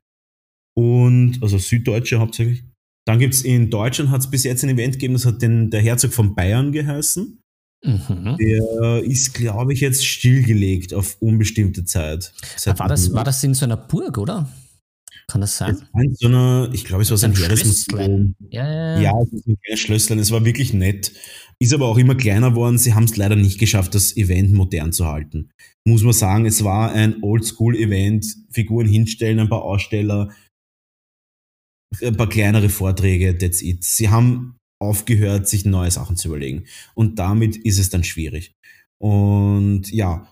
Und, 0.76 1.38
also 1.42 1.58
Süddeutsche 1.58 2.18
hauptsächlich. 2.18 2.64
Dann 3.04 3.18
gibt's 3.18 3.42
in 3.42 3.70
Deutschland 3.70 4.10
hat 4.10 4.20
es 4.20 4.30
bis 4.30 4.44
jetzt 4.44 4.62
ein 4.62 4.70
Event 4.70 4.94
gegeben, 4.94 5.14
das 5.14 5.26
hat 5.26 5.42
den, 5.42 5.70
der 5.70 5.80
Herzog 5.80 6.12
von 6.12 6.34
Bayern 6.34 6.72
geheißen. 6.72 7.40
Mhm. 7.84 8.36
Der 8.38 9.02
ist, 9.02 9.34
glaube 9.34 9.72
ich, 9.72 9.80
jetzt 9.80 10.06
stillgelegt 10.06 10.94
auf 10.94 11.16
unbestimmte 11.20 11.84
Zeit. 11.84 12.32
War 12.64 12.88
das, 12.88 13.12
war 13.12 13.24
das 13.24 13.42
in 13.42 13.54
so 13.54 13.64
einer 13.64 13.76
Burg, 13.76 14.18
oder? 14.18 14.48
Kann 15.28 15.40
das 15.40 15.56
sein? 15.56 15.78
In 15.94 16.14
so 16.14 16.28
einer, 16.28 16.68
ich 16.72 16.84
glaube, 16.84 17.02
es 17.02 17.10
war 17.10 17.16
so 17.16 17.26
ein 17.26 17.34
Heeresmuseum. 17.34 18.34
Ja, 18.50 18.66
ja, 18.66 18.94
ja. 18.96 19.00
ja, 19.00 19.12
es 19.22 19.32
ist 19.32 19.46
ein 19.46 19.56
kleines 19.64 19.80
Schlösslein. 19.80 20.18
Es 20.18 20.30
war 20.30 20.44
wirklich 20.44 20.72
nett. 20.72 21.12
Ist 21.58 21.72
aber 21.72 21.86
auch 21.86 21.98
immer 21.98 22.14
kleiner 22.14 22.50
geworden. 22.50 22.78
Sie 22.78 22.94
haben 22.94 23.04
es 23.04 23.16
leider 23.16 23.36
nicht 23.36 23.58
geschafft, 23.58 23.94
das 23.94 24.16
Event 24.16 24.52
modern 24.52 24.92
zu 24.92 25.06
halten. 25.06 25.50
Muss 25.84 26.02
man 26.02 26.12
sagen, 26.12 26.44
es 26.44 26.62
war 26.64 26.92
ein 26.92 27.22
Oldschool-Event. 27.22 28.26
Figuren 28.50 28.86
hinstellen, 28.86 29.40
ein 29.40 29.48
paar 29.48 29.62
Aussteller, 29.62 30.30
ein 32.00 32.16
paar 32.16 32.28
kleinere 32.28 32.68
Vorträge, 32.68 33.36
that's 33.36 33.62
it. 33.62 33.84
Sie 33.84 34.08
haben 34.08 34.56
aufgehört, 34.80 35.48
sich 35.48 35.64
neue 35.64 35.90
Sachen 35.90 36.16
zu 36.16 36.28
überlegen. 36.28 36.64
Und 36.94 37.18
damit 37.18 37.56
ist 37.56 37.78
es 37.78 37.90
dann 37.90 38.04
schwierig. 38.04 38.54
Und 38.98 39.90
ja, 39.92 40.28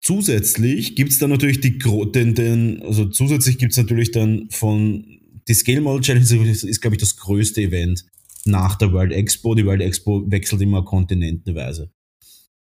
zusätzlich 0.00 0.96
gibt 0.96 1.12
es 1.12 1.18
dann 1.18 1.30
natürlich 1.30 1.60
die, 1.60 1.78
den, 1.78 2.34
den, 2.34 2.82
also 2.82 3.06
zusätzlich 3.06 3.58
gibt 3.58 3.72
es 3.72 3.78
natürlich 3.78 4.10
dann 4.10 4.48
von, 4.50 5.04
die 5.48 5.54
Scale 5.54 5.80
Model 5.80 6.02
Challenge 6.02 6.50
ist, 6.50 6.64
ist 6.64 6.80
glaube 6.80 6.96
ich, 6.96 7.00
das 7.00 7.16
größte 7.16 7.60
Event 7.62 8.04
nach 8.44 8.76
der 8.76 8.92
World 8.92 9.12
Expo. 9.12 9.54
Die 9.54 9.66
World 9.66 9.82
Expo 9.82 10.30
wechselt 10.30 10.62
immer 10.62 10.84
kontinentenweise. 10.84 11.90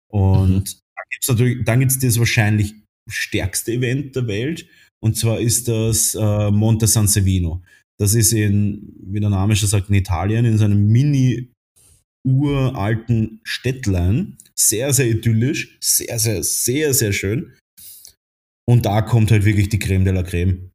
Und 0.08 0.50
mhm. 0.50 0.64
dann 0.64 1.06
gibt 1.10 1.24
es 1.24 1.28
natürlich, 1.28 1.66
dann 1.66 1.80
gibt 1.80 1.92
es 1.92 2.00
das 2.00 2.20
wahrscheinlich 2.20 2.76
stärkste 3.08 3.74
Event 3.74 4.16
der 4.16 4.28
Welt. 4.28 4.68
Und 5.02 5.18
zwar 5.18 5.40
ist 5.40 5.68
das 5.68 6.16
äh, 6.16 6.52
Monte 6.52 6.88
San 6.88 7.08
Sevino. 7.08 7.62
Das 8.00 8.16
ist 8.16 8.34
in, 8.34 8.94
wie 9.06 9.20
der 9.20 9.30
Name 9.30 9.56
schon 9.56 9.70
sagt, 9.70 9.90
in 9.90 9.96
Italien, 9.96 10.46
in 10.46 10.58
so 10.58 10.66
einem 10.66 10.88
mini 10.88 11.52
uralten 12.26 13.40
Städtlein. 13.44 14.38
Sehr, 14.56 14.94
sehr 14.94 15.08
idyllisch, 15.08 15.78
sehr, 15.82 16.20
sehr, 16.20 16.44
sehr, 16.44 16.94
sehr 16.94 17.14
schön. 17.14 17.54
Und 18.68 18.86
da 18.86 19.02
kommt 19.02 19.32
halt 19.32 19.46
wirklich 19.46 19.70
die 19.70 19.80
Creme 19.80 20.06
de 20.06 20.14
la 20.14 20.24
Creme. 20.24 20.72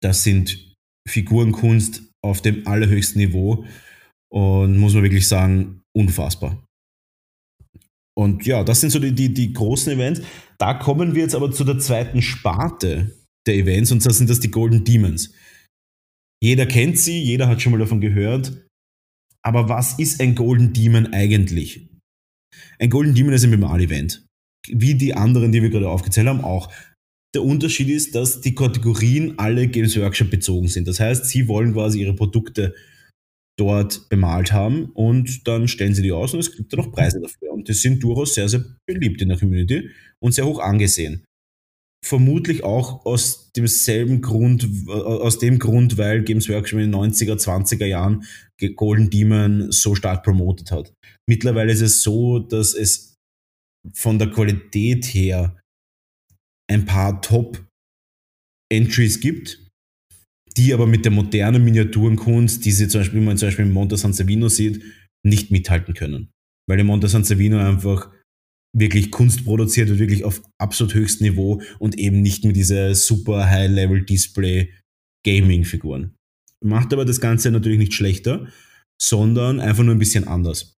Das 0.00 0.22
sind 0.22 0.74
Figurenkunst 1.08 2.02
auf 2.24 2.40
dem 2.40 2.66
allerhöchsten 2.66 3.20
Niveau 3.20 3.64
und 4.32 4.78
muss 4.78 4.94
man 4.94 5.02
wirklich 5.02 5.26
sagen, 5.26 5.82
unfassbar. 5.96 6.64
Und 8.14 8.46
ja, 8.46 8.62
das 8.62 8.80
sind 8.80 8.90
so 8.90 8.98
die, 8.98 9.12
die, 9.12 9.32
die 9.32 9.52
großen 9.52 9.92
Events. 9.92 10.20
Da 10.58 10.74
kommen 10.74 11.14
wir 11.14 11.22
jetzt 11.22 11.34
aber 11.34 11.50
zu 11.50 11.64
der 11.64 11.78
zweiten 11.78 12.22
Sparte 12.22 13.16
der 13.46 13.54
Events 13.54 13.90
und 13.90 14.02
zwar 14.02 14.12
sind 14.12 14.30
das 14.30 14.40
die 14.40 14.50
Golden 14.50 14.84
Demons. 14.84 15.32
Jeder 16.42 16.66
kennt 16.66 16.98
sie, 16.98 17.22
jeder 17.22 17.46
hat 17.46 17.62
schon 17.62 17.70
mal 17.70 17.78
davon 17.78 18.00
gehört. 18.00 18.66
Aber 19.44 19.68
was 19.68 19.98
ist 20.00 20.20
ein 20.20 20.34
Golden 20.34 20.72
Demon 20.72 21.12
eigentlich? 21.12 21.88
Ein 22.80 22.90
Golden 22.90 23.14
Demon 23.14 23.32
ist 23.32 23.44
ein 23.44 23.50
Minimal-Event. 23.50 24.26
Wie 24.68 24.94
die 24.94 25.14
anderen, 25.14 25.52
die 25.52 25.62
wir 25.62 25.70
gerade 25.70 25.88
aufgezählt 25.88 26.26
haben, 26.26 26.40
auch. 26.40 26.72
Der 27.34 27.44
Unterschied 27.44 27.88
ist, 27.88 28.14
dass 28.14 28.40
die 28.40 28.54
Kategorien 28.54 29.38
alle 29.38 29.68
Games 29.68 29.96
Workshop 29.96 30.30
bezogen 30.30 30.68
sind. 30.68 30.86
Das 30.86 31.00
heißt, 31.00 31.24
sie 31.26 31.46
wollen 31.48 31.72
quasi 31.72 32.00
ihre 32.00 32.14
Produkte 32.14 32.74
dort 33.56 34.08
bemalt 34.08 34.52
haben 34.52 34.86
und 34.94 35.46
dann 35.46 35.68
stellen 35.68 35.94
sie 35.94 36.02
die 36.02 36.12
aus 36.12 36.34
und 36.34 36.40
es 36.40 36.54
gibt 36.54 36.72
dann 36.72 36.80
auch 36.80 36.92
Preise 36.92 37.20
dafür. 37.20 37.52
Und 37.52 37.68
die 37.68 37.72
sind 37.72 38.02
durchaus 38.02 38.34
sehr, 38.34 38.48
sehr 38.48 38.64
beliebt 38.86 39.22
in 39.22 39.28
der 39.28 39.38
Community 39.38 39.88
und 40.20 40.32
sehr 40.32 40.44
hoch 40.44 40.58
angesehen 40.58 41.24
vermutlich 42.04 42.64
auch 42.64 43.06
aus 43.06 43.52
demselben 43.52 44.20
Grund, 44.20 44.68
äh, 44.88 44.90
aus 44.90 45.38
dem 45.38 45.58
Grund, 45.58 45.98
weil 45.98 46.22
Games 46.22 46.48
Workshop 46.48 46.80
in 46.80 46.90
den 46.90 46.94
90er, 47.00 47.36
20er 47.36 47.86
Jahren 47.86 48.24
Golden 48.76 49.10
Demon 49.10 49.72
so 49.72 49.94
stark 49.94 50.22
promotet 50.22 50.70
hat. 50.70 50.94
Mittlerweile 51.28 51.72
ist 51.72 51.80
es 51.80 52.02
so, 52.02 52.38
dass 52.38 52.74
es 52.74 53.16
von 53.92 54.18
der 54.18 54.30
Qualität 54.30 55.04
her 55.06 55.58
ein 56.70 56.84
paar 56.84 57.20
Top-Entries 57.22 59.18
gibt, 59.20 59.66
die 60.56 60.72
aber 60.72 60.86
mit 60.86 61.04
der 61.04 61.10
modernen 61.12 61.64
Miniaturenkunst, 61.64 62.64
die 62.64 62.70
sie 62.72 62.86
zum 62.88 63.00
Beispiel, 63.00 63.20
wie 63.20 63.24
man 63.24 63.36
zum 63.36 63.48
Beispiel 63.48 63.66
in 63.66 63.72
Monte 63.72 63.96
San 63.96 64.12
Savino 64.12 64.48
sieht, 64.48 64.82
nicht 65.24 65.50
mithalten 65.50 65.94
können. 65.94 66.30
Weil 66.68 66.78
in 66.80 66.86
Monte 66.86 67.08
San 67.08 67.24
Savino 67.24 67.58
einfach 67.58 68.12
wirklich 68.72 69.10
Kunst 69.10 69.44
produziert 69.44 69.88
wird, 69.88 69.98
wirklich 69.98 70.22
auf 70.24 70.40
absolut 70.58 70.94
höchstem 70.94 71.26
Niveau 71.28 71.60
und 71.78 71.98
eben 71.98 72.22
nicht 72.22 72.44
mehr 72.44 72.52
diese 72.52 72.94
super 72.94 73.50
High-Level-Display-Gaming-Figuren. 73.50 76.14
Macht 76.64 76.92
aber 76.92 77.04
das 77.04 77.20
Ganze 77.20 77.50
natürlich 77.50 77.78
nicht 77.78 77.94
schlechter, 77.94 78.46
sondern 79.00 79.58
einfach 79.60 79.84
nur 79.84 79.94
ein 79.94 79.98
bisschen 79.98 80.28
anders. 80.28 80.76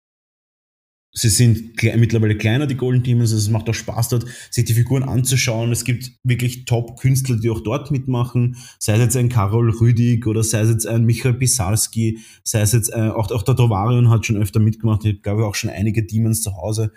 Sie 1.15 1.29
sind 1.29 1.77
kle 1.77 1.95
mittlerweile 1.99 2.39
kleiner, 2.39 2.67
die 2.67 2.77
Golden 2.77 3.03
Demons, 3.03 3.33
also 3.33 3.45
es 3.45 3.51
macht 3.51 3.69
auch 3.69 3.75
Spaß 3.75 4.09
dort, 4.09 4.25
sich 4.51 4.65
die 4.65 4.73
Figuren 4.73 5.03
anzuschauen. 5.03 5.71
Es 5.71 5.85
gibt 5.85 6.11
wirklich 6.25 6.65
Top-Künstler, 6.65 7.37
die 7.37 7.51
auch 7.51 7.61
dort 7.61 7.91
mitmachen, 7.91 8.57
sei 8.79 8.95
es 8.95 9.01
jetzt 9.01 9.17
ein 9.19 9.29
Karol 9.29 9.69
Rüdig 9.71 10.27
oder 10.27 10.43
sei 10.43 10.61
es 10.61 10.71
jetzt 10.71 10.87
ein 10.87 11.05
Michael 11.05 11.35
Pisarski, 11.35 12.21
sei 12.45 12.63
es 12.63 12.73
jetzt 12.73 12.95
äh, 12.95 13.11
auch, 13.11 13.31
auch 13.31 13.43
der 13.43 13.55
Dovarion 13.55 14.09
hat 14.09 14.25
schon 14.25 14.39
öfter 14.39 14.59
mitgemacht, 14.59 15.05
ich 15.05 15.21
glaube 15.21 15.45
auch 15.45 15.55
schon 15.55 15.69
einige 15.69 16.03
Demons 16.03 16.41
zu 16.41 16.57
Hause. 16.57 16.93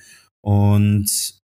Und 0.46 1.42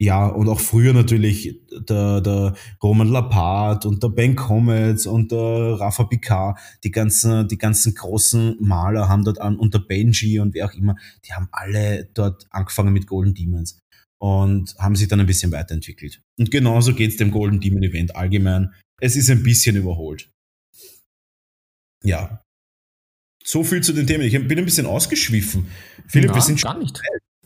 ja, 0.00 0.26
und 0.26 0.48
auch 0.48 0.60
früher 0.60 0.92
natürlich 0.92 1.60
der, 1.88 2.20
der 2.20 2.54
Roman 2.82 3.08
Lapart 3.08 3.84
und 3.84 4.02
der 4.02 4.08
Ben 4.08 4.36
Comets 4.36 5.06
und 5.06 5.32
der 5.32 5.80
Rafa 5.80 6.04
Picard, 6.04 6.58
die 6.84 6.92
ganzen, 6.92 7.48
die 7.48 7.58
ganzen 7.58 7.94
großen 7.94 8.56
Maler 8.60 9.08
haben 9.08 9.24
dort 9.24 9.40
an, 9.40 9.56
und 9.56 9.74
der 9.74 9.80
Benji 9.80 10.38
und 10.38 10.54
wer 10.54 10.66
auch 10.66 10.74
immer, 10.74 10.94
die 11.24 11.32
haben 11.32 11.48
alle 11.50 12.08
dort 12.14 12.46
angefangen 12.50 12.92
mit 12.92 13.08
Golden 13.08 13.34
Demons 13.34 13.80
und 14.18 14.74
haben 14.78 14.94
sich 14.94 15.08
dann 15.08 15.20
ein 15.20 15.26
bisschen 15.26 15.50
weiterentwickelt. 15.50 16.22
Und 16.38 16.50
genauso 16.50 16.94
geht's 16.94 17.16
dem 17.16 17.32
Golden 17.32 17.60
Demon 17.60 17.82
Event 17.82 18.14
allgemein. 18.14 18.72
Es 19.00 19.16
ist 19.16 19.30
ein 19.30 19.42
bisschen 19.42 19.74
überholt. 19.74 20.30
Ja. 22.04 22.40
So 23.42 23.64
viel 23.64 23.82
zu 23.82 23.92
den 23.92 24.06
Themen. 24.06 24.24
Ich 24.24 24.32
bin 24.32 24.58
ein 24.58 24.64
bisschen 24.64 24.86
ausgeschwiffen. 24.86 25.66
Philipp, 26.06 26.30
Na, 26.30 26.36
wir 26.36 26.42
sind 26.42 26.60
schon, 26.60 26.78
nicht 26.78 27.00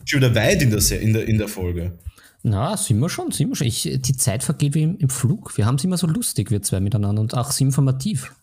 schon 0.05 0.21
wieder 0.21 0.35
weit 0.35 0.61
in 0.61 0.71
der, 0.71 1.01
in 1.01 1.13
der, 1.13 1.27
in 1.27 1.37
der 1.37 1.47
Folge. 1.47 1.97
Na, 2.41 2.77
sind 2.77 2.99
wir 2.99 3.09
schon, 3.09 3.31
sind 3.31 3.49
wir 3.49 3.55
schon. 3.55 3.67
Ich, 3.67 3.83
die 3.83 4.15
Zeit 4.15 4.43
vergeht 4.43 4.73
wie 4.73 4.83
im, 4.83 4.97
im 4.97 5.09
Flug. 5.09 5.57
Wir 5.57 5.65
haben 5.65 5.75
es 5.75 5.83
immer 5.83 5.97
so 5.97 6.07
lustig, 6.07 6.51
wir 6.51 6.61
zwei 6.61 6.79
miteinander 6.79 7.21
und 7.21 7.35
auch 7.35 7.51
so 7.51 7.63
informativ. 7.65 8.33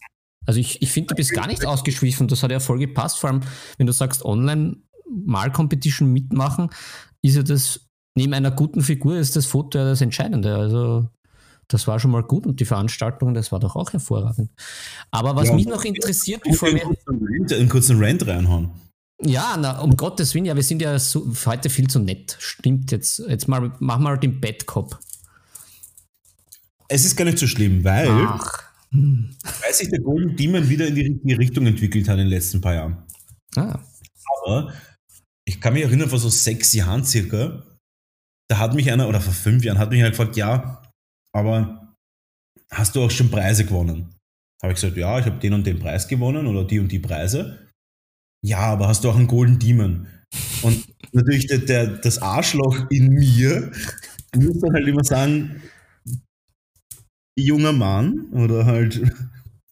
Also 0.45 0.61
ich, 0.61 0.83
ich 0.83 0.91
finde, 0.93 1.09
du 1.09 1.15
bist 1.15 1.33
gar 1.33 1.47
nicht 1.47 1.67
ausgeschwiffen. 1.67 2.29
Das 2.29 2.43
hat 2.43 2.51
ja 2.51 2.61
voll 2.61 2.79
gepasst. 2.79 3.19
Vor 3.19 3.31
allem, 3.31 3.41
wenn 3.79 3.87
du 3.87 3.93
sagst, 3.93 4.25
online 4.25 4.77
Mal-Competition 5.11 6.13
mitmachen, 6.13 6.71
ist 7.23 7.37
ja 7.37 7.43
das, 7.43 7.89
neben 8.15 8.35
einer 8.35 8.51
guten 8.51 8.83
Figur 8.83 9.17
ist 9.17 9.35
das 9.35 9.47
Foto 9.47 9.79
ja 9.79 9.85
das 9.85 10.01
Entscheidende. 10.01 10.55
Also 10.55 11.09
das 11.69 11.89
war 11.89 11.99
schon 11.99 12.13
mal 12.13 12.23
gut 12.23 12.47
und 12.47 12.61
die 12.61 12.65
Veranstaltung, 12.65 13.35
das 13.35 13.51
war 13.51 13.59
doch 13.59 13.75
auch 13.75 13.93
hervorragend. 13.93 14.51
Aber 15.11 15.35
was 15.35 15.49
ja, 15.49 15.55
mich 15.55 15.67
noch 15.67 15.85
interessiert, 15.85 16.43
bevor 16.45 16.69
wir... 16.69 16.83
Einen 17.57 17.69
kurzen 17.69 18.03
Rant 18.03 18.27
reinhauen. 18.27 18.71
Ja, 19.23 19.57
na, 19.59 19.81
um 19.81 19.97
Gottes 19.97 20.35
Willen, 20.35 20.45
ja, 20.45 20.55
wir 20.55 20.63
sind 20.63 20.83
ja 20.83 20.99
so, 20.99 21.33
heute 21.47 21.71
viel 21.71 21.89
zu 21.89 21.99
nett. 21.99 22.37
Stimmt, 22.39 22.93
jetzt, 22.93 23.19
jetzt 23.21 23.49
mal, 23.49 23.73
mach 23.79 23.99
mal 23.99 24.19
den 24.19 24.41
Bad 24.41 24.67
Cop. 24.67 24.99
Es 26.89 27.05
ist 27.05 27.17
gar 27.17 27.25
nicht 27.25 27.39
so 27.39 27.47
schlimm, 27.47 27.83
weil, 27.83 28.11
weil 28.11 29.73
sich 29.73 29.89
der 29.89 30.01
Golden 30.01 30.37
Demon 30.37 30.69
wieder 30.69 30.87
in 30.87 30.95
die 30.95 31.03
richtige 31.03 31.39
Richtung 31.39 31.67
entwickelt 31.67 32.09
hat 32.09 32.15
in 32.15 32.25
den 32.25 32.29
letzten 32.29 32.61
paar 32.61 32.75
Jahren. 32.75 33.03
Ah. 33.57 33.81
Aber 34.43 34.75
ich 35.47 35.61
kann 35.61 35.73
mich 35.73 35.83
erinnern, 35.83 36.11
vor 36.11 36.19
so 36.19 36.29
sechs 36.29 36.73
Jahren 36.75 37.05
circa, 37.05 37.65
da 38.49 38.59
hat 38.59 38.75
mich 38.75 38.93
einer, 38.93 39.09
oder 39.09 39.21
vor 39.21 39.33
fünf 39.33 39.65
Jahren, 39.65 39.79
hat 39.79 39.91
mich 39.91 40.01
einer 40.01 40.11
gefragt, 40.11 40.37
ja, 40.37 40.83
aber 41.35 41.97
hast 42.71 42.95
du 42.95 43.03
auch 43.03 43.11
schon 43.11 43.31
Preise 43.31 43.65
gewonnen? 43.65 44.15
Habe 44.63 44.73
ich 44.73 44.81
gesagt, 44.81 44.97
ja, 44.97 45.19
ich 45.19 45.27
habe 45.27 45.39
den 45.39 45.55
und 45.55 45.67
den 45.67 45.79
Preis 45.79 46.07
gewonnen 46.07 46.47
oder 46.47 46.65
die 46.65 46.79
und 46.79 46.93
die 46.93 46.99
Preise 46.99 47.66
ja, 48.45 48.59
aber 48.59 48.89
hast 48.89 49.05
du 49.05 49.11
auch 49.11 49.17
einen 49.17 49.27
Golden 49.27 49.59
Demon? 49.59 50.07
Und 50.63 50.87
natürlich 51.13 51.47
der, 51.47 51.59
der, 51.59 51.87
das 51.87 52.21
Arschloch 52.21 52.91
in 52.91 53.09
mir 53.09 53.73
muss 54.35 54.61
dann 54.61 54.75
halt 54.75 54.87
immer 54.87 55.05
sagen, 55.05 55.63
junger 57.39 57.73
Mann 57.73 58.27
oder 58.33 58.67
halt, 58.67 59.01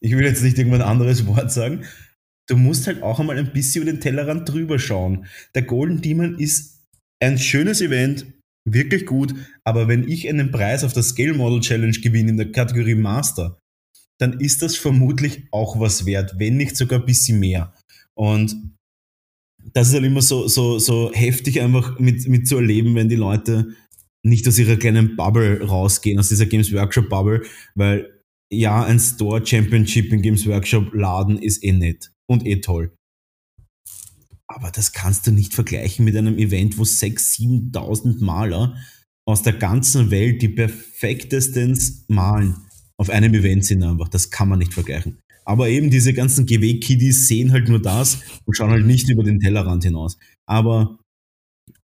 ich 0.00 0.16
will 0.16 0.24
jetzt 0.24 0.42
nicht 0.42 0.58
irgendwann 0.58 0.82
ein 0.82 0.88
anderes 0.88 1.26
Wort 1.26 1.52
sagen, 1.52 1.84
du 2.48 2.56
musst 2.56 2.86
halt 2.86 3.02
auch 3.02 3.20
einmal 3.20 3.38
ein 3.38 3.52
bisschen 3.52 3.82
über 3.82 3.92
den 3.92 4.00
Tellerrand 4.00 4.48
drüber 4.48 4.78
schauen. 4.78 5.26
Der 5.54 5.62
Golden 5.62 6.02
Demon 6.02 6.38
ist 6.38 6.82
ein 7.22 7.38
schönes 7.38 7.80
Event, 7.80 8.26
wirklich 8.68 9.06
gut, 9.06 9.34
aber 9.64 9.88
wenn 9.88 10.08
ich 10.08 10.28
einen 10.28 10.50
Preis 10.50 10.84
auf 10.84 10.92
der 10.92 11.02
Scale 11.02 11.34
Model 11.34 11.60
Challenge 11.60 11.98
gewinne 11.98 12.30
in 12.30 12.36
der 12.36 12.52
Kategorie 12.52 12.94
Master, 12.94 13.58
dann 14.20 14.40
ist 14.40 14.62
das 14.62 14.76
vermutlich 14.76 15.48
auch 15.50 15.80
was 15.80 16.06
wert, 16.06 16.38
wenn 16.38 16.56
nicht 16.56 16.76
sogar 16.76 17.00
ein 17.00 17.06
bisschen 17.06 17.40
mehr. 17.40 17.74
Und 18.16 18.74
das 19.72 19.88
ist 19.88 19.94
halt 19.94 20.04
immer 20.04 20.22
so, 20.22 20.46
so, 20.46 20.78
so 20.78 21.10
heftig 21.12 21.60
einfach 21.60 21.98
mit, 21.98 22.28
mit 22.28 22.46
zu 22.46 22.56
erleben, 22.56 22.94
wenn 22.94 23.08
die 23.08 23.16
Leute 23.16 23.74
nicht 24.24 24.46
aus 24.48 24.58
ihrer 24.58 24.76
kleinen 24.76 25.16
Bubble 25.16 25.62
rausgehen, 25.62 26.18
aus 26.18 26.28
dieser 26.28 26.46
Games 26.46 26.72
Workshop 26.72 27.08
Bubble, 27.08 27.42
weil 27.74 28.22
ja, 28.52 28.84
ein 28.84 29.00
Store 29.00 29.44
Championship 29.44 30.12
im 30.12 30.22
Games 30.22 30.46
Workshop 30.46 30.94
Laden 30.94 31.38
ist 31.38 31.62
eh 31.64 31.72
nett 31.72 32.12
und 32.28 32.46
eh 32.46 32.60
toll. 32.60 32.94
Aber 34.46 34.70
das 34.70 34.92
kannst 34.92 35.26
du 35.26 35.32
nicht 35.32 35.54
vergleichen 35.54 36.04
mit 36.04 36.16
einem 36.16 36.38
Event, 36.38 36.78
wo 36.78 36.82
6.000, 36.82 37.72
7.000 37.72 38.24
Maler 38.24 38.76
aus 39.26 39.42
der 39.42 39.54
ganzen 39.54 40.10
Welt 40.10 40.42
die 40.42 40.50
perfektesten 40.50 41.78
malen 42.08 42.56
auf 42.96 43.10
einem 43.10 43.34
Event 43.34 43.64
sind 43.64 43.82
einfach. 43.82 44.08
Das 44.08 44.30
kann 44.30 44.48
man 44.48 44.58
nicht 44.58 44.74
vergleichen. 44.74 45.18
Aber 45.44 45.68
eben 45.68 45.90
diese 45.90 46.14
ganzen 46.14 46.46
GW-Kiddies 46.46 47.28
sehen 47.28 47.52
halt 47.52 47.68
nur 47.68 47.80
das 47.80 48.20
und 48.44 48.56
schauen 48.56 48.70
halt 48.70 48.86
nicht 48.86 49.08
über 49.08 49.22
den 49.22 49.40
Tellerrand 49.40 49.84
hinaus. 49.84 50.16
Aber 50.46 50.98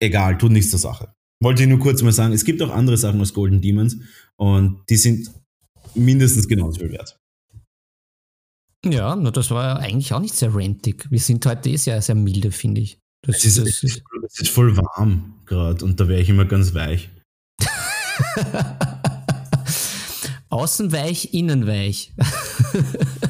egal, 0.01 0.39
tut 0.39 0.53
nichts 0.53 0.71
zur 0.71 0.81
Sache. 0.81 1.13
Wollte 1.43 1.63
ich 1.63 1.69
nur 1.69 1.79
kurz 1.79 2.03
mal 2.03 2.13
sagen, 2.13 2.33
es 2.33 2.45
gibt 2.45 2.63
auch 2.63 2.71
andere 2.71 2.97
Sachen 2.97 3.21
als 3.21 3.35
Golden 3.35 3.61
Demons 3.61 3.99
und 4.37 4.81
die 4.89 4.97
sind 4.97 5.31
mindestens 5.95 6.49
genauso 6.49 6.81
viel 6.81 6.93
wert. 6.93 7.19
Ja, 8.85 9.17
nur 9.17 9.33
das 9.33 9.51
war 9.51 9.65
ja 9.65 9.77
eigentlich 9.77 10.13
auch 10.13 10.21
nicht 10.21 10.35
sehr 10.35 10.55
rentig. 10.55 11.11
Wir 11.11 11.19
sind 11.19 11.45
heute 11.45 11.71
eh 11.71 11.77
sehr, 11.77 12.01
sehr 12.01 12.15
milde, 12.15 12.53
finde 12.53 12.81
ich. 12.83 12.99
Das, 13.23 13.39
es, 13.39 13.45
ist, 13.45 13.59
das, 13.59 13.83
ist, 13.83 14.03
es 14.29 14.41
ist 14.41 14.51
voll 14.51 14.77
warm 14.77 15.41
gerade 15.47 15.85
und 15.85 15.99
da 15.99 16.09
wäre 16.09 16.21
ich 16.21 16.29
immer 16.29 16.45
ganz 16.45 16.75
weich. 16.75 17.11
Außen 20.49 20.93
weich, 20.93 21.35
innen 21.35 21.67
weich. 21.67 22.15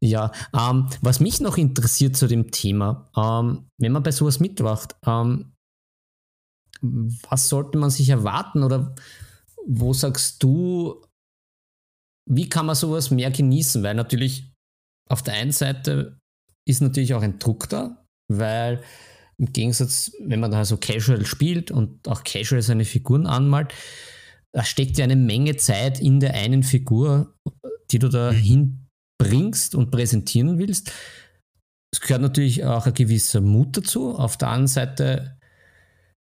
Ja, 0.00 0.32
ähm, 0.52 0.88
was 1.00 1.20
mich 1.20 1.40
noch 1.40 1.56
interessiert 1.56 2.16
zu 2.16 2.26
dem 2.26 2.50
Thema, 2.50 3.08
ähm, 3.16 3.68
wenn 3.78 3.92
man 3.92 4.02
bei 4.02 4.10
sowas 4.10 4.40
mitwacht, 4.40 4.96
ähm, 5.06 5.52
was 6.82 7.48
sollte 7.48 7.78
man 7.78 7.90
sich 7.90 8.08
erwarten 8.08 8.64
oder 8.64 8.96
wo 9.64 9.92
sagst 9.92 10.42
du, 10.42 11.06
wie 12.28 12.48
kann 12.48 12.66
man 12.66 12.74
sowas 12.74 13.12
mehr 13.12 13.30
genießen? 13.30 13.82
Weil 13.84 13.94
natürlich 13.94 14.52
auf 15.08 15.22
der 15.22 15.34
einen 15.34 15.52
Seite 15.52 16.18
ist 16.68 16.80
natürlich 16.80 17.14
auch 17.14 17.22
ein 17.22 17.38
Druck 17.38 17.68
da, 17.68 18.04
weil 18.28 18.82
im 19.38 19.52
Gegensatz, 19.52 20.12
wenn 20.20 20.40
man 20.40 20.50
da 20.50 20.64
so 20.64 20.76
casual 20.76 21.24
spielt 21.26 21.70
und 21.70 22.08
auch 22.08 22.24
casual 22.24 22.62
seine 22.62 22.84
Figuren 22.84 23.26
anmalt, 23.26 23.72
da 24.52 24.64
steckt 24.64 24.98
ja 24.98 25.04
eine 25.04 25.16
Menge 25.16 25.56
Zeit 25.56 26.00
in 26.00 26.20
der 26.20 26.34
einen 26.34 26.62
Figur, 26.62 27.34
die 27.92 27.98
du 27.98 28.08
da 28.08 28.32
mhm. 28.32 28.78
hinbringst 29.20 29.74
und 29.74 29.90
präsentieren 29.90 30.58
willst. 30.58 30.92
Es 31.94 32.00
gehört 32.00 32.22
natürlich 32.22 32.64
auch 32.64 32.86
ein 32.86 32.94
gewisser 32.94 33.40
Mut 33.40 33.76
dazu. 33.76 34.16
Auf 34.16 34.36
der 34.38 34.48
anderen 34.48 34.66
Seite 34.66 35.38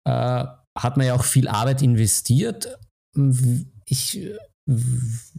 äh, 0.06 0.44
hat 0.76 0.97
man 0.97 1.06
ja 1.06 1.14
auch 1.14 1.24
viel 1.24 1.48
Arbeit 1.48 1.82
investiert. 1.82 2.76
Ich 3.86 4.20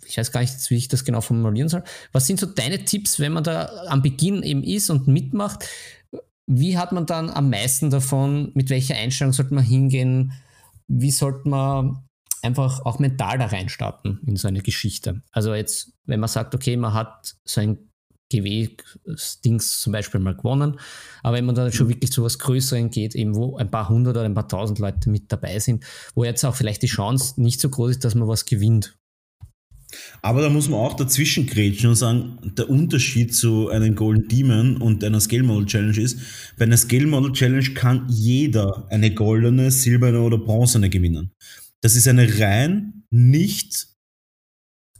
ich 0.05 0.17
weiß 0.17 0.31
gar 0.31 0.41
nicht, 0.41 0.69
wie 0.69 0.75
ich 0.75 0.87
das 0.87 1.03
genau 1.03 1.21
formulieren 1.21 1.69
soll. 1.69 1.83
Was 2.11 2.27
sind 2.27 2.39
so 2.39 2.45
deine 2.45 2.85
Tipps, 2.85 3.19
wenn 3.19 3.33
man 3.33 3.43
da 3.43 3.69
am 3.87 4.01
Beginn 4.01 4.43
eben 4.43 4.63
ist 4.63 4.89
und 4.89 5.07
mitmacht? 5.07 5.67
Wie 6.47 6.77
hat 6.77 6.91
man 6.91 7.07
dann 7.07 7.31
am 7.31 7.49
meisten 7.49 7.89
davon? 7.89 8.51
Mit 8.53 8.69
welcher 8.69 8.95
Einstellung 8.95 9.33
sollte 9.33 9.55
man 9.55 9.63
hingehen? 9.63 10.33
Wie 10.87 11.09
sollte 11.09 11.49
man 11.49 12.04
einfach 12.45 12.85
auch 12.85 12.99
mental 12.99 13.37
da 13.37 13.47
reinstarten 13.47 14.19
in 14.25 14.35
so 14.35 14.47
eine 14.47 14.61
Geschichte? 14.61 15.21
Also 15.31 15.53
jetzt, 15.53 15.93
wenn 16.05 16.19
man 16.19 16.29
sagt, 16.29 16.55
okay, 16.55 16.77
man 16.77 16.93
hat 16.93 17.35
so 17.43 17.61
ein 17.61 17.77
GW-Dings 18.31 19.81
zum 19.81 19.93
Beispiel 19.93 20.19
mal 20.19 20.35
gewonnen, 20.35 20.79
aber 21.21 21.37
wenn 21.37 21.45
man 21.45 21.55
dann 21.55 21.71
schon 21.71 21.89
wirklich 21.89 22.11
zu 22.11 22.23
was 22.23 22.39
Größerem 22.39 22.89
geht, 22.89 23.13
eben 23.13 23.35
wo 23.35 23.57
ein 23.57 23.69
paar 23.69 23.89
hundert 23.89 24.15
oder 24.15 24.25
ein 24.25 24.33
paar 24.33 24.47
tausend 24.47 24.79
Leute 24.79 25.09
mit 25.09 25.31
dabei 25.31 25.59
sind, 25.59 25.83
wo 26.15 26.23
jetzt 26.23 26.43
auch 26.43 26.55
vielleicht 26.55 26.81
die 26.81 26.87
Chance 26.87 27.39
nicht 27.41 27.59
so 27.59 27.69
groß 27.69 27.91
ist, 27.91 28.05
dass 28.05 28.15
man 28.15 28.27
was 28.27 28.45
gewinnt 28.45 28.97
aber 30.21 30.41
da 30.41 30.49
muss 30.49 30.69
man 30.69 30.79
auch 30.79 30.95
dazwischen 30.95 31.45
grätschen 31.45 31.89
und 31.89 31.95
sagen, 31.95 32.37
der 32.57 32.69
Unterschied 32.69 33.35
zu 33.35 33.69
einem 33.69 33.95
Golden 33.95 34.27
Demon 34.27 34.77
und 34.77 35.03
einer 35.03 35.19
Scale 35.19 35.43
Model 35.43 35.65
Challenge 35.65 35.99
ist, 35.99 36.19
bei 36.57 36.65
einer 36.65 36.77
Scale 36.77 37.07
Model 37.07 37.31
Challenge 37.31 37.69
kann 37.73 38.05
jeder 38.09 38.87
eine 38.89 39.13
goldene, 39.13 39.71
silberne 39.71 40.21
oder 40.21 40.37
bronzene 40.37 40.89
gewinnen. 40.89 41.31
Das 41.85 41.95
ist 41.95 42.07
eine 42.07 42.39
rein 42.39 43.03
nicht 43.11 43.89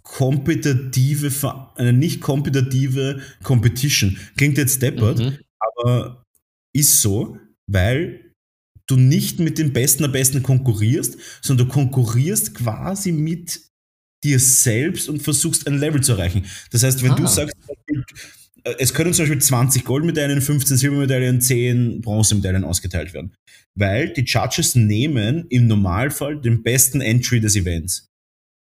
kompetitive, 0.04 1.32
eine 1.78 1.94
nicht 1.94 2.22
kompetitive 2.22 3.24
Competition. 3.42 4.20
Klingt 4.38 4.60
jetzt 4.60 4.84
deppert, 4.84 5.18
mhm. 5.18 5.40
aber 5.60 6.24
ist 6.76 7.02
so, 7.02 7.40
weil 7.66 8.36
du 8.86 8.98
nicht 8.98 9.40
mit 9.40 9.58
den 9.58 9.74
Besten 9.74 10.04
der 10.04 10.10
Besten 10.10 10.44
konkurrierst, 10.44 11.18
sondern 11.42 11.70
du 11.70 11.74
konkurrierst 11.74 12.54
quasi 12.54 13.12
mit 13.12 13.62
dir 14.24 14.40
selbst 14.40 15.10
und 15.10 15.24
versuchst 15.24 15.66
ein 15.66 15.80
Level 15.80 16.04
zu 16.04 16.12
erreichen. 16.12 16.46
Das 16.70 16.84
heißt, 16.84 17.02
wenn 17.02 17.14
ah. 17.14 17.16
du 17.16 17.26
sagst, 17.26 17.56
es 18.66 18.94
können 18.94 19.14
zum 19.14 19.24
Beispiel 19.24 19.42
20 19.42 19.86
Goldmedaillen, 19.86 20.42
15 20.42 20.78
Silbermedaillen, 20.78 21.40
10 21.40 22.02
Bronzemedaillen 22.02 22.64
ausgeteilt 22.64 23.14
werden. 23.14 23.34
Weil 23.78 24.10
die 24.14 24.24
Judges 24.24 24.76
nehmen 24.76 25.46
im 25.50 25.68
Normalfall 25.68 26.40
den 26.40 26.64
besten 26.64 27.02
Entry 27.02 27.40
des 27.40 27.56
Events. 27.56 28.08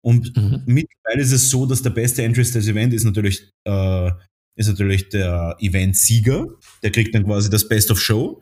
Und 0.04 0.36
mhm. 0.36 0.64
mittlerweile 0.66 1.22
ist 1.22 1.32
es 1.32 1.50
so, 1.50 1.66
dass 1.66 1.84
der 1.84 1.92
beste 1.92 2.24
Entry 2.24 2.44
des 2.44 2.68
Events 2.68 2.96
ist 2.96 3.04
natürlich, 3.04 3.50
äh, 3.68 4.12
ist 4.58 4.68
natürlich 4.68 5.10
der 5.10 5.58
Event-Sieger. 5.60 6.48
Der 6.82 6.92
kriegt 6.92 7.14
dann 7.14 7.26
quasi 7.26 7.50
das 7.50 7.68
Best 7.68 7.92
of 7.92 8.02
Show. 8.02 8.42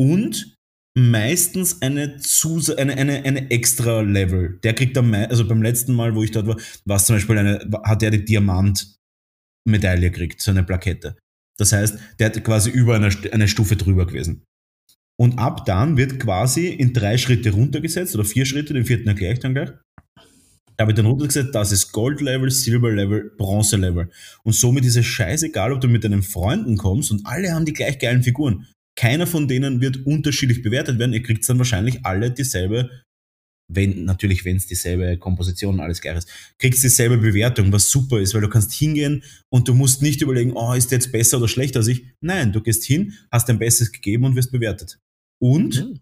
Und 0.00 0.56
meistens 0.96 1.82
eine, 1.82 2.18
Zus 2.18 2.70
eine, 2.70 2.96
eine, 2.96 3.24
eine 3.24 3.50
extra 3.50 4.00
Level. 4.00 4.58
Der 4.62 4.74
kriegt 4.74 4.96
dann, 4.96 5.12
also 5.14 5.46
beim 5.46 5.62
letzten 5.62 5.94
Mal, 5.94 6.14
wo 6.14 6.22
ich 6.22 6.30
dort 6.30 6.46
war, 6.46 6.56
war 6.84 6.96
es 6.96 7.06
zum 7.06 7.16
Beispiel 7.16 7.38
eine, 7.38 7.68
hat 7.84 8.02
der 8.02 8.10
die 8.10 8.24
Diamant-Medaille 9.68 10.10
gekriegt, 10.10 10.40
so 10.40 10.50
eine 10.50 10.64
Plakette. 10.64 11.16
Das 11.58 11.72
heißt, 11.72 11.98
der 12.18 12.26
hat 12.26 12.44
quasi 12.44 12.70
über 12.70 12.96
eine, 12.96 13.10
eine 13.32 13.48
Stufe 13.48 13.76
drüber 13.76 14.06
gewesen. 14.06 14.44
Und 15.20 15.38
ab 15.38 15.66
dann 15.66 15.96
wird 15.96 16.20
quasi 16.20 16.68
in 16.68 16.92
drei 16.92 17.18
Schritte 17.18 17.50
runtergesetzt 17.50 18.14
oder 18.14 18.24
vier 18.24 18.46
Schritte, 18.46 18.72
den 18.72 18.84
vierten 18.84 19.08
erkläre 19.08 19.32
ich 19.34 19.40
dann 19.40 19.54
gleich. 19.54 19.70
Da 20.76 20.86
wird 20.86 20.96
dann 20.96 21.06
runtergesetzt, 21.06 21.54
das 21.54 21.72
ist 21.72 21.90
Gold-Level, 21.90 22.50
Silber-Level, 22.50 23.32
Bronze-Level. 23.36 24.10
Und 24.44 24.52
somit 24.52 24.84
ist 24.84 24.96
es 24.96 25.06
scheißegal, 25.06 25.72
ob 25.72 25.80
du 25.80 25.88
mit 25.88 26.04
deinen 26.04 26.22
Freunden 26.22 26.76
kommst 26.76 27.10
und 27.10 27.26
alle 27.26 27.52
haben 27.52 27.64
die 27.64 27.72
gleich 27.72 27.98
geilen 27.98 28.22
Figuren. 28.22 28.66
Keiner 28.96 29.26
von 29.26 29.48
denen 29.48 29.80
wird 29.80 30.06
unterschiedlich 30.06 30.62
bewertet 30.62 31.00
werden. 31.00 31.12
Ihr 31.12 31.22
kriegt 31.22 31.48
dann 31.48 31.58
wahrscheinlich 31.58 32.04
alle 32.06 32.30
dieselbe, 32.30 32.90
wenn, 33.70 34.04
natürlich, 34.04 34.44
wenn 34.44 34.56
es 34.56 34.66
dieselbe 34.66 35.18
Komposition 35.18 35.74
und 35.74 35.80
alles 35.80 36.00
gleich 36.00 36.16
ist, 36.16 36.28
kriegst 36.58 36.82
dieselbe 36.82 37.18
Bewertung, 37.18 37.70
was 37.70 37.90
super 37.90 38.18
ist, 38.18 38.34
weil 38.34 38.40
du 38.40 38.48
kannst 38.48 38.72
hingehen 38.72 39.22
und 39.50 39.68
du 39.68 39.74
musst 39.74 40.02
nicht 40.02 40.22
überlegen, 40.22 40.52
oh, 40.54 40.72
ist 40.72 40.90
der 40.90 40.98
jetzt 40.98 41.12
besser 41.12 41.36
oder 41.36 41.48
schlechter 41.48 41.80
als 41.80 41.88
ich. 41.88 42.06
Nein, 42.20 42.52
du 42.52 42.62
gehst 42.62 42.84
hin, 42.84 43.14
hast 43.30 43.48
dein 43.48 43.58
Bestes 43.58 43.92
gegeben 43.92 44.24
und 44.24 44.36
wirst 44.36 44.50
bewertet. 44.50 44.98
Und 45.40 45.76
mhm. 45.76 46.00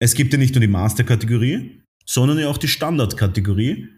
es 0.00 0.14
gibt 0.14 0.32
ja 0.32 0.38
nicht 0.38 0.54
nur 0.54 0.60
die 0.60 0.68
Master-Kategorie, 0.68 1.82
sondern 2.06 2.38
ja 2.38 2.48
auch 2.48 2.58
die 2.58 2.68
Standard-Kategorie. 2.68 3.88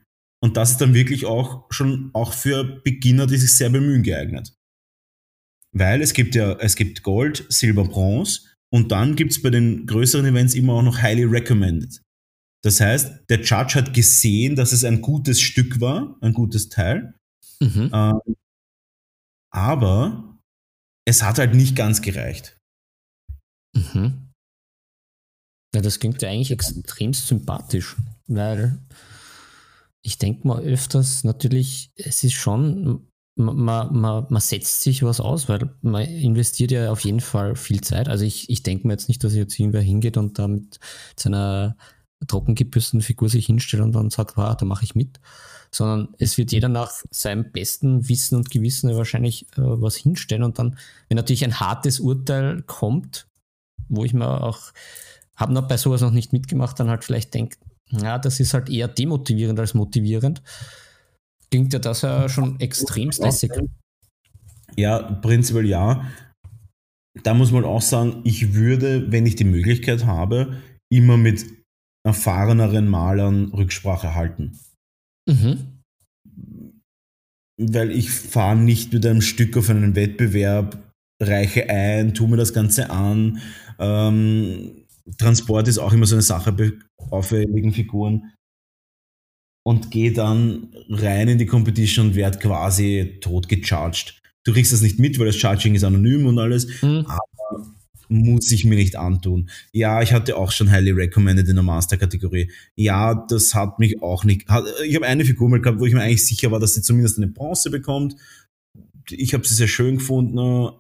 Und 0.43 0.57
das 0.57 0.73
ist 0.73 0.81
dann 0.81 0.95
wirklich 0.95 1.27
auch 1.27 1.67
schon 1.71 2.11
auch 2.15 2.33
für 2.33 2.81
Beginner, 2.83 3.27
die 3.27 3.37
sich 3.37 3.57
sehr 3.57 3.69
bemühen, 3.69 4.03
geeignet. 4.03 4.55
Weil 5.73 6.03
es 6.03 6.15
gibt 6.15 6.35
ja, 6.35 6.57
es 6.59 6.77
gibt 6.77 7.03
Gold, 7.03 7.45
Silber, 7.49 7.85
Bronze 7.85 8.43
und 8.73 8.91
dann 8.91 9.17
gibt 9.17 9.33
es 9.33 9.43
bei 9.43 9.51
den 9.51 9.87
größeren 9.87 10.27
Events 10.27 10.55
immer 10.55 10.75
auch 10.75 10.83
noch 10.83 11.01
Highly 11.03 11.25
Recommended. 11.25 12.01
Das 12.63 12.81
heißt, 12.81 13.31
der 13.31 13.41
Judge 13.41 13.75
hat 13.75 13.95
gesehen, 13.95 14.57
dass 14.57 14.73
es 14.73 14.85
ein 14.85 15.01
gutes 15.01 15.41
Stück 15.41 15.81
war, 15.81 16.17
ein 16.21 16.35
gutes 16.35 16.69
Teil. 16.69 17.15
Mhm. 17.61 17.91
Ähm, 17.93 18.37
aber 19.53 20.39
es 21.07 21.23
hat 21.23 21.39
halt 21.39 21.55
nicht 21.55 21.75
ganz 21.75 22.03
gereicht. 22.03 22.59
Mhm. 23.75 24.31
Ja, 25.75 25.81
das 25.81 26.01
klingt 26.01 26.21
ja 26.23 26.29
eigentlich 26.29 26.51
extrem 26.51 27.15
sympathisch, 27.15 27.97
weil 28.27 28.79
ich 30.03 30.19
denke 30.19 30.47
mal 30.47 30.63
öfters 30.63 31.25
natürlich, 31.25 31.93
es 31.97 32.25
ist 32.25 32.33
schon 32.35 33.11
man, 33.37 33.93
man, 33.93 34.27
man 34.29 34.41
setzt 34.41 34.83
sich 34.83 35.03
was 35.03 35.21
aus, 35.21 35.49
weil 35.49 35.75
man 35.83 36.03
investiert 36.03 36.71
ja 36.71 36.91
auf 36.91 37.01
jeden 37.01 37.21
Fall 37.21 37.57
viel 37.57 37.81
Zeit. 37.81 38.09
Also 38.09 38.25
ich, 38.25 38.51
ich 38.51 38.63
denke 38.63 38.87
mir 38.87 38.95
jetzt 38.95 39.09
nicht, 39.09 39.23
dass 39.25 39.35
jetzt 39.35 39.59
irgendwer 39.59 39.81
hingeht 39.81 40.17
und 40.17 40.39
da 40.39 40.49
mit 40.49 40.79
seiner 41.17 41.77
trockengebürsteten 42.27 43.01
Figur 43.01 43.29
sich 43.29 43.47
hinstellt 43.47 43.83
und 43.83 43.93
dann 43.93 44.11
sagt, 44.11 44.37
ah, 44.39 44.55
da 44.55 44.65
mache 44.67 44.85
ich 44.85 44.95
mit, 44.95 45.21
sondern 45.71 46.09
es 46.19 46.37
wird 46.39 46.53
jeder 46.53 46.69
nach 46.69 46.93
seinem 47.11 47.51
besten 47.51 48.09
Wissen 48.09 48.37
und 48.37 48.51
Gewissen 48.51 48.95
wahrscheinlich 48.95 49.45
äh, 49.57 49.63
was 49.63 49.97
hinstellen 49.97 50.43
und 50.43 50.59
dann, 50.59 50.77
wenn 51.09 51.17
natürlich 51.17 51.45
ein 51.45 51.61
hartes 51.61 52.01
Urteil 52.01 52.63
kommt, 52.63 53.27
wo 53.89 54.05
ich 54.05 54.13
mir 54.13 54.43
auch, 54.43 54.73
habe 55.37 55.53
noch 55.53 55.67
bei 55.67 55.77
sowas 55.77 56.03
noch 56.03 56.11
nicht 56.11 56.33
mitgemacht, 56.33 56.79
dann 56.79 56.91
halt 56.91 57.05
vielleicht 57.05 57.35
denke, 57.35 57.57
ja, 57.91 58.19
das 58.19 58.41
ist 58.41 58.55
halt 58.55 58.69
eher 58.69 58.89
demotivierend 58.89 59.59
als 59.59 59.75
motivierend, 59.75 60.43
klingt 61.51 61.73
ja 61.73 61.79
das 61.79 62.03
ja 62.03 62.29
schon 62.29 62.61
extrem 62.61 63.11
lässig. 63.11 63.53
Ja, 64.77 65.01
prinzipiell 65.01 65.67
ja. 65.67 66.05
Da 67.25 67.35
muss 67.35 67.51
man 67.51 67.65
auch 67.65 67.83
sagen, 67.83 68.21
ich 68.25 68.55
würde, 68.55 69.11
wenn 69.11 69.27
ich 69.27 69.35
die 69.35 69.45
Möglichkeit 69.45 70.07
habe, 70.07 70.59
immer 70.91 71.17
mit 71.17 71.45
erfahreneren 72.05 72.89
Malern 72.89 73.47
Rücksprache 73.47 74.15
halten. 74.15 74.59
Mhm. 75.29 75.83
Weil 77.59 77.91
ich 77.91 78.11
fahre 78.11 78.57
nicht 78.57 78.93
mit 78.93 79.05
einem 79.05 79.21
Stück 79.21 79.57
auf 79.57 79.69
einen 79.69 79.95
Wettbewerb, 79.95 80.95
reiche 81.21 81.69
ein, 81.69 82.15
tue 82.15 82.29
mir 82.29 82.39
das 82.39 82.55
Ganze 82.55 82.91
an. 82.91 83.41
Ähm, 83.79 84.87
Transport 85.19 85.69
ist 85.69 85.79
auch 85.79 85.93
immer 85.93 86.07
so 86.07 86.15
eine 86.15 86.23
Sache 86.23 86.53
bei 86.53 86.73
auffälligen 87.11 87.73
Figuren. 87.73 88.33
Und 89.63 89.91
gehe 89.91 90.13
dann 90.13 90.75
rein 90.89 91.29
in 91.29 91.39
die 91.39 91.47
Competition 91.47 92.09
und 92.09 92.15
werde 92.15 92.39
quasi 92.39 93.19
tot 93.21 93.47
gecharged. 93.47 94.19
Du 94.45 94.55
kriegst 94.55 94.73
das 94.73 94.81
nicht 94.81 94.99
mit, 94.99 95.19
weil 95.19 95.27
das 95.27 95.37
Charging 95.37 95.75
ist 95.75 95.85
anonym 95.85 96.27
und 96.27 96.39
alles, 96.39 96.83
mhm. 96.83 97.05
aber 97.07 97.67
muss 98.11 98.51
ich 98.51 98.65
mir 98.65 98.75
nicht 98.75 98.97
antun. 98.97 99.49
Ja, 99.73 100.03
ich 100.03 100.13
hatte 100.13 100.37
auch 100.37 100.51
schon 100.51 100.71
highly 100.71 100.91
recommended 100.91 101.49
in 101.49 101.55
der 101.55 101.63
Master-Kategorie. 101.63 102.51
Ja, 102.75 103.15
das 103.15 103.55
hat 103.55 103.79
mich 103.79 104.03
auch 104.03 104.25
nicht. 104.25 104.49
Hat, 104.49 104.65
ich 104.85 104.97
habe 104.97 105.07
eine 105.07 105.25
Figur 105.25 105.49
mal 105.49 105.61
gehabt, 105.61 105.81
wo 105.81 105.87
ich 105.87 105.95
mir 105.95 106.03
eigentlich 106.03 106.27
sicher 106.27 106.51
war, 106.51 106.59
dass 106.59 106.75
sie 106.75 106.83
zumindest 106.83 107.19
eine 107.19 107.29
Bronze 107.29 107.71
bekommt. 107.71 108.17
Ich 109.11 109.33
habe 109.33 109.47
sie 109.47 109.55
sehr 109.55 109.69
schön 109.69 109.99
gefunden. 109.99 110.71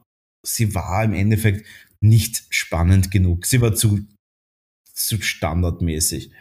Sie 0.44 0.74
war 0.74 1.04
im 1.04 1.14
Endeffekt 1.14 1.66
nicht 2.00 2.44
spannend 2.50 3.10
genug. 3.10 3.46
Sie 3.46 3.60
war 3.60 3.74
zu, 3.74 4.00
zu 4.92 5.20
standardmäßig. 5.20 6.32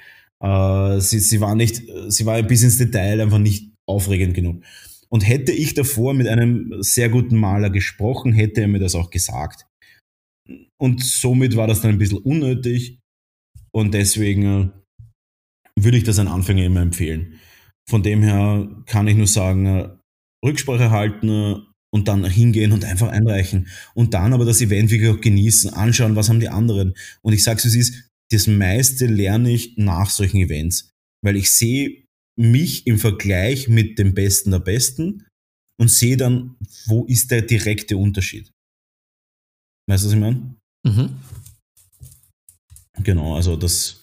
Äh, 0.42 1.00
sie, 1.00 1.20
sie 1.20 1.40
war 1.42 1.54
nicht, 1.56 1.84
sie 2.08 2.26
war 2.26 2.42
bis 2.44 2.64
ins 2.64 2.78
Detail 2.78 3.22
einfach 3.22 3.40
nicht 3.40 3.74
aufregend 3.88 4.34
genug. 4.34 4.64
Und 5.10 5.22
hätte 5.22 5.52
ich 5.52 5.74
davor 5.74 6.14
mit 6.14 6.28
einem 6.28 6.82
sehr 6.82 7.10
guten 7.10 7.36
Maler 7.36 7.70
gesprochen, 7.70 8.32
hätte 8.32 8.62
er 8.62 8.68
mir 8.68 8.80
das 8.80 8.96
auch 8.96 9.10
gesagt. 9.10 9.66
Und 10.78 11.04
somit 11.04 11.56
war 11.56 11.68
das 11.68 11.82
dann 11.82 11.92
ein 11.92 11.98
bisschen 11.98 12.20
unnötig. 12.20 13.00
Und 13.72 13.94
deswegen 13.94 14.46
äh, 14.46 14.70
würde 15.76 15.98
ich 15.98 16.04
das 16.04 16.20
an 16.20 16.28
Anfänger 16.28 16.66
immer 16.66 16.82
empfehlen. 16.82 17.40
Von 17.88 18.04
dem 18.04 18.22
her 18.22 18.70
kann 18.86 19.08
ich 19.08 19.16
nur 19.16 19.28
sagen, 19.28 19.66
äh, 19.66 19.90
Rücksprache 20.46 20.92
halten 20.92 21.30
äh, 21.30 21.56
und 21.92 22.08
dann 22.08 22.26
hingehen 22.26 22.72
und 22.72 22.86
einfach 22.86 23.10
einreichen. 23.10 23.68
Und 23.94 24.14
dann 24.14 24.34
aber 24.34 24.46
das 24.46 24.62
Event 24.62 24.92
wirklich 24.92 25.10
auch 25.10 25.22
genießen, 25.22 25.74
anschauen, 25.74 26.16
was 26.16 26.30
haben 26.30 26.40
die 26.40 26.50
anderen. 26.50 26.94
Und 27.22 27.34
ich 27.34 27.44
sage 27.44 27.62
es, 27.64 27.76
ist, 27.76 28.10
das 28.32 28.48
meiste 28.48 29.08
lerne 29.08 29.52
ich 29.52 29.76
nach 29.78 30.10
solchen 30.10 30.38
Events. 30.38 30.92
Weil 31.24 31.36
ich 31.36 31.52
sehe 31.52 32.04
mich 32.38 32.88
im 32.88 33.00
Vergleich 33.00 33.68
mit 33.68 34.00
dem 34.00 34.14
Besten 34.14 34.52
der 34.52 34.60
Besten 34.60 35.26
und 35.80 35.90
sehe 35.90 36.16
dann, 36.16 36.56
wo 36.86 37.06
ist 37.06 37.32
der 37.32 37.42
direkte 37.42 37.98
Unterschied. 37.98 38.52
Weißt 39.90 40.04
du, 40.04 40.08
was 40.08 40.14
ich 40.14 40.20
meine? 40.20 40.56
Mhm. 40.86 41.18
Genau, 43.02 43.36
also 43.36 43.56
das, 43.56 44.00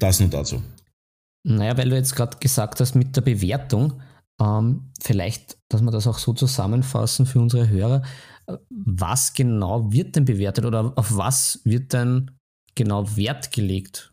das 0.00 0.18
nur 0.18 0.28
dazu. 0.28 0.60
Naja, 1.44 1.78
weil 1.78 1.90
du 1.90 1.94
jetzt 1.94 2.16
gerade 2.16 2.36
gesagt 2.38 2.80
hast 2.80 2.96
mit 2.96 3.14
der 3.14 3.20
Bewertung, 3.20 4.02
ähm, 4.40 4.90
vielleicht, 5.00 5.58
dass 5.68 5.80
wir 5.80 5.92
das 5.92 6.08
auch 6.08 6.18
so 6.18 6.32
zusammenfassen 6.32 7.24
für 7.24 7.38
unsere 7.38 7.68
Hörer. 7.68 8.02
Was 8.68 9.32
genau 9.32 9.92
wird 9.92 10.16
denn 10.16 10.24
bewertet 10.24 10.64
oder 10.64 10.92
auf 10.96 11.16
was 11.16 11.60
wird 11.62 11.92
denn 11.92 12.32
genau 12.74 13.16
Wert 13.16 13.52
gelegt? 13.52 14.12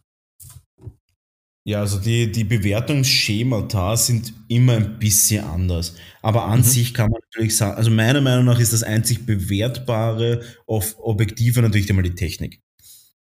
Ja, 1.65 1.80
also 1.80 1.98
die, 1.98 2.30
die 2.30 2.44
Bewertungsschemata 2.44 3.95
sind 3.95 4.34
immer 4.49 4.76
ein 4.76 4.99
bisschen 4.99 5.45
anders. 5.45 5.95
Aber 6.22 6.45
an 6.45 6.60
mhm. 6.60 6.64
sich 6.64 6.94
kann 6.94 7.10
man 7.10 7.22
natürlich 7.31 7.56
sagen, 7.56 7.77
also 7.77 7.90
meiner 7.90 8.19
Meinung 8.19 8.45
nach 8.45 8.60
ist 8.60 8.73
das 8.73 8.84
einzig 8.84 9.26
bewertbare 9.26 10.41
auf 10.68 10.95
Objektive 10.99 11.61
natürlich 11.61 11.90
einmal 11.90 12.03
die 12.03 12.15
Technik. 12.15 12.61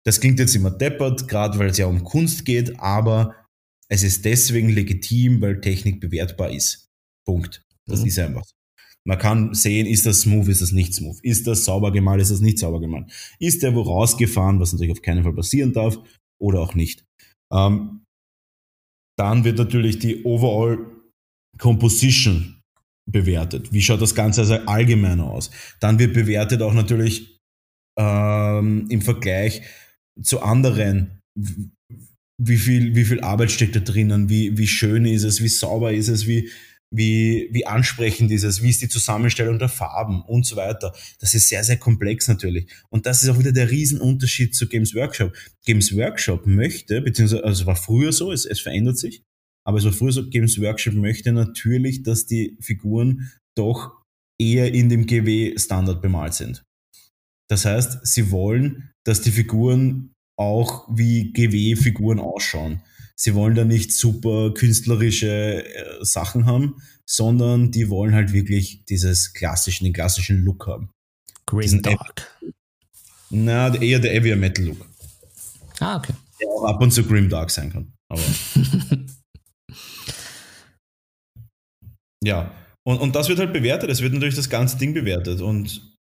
Das 0.04 0.20
klingt 0.20 0.40
jetzt 0.40 0.56
immer 0.56 0.72
deppert, 0.72 1.28
gerade 1.28 1.60
weil 1.60 1.70
es 1.70 1.78
ja 1.78 1.86
um 1.86 2.04
Kunst 2.04 2.44
geht, 2.46 2.80
aber 2.80 3.36
es 3.88 4.02
ist 4.02 4.26
deswegen 4.26 4.70
legitim, 4.70 5.40
weil 5.42 5.62
Technik 5.62 6.00
bewertbar 6.00 6.50
ist. 6.50 6.90
Punkt. 7.26 7.64
Das 7.86 8.02
mhm. 8.02 8.08
ist 8.08 8.18
einfach 8.18 8.44
so. 8.44 8.56
Man 9.04 9.18
kann 9.18 9.54
sehen, 9.54 9.86
ist 9.88 10.06
das 10.06 10.22
smooth, 10.22 10.48
ist 10.48 10.62
das 10.62 10.72
nicht 10.72 10.94
smooth, 10.94 11.20
ist 11.22 11.48
das 11.48 11.66
sauber 11.66 11.92
gemalt, 11.92 12.22
ist 12.22 12.32
das 12.32 12.40
nicht 12.40 12.60
sauber 12.60 12.80
gemalt, 12.80 13.12
ist 13.40 13.64
der 13.64 13.74
wo 13.74 13.82
rausgefahren, 13.82 14.60
was 14.60 14.74
natürlich 14.74 14.92
auf 14.92 15.02
keinen 15.02 15.24
Fall 15.24 15.34
passieren 15.34 15.74
darf, 15.74 15.98
oder 16.40 16.62
auch 16.62 16.76
nicht. 16.76 17.04
Ähm, 17.52 18.01
dann 19.18 19.44
wird 19.44 19.58
natürlich 19.58 20.00
die 20.00 20.24
Overall 20.24 20.80
Composition 21.58 22.62
bewertet. 23.10 23.74
Wie 23.74 23.82
schaut 23.82 24.02
das 24.02 24.16
Ganze 24.16 24.42
also 24.42 24.56
allgemein 24.66 25.20
aus? 25.20 25.52
Dann 25.80 26.00
wird 26.00 26.14
bewertet 26.14 26.62
auch 26.62 26.74
natürlich 26.74 27.40
ähm, 27.98 28.88
im 28.90 29.02
Vergleich 29.02 29.62
zu 30.22 30.42
anderen, 30.42 31.22
wie 31.36 32.58
viel, 32.58 32.96
wie 32.96 33.06
viel 33.06 33.22
Arbeit 33.22 33.52
steckt 33.52 33.76
da 33.76 33.80
drinnen, 33.80 34.30
wie, 34.30 34.58
wie 34.58 34.68
schön 34.68 35.06
ist 35.06 35.24
es, 35.24 35.42
wie 35.42 35.48
sauber 35.48 35.94
ist 35.94 36.08
es, 36.08 36.28
wie, 36.28 36.50
wie, 36.94 37.48
wie 37.52 37.66
ansprechend 37.66 38.32
ist 38.32 38.44
es, 38.44 38.62
wie 38.62 38.70
ist 38.70 38.82
die 38.82 38.90
Zusammenstellung 38.90 39.58
der 39.58 39.70
Farben 39.70 40.22
und 40.24 40.46
so 40.46 40.58
weiter. 40.58 40.94
Das 41.20 41.34
ist 41.34 41.48
sehr, 41.48 41.64
sehr 41.64 41.78
komplex 41.78 42.28
natürlich. 42.28 42.68
Und 42.90 43.06
das 43.06 43.24
ist 43.24 43.30
auch 43.30 43.40
wieder 43.40 43.54
der 43.54 43.72
Riesenunterschied 43.72 44.54
zu 44.54 44.68
Games 44.68 44.94
Workshop. 44.94 45.34
Games 45.66 45.96
Workshop 45.96 46.46
möchte, 46.46 47.02
beziehungsweise, 47.02 47.44
also 47.44 47.66
war 47.66 47.78
früher 47.78 48.12
so, 48.12 48.32
es, 48.32 48.46
es 48.46 48.60
verändert 48.60 48.98
sich, 48.98 49.24
aber 49.66 49.78
es 49.78 49.86
war 49.86 49.94
früher 49.94 50.12
so, 50.12 50.30
Games 50.30 50.60
Workshop 50.60 50.94
möchte 50.94 51.32
natürlich, 51.32 52.04
dass 52.04 52.26
die 52.26 52.58
Figuren 52.60 53.32
doch 53.56 53.92
eher 54.40 54.74
in 54.74 54.90
dem 54.90 55.06
GW-Standard 55.06 56.02
bemalt 56.02 56.34
sind. 56.34 56.64
Das 57.50 57.66
heißt, 57.66 58.06
sie 58.06 58.32
wollen, 58.32 58.92
dass 59.06 59.22
die 59.22 59.32
Figuren 59.32 60.14
auch 60.38 60.88
wie 60.90 61.32
GW-Figuren 61.32 62.20
ausschauen. 62.20 62.82
Sie 63.22 63.36
wollen 63.36 63.54
da 63.54 63.64
nicht 63.66 63.94
super 63.94 64.52
künstlerische 64.52 65.64
äh, 65.64 66.04
Sachen 66.04 66.48
haben, 66.48 66.82
sondern 67.06 67.70
die 67.70 67.88
wollen 67.88 68.16
halt 68.16 68.34
wirklich 68.34 68.84
dieses 68.86 69.34
klassischen, 69.34 69.84
den 69.84 69.94
klassischen 69.94 70.44
Look 70.44 70.66
haben. 70.66 70.90
Green 71.46 71.84
Dark. 71.84 72.42
Na, 73.30 73.76
eher 73.76 74.00
der 74.00 74.14
Heavier 74.14 74.36
Metal 74.36 74.66
Look. 74.66 74.90
Ah, 75.80 75.98
okay. 75.98 76.14
Der 76.40 76.48
auch 76.50 76.64
ab 76.64 76.82
und 76.82 76.90
zu 76.90 77.04
Grim 77.04 77.30
Dark 77.30 77.52
sein 77.52 77.72
kann. 77.72 77.94
Aber 78.10 78.24
ja, 82.24 82.52
und, 82.84 83.02
und 83.02 83.16
das 83.16 83.30
wird 83.30 83.38
halt 83.38 83.54
bewertet. 83.54 83.92
Es 83.92 84.02
wird 84.02 84.14
natürlich 84.14 84.34
das 84.36 84.50
ganze 84.50 84.80
Ding 84.80 84.96
bewertet. 84.96 85.42
Und 85.42 85.96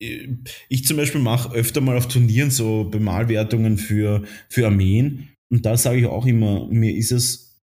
ich 0.00 0.84
zum 0.86 0.98
Beispiel 0.98 1.20
mache 1.20 1.52
öfter 1.52 1.80
mal 1.80 1.96
auf 1.96 2.06
Turnieren 2.06 2.52
so 2.52 2.84
Bemalwertungen 2.84 3.76
für, 3.76 4.22
für 4.48 4.66
Armeen 4.66 5.33
und 5.54 5.64
da 5.64 5.76
sage 5.76 6.00
ich 6.00 6.06
auch 6.06 6.26
immer, 6.26 6.66
mir 6.66 6.96
ist 6.96 7.12
es, 7.12 7.62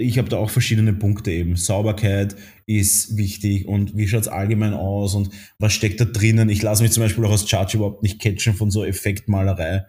ich 0.00 0.16
habe 0.16 0.30
da 0.30 0.38
auch 0.38 0.48
verschiedene 0.48 0.94
Punkte 0.94 1.32
eben. 1.32 1.54
Sauberkeit 1.54 2.34
ist 2.66 3.18
wichtig 3.18 3.68
und 3.68 3.94
wie 3.94 4.08
schaut 4.08 4.22
es 4.22 4.28
allgemein 4.28 4.72
aus 4.72 5.14
und 5.14 5.28
was 5.58 5.74
steckt 5.74 6.00
da 6.00 6.06
drinnen. 6.06 6.48
Ich 6.48 6.62
lasse 6.62 6.82
mich 6.82 6.92
zum 6.92 7.02
Beispiel 7.02 7.22
auch 7.26 7.30
als 7.30 7.46
Charge 7.46 7.76
überhaupt 7.76 8.02
nicht 8.02 8.22
catchen 8.22 8.54
von 8.54 8.70
so 8.70 8.86
Effektmalerei. 8.86 9.84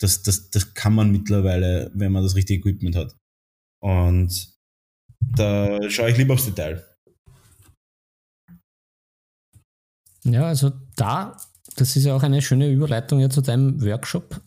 Das, 0.00 0.22
das, 0.22 0.48
das 0.48 0.72
kann 0.72 0.94
man 0.94 1.12
mittlerweile, 1.12 1.90
wenn 1.94 2.12
man 2.12 2.22
das 2.22 2.34
richtige 2.34 2.60
Equipment 2.60 2.96
hat. 2.96 3.14
Und 3.82 4.54
da 5.20 5.90
schaue 5.90 6.12
ich 6.12 6.16
lieber 6.16 6.32
aufs 6.32 6.46
Detail. 6.46 6.82
Ja, 10.24 10.46
also 10.46 10.72
da, 10.96 11.36
das 11.76 11.94
ist 11.94 12.06
ja 12.06 12.16
auch 12.16 12.22
eine 12.22 12.40
schöne 12.40 12.70
Überleitung 12.70 13.20
ja 13.20 13.28
zu 13.28 13.42
deinem 13.42 13.82
Workshop 13.82 14.40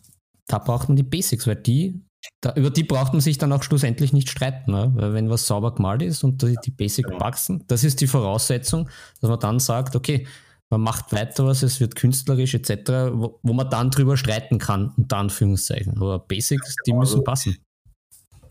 da 0.48 0.58
braucht 0.58 0.88
man 0.88 0.96
die 0.96 1.02
Basics, 1.02 1.46
weil 1.46 1.56
die, 1.56 2.02
da, 2.40 2.54
über 2.54 2.70
die 2.70 2.84
braucht 2.84 3.12
man 3.12 3.20
sich 3.20 3.38
dann 3.38 3.52
auch 3.52 3.62
schlussendlich 3.62 4.12
nicht 4.12 4.30
streiten. 4.30 4.70
Ne? 4.72 4.92
Weil 4.94 5.14
wenn 5.14 5.30
was 5.30 5.46
sauber 5.46 5.74
gemalt 5.74 6.02
ist 6.02 6.24
und 6.24 6.42
die, 6.42 6.56
die 6.64 6.70
Basic 6.70 7.06
genau. 7.06 7.20
wachsen, 7.20 7.64
das 7.68 7.84
ist 7.84 8.00
die 8.00 8.06
Voraussetzung, 8.06 8.88
dass 9.20 9.30
man 9.30 9.40
dann 9.40 9.58
sagt, 9.58 9.96
okay, 9.96 10.26
man 10.70 10.82
macht 10.82 11.12
weiter 11.12 11.46
was, 11.46 11.62
es 11.62 11.80
wird 11.80 11.96
künstlerisch 11.96 12.54
etc., 12.54 12.90
wo, 13.12 13.40
wo 13.42 13.52
man 13.52 13.70
dann 13.70 13.90
drüber 13.90 14.16
streiten 14.16 14.58
kann, 14.58 14.92
unter 14.96 15.16
Anführungszeichen. 15.16 15.96
Aber 15.96 16.18
Basics, 16.18 16.76
die 16.86 16.92
müssen 16.92 17.14
also 17.14 17.24
passen. 17.24 17.56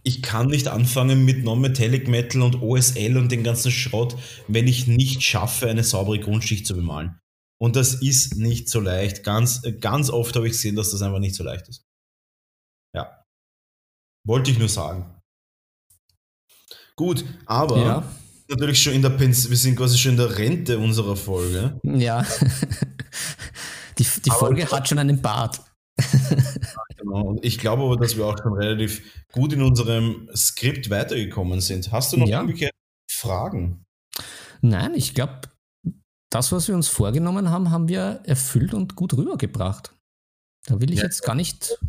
Ich 0.04 0.22
kann 0.22 0.48
nicht 0.48 0.68
anfangen 0.68 1.26
mit 1.26 1.44
Non-Metallic 1.44 2.08
Metal 2.08 2.42
und 2.42 2.62
OSL 2.62 3.18
und 3.18 3.32
den 3.32 3.44
ganzen 3.44 3.72
Schrott, 3.72 4.16
wenn 4.48 4.68
ich 4.68 4.88
nicht 4.88 5.22
schaffe, 5.22 5.70
eine 5.70 5.84
saubere 5.84 6.20
Grundschicht 6.20 6.66
zu 6.66 6.76
bemalen. 6.76 7.20
Und 7.60 7.76
das 7.76 7.96
ist 7.96 8.38
nicht 8.38 8.70
so 8.70 8.80
leicht. 8.80 9.24
Ganz, 9.24 9.64
ganz 9.80 10.10
oft 10.10 10.36
habe 10.36 10.48
ich 10.48 10.54
gesehen, 10.54 10.76
dass 10.76 10.92
das 10.92 11.02
einfach 11.02 11.20
nicht 11.20 11.36
so 11.36 11.44
leicht 11.44 11.68
ist. 11.68 11.87
Wollte 14.28 14.52
ich 14.52 14.60
nur 14.60 14.70
sagen. 14.70 15.06
Gut, 16.96 17.24
aber 17.46 17.78
Ja. 17.78 18.04
natürlich 18.50 18.82
schon 18.82 18.94
in 18.94 19.02
der 19.02 19.12
Pens 19.12 19.50
wir 19.50 19.58
sind 19.58 19.76
quasi 19.76 19.98
schon 19.98 20.12
in 20.12 20.18
der 20.18 20.38
Rente 20.38 20.78
unserer 20.80 21.16
Folge. 21.16 21.80
Ja. 21.84 22.26
Die, 23.98 24.06
die 24.26 24.30
Folge 24.30 24.70
hat 24.72 24.88
schon 24.88 25.00
einen 25.00 25.22
Bart. 25.22 25.62
Genau. 26.98 27.22
Und 27.30 27.44
ich 27.46 27.58
glaube 27.58 27.84
aber, 27.84 27.98
dass 27.98 28.16
wir 28.18 28.26
auch 28.26 28.38
schon 28.38 28.54
relativ 28.54 29.02
gut 29.32 29.54
in 29.54 29.62
unserem 29.62 30.30
Skript 30.36 30.90
weitergekommen 30.90 31.62
sind. 31.62 31.92
Hast 31.92 32.14
du 32.14 32.18
noch 32.18 32.28
Ja. 32.28 32.42
irgendwelche 32.42 32.70
Fragen? 33.10 33.86
Nein, 34.62 34.94
ich 34.94 35.14
glaube, 35.16 35.42
das, 36.30 36.52
was 36.52 36.68
wir 36.68 36.76
uns 36.76 36.88
vorgenommen 36.90 37.50
haben, 37.50 37.72
haben 37.72 37.88
wir 37.88 38.22
erfüllt 38.26 38.74
und 38.74 38.96
gut 38.96 39.14
rübergebracht. 39.14 39.96
Da 40.68 40.80
will 40.82 40.92
ich 40.92 40.98
Ja. 41.00 41.06
jetzt 41.06 41.24
gar 41.24 41.36
nicht 41.36 41.80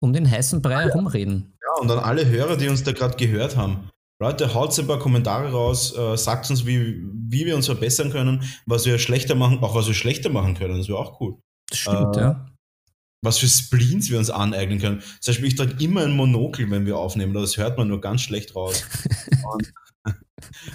um 0.00 0.12
den 0.12 0.28
heißen 0.28 0.62
Brei 0.62 0.84
herumreden. 0.84 1.51
Ja, 1.74 1.80
und 1.80 1.90
an 1.90 1.98
alle 1.98 2.26
Hörer, 2.28 2.56
die 2.56 2.68
uns 2.68 2.82
da 2.82 2.92
gerade 2.92 3.16
gehört 3.16 3.56
haben. 3.56 3.88
Leute, 4.20 4.54
haut 4.54 4.78
ein 4.78 4.86
paar 4.86 4.98
Kommentare 4.98 5.50
raus, 5.50 5.96
äh, 5.96 6.16
sagt 6.16 6.48
uns, 6.50 6.64
wie, 6.64 7.02
wie 7.28 7.44
wir 7.44 7.56
uns 7.56 7.66
verbessern 7.66 8.10
können, 8.10 8.44
was 8.66 8.86
wir 8.86 8.98
schlechter 8.98 9.34
machen, 9.34 9.58
auch 9.62 9.74
was 9.74 9.88
wir 9.88 9.94
schlechter 9.94 10.30
machen 10.30 10.54
können. 10.54 10.78
Das 10.78 10.88
wäre 10.88 10.98
auch 10.98 11.20
cool. 11.20 11.38
Das 11.68 11.78
stimmt, 11.78 12.16
Äh, 12.16 12.20
ja. 12.20 12.46
Was 13.24 13.38
für 13.38 13.48
Spleens 13.48 14.10
wir 14.10 14.18
uns 14.18 14.30
aneignen 14.30 14.80
können. 14.80 15.00
Zum 15.20 15.32
Beispiel, 15.32 15.48
ich 15.48 15.56
trage 15.56 15.76
immer 15.82 16.02
ein 16.02 16.16
Monokel, 16.16 16.70
wenn 16.70 16.86
wir 16.86 16.98
aufnehmen, 16.98 17.32
das 17.34 17.56
hört 17.56 17.78
man 17.78 17.88
nur 17.88 18.00
ganz 18.00 18.20
schlecht 18.20 18.54
raus. 18.54 18.84
und, 19.52 19.72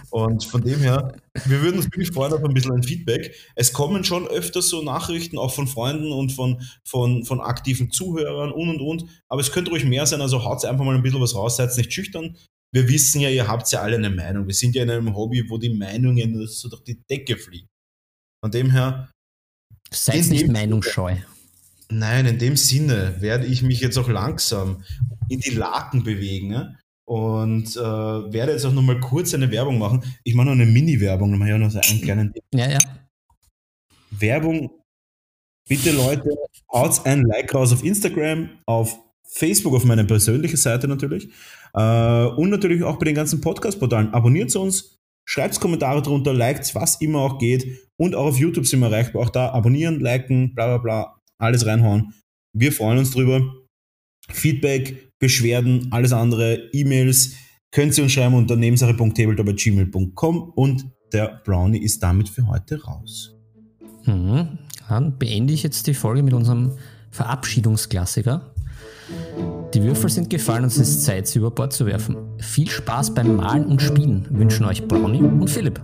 und 0.09 0.43
von 0.45 0.61
dem 0.63 0.79
her, 0.79 1.15
wir 1.45 1.61
würden 1.61 1.77
uns 1.77 1.85
wirklich 1.85 2.11
freuen 2.11 2.33
auf 2.33 2.43
ein 2.43 2.53
bisschen 2.53 2.73
ein 2.73 2.83
Feedback. 2.83 3.35
Es 3.55 3.73
kommen 3.73 4.03
schon 4.03 4.27
öfter 4.27 4.61
so 4.61 4.81
Nachrichten, 4.81 5.37
auch 5.37 5.53
von 5.53 5.67
Freunden 5.67 6.11
und 6.11 6.31
von, 6.31 6.61
von, 6.83 7.23
von 7.25 7.39
aktiven 7.41 7.91
Zuhörern 7.91 8.51
und 8.51 8.69
und 8.69 8.81
und. 8.81 9.09
Aber 9.29 9.41
es 9.41 9.51
könnte 9.51 9.71
ruhig 9.71 9.85
mehr 9.85 10.05
sein, 10.05 10.21
also 10.21 10.43
haut 10.43 10.65
einfach 10.65 10.85
mal 10.85 10.95
ein 10.95 11.03
bisschen 11.03 11.21
was 11.21 11.35
raus, 11.35 11.57
seid 11.57 11.75
nicht 11.77 11.93
schüchtern. 11.93 12.37
Wir 12.73 12.87
wissen 12.89 13.21
ja, 13.21 13.29
ihr 13.29 13.47
habt 13.47 13.71
ja 13.71 13.81
alle 13.81 13.95
eine 13.95 14.09
Meinung. 14.09 14.45
Wir 14.47 14.53
sind 14.53 14.75
ja 14.75 14.83
in 14.83 14.89
einem 14.89 15.15
Hobby, 15.15 15.45
wo 15.49 15.57
die 15.57 15.73
Meinungen 15.73 16.45
so 16.47 16.69
durch 16.69 16.83
die 16.83 17.01
Decke 17.09 17.37
fliegen. 17.37 17.67
Von 18.43 18.51
dem 18.51 18.71
her, 18.71 19.09
Seid 19.91 20.27
nicht 20.27 20.47
meinungsscheu. 20.47 21.15
Nein, 21.89 22.25
in 22.25 22.39
dem 22.39 22.57
Sinne 22.57 23.15
werde 23.21 23.45
ich 23.45 23.61
mich 23.61 23.79
jetzt 23.79 23.97
auch 23.97 24.09
langsam 24.09 24.83
in 25.29 25.39
die 25.39 25.51
Laken 25.51 26.03
bewegen? 26.03 26.77
Und 27.07 27.75
äh, 27.77 27.79
werde 27.79 28.51
jetzt 28.51 28.65
auch 28.65 28.73
nochmal 28.73 28.99
kurz 28.99 29.33
eine 29.33 29.49
Werbung 29.49 29.77
machen. 29.77 30.03
Ich 30.25 30.35
mache 30.35 30.47
noch 30.47 30.53
eine 30.53 30.65
Mini-Werbung, 30.65 31.31
dann 31.31 31.39
mache 31.39 31.49
ich 31.49 31.55
auch 31.55 31.59
noch 31.59 31.71
so 31.71 31.79
einen 31.79 32.01
kleinen 32.01 32.33
Ja, 32.53 32.69
ja. 32.69 32.77
Werbung. 34.11 34.71
Bitte 35.69 35.91
Leute, 35.91 36.29
haut 36.71 37.05
ein 37.05 37.23
Like 37.23 37.53
raus 37.53 37.71
auf 37.73 37.83
Instagram, 37.83 38.49
auf 38.65 38.99
Facebook, 39.23 39.73
auf 39.73 39.85
meine 39.85 40.05
persönliche 40.05 40.57
Seite 40.57 40.87
natürlich 40.87 41.29
äh, 41.73 42.25
und 42.25 42.49
natürlich 42.49 42.83
auch 42.83 42.97
bei 42.99 43.05
den 43.05 43.15
ganzen 43.15 43.39
Podcast-Portalen. 43.39 44.13
Abonniert 44.13 44.53
uns, 44.55 44.97
schreibt 45.25 45.59
Kommentare 45.59 46.01
drunter, 46.01 46.33
liked, 46.33 46.75
was 46.75 46.99
immer 46.99 47.19
auch 47.19 47.37
geht 47.39 47.89
und 47.97 48.15
auch 48.15 48.27
auf 48.27 48.37
YouTube 48.37 48.65
sind 48.65 48.79
wir 48.81 48.87
erreichbar. 48.87 49.21
Auch 49.21 49.29
da 49.29 49.51
abonnieren, 49.51 49.99
liken, 50.01 50.53
bla 50.53 50.67
bla 50.67 50.77
bla, 50.77 51.21
alles 51.37 51.65
reinhauen. 51.65 52.13
Wir 52.53 52.73
freuen 52.73 52.97
uns 52.99 53.11
drüber. 53.11 53.41
Feedback, 54.29 55.06
Beschwerden, 55.19 55.87
alles 55.91 56.13
andere, 56.13 56.69
E-Mails, 56.73 57.33
könnt 57.71 57.97
ihr 57.97 58.03
uns 58.03 58.13
schreiben 58.13 58.35
unter 58.35 58.55
nebensache.tabletop.gmail.com 58.55 60.51
und 60.55 60.85
der 61.13 61.41
Brownie 61.43 61.79
ist 61.79 62.03
damit 62.03 62.29
für 62.29 62.47
heute 62.47 62.83
raus. 62.83 63.35
Mhm. 64.05 64.59
Dann 64.89 65.17
beende 65.17 65.53
ich 65.53 65.63
jetzt 65.63 65.87
die 65.87 65.93
Folge 65.93 66.23
mit 66.23 66.33
unserem 66.33 66.73
Verabschiedungsklassiker. 67.11 68.53
Die 69.73 69.83
Würfel 69.83 70.09
sind 70.09 70.29
gefallen 70.29 70.63
und 70.63 70.69
es 70.69 70.77
ist 70.77 71.03
Zeit, 71.03 71.27
sie 71.27 71.39
über 71.39 71.51
Bord 71.51 71.73
zu 71.73 71.85
werfen. 71.85 72.15
Viel 72.39 72.69
Spaß 72.69 73.13
beim 73.13 73.35
Malen 73.35 73.65
und 73.65 73.81
Spielen 73.81 74.25
wünschen 74.29 74.65
euch 74.65 74.87
Brownie 74.87 75.21
und 75.21 75.49
Philipp. 75.49 75.81